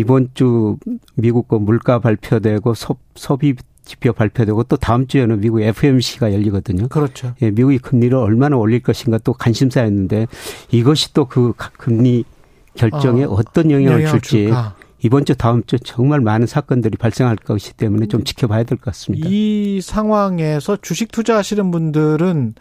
이번 0.00 0.30
주 0.34 0.76
미국 1.14 1.48
거 1.48 1.58
물가 1.58 1.98
발표되고 1.98 2.74
소, 2.74 2.96
소비 3.14 3.54
지표 3.84 4.12
발표되고 4.12 4.64
또 4.64 4.76
다음 4.76 5.06
주에는 5.06 5.40
미국 5.40 5.60
FMC가 5.62 6.32
열리거든요. 6.32 6.88
그렇죠. 6.88 7.34
예, 7.42 7.50
미국이 7.50 7.78
금리를 7.78 8.16
얼마나 8.16 8.56
올릴 8.56 8.80
것인가 8.80 9.18
또 9.18 9.32
관심사였는데 9.32 10.26
이것이 10.70 11.12
또 11.12 11.24
그 11.24 11.52
금리 11.78 12.24
결정에 12.74 13.24
어, 13.24 13.38
떤 13.52 13.70
영향을 13.70 14.06
줄지 14.06 14.28
줄까. 14.44 14.74
이번 15.02 15.24
주 15.24 15.34
다음 15.34 15.62
주 15.64 15.78
정말 15.78 16.20
많은 16.20 16.46
사건들이 16.46 16.96
발생할 16.98 17.36
것이기 17.36 17.76
때문에 17.76 18.06
좀 18.06 18.22
지켜봐야 18.24 18.64
될 18.64 18.78
것 18.78 18.84
같습니다. 18.86 19.26
이 19.30 19.80
상황에서 19.82 20.76
주식 20.76 21.10
투자하시는 21.10 21.70
분들은 21.70 22.54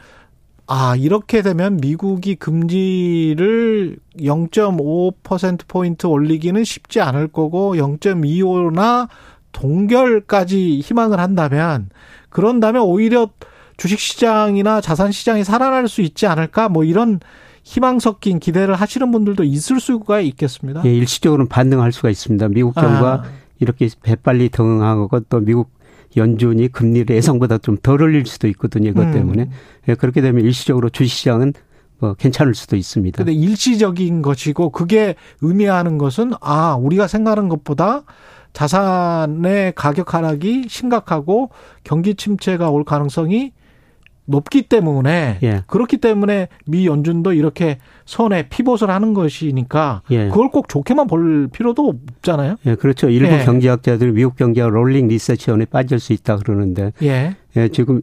아, 0.71 0.95
이렇게 0.95 1.41
되면 1.41 1.77
미국이 1.77 2.35
금리를 2.35 3.97
0.5% 4.19 5.67
포인트 5.67 6.05
올리기는 6.05 6.63
쉽지 6.63 7.01
않을 7.01 7.29
거고 7.29 7.73
0.25나 7.73 9.07
동결까지 9.51 10.81
희망을 10.81 11.19
한다면 11.19 11.89
그런다면 12.29 12.83
오히려 12.83 13.31
주식 13.77 13.99
시장이나 13.99 14.79
자산 14.79 15.11
시장이 15.11 15.43
살아날 15.43 15.87
수 15.87 16.01
있지 16.01 16.27
않을까 16.27 16.69
뭐 16.69 16.83
이런 16.83 17.19
희망 17.63 17.97
섞인 17.97 18.39
기대를 18.39 18.75
하시는 18.75 19.11
분들도 19.11 19.43
있을 19.43 19.79
수가 19.79 20.19
있겠습니다. 20.19 20.83
예, 20.85 20.93
일시적으로는 20.93 21.49
반등할 21.49 21.91
수가 21.91 22.11
있습니다. 22.11 22.47
미국 22.49 22.75
정부가 22.75 23.13
아. 23.13 23.23
이렇게 23.59 23.89
배빨리 24.03 24.49
대응하고 24.49 25.21
또 25.21 25.39
미국 25.39 25.71
연준이 26.17 26.67
금리를 26.67 27.15
예상보다 27.15 27.57
좀 27.59 27.77
덜 27.81 28.01
올릴 28.01 28.25
수도 28.25 28.47
있거든요. 28.49 28.89
이것 28.89 29.03
음. 29.03 29.11
때문에. 29.13 29.43
음. 29.43 29.51
예, 29.87 29.95
그렇게 29.95 30.21
되면 30.21 30.43
일시적으로 30.43 30.89
주식시장은 30.89 31.53
뭐 31.99 32.13
괜찮을 32.13 32.55
수도 32.55 32.75
있습니다. 32.75 33.17
근데 33.17 33.33
일시적인 33.33 34.21
것이고 34.21 34.69
그게 34.69 35.15
의미하는 35.41 35.97
것은 35.97 36.31
아, 36.41 36.75
우리가 36.75 37.07
생각하는 37.07 37.49
것보다 37.49 38.03
자산의 38.53 39.73
가격 39.75 40.13
하락이 40.13 40.65
심각하고 40.69 41.49
경기 41.83 42.15
침체가 42.15 42.69
올 42.69 42.83
가능성이 42.83 43.51
높기 44.29 44.63
때문에 44.63 45.39
예. 45.43 45.63
그렇기 45.67 45.97
때문에 45.97 46.47
미 46.65 46.85
연준도 46.85 47.33
이렇게 47.33 47.79
선에 48.05 48.47
피봇을 48.49 48.89
하는 48.89 49.13
것이니까 49.13 50.03
예. 50.11 50.27
그걸 50.29 50.49
꼭 50.49 50.69
좋게만 50.69 51.07
볼 51.07 51.47
필요도 51.51 51.87
없잖아요. 52.17 52.57
예, 52.65 52.75
그렇죠. 52.75 53.09
일부 53.09 53.33
예. 53.33 53.43
경제학자들이 53.43 54.11
미국 54.11 54.35
경제가 54.35 54.69
롤링 54.69 55.07
리세션에 55.07 55.65
빠질 55.65 55.99
수 55.99 56.13
있다 56.13 56.37
그러는데 56.37 56.93
예. 57.01 57.35
예, 57.57 57.67
지금 57.69 58.01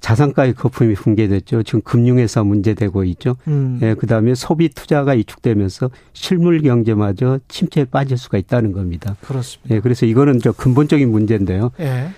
자산가의 0.00 0.54
거품이 0.54 0.94
붕괴됐죠. 0.94 1.64
지금 1.64 1.80
금융에서 1.82 2.44
문제되고 2.44 3.04
있죠. 3.04 3.36
음. 3.48 3.80
예, 3.82 3.94
그다음에 3.94 4.34
소비 4.34 4.68
투자가 4.68 5.12
위축되면서 5.12 5.90
실물 6.12 6.62
경제마저 6.62 7.40
침체에 7.48 7.84
빠질 7.84 8.16
수가 8.16 8.38
있다는 8.38 8.72
겁니다. 8.72 9.16
그렇습니다. 9.22 9.74
예, 9.74 9.80
그래서 9.80 10.06
이거는 10.06 10.38
저 10.38 10.52
근본적인 10.52 11.10
문제인데요. 11.10 11.72
예. 11.80 12.08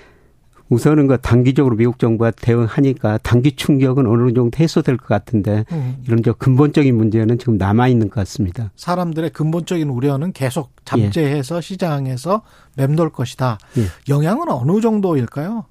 우선은 0.71 1.09
그 1.09 1.19
단기적으로 1.19 1.77
미국 1.77 1.99
정부가 1.99 2.31
대응하니까 2.31 3.19
단기 3.19 3.53
충격은 3.53 4.07
어느 4.07 4.33
정도 4.33 4.57
해소될 4.57 4.97
것 4.97 5.09
같은데 5.09 5.65
음. 5.73 5.97
이런 6.07 6.23
저 6.23 6.33
근본적인 6.33 6.97
문제는 6.97 7.39
지금 7.39 7.59
남아 7.59 7.89
있는 7.89 8.09
것 8.09 8.15
같습니다. 8.21 8.71
사람들의 8.77 9.31
근본적인 9.31 9.89
우려는 9.89 10.33
계속 10.33 10.71
잠재해서 10.85 11.57
예. 11.57 11.61
시장에서 11.61 12.43
맴돌 12.77 13.11
것이다. 13.11 13.59
예. 13.79 13.83
영향은 14.09 14.49
어느 14.49 14.81
정도일까요? 14.81 15.67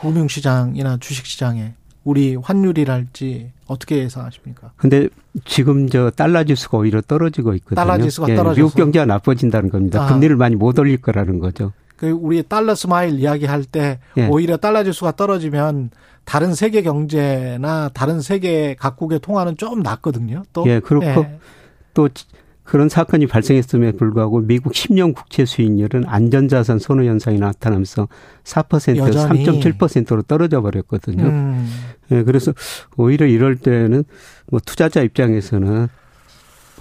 금융시장이나 0.00 0.98
주식시장에 0.98 1.74
우리 2.04 2.36
환율이랄지 2.36 3.50
어떻게 3.66 3.98
예상하십니까? 3.98 4.70
근데 4.76 5.08
지금 5.44 5.88
저 5.88 6.10
달러 6.10 6.44
지수가 6.44 6.78
오히려 6.78 7.00
떨어지고 7.00 7.54
있거든요. 7.54 7.74
달러 7.74 8.00
지수가 8.00 8.30
예, 8.30 8.36
떨어져서 8.36 8.64
미국 8.64 8.76
경제가 8.76 9.04
나빠진다는 9.04 9.70
겁니다. 9.70 10.04
아. 10.04 10.06
금리를 10.06 10.36
많이 10.36 10.54
못 10.54 10.78
올릴 10.78 10.98
거라는 10.98 11.40
거죠. 11.40 11.72
그 11.96 12.10
우리 12.10 12.42
달러 12.42 12.74
스마일 12.74 13.18
이야기할 13.18 13.64
때 13.64 13.98
예. 14.16 14.26
오히려 14.28 14.56
달러 14.56 14.84
지수가 14.84 15.12
떨어지면 15.12 15.90
다른 16.24 16.54
세계 16.54 16.82
경제나 16.82 17.90
다른 17.94 18.20
세계 18.20 18.74
각국의 18.74 19.20
통화는 19.20 19.56
좀 19.56 19.80
낫거든요. 19.80 20.42
또 20.52 20.64
예, 20.66 20.80
그렇고 20.80 21.06
예. 21.06 21.38
또 21.94 22.08
그런 22.66 22.88
사건이 22.88 23.28
발생했음에 23.28 23.92
불구하고 23.92 24.40
미국 24.40 24.72
10년 24.72 25.14
국채 25.14 25.44
수익률은 25.44 26.04
안전자산 26.06 26.80
선호 26.80 27.04
현상이 27.04 27.38
나타나면서 27.38 28.08
4% 28.42 28.96
여전히. 28.96 29.44
3.7%로 29.46 30.22
떨어져 30.22 30.60
버렸거든요. 30.60 31.24
음. 31.24 31.68
예, 32.10 32.24
그래서 32.24 32.52
오히려 32.96 33.26
이럴 33.26 33.56
때는 33.56 34.04
뭐 34.50 34.60
투자자 34.64 35.00
입장에서는 35.00 35.88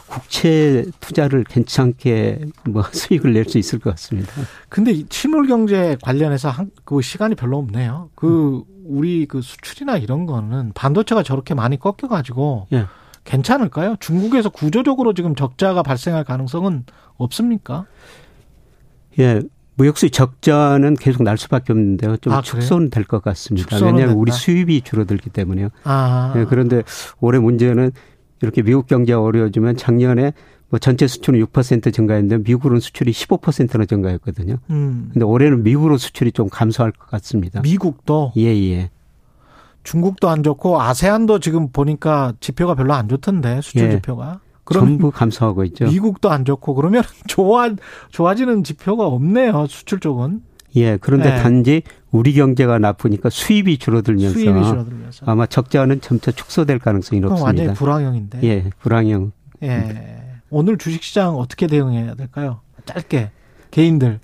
국채 0.08 0.86
투자를 1.00 1.44
괜찮게 1.44 2.46
뭐 2.70 2.84
수익을 2.92 3.34
낼 3.34 3.46
수 3.46 3.58
있을 3.58 3.80
것 3.80 3.90
같습니다. 3.92 4.32
근데 4.70 5.04
실물 5.10 5.48
경제 5.48 5.98
관련해서 6.02 6.50
한, 6.50 6.72
그 6.84 7.02
시간이 7.02 7.36
별로 7.36 7.58
없네요. 7.58 8.10
그 8.16 8.58
음. 8.58 8.64
우리 8.86 9.26
그 9.26 9.42
수출이나 9.42 9.98
이런 9.98 10.26
거는 10.26 10.72
반도체가 10.74 11.24
저렇게 11.24 11.54
많이 11.56 11.78
꺾여 11.80 12.08
가지고 12.10 12.68
예. 12.74 12.86
괜찮을까요? 13.24 13.96
중국에서 14.00 14.50
구조적으로 14.50 15.14
지금 15.14 15.34
적자가 15.36 15.82
발생할 15.82 16.24
가능성은 16.24 16.86
없습니까? 17.18 17.86
예. 19.20 19.42
무역수의 19.78 20.12
적자는 20.12 20.94
계속 20.96 21.24
날 21.24 21.38
수밖에 21.38 21.74
없는데요. 21.74 22.16
좀 22.18 22.32
아, 22.32 22.42
축소는 22.42 22.90
될 22.92 23.04
것 23.04 23.22
같습니다. 23.24 23.76
왜냐하면 23.76 23.98
된다. 24.08 24.14
우리 24.16 24.32
수입이 24.32 24.82
줄어들기 24.82 25.30
때문에요. 25.32 25.70
아. 25.84 26.34
예, 26.38 26.46
그런데 26.46 26.84
올해 27.20 27.40
문제는 27.40 27.92
이렇게 28.42 28.62
미국 28.62 28.88
경제가 28.88 29.22
어려워지면 29.22 29.78
작년에 29.78 30.34
뭐 30.70 30.80
전체 30.80 31.08
수출은 31.08 31.40
6% 31.46 31.94
증가했는데 31.94 32.50
미국은 32.50 32.80
수출이 32.80 33.12
15%나 33.12 33.86
증가했거든요. 33.86 34.58
음. 34.70 35.10
근데 35.14 35.26
올해는 35.26 35.64
미국으로 35.64 35.98
수출이 35.98 36.32
좀 36.32 36.50
감소할 36.50 36.92
것 36.92 37.08
같습니다. 37.08 37.62
미국도? 37.62 38.34
예, 38.38 38.46
예. 38.46 38.90
중국도 39.84 40.30
안 40.30 40.42
좋고 40.42 40.82
아세안도 40.82 41.40
지금 41.40 41.70
보니까 41.72 42.34
지표가 42.40 42.74
별로 42.76 42.94
안 42.94 43.08
좋던데 43.08 43.62
수출 43.62 43.84
예. 43.84 43.92
지표가. 43.92 44.42
전부 44.74 45.12
감소하고 45.12 45.64
있죠. 45.66 45.86
미국도 45.86 46.32
안 46.32 46.44
좋고 46.44 46.74
그러면 46.74 47.04
좋아 47.28 47.70
좋아지는 48.10 48.64
지표가 48.64 49.06
없네요. 49.06 49.68
수출 49.68 50.00
쪽은. 50.00 50.42
예, 50.76 50.98
그런데 50.98 51.32
네. 51.32 51.42
단지 51.42 51.84
우리 52.12 52.34
경제가 52.34 52.80
나쁘니까 52.80 53.30
수입이 53.30 53.78
줄어들면서, 53.78 54.34
수입이 54.34 54.64
줄어들면서. 54.64 55.26
아마 55.26 55.46
적자는 55.46 56.02
점차 56.02 56.32
축소될 56.32 56.80
가능성이 56.80 57.22
높습니다. 57.22 57.46
완전히 57.46 57.74
불황형인데. 57.74 58.44
예, 58.44 58.70
불황형. 58.80 59.32
예. 59.64 60.22
오늘 60.50 60.78
주식시장 60.78 61.36
어떻게 61.36 61.68
대응해야 61.68 62.16
될까요? 62.16 62.62
짧게 62.86 63.32
개인들. 63.72 64.20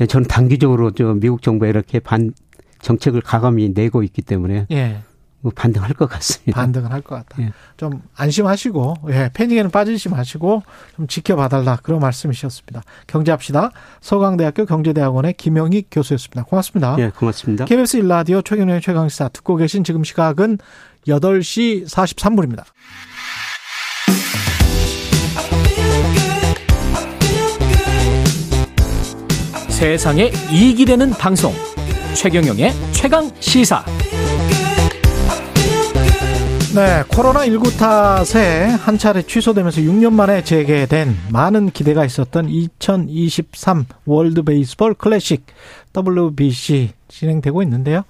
예, 0.00 0.06
저는 0.06 0.28
단기적으로 0.28 0.90
저 0.92 1.14
미국 1.14 1.42
정부가 1.42 1.68
이렇게 1.68 2.00
반 2.00 2.32
정책을 2.80 3.20
가감히 3.20 3.70
내고 3.74 4.02
있기 4.02 4.22
때문에 4.22 4.66
예. 4.70 4.98
뭐 5.46 5.52
반등할 5.54 5.92
것 5.94 6.08
같습니다. 6.08 6.60
반등은 6.60 6.90
할 6.90 7.02
것 7.02 7.14
같다. 7.14 7.40
예. 7.40 7.52
좀 7.76 8.02
안심하시고 8.16 8.96
예, 9.10 9.30
패닉에는 9.32 9.70
빠지지 9.70 10.08
마시고 10.08 10.64
좀 10.96 11.06
지켜봐달라 11.06 11.78
그런 11.84 12.00
말씀이셨습니다. 12.00 12.82
경제합시다. 13.06 13.70
서강대학교 14.00 14.66
경제대학원의 14.66 15.34
김영익 15.34 15.86
교수였습니다. 15.92 16.42
고맙습니다. 16.42 16.96
예, 16.98 17.10
고맙습니다. 17.10 17.64
KBS 17.66 17.98
일라디오 17.98 18.42
최경영의 18.42 18.80
최강시사 18.80 19.28
듣고 19.28 19.54
계신 19.54 19.84
지금 19.84 20.02
시각은 20.02 20.58
8시 21.06 21.88
43분입니다. 21.88 22.64
세상에 29.68 30.32
이익이 30.50 30.86
되는 30.86 31.10
방송 31.10 31.52
최경영의 32.14 32.72
최강 32.92 33.30
시사. 33.38 33.84
네, 36.76 37.02
코로나19 37.04 37.78
탓에 37.78 38.66
한 38.66 38.98
차례 38.98 39.22
취소되면서 39.22 39.80
6년 39.80 40.12
만에 40.12 40.44
재개된 40.44 41.16
많은 41.32 41.70
기대가 41.70 42.04
있었던 42.04 42.50
2023 42.50 43.86
월드 44.04 44.42
베이스볼 44.42 44.92
클래식 44.92 45.46
WBC 45.96 46.90
진행되고 47.08 47.62
있는데요. 47.62 48.02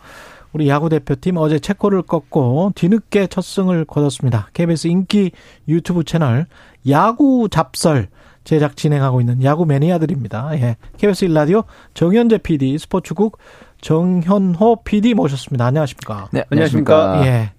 우리 0.52 0.68
야구 0.68 0.88
대표팀 0.88 1.36
어제 1.36 1.60
체코를 1.60 2.02
꺾고 2.02 2.72
뒤늦게 2.74 3.28
첫 3.28 3.44
승을 3.44 3.84
거뒀습니다. 3.84 4.48
KBS 4.52 4.88
인기 4.88 5.30
유튜브 5.68 6.02
채널 6.02 6.46
야구 6.88 7.48
잡설 7.48 8.08
제작 8.42 8.76
진행하고 8.76 9.20
있는 9.20 9.44
야구 9.44 9.64
매니아들입니다. 9.64 10.50
예. 10.54 10.76
KBS 10.96 11.26
일라디오 11.26 11.62
정현재 11.94 12.38
PD 12.38 12.76
스포츠국 12.78 13.38
정현호 13.80 14.82
PD 14.82 15.14
모셨습니다. 15.14 15.66
안녕하십니까? 15.66 16.30
네, 16.32 16.42
안녕하십니까? 16.50 17.24
예. 17.26 17.55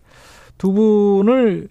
두 0.58 0.74
분을 0.74 1.70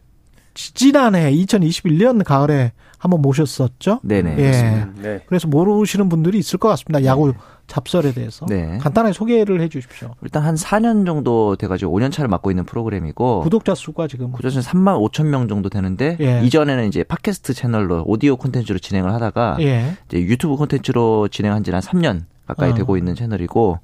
지난해 0.55 1.33
2021년 1.33 2.25
가을에 2.25 2.73
한번 2.99 3.21
모셨었죠? 3.21 4.01
네네. 4.03 4.37
예. 4.39 4.87
네. 5.03 5.21
그래서 5.27 5.47
모르시는 5.49 6.09
분들이 6.09 6.39
있을 6.39 6.59
것 6.59 6.69
같습니다. 6.69 7.05
야구 7.05 7.35
잡설에 7.67 8.13
대해서. 8.13 8.47
네. 8.47 8.79
간단하게 8.79 9.13
소개를 9.13 9.61
해 9.61 9.69
주십시오. 9.69 10.15
일단 10.23 10.43
한 10.45 10.55
4년 10.55 11.05
정도 11.05 11.57
돼가지고 11.57 11.99
5년 11.99 12.11
차를 12.11 12.29
맡고 12.29 12.51
있는 12.51 12.65
프로그램이고. 12.65 13.41
구독자 13.41 13.75
수가 13.75 14.09
지금. 14.09 14.33
구독자 14.33 14.61
수 14.61 14.71
3만 14.71 14.99
5천 15.11 15.27
명 15.27 15.47
정도 15.47 15.69
되는데. 15.69 16.17
예. 16.21 16.43
이전에는 16.45 16.89
이제 16.89 17.03
팟캐스트 17.05 17.55
채널로 17.55 18.05
오디오 18.07 18.37
콘텐츠로 18.37 18.79
진행을 18.79 19.13
하다가. 19.13 19.59
예. 19.61 19.97
이제 20.09 20.21
유튜브 20.21 20.57
콘텐츠로 20.57 21.29
진행한 21.29 21.65
지는 21.65 21.81
한 21.81 21.83
3년 21.83 22.23
가까이 22.47 22.71
어. 22.71 22.75
되고 22.75 22.97
있는 22.97 23.15
채널이고. 23.15 23.81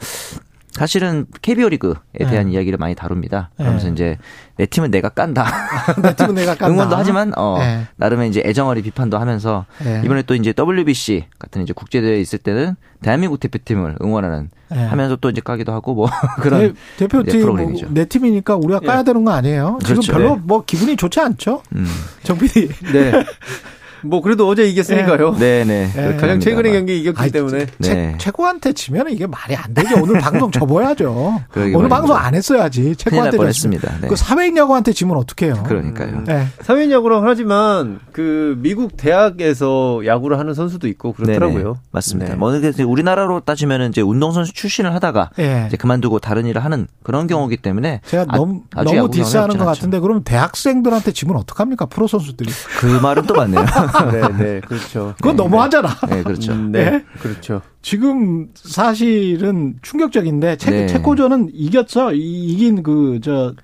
사실은 0.72 1.26
KBO 1.42 1.68
리그에 1.68 1.94
대한 2.18 2.46
네. 2.46 2.52
이야기를 2.52 2.78
많이 2.78 2.94
다룹니다. 2.94 3.50
그러면서 3.56 3.86
네. 3.86 3.92
이제 3.92 4.18
내 4.56 4.66
팀은 4.66 4.90
내가 4.90 5.10
깐다. 5.10 5.46
내 6.02 6.14
팀은 6.14 6.34
내가 6.34 6.54
깐다. 6.54 6.68
응원도 6.72 6.96
하지만 6.96 7.32
어 7.36 7.58
네. 7.58 7.86
나름의 7.96 8.30
이제 8.30 8.42
애정어리 8.44 8.82
비판도 8.82 9.18
하면서 9.18 9.66
네. 9.84 10.02
이번에 10.04 10.22
또 10.22 10.34
이제 10.34 10.54
WBC 10.58 11.26
같은 11.38 11.62
이제 11.62 11.72
국제 11.72 12.00
대회 12.00 12.18
있을 12.20 12.38
때는 12.38 12.76
대한민국 13.02 13.38
대표팀을 13.40 13.96
응원하는 14.00 14.50
네. 14.70 14.84
하면서 14.86 15.16
또 15.16 15.28
이제 15.28 15.40
까기도 15.42 15.72
하고 15.72 15.94
뭐 15.94 16.08
그런 16.40 16.74
대, 16.96 17.06
표팀 17.06 17.40
프로그램이죠. 17.40 17.88
내 17.90 18.06
팀이니까 18.06 18.56
우리가 18.56 18.80
까야 18.80 19.00
예. 19.00 19.04
되는 19.04 19.24
거 19.24 19.32
아니에요? 19.32 19.78
지금 19.82 19.96
그렇죠. 19.96 20.12
별로 20.12 20.36
뭐 20.36 20.64
기분이 20.64 20.96
좋지 20.96 21.20
않죠? 21.20 21.62
음. 21.74 21.86
정 22.22 22.38
PD. 22.38 22.68
네. 22.92 23.12
뭐 24.04 24.20
그래도 24.20 24.48
어제 24.48 24.64
이겼으니까요. 24.64 25.36
네, 25.38 25.64
네. 25.64 25.90
네. 25.94 26.16
가장 26.16 26.40
최근의 26.40 26.72
경기 26.72 27.00
이겼기 27.00 27.20
아니, 27.20 27.30
때문에 27.30 27.66
네. 27.78 28.14
최 28.18 28.30
고한테 28.30 28.72
치면 28.72 29.10
이게 29.10 29.26
말이 29.26 29.54
안 29.56 29.74
되죠. 29.74 30.02
오늘 30.02 30.20
방송 30.20 30.50
접어야죠. 30.52 31.40
오늘 31.74 31.88
방송 31.88 32.16
안 32.16 32.34
했어야지. 32.34 32.96
최고한테 32.96 33.36
졌습니다. 33.36 33.92
네. 34.00 34.08
그 34.08 34.16
사회인 34.16 34.56
야구한테 34.56 34.92
지면 34.92 35.16
어떡해요. 35.16 35.62
그러니까요. 35.64 36.22
네. 36.26 36.46
사회인 36.60 36.90
야구라고 36.90 37.26
하지만 37.26 38.00
그 38.12 38.56
미국 38.58 38.96
대학에서 38.96 40.02
야구를 40.04 40.38
하는 40.38 40.54
선수도 40.54 40.88
있고 40.88 41.12
그렇더라고요. 41.12 41.62
네네. 41.62 41.74
맞습니다. 41.90 42.32
네. 42.32 42.36
뭐 42.36 42.52
우리나라로 42.86 43.40
따지면 43.40 43.88
이제 43.90 44.00
운동선수 44.00 44.52
출신을 44.52 44.94
하다가 44.94 45.30
네. 45.36 45.64
이제 45.68 45.76
그만두고 45.76 46.18
다른 46.18 46.46
일을 46.46 46.64
하는 46.64 46.86
그런 47.02 47.26
경우기 47.26 47.58
때문에 47.58 48.00
제가 48.06 48.26
아, 48.28 48.36
너무 48.36 48.62
너무 48.74 49.10
디스하는 49.10 49.58
것 49.58 49.64
같은데 49.64 50.00
그럼 50.00 50.22
대학생들한테 50.24 51.12
지면 51.12 51.36
어떡합니까? 51.36 51.86
프로 51.86 52.06
선수들이. 52.06 52.50
그 52.78 52.86
말은 52.86 53.26
또 53.26 53.34
맞네요. 53.34 53.64
네, 54.10 54.20
네, 54.38 54.60
그렇죠. 54.60 55.14
그건 55.16 55.36
네, 55.36 55.42
너무하잖아. 55.42 55.88
네, 56.08 56.22
그렇죠. 56.22 56.52
음, 56.52 56.72
네, 56.72 56.90
네, 56.90 57.04
그렇죠. 57.20 57.62
지금 57.82 58.48
사실은 58.54 59.74
충격적인데 59.82 60.56
체, 60.56 60.70
네. 60.70 60.86
체코전은 60.86 61.50
이겼어. 61.52 62.12
이긴 62.14 62.82
그저 62.82 63.54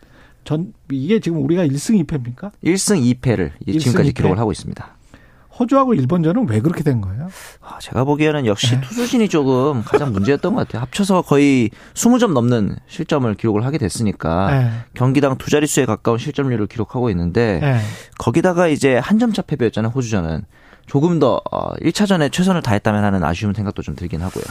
전 0.45 0.73
이게 0.91 1.21
지금 1.21 1.45
우리가 1.45 1.67
1승 1.67 2.05
2패입니까? 2.05 2.53
1승 2.65 3.21
2패를 3.21 3.51
1승 3.67 3.81
지금까지 3.81 4.11
2패? 4.13 4.17
기록을 4.17 4.39
하고 4.39 4.53
있습니다. 4.53 4.98
호주하고 5.59 5.95
일본전은 5.95 6.49
왜 6.49 6.61
그렇게 6.61 6.83
된 6.83 7.01
거예요? 7.01 7.29
아, 7.61 7.79
제가 7.81 8.05
보기에는 8.05 8.47
역시 8.47 8.75
네. 8.75 8.81
투수진이 8.81 9.29
조금 9.29 9.83
가장 9.85 10.13
문제였던 10.13 10.55
것 10.55 10.67
같아요. 10.67 10.83
합쳐서 10.83 11.23
거의 11.23 11.71
20점 11.95 12.33
넘는 12.33 12.77
실점을 12.87 13.33
기록을 13.35 13.65
하게 13.65 13.79
됐으니까 13.79 14.51
네. 14.51 14.71
경기당 14.95 15.37
두 15.39 15.51
자릿수에 15.51 15.85
가까운 15.87 16.19
실점률을 16.19 16.67
기록하고 16.69 17.11
있는데 17.11 17.59
네. 17.61 17.79
거기다가 18.19 18.69
이제 18.69 18.97
한 18.97 19.19
점 19.19 19.33
차 19.33 19.43
패배였잖아요. 19.43 19.93
호주전은. 19.95 20.45
조금 20.87 21.19
더 21.19 21.43
1차전에 21.83 22.27
어, 22.27 22.29
최선을 22.31 22.63
다했다면 22.63 23.05
하는 23.05 23.23
아쉬운 23.23 23.53
생각도 23.53 23.83
좀 23.83 23.95
들긴 23.95 24.23
하고요. 24.23 24.43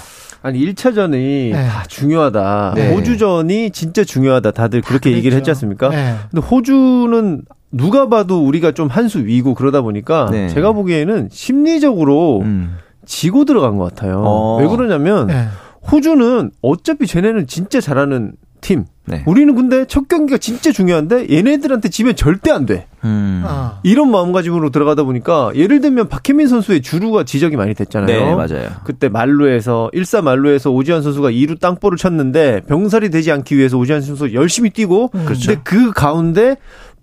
아니 0.43 0.59
1차전이 0.59 1.11
네. 1.51 1.67
다 1.67 1.83
중요하다. 1.87 2.73
네. 2.75 2.93
호주전이 2.93 3.71
진짜 3.71 4.03
중요하다. 4.03 4.51
다들 4.51 4.81
그렇게 4.81 5.13
얘기를 5.13 5.35
했지 5.35 5.49
않습니까? 5.49 5.89
네. 5.89 6.15
근데 6.29 6.45
호주는 6.45 7.41
누가 7.71 8.07
봐도 8.09 8.45
우리가 8.45 8.71
좀 8.71 8.87
한 8.89 9.07
수 9.09 9.19
위고 9.19 9.53
그러다 9.53 9.81
보니까 9.81 10.27
네. 10.31 10.47
제가 10.49 10.71
보기에는 10.73 11.29
심리적으로 11.31 12.41
음. 12.41 12.77
지고 13.05 13.45
들어간 13.45 13.77
것 13.77 13.83
같아요. 13.93 14.21
어. 14.25 14.57
왜 14.61 14.67
그러냐면 14.67 15.27
네. 15.27 15.47
호주는 15.91 16.51
어차피 16.61 17.07
쟤네는 17.07 17.47
진짜 17.47 17.79
잘하는 17.79 18.33
팀. 18.59 18.85
네. 19.05 19.23
우리는 19.25 19.55
근데 19.55 19.85
첫 19.85 20.09
경기가 20.09 20.37
진짜 20.37 20.73
중요한데 20.73 21.27
얘네들한테 21.31 21.87
지면 21.87 22.15
절대 22.17 22.51
안 22.51 22.65
돼. 22.65 22.87
음. 23.05 23.41
아. 23.45 23.79
이런 23.83 24.11
마음가짐으로 24.11 24.71
들어가다 24.71 25.03
보니까 25.03 25.51
예를 25.55 25.79
들면 25.79 26.09
박혜민 26.09 26.47
선수의 26.49 26.81
주루가 26.81 27.23
지적이 27.23 27.55
많이 27.55 27.73
됐잖아요. 27.73 28.07
네, 28.07 28.35
맞아요. 28.35 28.67
그때 28.83 29.07
말루에서 29.07 29.91
1사 29.93 30.21
말루에서 30.23 30.71
오지환 30.71 31.03
선수가 31.03 31.31
2루 31.31 31.61
땅볼을 31.61 31.97
쳤는데 31.97 32.61
병살이 32.67 33.09
되지 33.09 33.31
않기 33.31 33.55
위해서 33.55 33.77
오지환 33.77 34.01
선수 34.01 34.33
열심히 34.33 34.71
뛰고 34.71 35.11
음. 35.15 35.25
그렇죠. 35.25 35.47
근데 35.51 35.61
그 35.63 35.91
가운데 35.93 36.57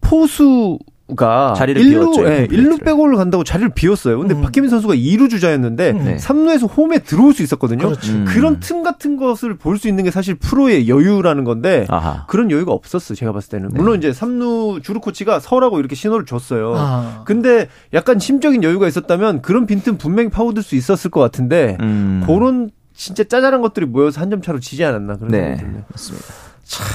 포수 0.05 0.79
가 1.19 1.53
자리를 1.55 1.83
1루, 1.83 1.89
비웠죠. 1.91 2.25
예, 2.27 2.47
1루 2.47 2.83
백오를 2.83 3.17
간다고 3.17 3.45
자리를 3.45 3.75
비웠어요. 3.75 4.19
근데 4.19 4.35
음. 4.35 4.41
박혜민 4.41 4.71
선수가 4.71 4.95
2루 4.95 5.29
주자였는데 5.29 5.91
음. 5.91 6.05
네. 6.05 6.17
3루에서 6.17 6.75
홈에 6.79 7.01
들어올 7.01 7.35
수 7.35 7.43
있었거든요. 7.43 7.89
음. 8.09 8.25
그런 8.27 8.59
틈 8.59 8.83
같은 8.83 9.19
것을 9.19 9.59
볼 9.59 9.77
수 9.77 9.87
있는 9.87 10.05
게 10.05 10.11
사실 10.11 10.35
프로의 10.35 10.89
여유라는 10.89 11.45
건데 11.45 11.85
아하. 11.91 12.25
그런 12.27 12.51
여유가 12.51 12.73
없었어요. 12.73 13.17
제가 13.17 13.33
봤을 13.33 13.51
때는. 13.51 13.69
네. 13.69 13.79
물론 13.79 13.99
이제 13.99 14.13
3루 14.13 14.83
주루 14.83 15.01
코치가 15.01 15.41
서라고 15.41 15.79
이렇게 15.79 15.95
신호를 15.95 16.25
줬어요. 16.25 16.73
아. 16.75 17.23
근데 17.27 17.69
약간 17.93 18.19
심적인 18.19 18.63
여유가 18.65 18.89
있었다면 18.89 19.43
그런 19.43 19.67
빈틈 19.67 19.99
분명히 19.99 20.31
파고들 20.31 20.63
수 20.63 20.75
있었을 20.75 21.11
것 21.11 21.21
같은데 21.21 21.77
음. 21.83 22.23
그런 22.25 22.71
진짜 22.95 23.25
짜잘한 23.25 23.61
것들이 23.61 23.85
모여서 23.85 24.23
한 24.23 24.31
점 24.31 24.41
차로 24.41 24.59
지지 24.59 24.83
않았나 24.85 25.17
그런 25.17 25.29
네. 25.31 25.39
생각이 25.41 25.61
듭니다. 25.61 25.87
맞습니다. 25.91 26.27
참 26.65 26.87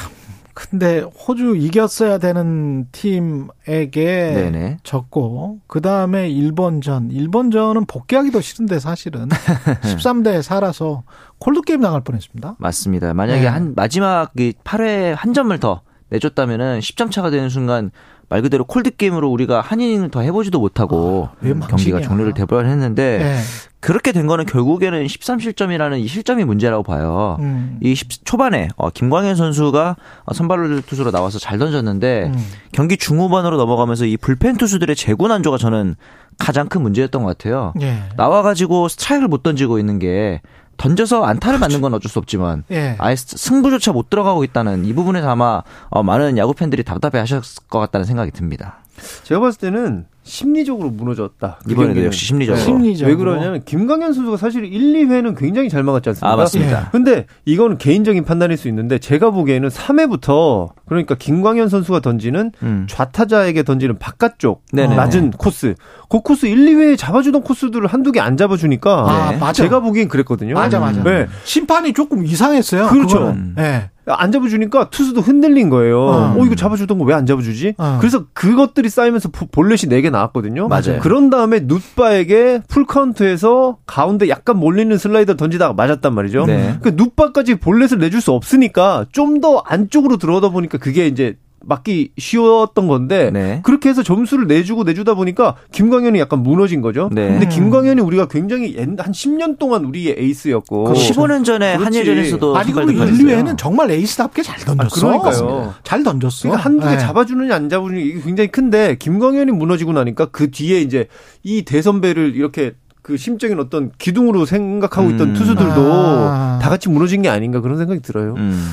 근데 0.69 0.99
호주 0.99 1.55
이겼어야 1.57 2.19
되는 2.19 2.87
팀에게 2.91 4.31
네네. 4.35 4.77
졌고 4.83 5.59
그 5.65 5.81
다음에 5.81 6.29
일본전 6.29 7.09
일본전은 7.11 7.85
복귀하기도 7.85 8.39
싫은데 8.39 8.79
사실은 8.79 9.27
13대 9.81 10.41
4라서 10.41 11.01
콜드 11.39 11.61
게임 11.61 11.81
나갈 11.81 12.01
뻔했습니다. 12.01 12.57
맞습니다. 12.59 13.13
만약에 13.15 13.41
네. 13.41 13.47
한 13.47 13.73
마지막 13.75 14.33
8회 14.35 15.15
한 15.15 15.33
점을 15.33 15.57
더 15.59 15.81
내줬다면은 16.09 16.79
10점 16.79 17.11
차가 17.11 17.29
되는 17.31 17.49
순간 17.49 17.91
말 18.29 18.43
그대로 18.43 18.63
콜드 18.63 18.95
게임으로 18.95 19.29
우리가 19.29 19.59
한 19.59 19.81
이닝을 19.81 20.09
더 20.11 20.21
해보지도 20.21 20.59
못하고 20.59 21.29
아, 21.41 21.67
경기가 21.67 21.99
종료를 21.99 22.33
돼버렸는데 22.35 23.17
네. 23.17 23.39
그렇게 23.79 24.11
된 24.11 24.27
거는 24.27 24.45
결국에는 24.45 25.05
13실점이라는 25.05 25.99
이 25.99 26.07
실점이 26.07 26.43
문제라고 26.43 26.83
봐요. 26.83 27.37
음. 27.39 27.79
이 27.81 27.95
10, 27.95 28.25
초반에 28.25 28.67
어, 28.75 28.89
김광현 28.89 29.35
선수가 29.35 29.95
선발 30.33 30.83
투수로 30.85 31.11
나와서 31.11 31.39
잘 31.39 31.57
던졌는데 31.57 32.31
음. 32.33 32.45
경기 32.71 32.97
중후반으로 32.97 33.57
넘어가면서 33.57 34.05
이 34.05 34.17
불펜 34.17 34.57
투수들의 34.57 34.95
재고난조가 34.95 35.57
저는 35.57 35.95
가장 36.37 36.67
큰 36.67 36.81
문제였던 36.81 37.23
것 37.23 37.37
같아요. 37.37 37.73
예. 37.81 38.03
나와가지고 38.15 38.87
스트라이크를 38.89 39.27
못 39.27 39.43
던지고 39.43 39.79
있는 39.79 39.99
게 39.99 40.41
던져서 40.79 41.25
안타를 41.25 41.59
맞는 41.59 41.81
건 41.81 41.93
어쩔 41.93 42.09
수 42.09 42.17
없지만 42.17 42.63
예. 42.71 42.95
아예 42.97 43.15
승부조차 43.15 43.91
못 43.91 44.09
들어가고 44.09 44.43
있다는 44.43 44.85
이 44.85 44.93
부분에서 44.93 45.29
아마 45.29 45.61
어, 45.89 46.01
많은 46.01 46.37
야구 46.37 46.53
팬들이 46.53 46.83
답답해 46.83 47.19
하셨을 47.19 47.67
것 47.67 47.79
같다는 47.79 48.05
생각이 48.05 48.31
듭니다. 48.31 48.77
제가 49.23 49.41
봤을 49.41 49.59
때는 49.59 50.05
심리적으로 50.29 50.89
무너졌다. 50.91 51.59
그 51.65 51.71
이번에도 51.71 52.05
역시 52.05 52.27
심리적으로. 52.27 52.59
네. 52.59 52.63
심리적으로. 52.65 53.09
왜 53.11 53.15
그러냐면 53.17 53.63
김광현 53.65 54.13
선수가 54.13 54.37
사실 54.37 54.63
1, 54.63 55.07
2회는 55.07 55.35
굉장히 55.37 55.69
잘 55.69 55.81
막았지 55.83 56.09
않습니까? 56.09 56.31
아, 56.31 56.35
맞습니다. 56.35 56.79
예. 56.81 56.85
근데 56.91 57.25
이거는 57.45 57.77
개인적인 57.79 58.23
판단일 58.25 58.55
수 58.57 58.67
있는데 58.67 58.99
제가 58.99 59.31
보기에는 59.31 59.69
3회부터 59.69 60.69
그러니까 60.87 61.15
김광현 61.15 61.67
선수가 61.69 61.99
던지는 62.01 62.51
음. 62.61 62.85
좌타자에게 62.89 63.63
던지는 63.63 63.97
바깥쪽 63.97 64.63
네네네. 64.71 64.95
낮은 64.95 65.31
코스. 65.31 65.73
그 66.09 66.21
코스 66.21 66.45
1, 66.45 66.57
2회에 66.57 66.97
잡아주던 66.97 67.41
코스들을 67.41 67.87
한두 67.87 68.11
개 68.11 68.19
안 68.19 68.35
잡아주니까 68.37 69.05
아, 69.09 69.31
네. 69.31 69.53
제가 69.53 69.79
보기엔 69.79 70.09
그랬거든요. 70.09 70.53
맞아, 70.53 70.79
맞아. 70.79 71.01
네. 71.03 71.27
심판이 71.45 71.93
조금 71.93 72.25
이상했어요. 72.25 72.87
그렇죠. 72.89 73.35
네. 73.55 73.89
안 74.17 74.31
잡아주니까 74.31 74.89
투수도 74.89 75.21
흔들린 75.21 75.69
거예요. 75.69 75.99
어, 76.01 76.35
어 76.37 76.45
이거 76.45 76.55
잡아주던 76.55 76.97
거 76.97 77.05
왜 77.05 77.13
안 77.13 77.25
잡아주지? 77.25 77.73
어. 77.77 77.97
그래서 77.99 78.25
그것들이 78.33 78.89
쌓이면서 78.89 79.29
볼넷이 79.29 79.89
4개 79.89 80.09
나왔거든요. 80.11 80.67
맞아요. 80.67 80.99
그런 81.01 81.29
다음에 81.29 81.59
눕바에게 81.61 82.61
풀카운트에서 82.67 83.77
가운데 83.85 84.29
약간 84.29 84.57
몰리는 84.57 84.97
슬라이더 84.97 85.35
던지다가 85.35 85.73
맞았단 85.73 86.13
말이죠. 86.13 86.45
네. 86.45 86.77
그 86.81 86.89
눕바까지 86.95 87.55
볼넷을 87.55 87.97
내줄 87.99 88.21
수 88.21 88.31
없으니까 88.33 89.05
좀 89.11 89.39
더 89.39 89.59
안쪽으로 89.65 90.17
들어오다 90.17 90.49
보니까 90.49 90.77
그게 90.79 91.07
이제 91.07 91.37
맞기 91.61 92.11
쉬웠던 92.17 92.87
건데 92.87 93.31
네. 93.31 93.61
그렇게 93.63 93.89
해서 93.89 94.03
점수를 94.03 94.47
내주고 94.47 94.83
내주다 94.83 95.13
보니까 95.13 95.55
김광현이 95.71 96.19
약간 96.19 96.41
무너진 96.41 96.81
거죠. 96.81 97.09
네. 97.11 97.27
근데 97.29 97.47
김광현이 97.47 98.01
우리가 98.01 98.27
굉장히 98.27 98.75
한 98.77 98.95
10년 98.95 99.59
동안 99.59 99.85
우리의 99.85 100.15
에이스였고 100.17 100.93
15년 100.93 101.43
전에 101.43 101.75
한일전에서도 101.75 102.57
아니 102.57 102.71
그리고 102.71 102.91
1, 102.91 102.99
2회는 102.99 103.57
정말 103.57 103.91
에이스답게 103.91 104.41
잘 104.43 104.57
던졌어. 104.59 105.09
아, 105.09 105.19
그러니까요. 105.19 105.73
잘 105.83 106.03
던졌어. 106.03 106.49
그러니까 106.49 106.65
한두 106.65 106.85
개 106.85 106.91
네. 106.93 106.97
잡아주느냐 106.97 107.55
안 107.55 107.69
잡아주느냐 107.69 108.01
이게 108.01 108.21
굉장히 108.21 108.49
큰데 108.49 108.95
김광현이 108.97 109.51
무너지고 109.51 109.93
나니까 109.93 110.27
그 110.27 110.51
뒤에 110.51 110.81
이제 110.81 111.07
이 111.43 111.63
대선배를 111.63 112.35
이렇게 112.35 112.73
그 113.01 113.17
심적인 113.17 113.59
어떤 113.59 113.91
기둥으로 113.97 114.45
생각하고 114.45 115.09
있던 115.11 115.29
음. 115.29 115.33
투수들도 115.33 115.91
아. 115.91 116.59
다 116.61 116.69
같이 116.69 116.89
무너진 116.89 117.21
게 117.21 117.29
아닌가 117.29 117.59
그런 117.59 117.77
생각이 117.77 118.01
들어요. 118.01 118.35
음. 118.37 118.69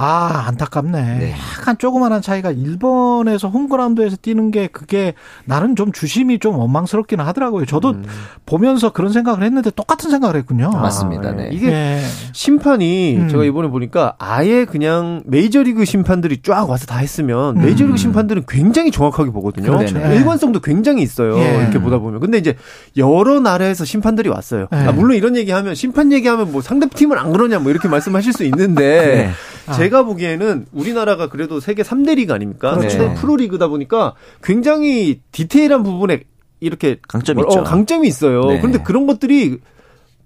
아, 0.00 0.44
안타깝네. 0.46 1.18
네. 1.18 1.34
약간 1.58 1.76
조그마한 1.76 2.22
차이가 2.22 2.52
일본에서 2.52 3.48
홈그라운드에서 3.48 4.16
뛰는 4.22 4.52
게 4.52 4.68
그게 4.68 5.14
나는 5.44 5.74
좀 5.74 5.90
주심이 5.90 6.38
좀 6.38 6.56
원망스럽기는 6.56 7.24
하더라고요. 7.24 7.66
저도 7.66 7.90
음. 7.90 8.04
보면서 8.46 8.92
그런 8.92 9.12
생각을 9.12 9.42
했는데 9.42 9.72
똑같은 9.72 10.08
생각을 10.08 10.36
했군요. 10.36 10.70
아, 10.72 10.82
맞습니다. 10.82 11.32
네. 11.32 11.48
이게 11.50 11.70
네. 11.70 12.00
심판이 12.32 13.16
음. 13.16 13.28
제가 13.28 13.42
이번에 13.42 13.70
보니까 13.70 14.14
아예 14.18 14.64
그냥 14.66 15.24
메이저리그 15.26 15.84
심판들이 15.84 16.42
쫙 16.42 16.70
와서 16.70 16.86
다 16.86 16.98
했으면 16.98 17.56
음. 17.56 17.64
메이저리그 17.64 17.96
심판들은 17.96 18.44
굉장히 18.48 18.92
정확하게 18.92 19.32
보거든요. 19.32 19.72
그렇죠. 19.72 19.98
일관성도 19.98 20.60
굉장히 20.60 21.02
있어요. 21.02 21.36
예. 21.38 21.58
이렇게 21.62 21.80
보다 21.80 21.98
보면. 21.98 22.20
근데 22.20 22.38
이제 22.38 22.54
여러 22.96 23.40
나라에서 23.40 23.84
심판들이 23.84 24.28
왔어요. 24.28 24.68
예. 24.72 24.76
아, 24.76 24.92
물론 24.92 25.16
이런 25.16 25.36
얘기하면 25.36 25.74
심판 25.74 26.12
얘기하면 26.12 26.52
뭐 26.52 26.62
상대팀은 26.62 27.18
안 27.18 27.32
그러냐 27.32 27.58
뭐 27.58 27.72
이렇게 27.72 27.88
말씀하실 27.88 28.32
수 28.32 28.44
있는데 28.44 29.32
네. 29.68 29.76
제가 29.76 30.02
보기에는 30.04 30.66
우리나라가 30.72 31.28
그래도 31.28 31.60
세계 31.60 31.82
3대 31.82 32.16
리그 32.16 32.32
아닙니까? 32.32 32.76
그렇죠. 32.76 32.98
네. 32.98 33.14
프로리그다 33.14 33.68
보니까 33.68 34.14
굉장히 34.42 35.20
디테일한 35.32 35.82
부분에 35.82 36.22
이렇게 36.60 36.98
강점이 37.06 37.42
어, 37.42 37.46
있죠. 37.48 37.64
강점이 37.64 38.08
있어요. 38.08 38.40
네. 38.46 38.58
그런데 38.58 38.82
그런 38.82 39.06
것들이 39.06 39.58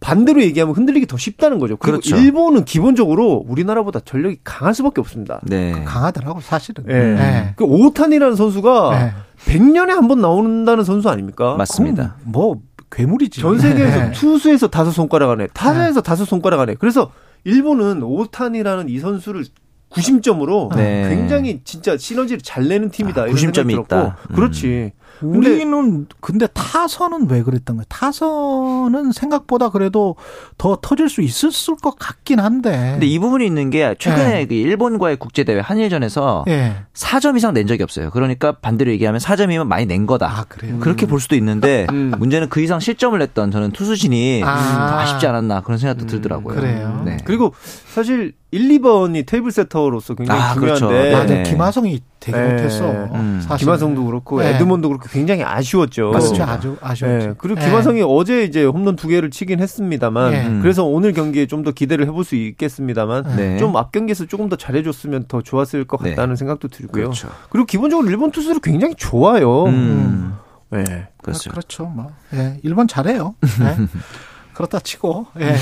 반대로 0.01 0.43
얘기하면 0.43 0.74
흔들리기 0.74 1.06
더 1.06 1.16
쉽다는 1.16 1.59
거죠. 1.60 1.77
그리고 1.77 1.98
그렇죠. 2.01 2.16
일본은 2.16 2.64
기본적으로 2.64 3.44
우리나라보다 3.47 4.01
전력이 4.01 4.39
강할 4.43 4.74
수밖에 4.74 5.01
없습니다. 5.01 5.40
네. 5.44 5.70
강하더라고 5.85 6.40
사실은. 6.40 6.85
네. 6.86 7.14
네. 7.14 7.52
그 7.56 7.64
오탄이라는 7.64 8.35
선수가 8.35 8.98
네. 8.98 9.12
100년에 9.52 9.89
한 9.90 10.09
번 10.09 10.20
나온다는 10.20 10.82
선수 10.85 11.09
아닙니까? 11.09 11.55
맞습니다. 11.56 12.16
뭐 12.24 12.60
괴물이지. 12.90 13.40
전 13.40 13.59
세계에서 13.60 13.98
네. 13.98 14.12
투수에서 14.12 14.69
다섯 14.69 14.90
손가락 14.90 15.31
안에, 15.31 15.47
타자에서 15.55 16.01
네. 16.02 16.06
다섯 16.06 16.24
손가락 16.24 16.60
안에. 16.60 16.74
그래서 16.74 17.10
일본은 17.44 18.02
오탄이라는 18.02 18.89
이 18.89 18.98
선수를 18.98 19.44
구심점으로 19.89 20.70
네. 20.74 21.09
굉장히 21.09 21.60
진짜 21.64 21.97
시너지를 21.97 22.40
잘 22.43 22.66
내는 22.66 22.90
팀이다. 22.90 23.23
아, 23.23 23.27
구심점이 23.27 23.74
있다. 23.74 24.16
음. 24.31 24.35
그렇지. 24.35 24.93
우리는 25.23 26.07
근데 26.20 26.47
타선은 26.53 27.28
왜 27.31 27.43
그랬던 27.43 27.77
거예요? 27.77 27.85
타선은 27.89 29.12
생각보다 29.12 29.70
그래도 29.70 30.16
더 30.59 30.78
터질 30.81 31.09
수 31.09 31.23
있었을 31.23 31.77
것 31.77 31.99
같긴 31.99 32.40
한데. 32.40 32.93
근데 32.93 33.07
이 33.07 33.19
부분이 33.19 33.44
있는 33.47 33.70
게 33.70 33.94
최근에 33.99 34.31
네. 34.32 34.47
그 34.47 34.55
일본과의 34.55 35.16
국제 35.16 35.44
대회 35.44 35.61
한일전에서 35.61 36.44
네. 36.47 36.77
4점 36.94 37.36
이상 37.36 37.55
낸 37.55 37.66
적이 37.66 37.82
없어요. 37.82 38.11
그러니까 38.11 38.53
반대로 38.53 38.90
얘기하면 38.93 39.20
4점이면 39.20 39.66
많이 39.66 39.86
낸 39.86 40.07
거다. 40.07 40.27
아, 40.27 40.44
그래요? 40.49 40.78
그렇게 40.81 41.07
볼 41.07 41.20
수도 41.20 41.35
있는데 41.36 41.86
음. 41.90 42.12
문제는 42.19 42.49
그 42.49 42.61
이상 42.61 42.81
실점을 42.81 43.19
냈던 43.19 43.51
저는 43.51 43.70
투수진이 43.73 44.43
아. 44.44 45.07
쉽지 45.07 45.27
않았나 45.27 45.61
그런 45.62 45.78
생각도 45.78 46.05
음, 46.05 46.07
들더라고요. 46.09 46.55
그래요. 46.55 47.03
네. 47.05 47.16
그리고 47.24 47.55
사실 47.86 48.32
1, 48.51 48.69
2번이 48.81 49.27
테이블 49.27 49.51
세터로서 49.51 50.15
굉장히 50.15 50.40
아, 50.40 50.55
중요한데 50.55 50.86
그렇죠. 50.86 51.16
맞아. 51.16 51.24
네. 51.35 51.43
김하성이 51.44 52.01
되게 52.23 52.39
네. 52.39 52.53
못했어. 52.53 52.90
음. 52.90 53.43
김하성도 53.59 54.05
그렇고 54.05 54.40
네. 54.40 54.51
에드먼도 54.55 54.89
그렇고 54.89 55.09
굉장히 55.09 55.43
아쉬웠죠. 55.43 56.11
그렇죠. 56.11 56.43
아주 56.44 56.77
아쉬웠죠. 56.81 57.27
네. 57.28 57.35
그리고 57.36 57.59
네. 57.59 57.66
김하성이 57.66 58.03
어제 58.07 58.44
이제 58.44 58.65
홈런 58.65 58.94
두 58.97 59.09
개를 59.09 59.31
치긴 59.31 59.59
했습니다만 59.61 60.31
네. 60.31 60.59
그래서 60.62 60.85
오늘 60.85 61.12
경기에 61.12 61.47
좀 61.47 61.62
더 61.62 61.70
기대를 61.70 62.07
해볼 62.07 62.24
수 62.24 62.35
있겠습니다만 62.35 63.36
네. 63.36 63.57
좀앞 63.59 63.93
경기에서 63.93 64.27
조금 64.27 64.49
더 64.49 64.57
잘해줬으면 64.57 65.27
더 65.28 65.43
좋았을 65.43 65.85
것 65.85 65.97
같다는 65.99 66.35
생각도 66.35 66.66
들고요. 66.69 67.05
그렇죠. 67.05 67.28
그리고 67.51 67.66
기본적으로 67.66 68.09
일본 68.09 68.32
투수를 68.32 68.61
굉장히 68.61 68.94
좋아요. 68.97 69.66
음. 69.66 70.35
네. 70.70 70.85
그렇죠. 71.23 71.51
그렇죠. 71.51 71.85
뭐. 71.86 72.11
예, 72.35 72.59
일본 72.65 72.89
잘해요. 72.89 73.35
네. 73.61 73.77
그렇다 74.55 74.81
치고 74.81 75.27
예. 75.41 75.55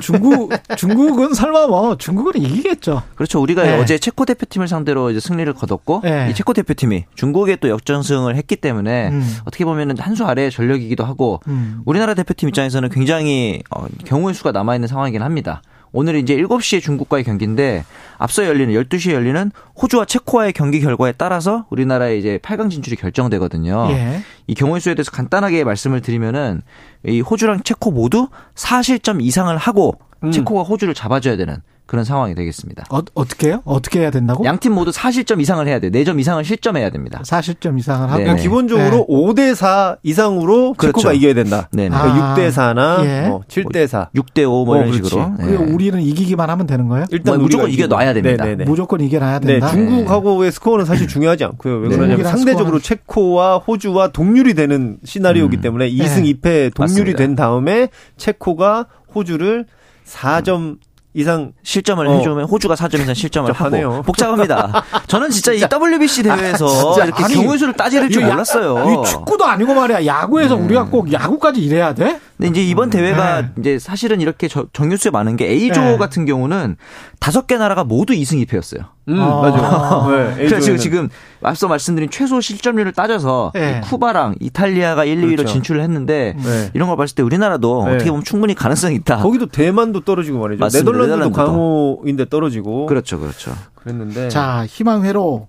중국 0.00 0.50
중국은 0.76 1.34
설마 1.34 1.66
뭐 1.66 1.96
중국은 1.96 2.40
이기겠죠. 2.40 3.02
그렇죠. 3.14 3.40
우리가 3.40 3.66
예. 3.66 3.78
어제 3.78 3.98
체코 3.98 4.24
대표팀을 4.24 4.68
상대로 4.68 5.10
이제 5.10 5.20
승리를 5.20 5.52
거뒀고 5.54 6.02
예. 6.04 6.28
이 6.30 6.34
체코 6.34 6.52
대표팀이 6.52 7.04
중국에 7.14 7.56
또 7.56 7.68
역전승을 7.68 8.36
했기 8.36 8.56
때문에 8.56 9.08
음. 9.08 9.36
어떻게 9.44 9.64
보면은 9.64 9.96
한 9.98 10.10
수 10.14 10.24
아래의 10.26 10.50
전력이기도 10.50 11.04
하고 11.04 11.40
음. 11.46 11.80
우리나라 11.86 12.14
대표팀 12.14 12.48
입장에서는 12.50 12.88
굉장히 12.90 13.62
어, 13.70 13.86
경우의 14.04 14.34
수가 14.34 14.50
남아 14.52 14.74
있는 14.74 14.88
상황이긴 14.88 15.22
합니다. 15.22 15.62
오늘 15.92 16.16
이제 16.16 16.36
7시에 16.36 16.80
중국과의 16.80 17.24
경기인데 17.24 17.84
앞서 18.18 18.46
열리는 18.46 18.72
12시에 18.74 19.12
열리는 19.12 19.50
호주와 19.80 20.04
체코와의 20.04 20.52
경기 20.52 20.80
결과에 20.80 21.12
따라서 21.12 21.66
우리나라의 21.70 22.18
이제 22.18 22.38
8강 22.42 22.70
진출이 22.70 22.96
결정되거든요. 22.96 23.88
예. 23.90 24.22
이 24.46 24.54
경우의 24.54 24.80
수에 24.80 24.94
대해서 24.94 25.10
간단하게 25.10 25.64
말씀을 25.64 26.00
드리면은 26.00 26.62
이 27.04 27.20
호주랑 27.20 27.62
체코 27.62 27.90
모두 27.90 28.28
4실점 28.54 29.22
이상을 29.22 29.56
하고 29.56 29.98
음. 30.22 30.30
체코가 30.30 30.62
호주를 30.62 30.94
잡아줘야 30.94 31.36
되는 31.36 31.56
그런 31.90 32.04
상황이 32.04 32.36
되겠습니다. 32.36 32.84
어, 32.88 33.02
떻게 33.02 33.48
해요? 33.48 33.62
어떻게 33.64 33.98
해야 33.98 34.12
된다고? 34.12 34.44
양팀 34.44 34.72
모두 34.72 34.92
4실점 34.92 35.40
이상을 35.40 35.66
해야 35.66 35.80
돼요. 35.80 35.90
4점 35.90 36.20
이상을 36.20 36.44
실점해야 36.44 36.88
됩니다. 36.90 37.20
4실점 37.24 37.80
이상을 37.80 38.08
하고 38.08 38.16
그러니까 38.16 38.40
기본적으로 38.40 38.98
네. 38.98 39.06
5대 39.08 39.54
4 39.56 39.96
이상으로 40.04 40.74
그렇죠. 40.74 40.98
체코가 40.98 41.14
이겨야 41.14 41.34
된다. 41.34 41.68
네. 41.72 41.88
그러니까 41.88 42.32
아, 42.32 42.36
6대 42.36 42.52
4나 42.52 43.04
예. 43.04 43.28
뭐 43.28 43.42
7대 43.48 43.88
4, 43.88 44.10
6대 44.14 44.44
5뭐 44.44 44.76
이런 44.76 44.92
식으로. 44.92 45.32
네. 45.36 45.56
우리는 45.56 46.00
이기기만 46.00 46.48
하면 46.48 46.68
되는 46.68 46.86
거예요? 46.86 47.06
일단 47.10 47.34
뭐 47.34 47.42
무조건 47.42 47.68
이겨 47.68 47.88
놔야 47.88 48.14
됩니다. 48.14 48.44
네네네. 48.44 48.64
무조건 48.66 49.00
이겨 49.00 49.18
놔야 49.18 49.40
된다. 49.40 49.66
네, 49.66 49.72
중국하고의 49.72 50.52
스코어는 50.52 50.84
사실 50.84 51.08
중요하지 51.08 51.42
않고요. 51.42 51.74
왜 51.74 51.88
그러냐면 51.88 52.24
상대적으로 52.24 52.78
스코어는... 52.78 52.80
체코와 52.82 53.58
호주와 53.58 54.12
동률이 54.12 54.54
되는 54.54 54.98
시나리오이기 55.02 55.56
음. 55.56 55.60
때문에 55.60 55.90
2승 55.90 56.40
2패 56.40 56.72
동률이 56.72 57.14
맞습니다. 57.14 57.18
된 57.18 57.34
다음에 57.34 57.88
체코가 58.16 58.86
호주를 59.12 59.66
4점 60.06 60.78
이상 61.12 61.52
실점을 61.62 62.06
어. 62.06 62.12
해주면 62.12 62.44
호주가 62.44 62.74
4점 62.74 63.00
이상 63.00 63.14
실점을 63.14 63.52
하고 63.52 64.02
복잡합니다. 64.02 64.84
저는 65.08 65.30
진짜. 65.30 65.52
이 65.52 65.60
WBC 65.60 66.22
대회에서 66.22 66.94
아, 67.00 67.04
이렇게 67.04 67.24
아니, 67.24 67.34
경우의 67.34 67.58
수를 67.58 67.74
따질 67.74 68.08
줄 68.10 68.24
몰랐어요. 68.24 69.02
축구도 69.04 69.44
아니고 69.44 69.74
말이야. 69.74 70.06
야구에서 70.06 70.56
음. 70.56 70.66
우리가 70.66 70.84
꼭 70.86 71.12
야구까지 71.12 71.60
이래야 71.60 71.94
돼? 71.94 72.20
근데 72.36 72.50
이제 72.50 72.62
이번 72.62 72.88
음. 72.88 72.90
대회가 72.90 73.42
네. 73.42 73.48
이제 73.58 73.78
사실은 73.78 74.20
이렇게 74.20 74.48
정규수에 74.48 75.10
많은 75.10 75.36
게 75.36 75.46
A조 75.46 75.80
네. 75.80 75.98
같은 75.98 76.24
경우는 76.26 76.76
다섯 77.18 77.46
개 77.46 77.56
나라가 77.56 77.82
모두 77.84 78.12
2승 78.12 78.46
2패였어요. 78.46 78.86
음, 79.08 79.20
아. 79.20 79.40
맞아. 79.40 80.06
네, 80.36 80.46
그래서 80.46 80.76
지금 80.76 81.08
앞서 81.42 81.68
말씀드린 81.68 82.10
최소 82.10 82.40
실점률을 82.40 82.92
따져서 82.92 83.50
네. 83.54 83.80
쿠바랑 83.84 84.36
이탈리아가 84.40 85.04
1, 85.04 85.20
2위로 85.22 85.36
그렇죠. 85.36 85.52
진출을 85.52 85.82
했는데 85.82 86.36
네. 86.36 86.70
이런 86.74 86.88
걸 86.88 86.96
봤을 86.96 87.14
때 87.14 87.22
우리나라도 87.22 87.86
네. 87.86 87.94
어떻게 87.94 88.10
보면 88.10 88.24
충분히 88.24 88.54
가능성이 88.54 88.96
있다. 88.96 89.18
거기도 89.18 89.46
대만도 89.46 90.00
떨어지고 90.00 90.38
말이죠. 90.40 90.60
맞습니다. 90.60 90.90
네덜란드도, 90.92 91.16
네덜란드도 91.16 91.44
강호인데 91.44 92.28
떨어지고. 92.28 92.86
그렇죠, 92.86 93.18
그렇죠. 93.18 93.52
그랬는데. 93.74 94.28
자, 94.28 94.66
희망회로 94.66 95.48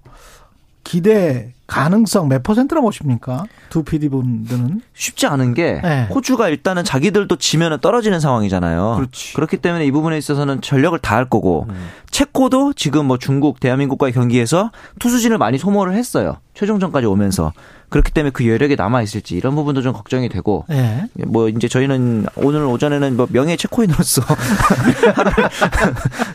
기대 0.84 1.54
가능성 1.72 2.28
몇 2.28 2.44
퍼센트라고 2.44 2.88
보십니까? 2.88 3.46
두 3.70 3.84
PD 3.84 4.10
분들은 4.10 4.82
쉽지 4.94 5.26
않은 5.28 5.54
게 5.54 5.80
네. 5.82 6.06
호주가 6.14 6.50
일단은 6.50 6.84
자기들도 6.84 7.38
지면은 7.38 7.78
떨어지는 7.80 8.20
상황이잖아요. 8.20 8.96
그렇지. 8.98 9.34
그렇기 9.34 9.56
때문에 9.56 9.86
이 9.86 9.92
부분에 9.92 10.18
있어서는 10.18 10.60
전력을 10.60 11.00
다할 11.00 11.30
거고 11.30 11.68
음. 11.70 11.88
체코도 12.10 12.74
지금 12.74 13.06
뭐 13.06 13.18
중국 13.18 13.62
대한민국과의 13.62 14.12
경기에서 14.12 14.72
투수진을 15.00 15.38
많이 15.38 15.58
소모를 15.58 15.94
했어요. 15.94 16.40
최종전까지 16.56 17.08
오면서 17.08 17.54
그렇기 17.88 18.12
때문에 18.12 18.32
그 18.32 18.46
여력이 18.46 18.76
남아 18.76 19.02
있을지 19.02 19.38
이런 19.38 19.56
부분도 19.56 19.82
좀 19.82 19.94
걱정이 19.94 20.28
되고 20.28 20.66
네. 20.68 21.06
뭐 21.26 21.48
이제 21.48 21.70
저희는 21.70 22.26
오늘 22.36 22.66
오전에는 22.66 23.16
뭐 23.16 23.28
명예 23.32 23.56
체코인으로서 23.56 24.24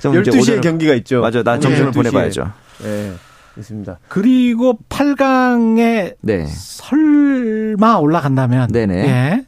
12시에 0.01 0.63
경기가 0.65 0.95
있죠. 0.95 1.21
맞아. 1.21 1.43
나 1.43 1.59
점심을 1.59 1.93
보내 1.93 2.11
봐야죠. 2.11 2.53
네. 2.83 3.13
있습니다. 3.61 3.99
그리고 4.09 4.78
8강에 4.89 6.16
네. 6.20 6.47
설마 6.47 7.97
올라간다면 7.97 8.69
네네. 8.73 8.95
예. 8.95 9.47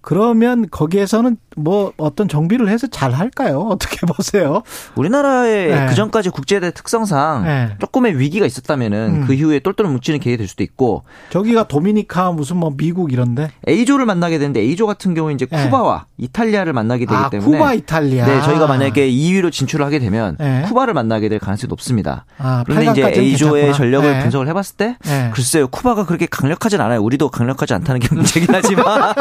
그러면 0.00 0.68
거기에서는 0.70 1.36
뭐 1.56 1.92
어떤 1.96 2.28
정비를 2.28 2.68
해서 2.68 2.86
잘 2.86 3.12
할까요? 3.12 3.68
어떻게 3.72 4.06
보세요? 4.06 4.62
우리나라의 4.96 5.70
네. 5.70 5.86
그 5.86 5.94
전까지 5.94 6.30
국제대 6.30 6.72
특성상 6.72 7.44
네. 7.44 7.76
조금의 7.80 8.18
위기가 8.18 8.46
있었다면은 8.46 9.22
음. 9.22 9.26
그 9.26 9.34
이후에 9.34 9.60
똘똘 9.60 9.86
뭉치는 9.86 10.20
계획이 10.20 10.38
될 10.38 10.48
수도 10.48 10.62
있고 10.62 11.04
저기가 11.30 11.64
도미니카 11.68 12.32
무슨 12.32 12.56
뭐 12.56 12.72
미국 12.76 13.12
이런데 13.12 13.50
A조를 13.68 14.06
만나게 14.06 14.38
되는데 14.38 14.60
A조 14.60 14.86
같은 14.86 15.14
경우에 15.14 15.34
이제 15.34 15.46
네. 15.46 15.64
쿠바와 15.64 16.06
이탈리아를 16.18 16.72
만나게 16.72 17.06
되기 17.06 17.14
아, 17.16 17.30
때문에 17.30 17.58
쿠바 17.58 17.74
이탈리아 17.74 18.26
네 18.26 18.42
저희가 18.42 18.66
만약에 18.66 19.10
2위로 19.10 19.50
진출을 19.52 19.84
하게 19.84 19.98
되면 19.98 20.36
네. 20.38 20.62
쿠바를 20.66 20.94
만나게 20.94 21.28
될 21.28 21.38
가능성이 21.38 21.68
높습니다. 21.68 22.24
아, 22.38 22.64
그런데 22.66 22.90
이제 22.90 23.02
A조의 23.20 23.66
괜찮구나. 23.66 23.72
전력을 23.72 24.12
네. 24.12 24.20
분석을 24.20 24.48
해봤을 24.48 24.76
때 24.76 24.96
네. 25.04 25.30
글쎄요 25.32 25.68
쿠바가 25.68 26.06
그렇게 26.06 26.26
강력하진 26.26 26.80
않아요. 26.80 27.00
우리도 27.02 27.30
강력하지 27.30 27.74
않다는 27.74 28.00
게 28.00 28.14
문제긴 28.14 28.48
하지만 28.52 28.84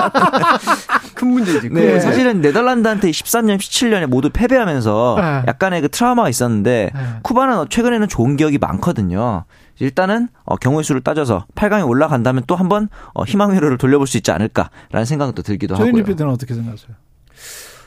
큰 1.23 1.31
문제지. 1.31 1.69
네. 1.69 1.99
사실 1.99 2.23
사실은 2.23 2.41
네덜란드한테 2.41 3.09
13년, 3.09 3.57
17년에 3.57 4.05
모두 4.05 4.29
패배하면서 4.31 5.15
네. 5.17 5.43
약간의 5.47 5.81
그 5.81 5.89
트라우마가 5.89 6.29
있었는데 6.29 6.91
네. 6.93 7.01
쿠바는 7.23 7.69
최근에는 7.69 8.07
좋은 8.07 8.35
기억이 8.35 8.57
많거든요. 8.57 9.45
일단은 9.79 10.27
어, 10.43 10.55
경우의 10.55 10.83
수를 10.83 11.01
따져서 11.01 11.45
8강에 11.55 11.87
올라간다면 11.87 12.43
또 12.45 12.55
한번 12.55 12.89
어, 13.13 13.23
희망 13.23 13.53
회로를 13.53 13.77
돌려볼 13.77 14.05
수 14.05 14.17
있지 14.17 14.31
않을까라는 14.31 15.05
생각도 15.05 15.41
들기도 15.41 15.75
하고요. 15.75 15.91
조현일 15.91 16.03
PD는 16.03 16.31
어떻게 16.31 16.53
생각하세요? 16.53 16.95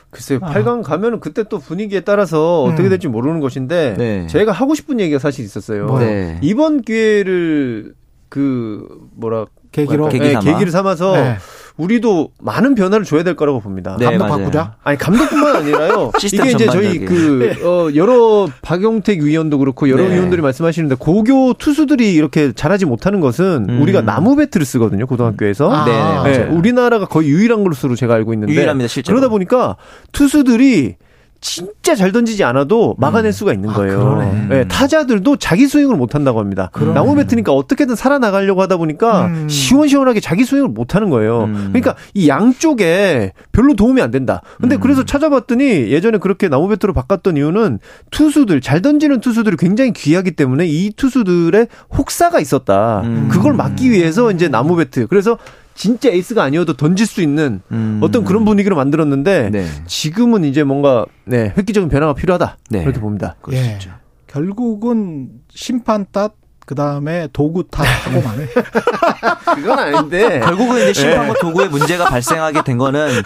글쎄요, 0.09 0.39
아. 0.41 0.53
8강 0.53 0.83
가면은 0.83 1.19
그때 1.19 1.43
또 1.43 1.59
분위기에 1.59 2.01
따라서 2.01 2.65
음. 2.65 2.71
어떻게 2.71 2.89
될지 2.89 3.07
모르는 3.07 3.39
것인데, 3.39 3.95
네. 3.97 4.27
제가 4.27 4.51
하고 4.51 4.73
싶은 4.73 4.99
얘기가 4.99 5.19
사실 5.19 5.43
있었어요. 5.43 5.97
네. 5.99 6.39
이번 6.41 6.81
기회를 6.81 7.93
그, 8.29 8.87
뭐라, 9.15 9.45
계기로? 9.71 10.07
계기 10.09 10.33
네, 10.33 10.39
계기를 10.39 10.71
삼아서, 10.71 11.11
네. 11.11 11.37
우리도 11.77 12.31
많은 12.41 12.75
변화를 12.75 13.05
줘야 13.05 13.23
될 13.23 13.35
거라고 13.35 13.59
봅니다. 13.59 13.95
네, 13.99 14.05
감독 14.05 14.25
맞아요. 14.25 14.37
바꾸자? 14.37 14.75
아니 14.83 14.97
감독뿐만 14.97 15.55
아니라요. 15.57 16.11
이게 16.23 16.51
이제 16.51 16.65
저희 16.65 16.99
그 17.05 17.53
어, 17.63 17.89
여러 17.95 18.47
박용택 18.61 19.21
위원도 19.21 19.59
그렇고 19.59 19.89
여러 19.89 20.03
네. 20.03 20.15
위원들이 20.15 20.41
말씀하시는데 20.41 20.95
고교 20.95 21.53
투수들이 21.53 22.13
이렇게 22.13 22.51
잘하지 22.51 22.85
못하는 22.85 23.19
것은 23.19 23.67
음. 23.69 23.81
우리가 23.81 24.01
나무 24.01 24.35
배트를 24.35 24.65
쓰거든요 24.65 25.05
고등학교에서. 25.05 25.71
아. 25.71 26.23
네, 26.23 26.37
네, 26.37 26.43
우리나라가 26.45 27.05
거의 27.05 27.29
유일한 27.29 27.63
것으로 27.63 27.95
제가 27.95 28.13
알고 28.15 28.33
있는데. 28.33 28.53
유일합니다 28.53 28.87
실제로. 28.87 29.15
그러다 29.15 29.29
보니까 29.29 29.77
투수들이 30.11 30.95
진짜 31.39 31.95
잘 31.95 32.11
던지지 32.11 32.43
않아도 32.43 32.95
막아낼 32.97 33.29
음. 33.29 33.31
수가 33.31 33.53
있는 33.53 33.69
아, 33.69 33.73
거예요. 33.73 34.19
아, 34.21 34.47
네, 34.49 34.67
타자들도 34.67 35.37
자기 35.37 35.67
스윙을 35.67 35.95
못 35.95 36.15
한다고 36.15 36.39
합니다. 36.39 36.71
나무 36.93 37.15
배트니까 37.15 37.51
어떻게든 37.51 37.95
살아나가려고 37.95 38.61
하다 38.61 38.77
보니까 38.77 39.27
음. 39.27 39.49
시원시원하게 39.49 40.19
자기 40.19 40.45
스윙을 40.45 40.69
못 40.69 40.95
하는 40.95 41.09
거예요. 41.09 41.45
음. 41.45 41.69
그러니까 41.73 41.95
이 42.13 42.27
양쪽에 42.27 43.33
별로 43.51 43.75
도움이 43.75 44.01
안 44.01 44.11
된다. 44.11 44.41
근데 44.59 44.75
음. 44.75 44.81
그래서 44.81 45.05
찾아봤더니 45.05 45.63
예전에 45.91 46.17
그렇게 46.17 46.49
나무 46.49 46.67
배트로 46.69 46.93
바꿨던 46.93 47.37
이유는 47.37 47.79
투수들 48.11 48.61
잘 48.61 48.81
던지는 48.81 49.19
투수들이 49.19 49.57
굉장히 49.57 49.93
귀하기 49.93 50.31
때문에 50.31 50.65
이 50.67 50.91
투수들의 50.95 51.67
혹사가 51.97 52.39
있었다. 52.39 53.01
음. 53.05 53.29
그걸 53.31 53.53
막기 53.53 53.91
위해서 53.91 54.31
이제 54.31 54.47
나무 54.47 54.75
배트. 54.75 55.07
그래서 55.07 55.37
진짜 55.77 56.09
에이스가 56.09 56.43
아니어도 56.43 56.73
던질 56.73 57.05
수 57.05 57.21
있는 57.21 57.61
음. 57.71 57.99
어떤 58.01 58.23
그런 58.25 58.43
분위기를 58.43 58.75
만들었는데 58.75 59.51
네. 59.51 59.65
지금은 59.85 60.43
이제 60.43 60.63
뭔가 60.63 61.05
네, 61.23 61.53
획기적인 61.55 61.87
변화가 61.87 62.15
필요하다. 62.15 62.57
네. 62.71 62.81
그렇게 62.81 62.99
봅니다. 62.99 63.35
예. 63.51 63.77
결국은 64.25 65.29
심판 65.49 66.07
탓 66.11 66.33
그 66.67 66.75
다음에 66.75 67.29
도구 67.31 67.63
탓하고 67.65 68.21
만해. 68.21 68.45
그건 69.55 69.79
아닌데. 69.79 70.41
결국은 70.41 70.81
이제 70.81 70.91
심판과 70.91 71.33
네. 71.33 71.39
도구의 71.39 71.69
문제가 71.69 72.09
발생하게 72.09 72.63
된 72.65 72.77
거는 72.77 73.21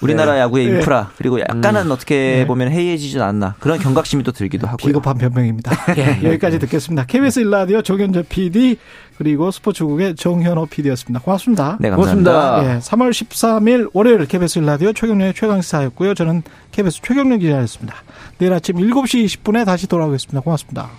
우리나라 0.00 0.34
네. 0.34 0.38
야구의 0.38 0.66
네. 0.68 0.76
인프라 0.76 1.10
그리고 1.18 1.40
약간은 1.40 1.86
음. 1.86 1.90
어떻게 1.90 2.14
네. 2.14 2.46
보면 2.46 2.70
해이해지지 2.70 3.20
않나 3.20 3.56
그런 3.58 3.80
경각심이 3.80 4.22
또 4.22 4.30
들기도 4.30 4.68
하고요. 4.68 4.86
비겁한 4.86 5.18
변명입니다. 5.18 5.72
예, 5.98 6.20
여기까지 6.30 6.60
듣겠습니다. 6.60 7.04
KBS 7.06 7.40
일라디오 7.40 7.82
조현재 7.82 8.26
PD 8.28 8.76
그리고 9.18 9.50
스포츠국의 9.50 10.14
정현호 10.14 10.66
PD였습니다. 10.66 11.18
고맙습니다. 11.24 11.78
네, 11.80 11.90
감사합니다. 11.90 12.32
고맙습니다. 12.32 12.76
예, 12.76 12.78
3월 12.78 13.10
13일 13.10 13.90
월요일 13.92 14.24
KBS 14.26 14.60
일라디오 14.60 14.92
최경련의 14.92 15.34
최강시사였고요. 15.34 16.14
저는 16.14 16.44
KBS 16.70 17.00
최경련 17.02 17.40
기자였습니다. 17.40 17.96
내일 18.38 18.52
아침 18.52 18.76
7시 18.76 19.24
20분에 19.24 19.66
다시 19.66 19.88
돌아오겠습니다. 19.88 20.42
고맙습니다. 20.42 20.90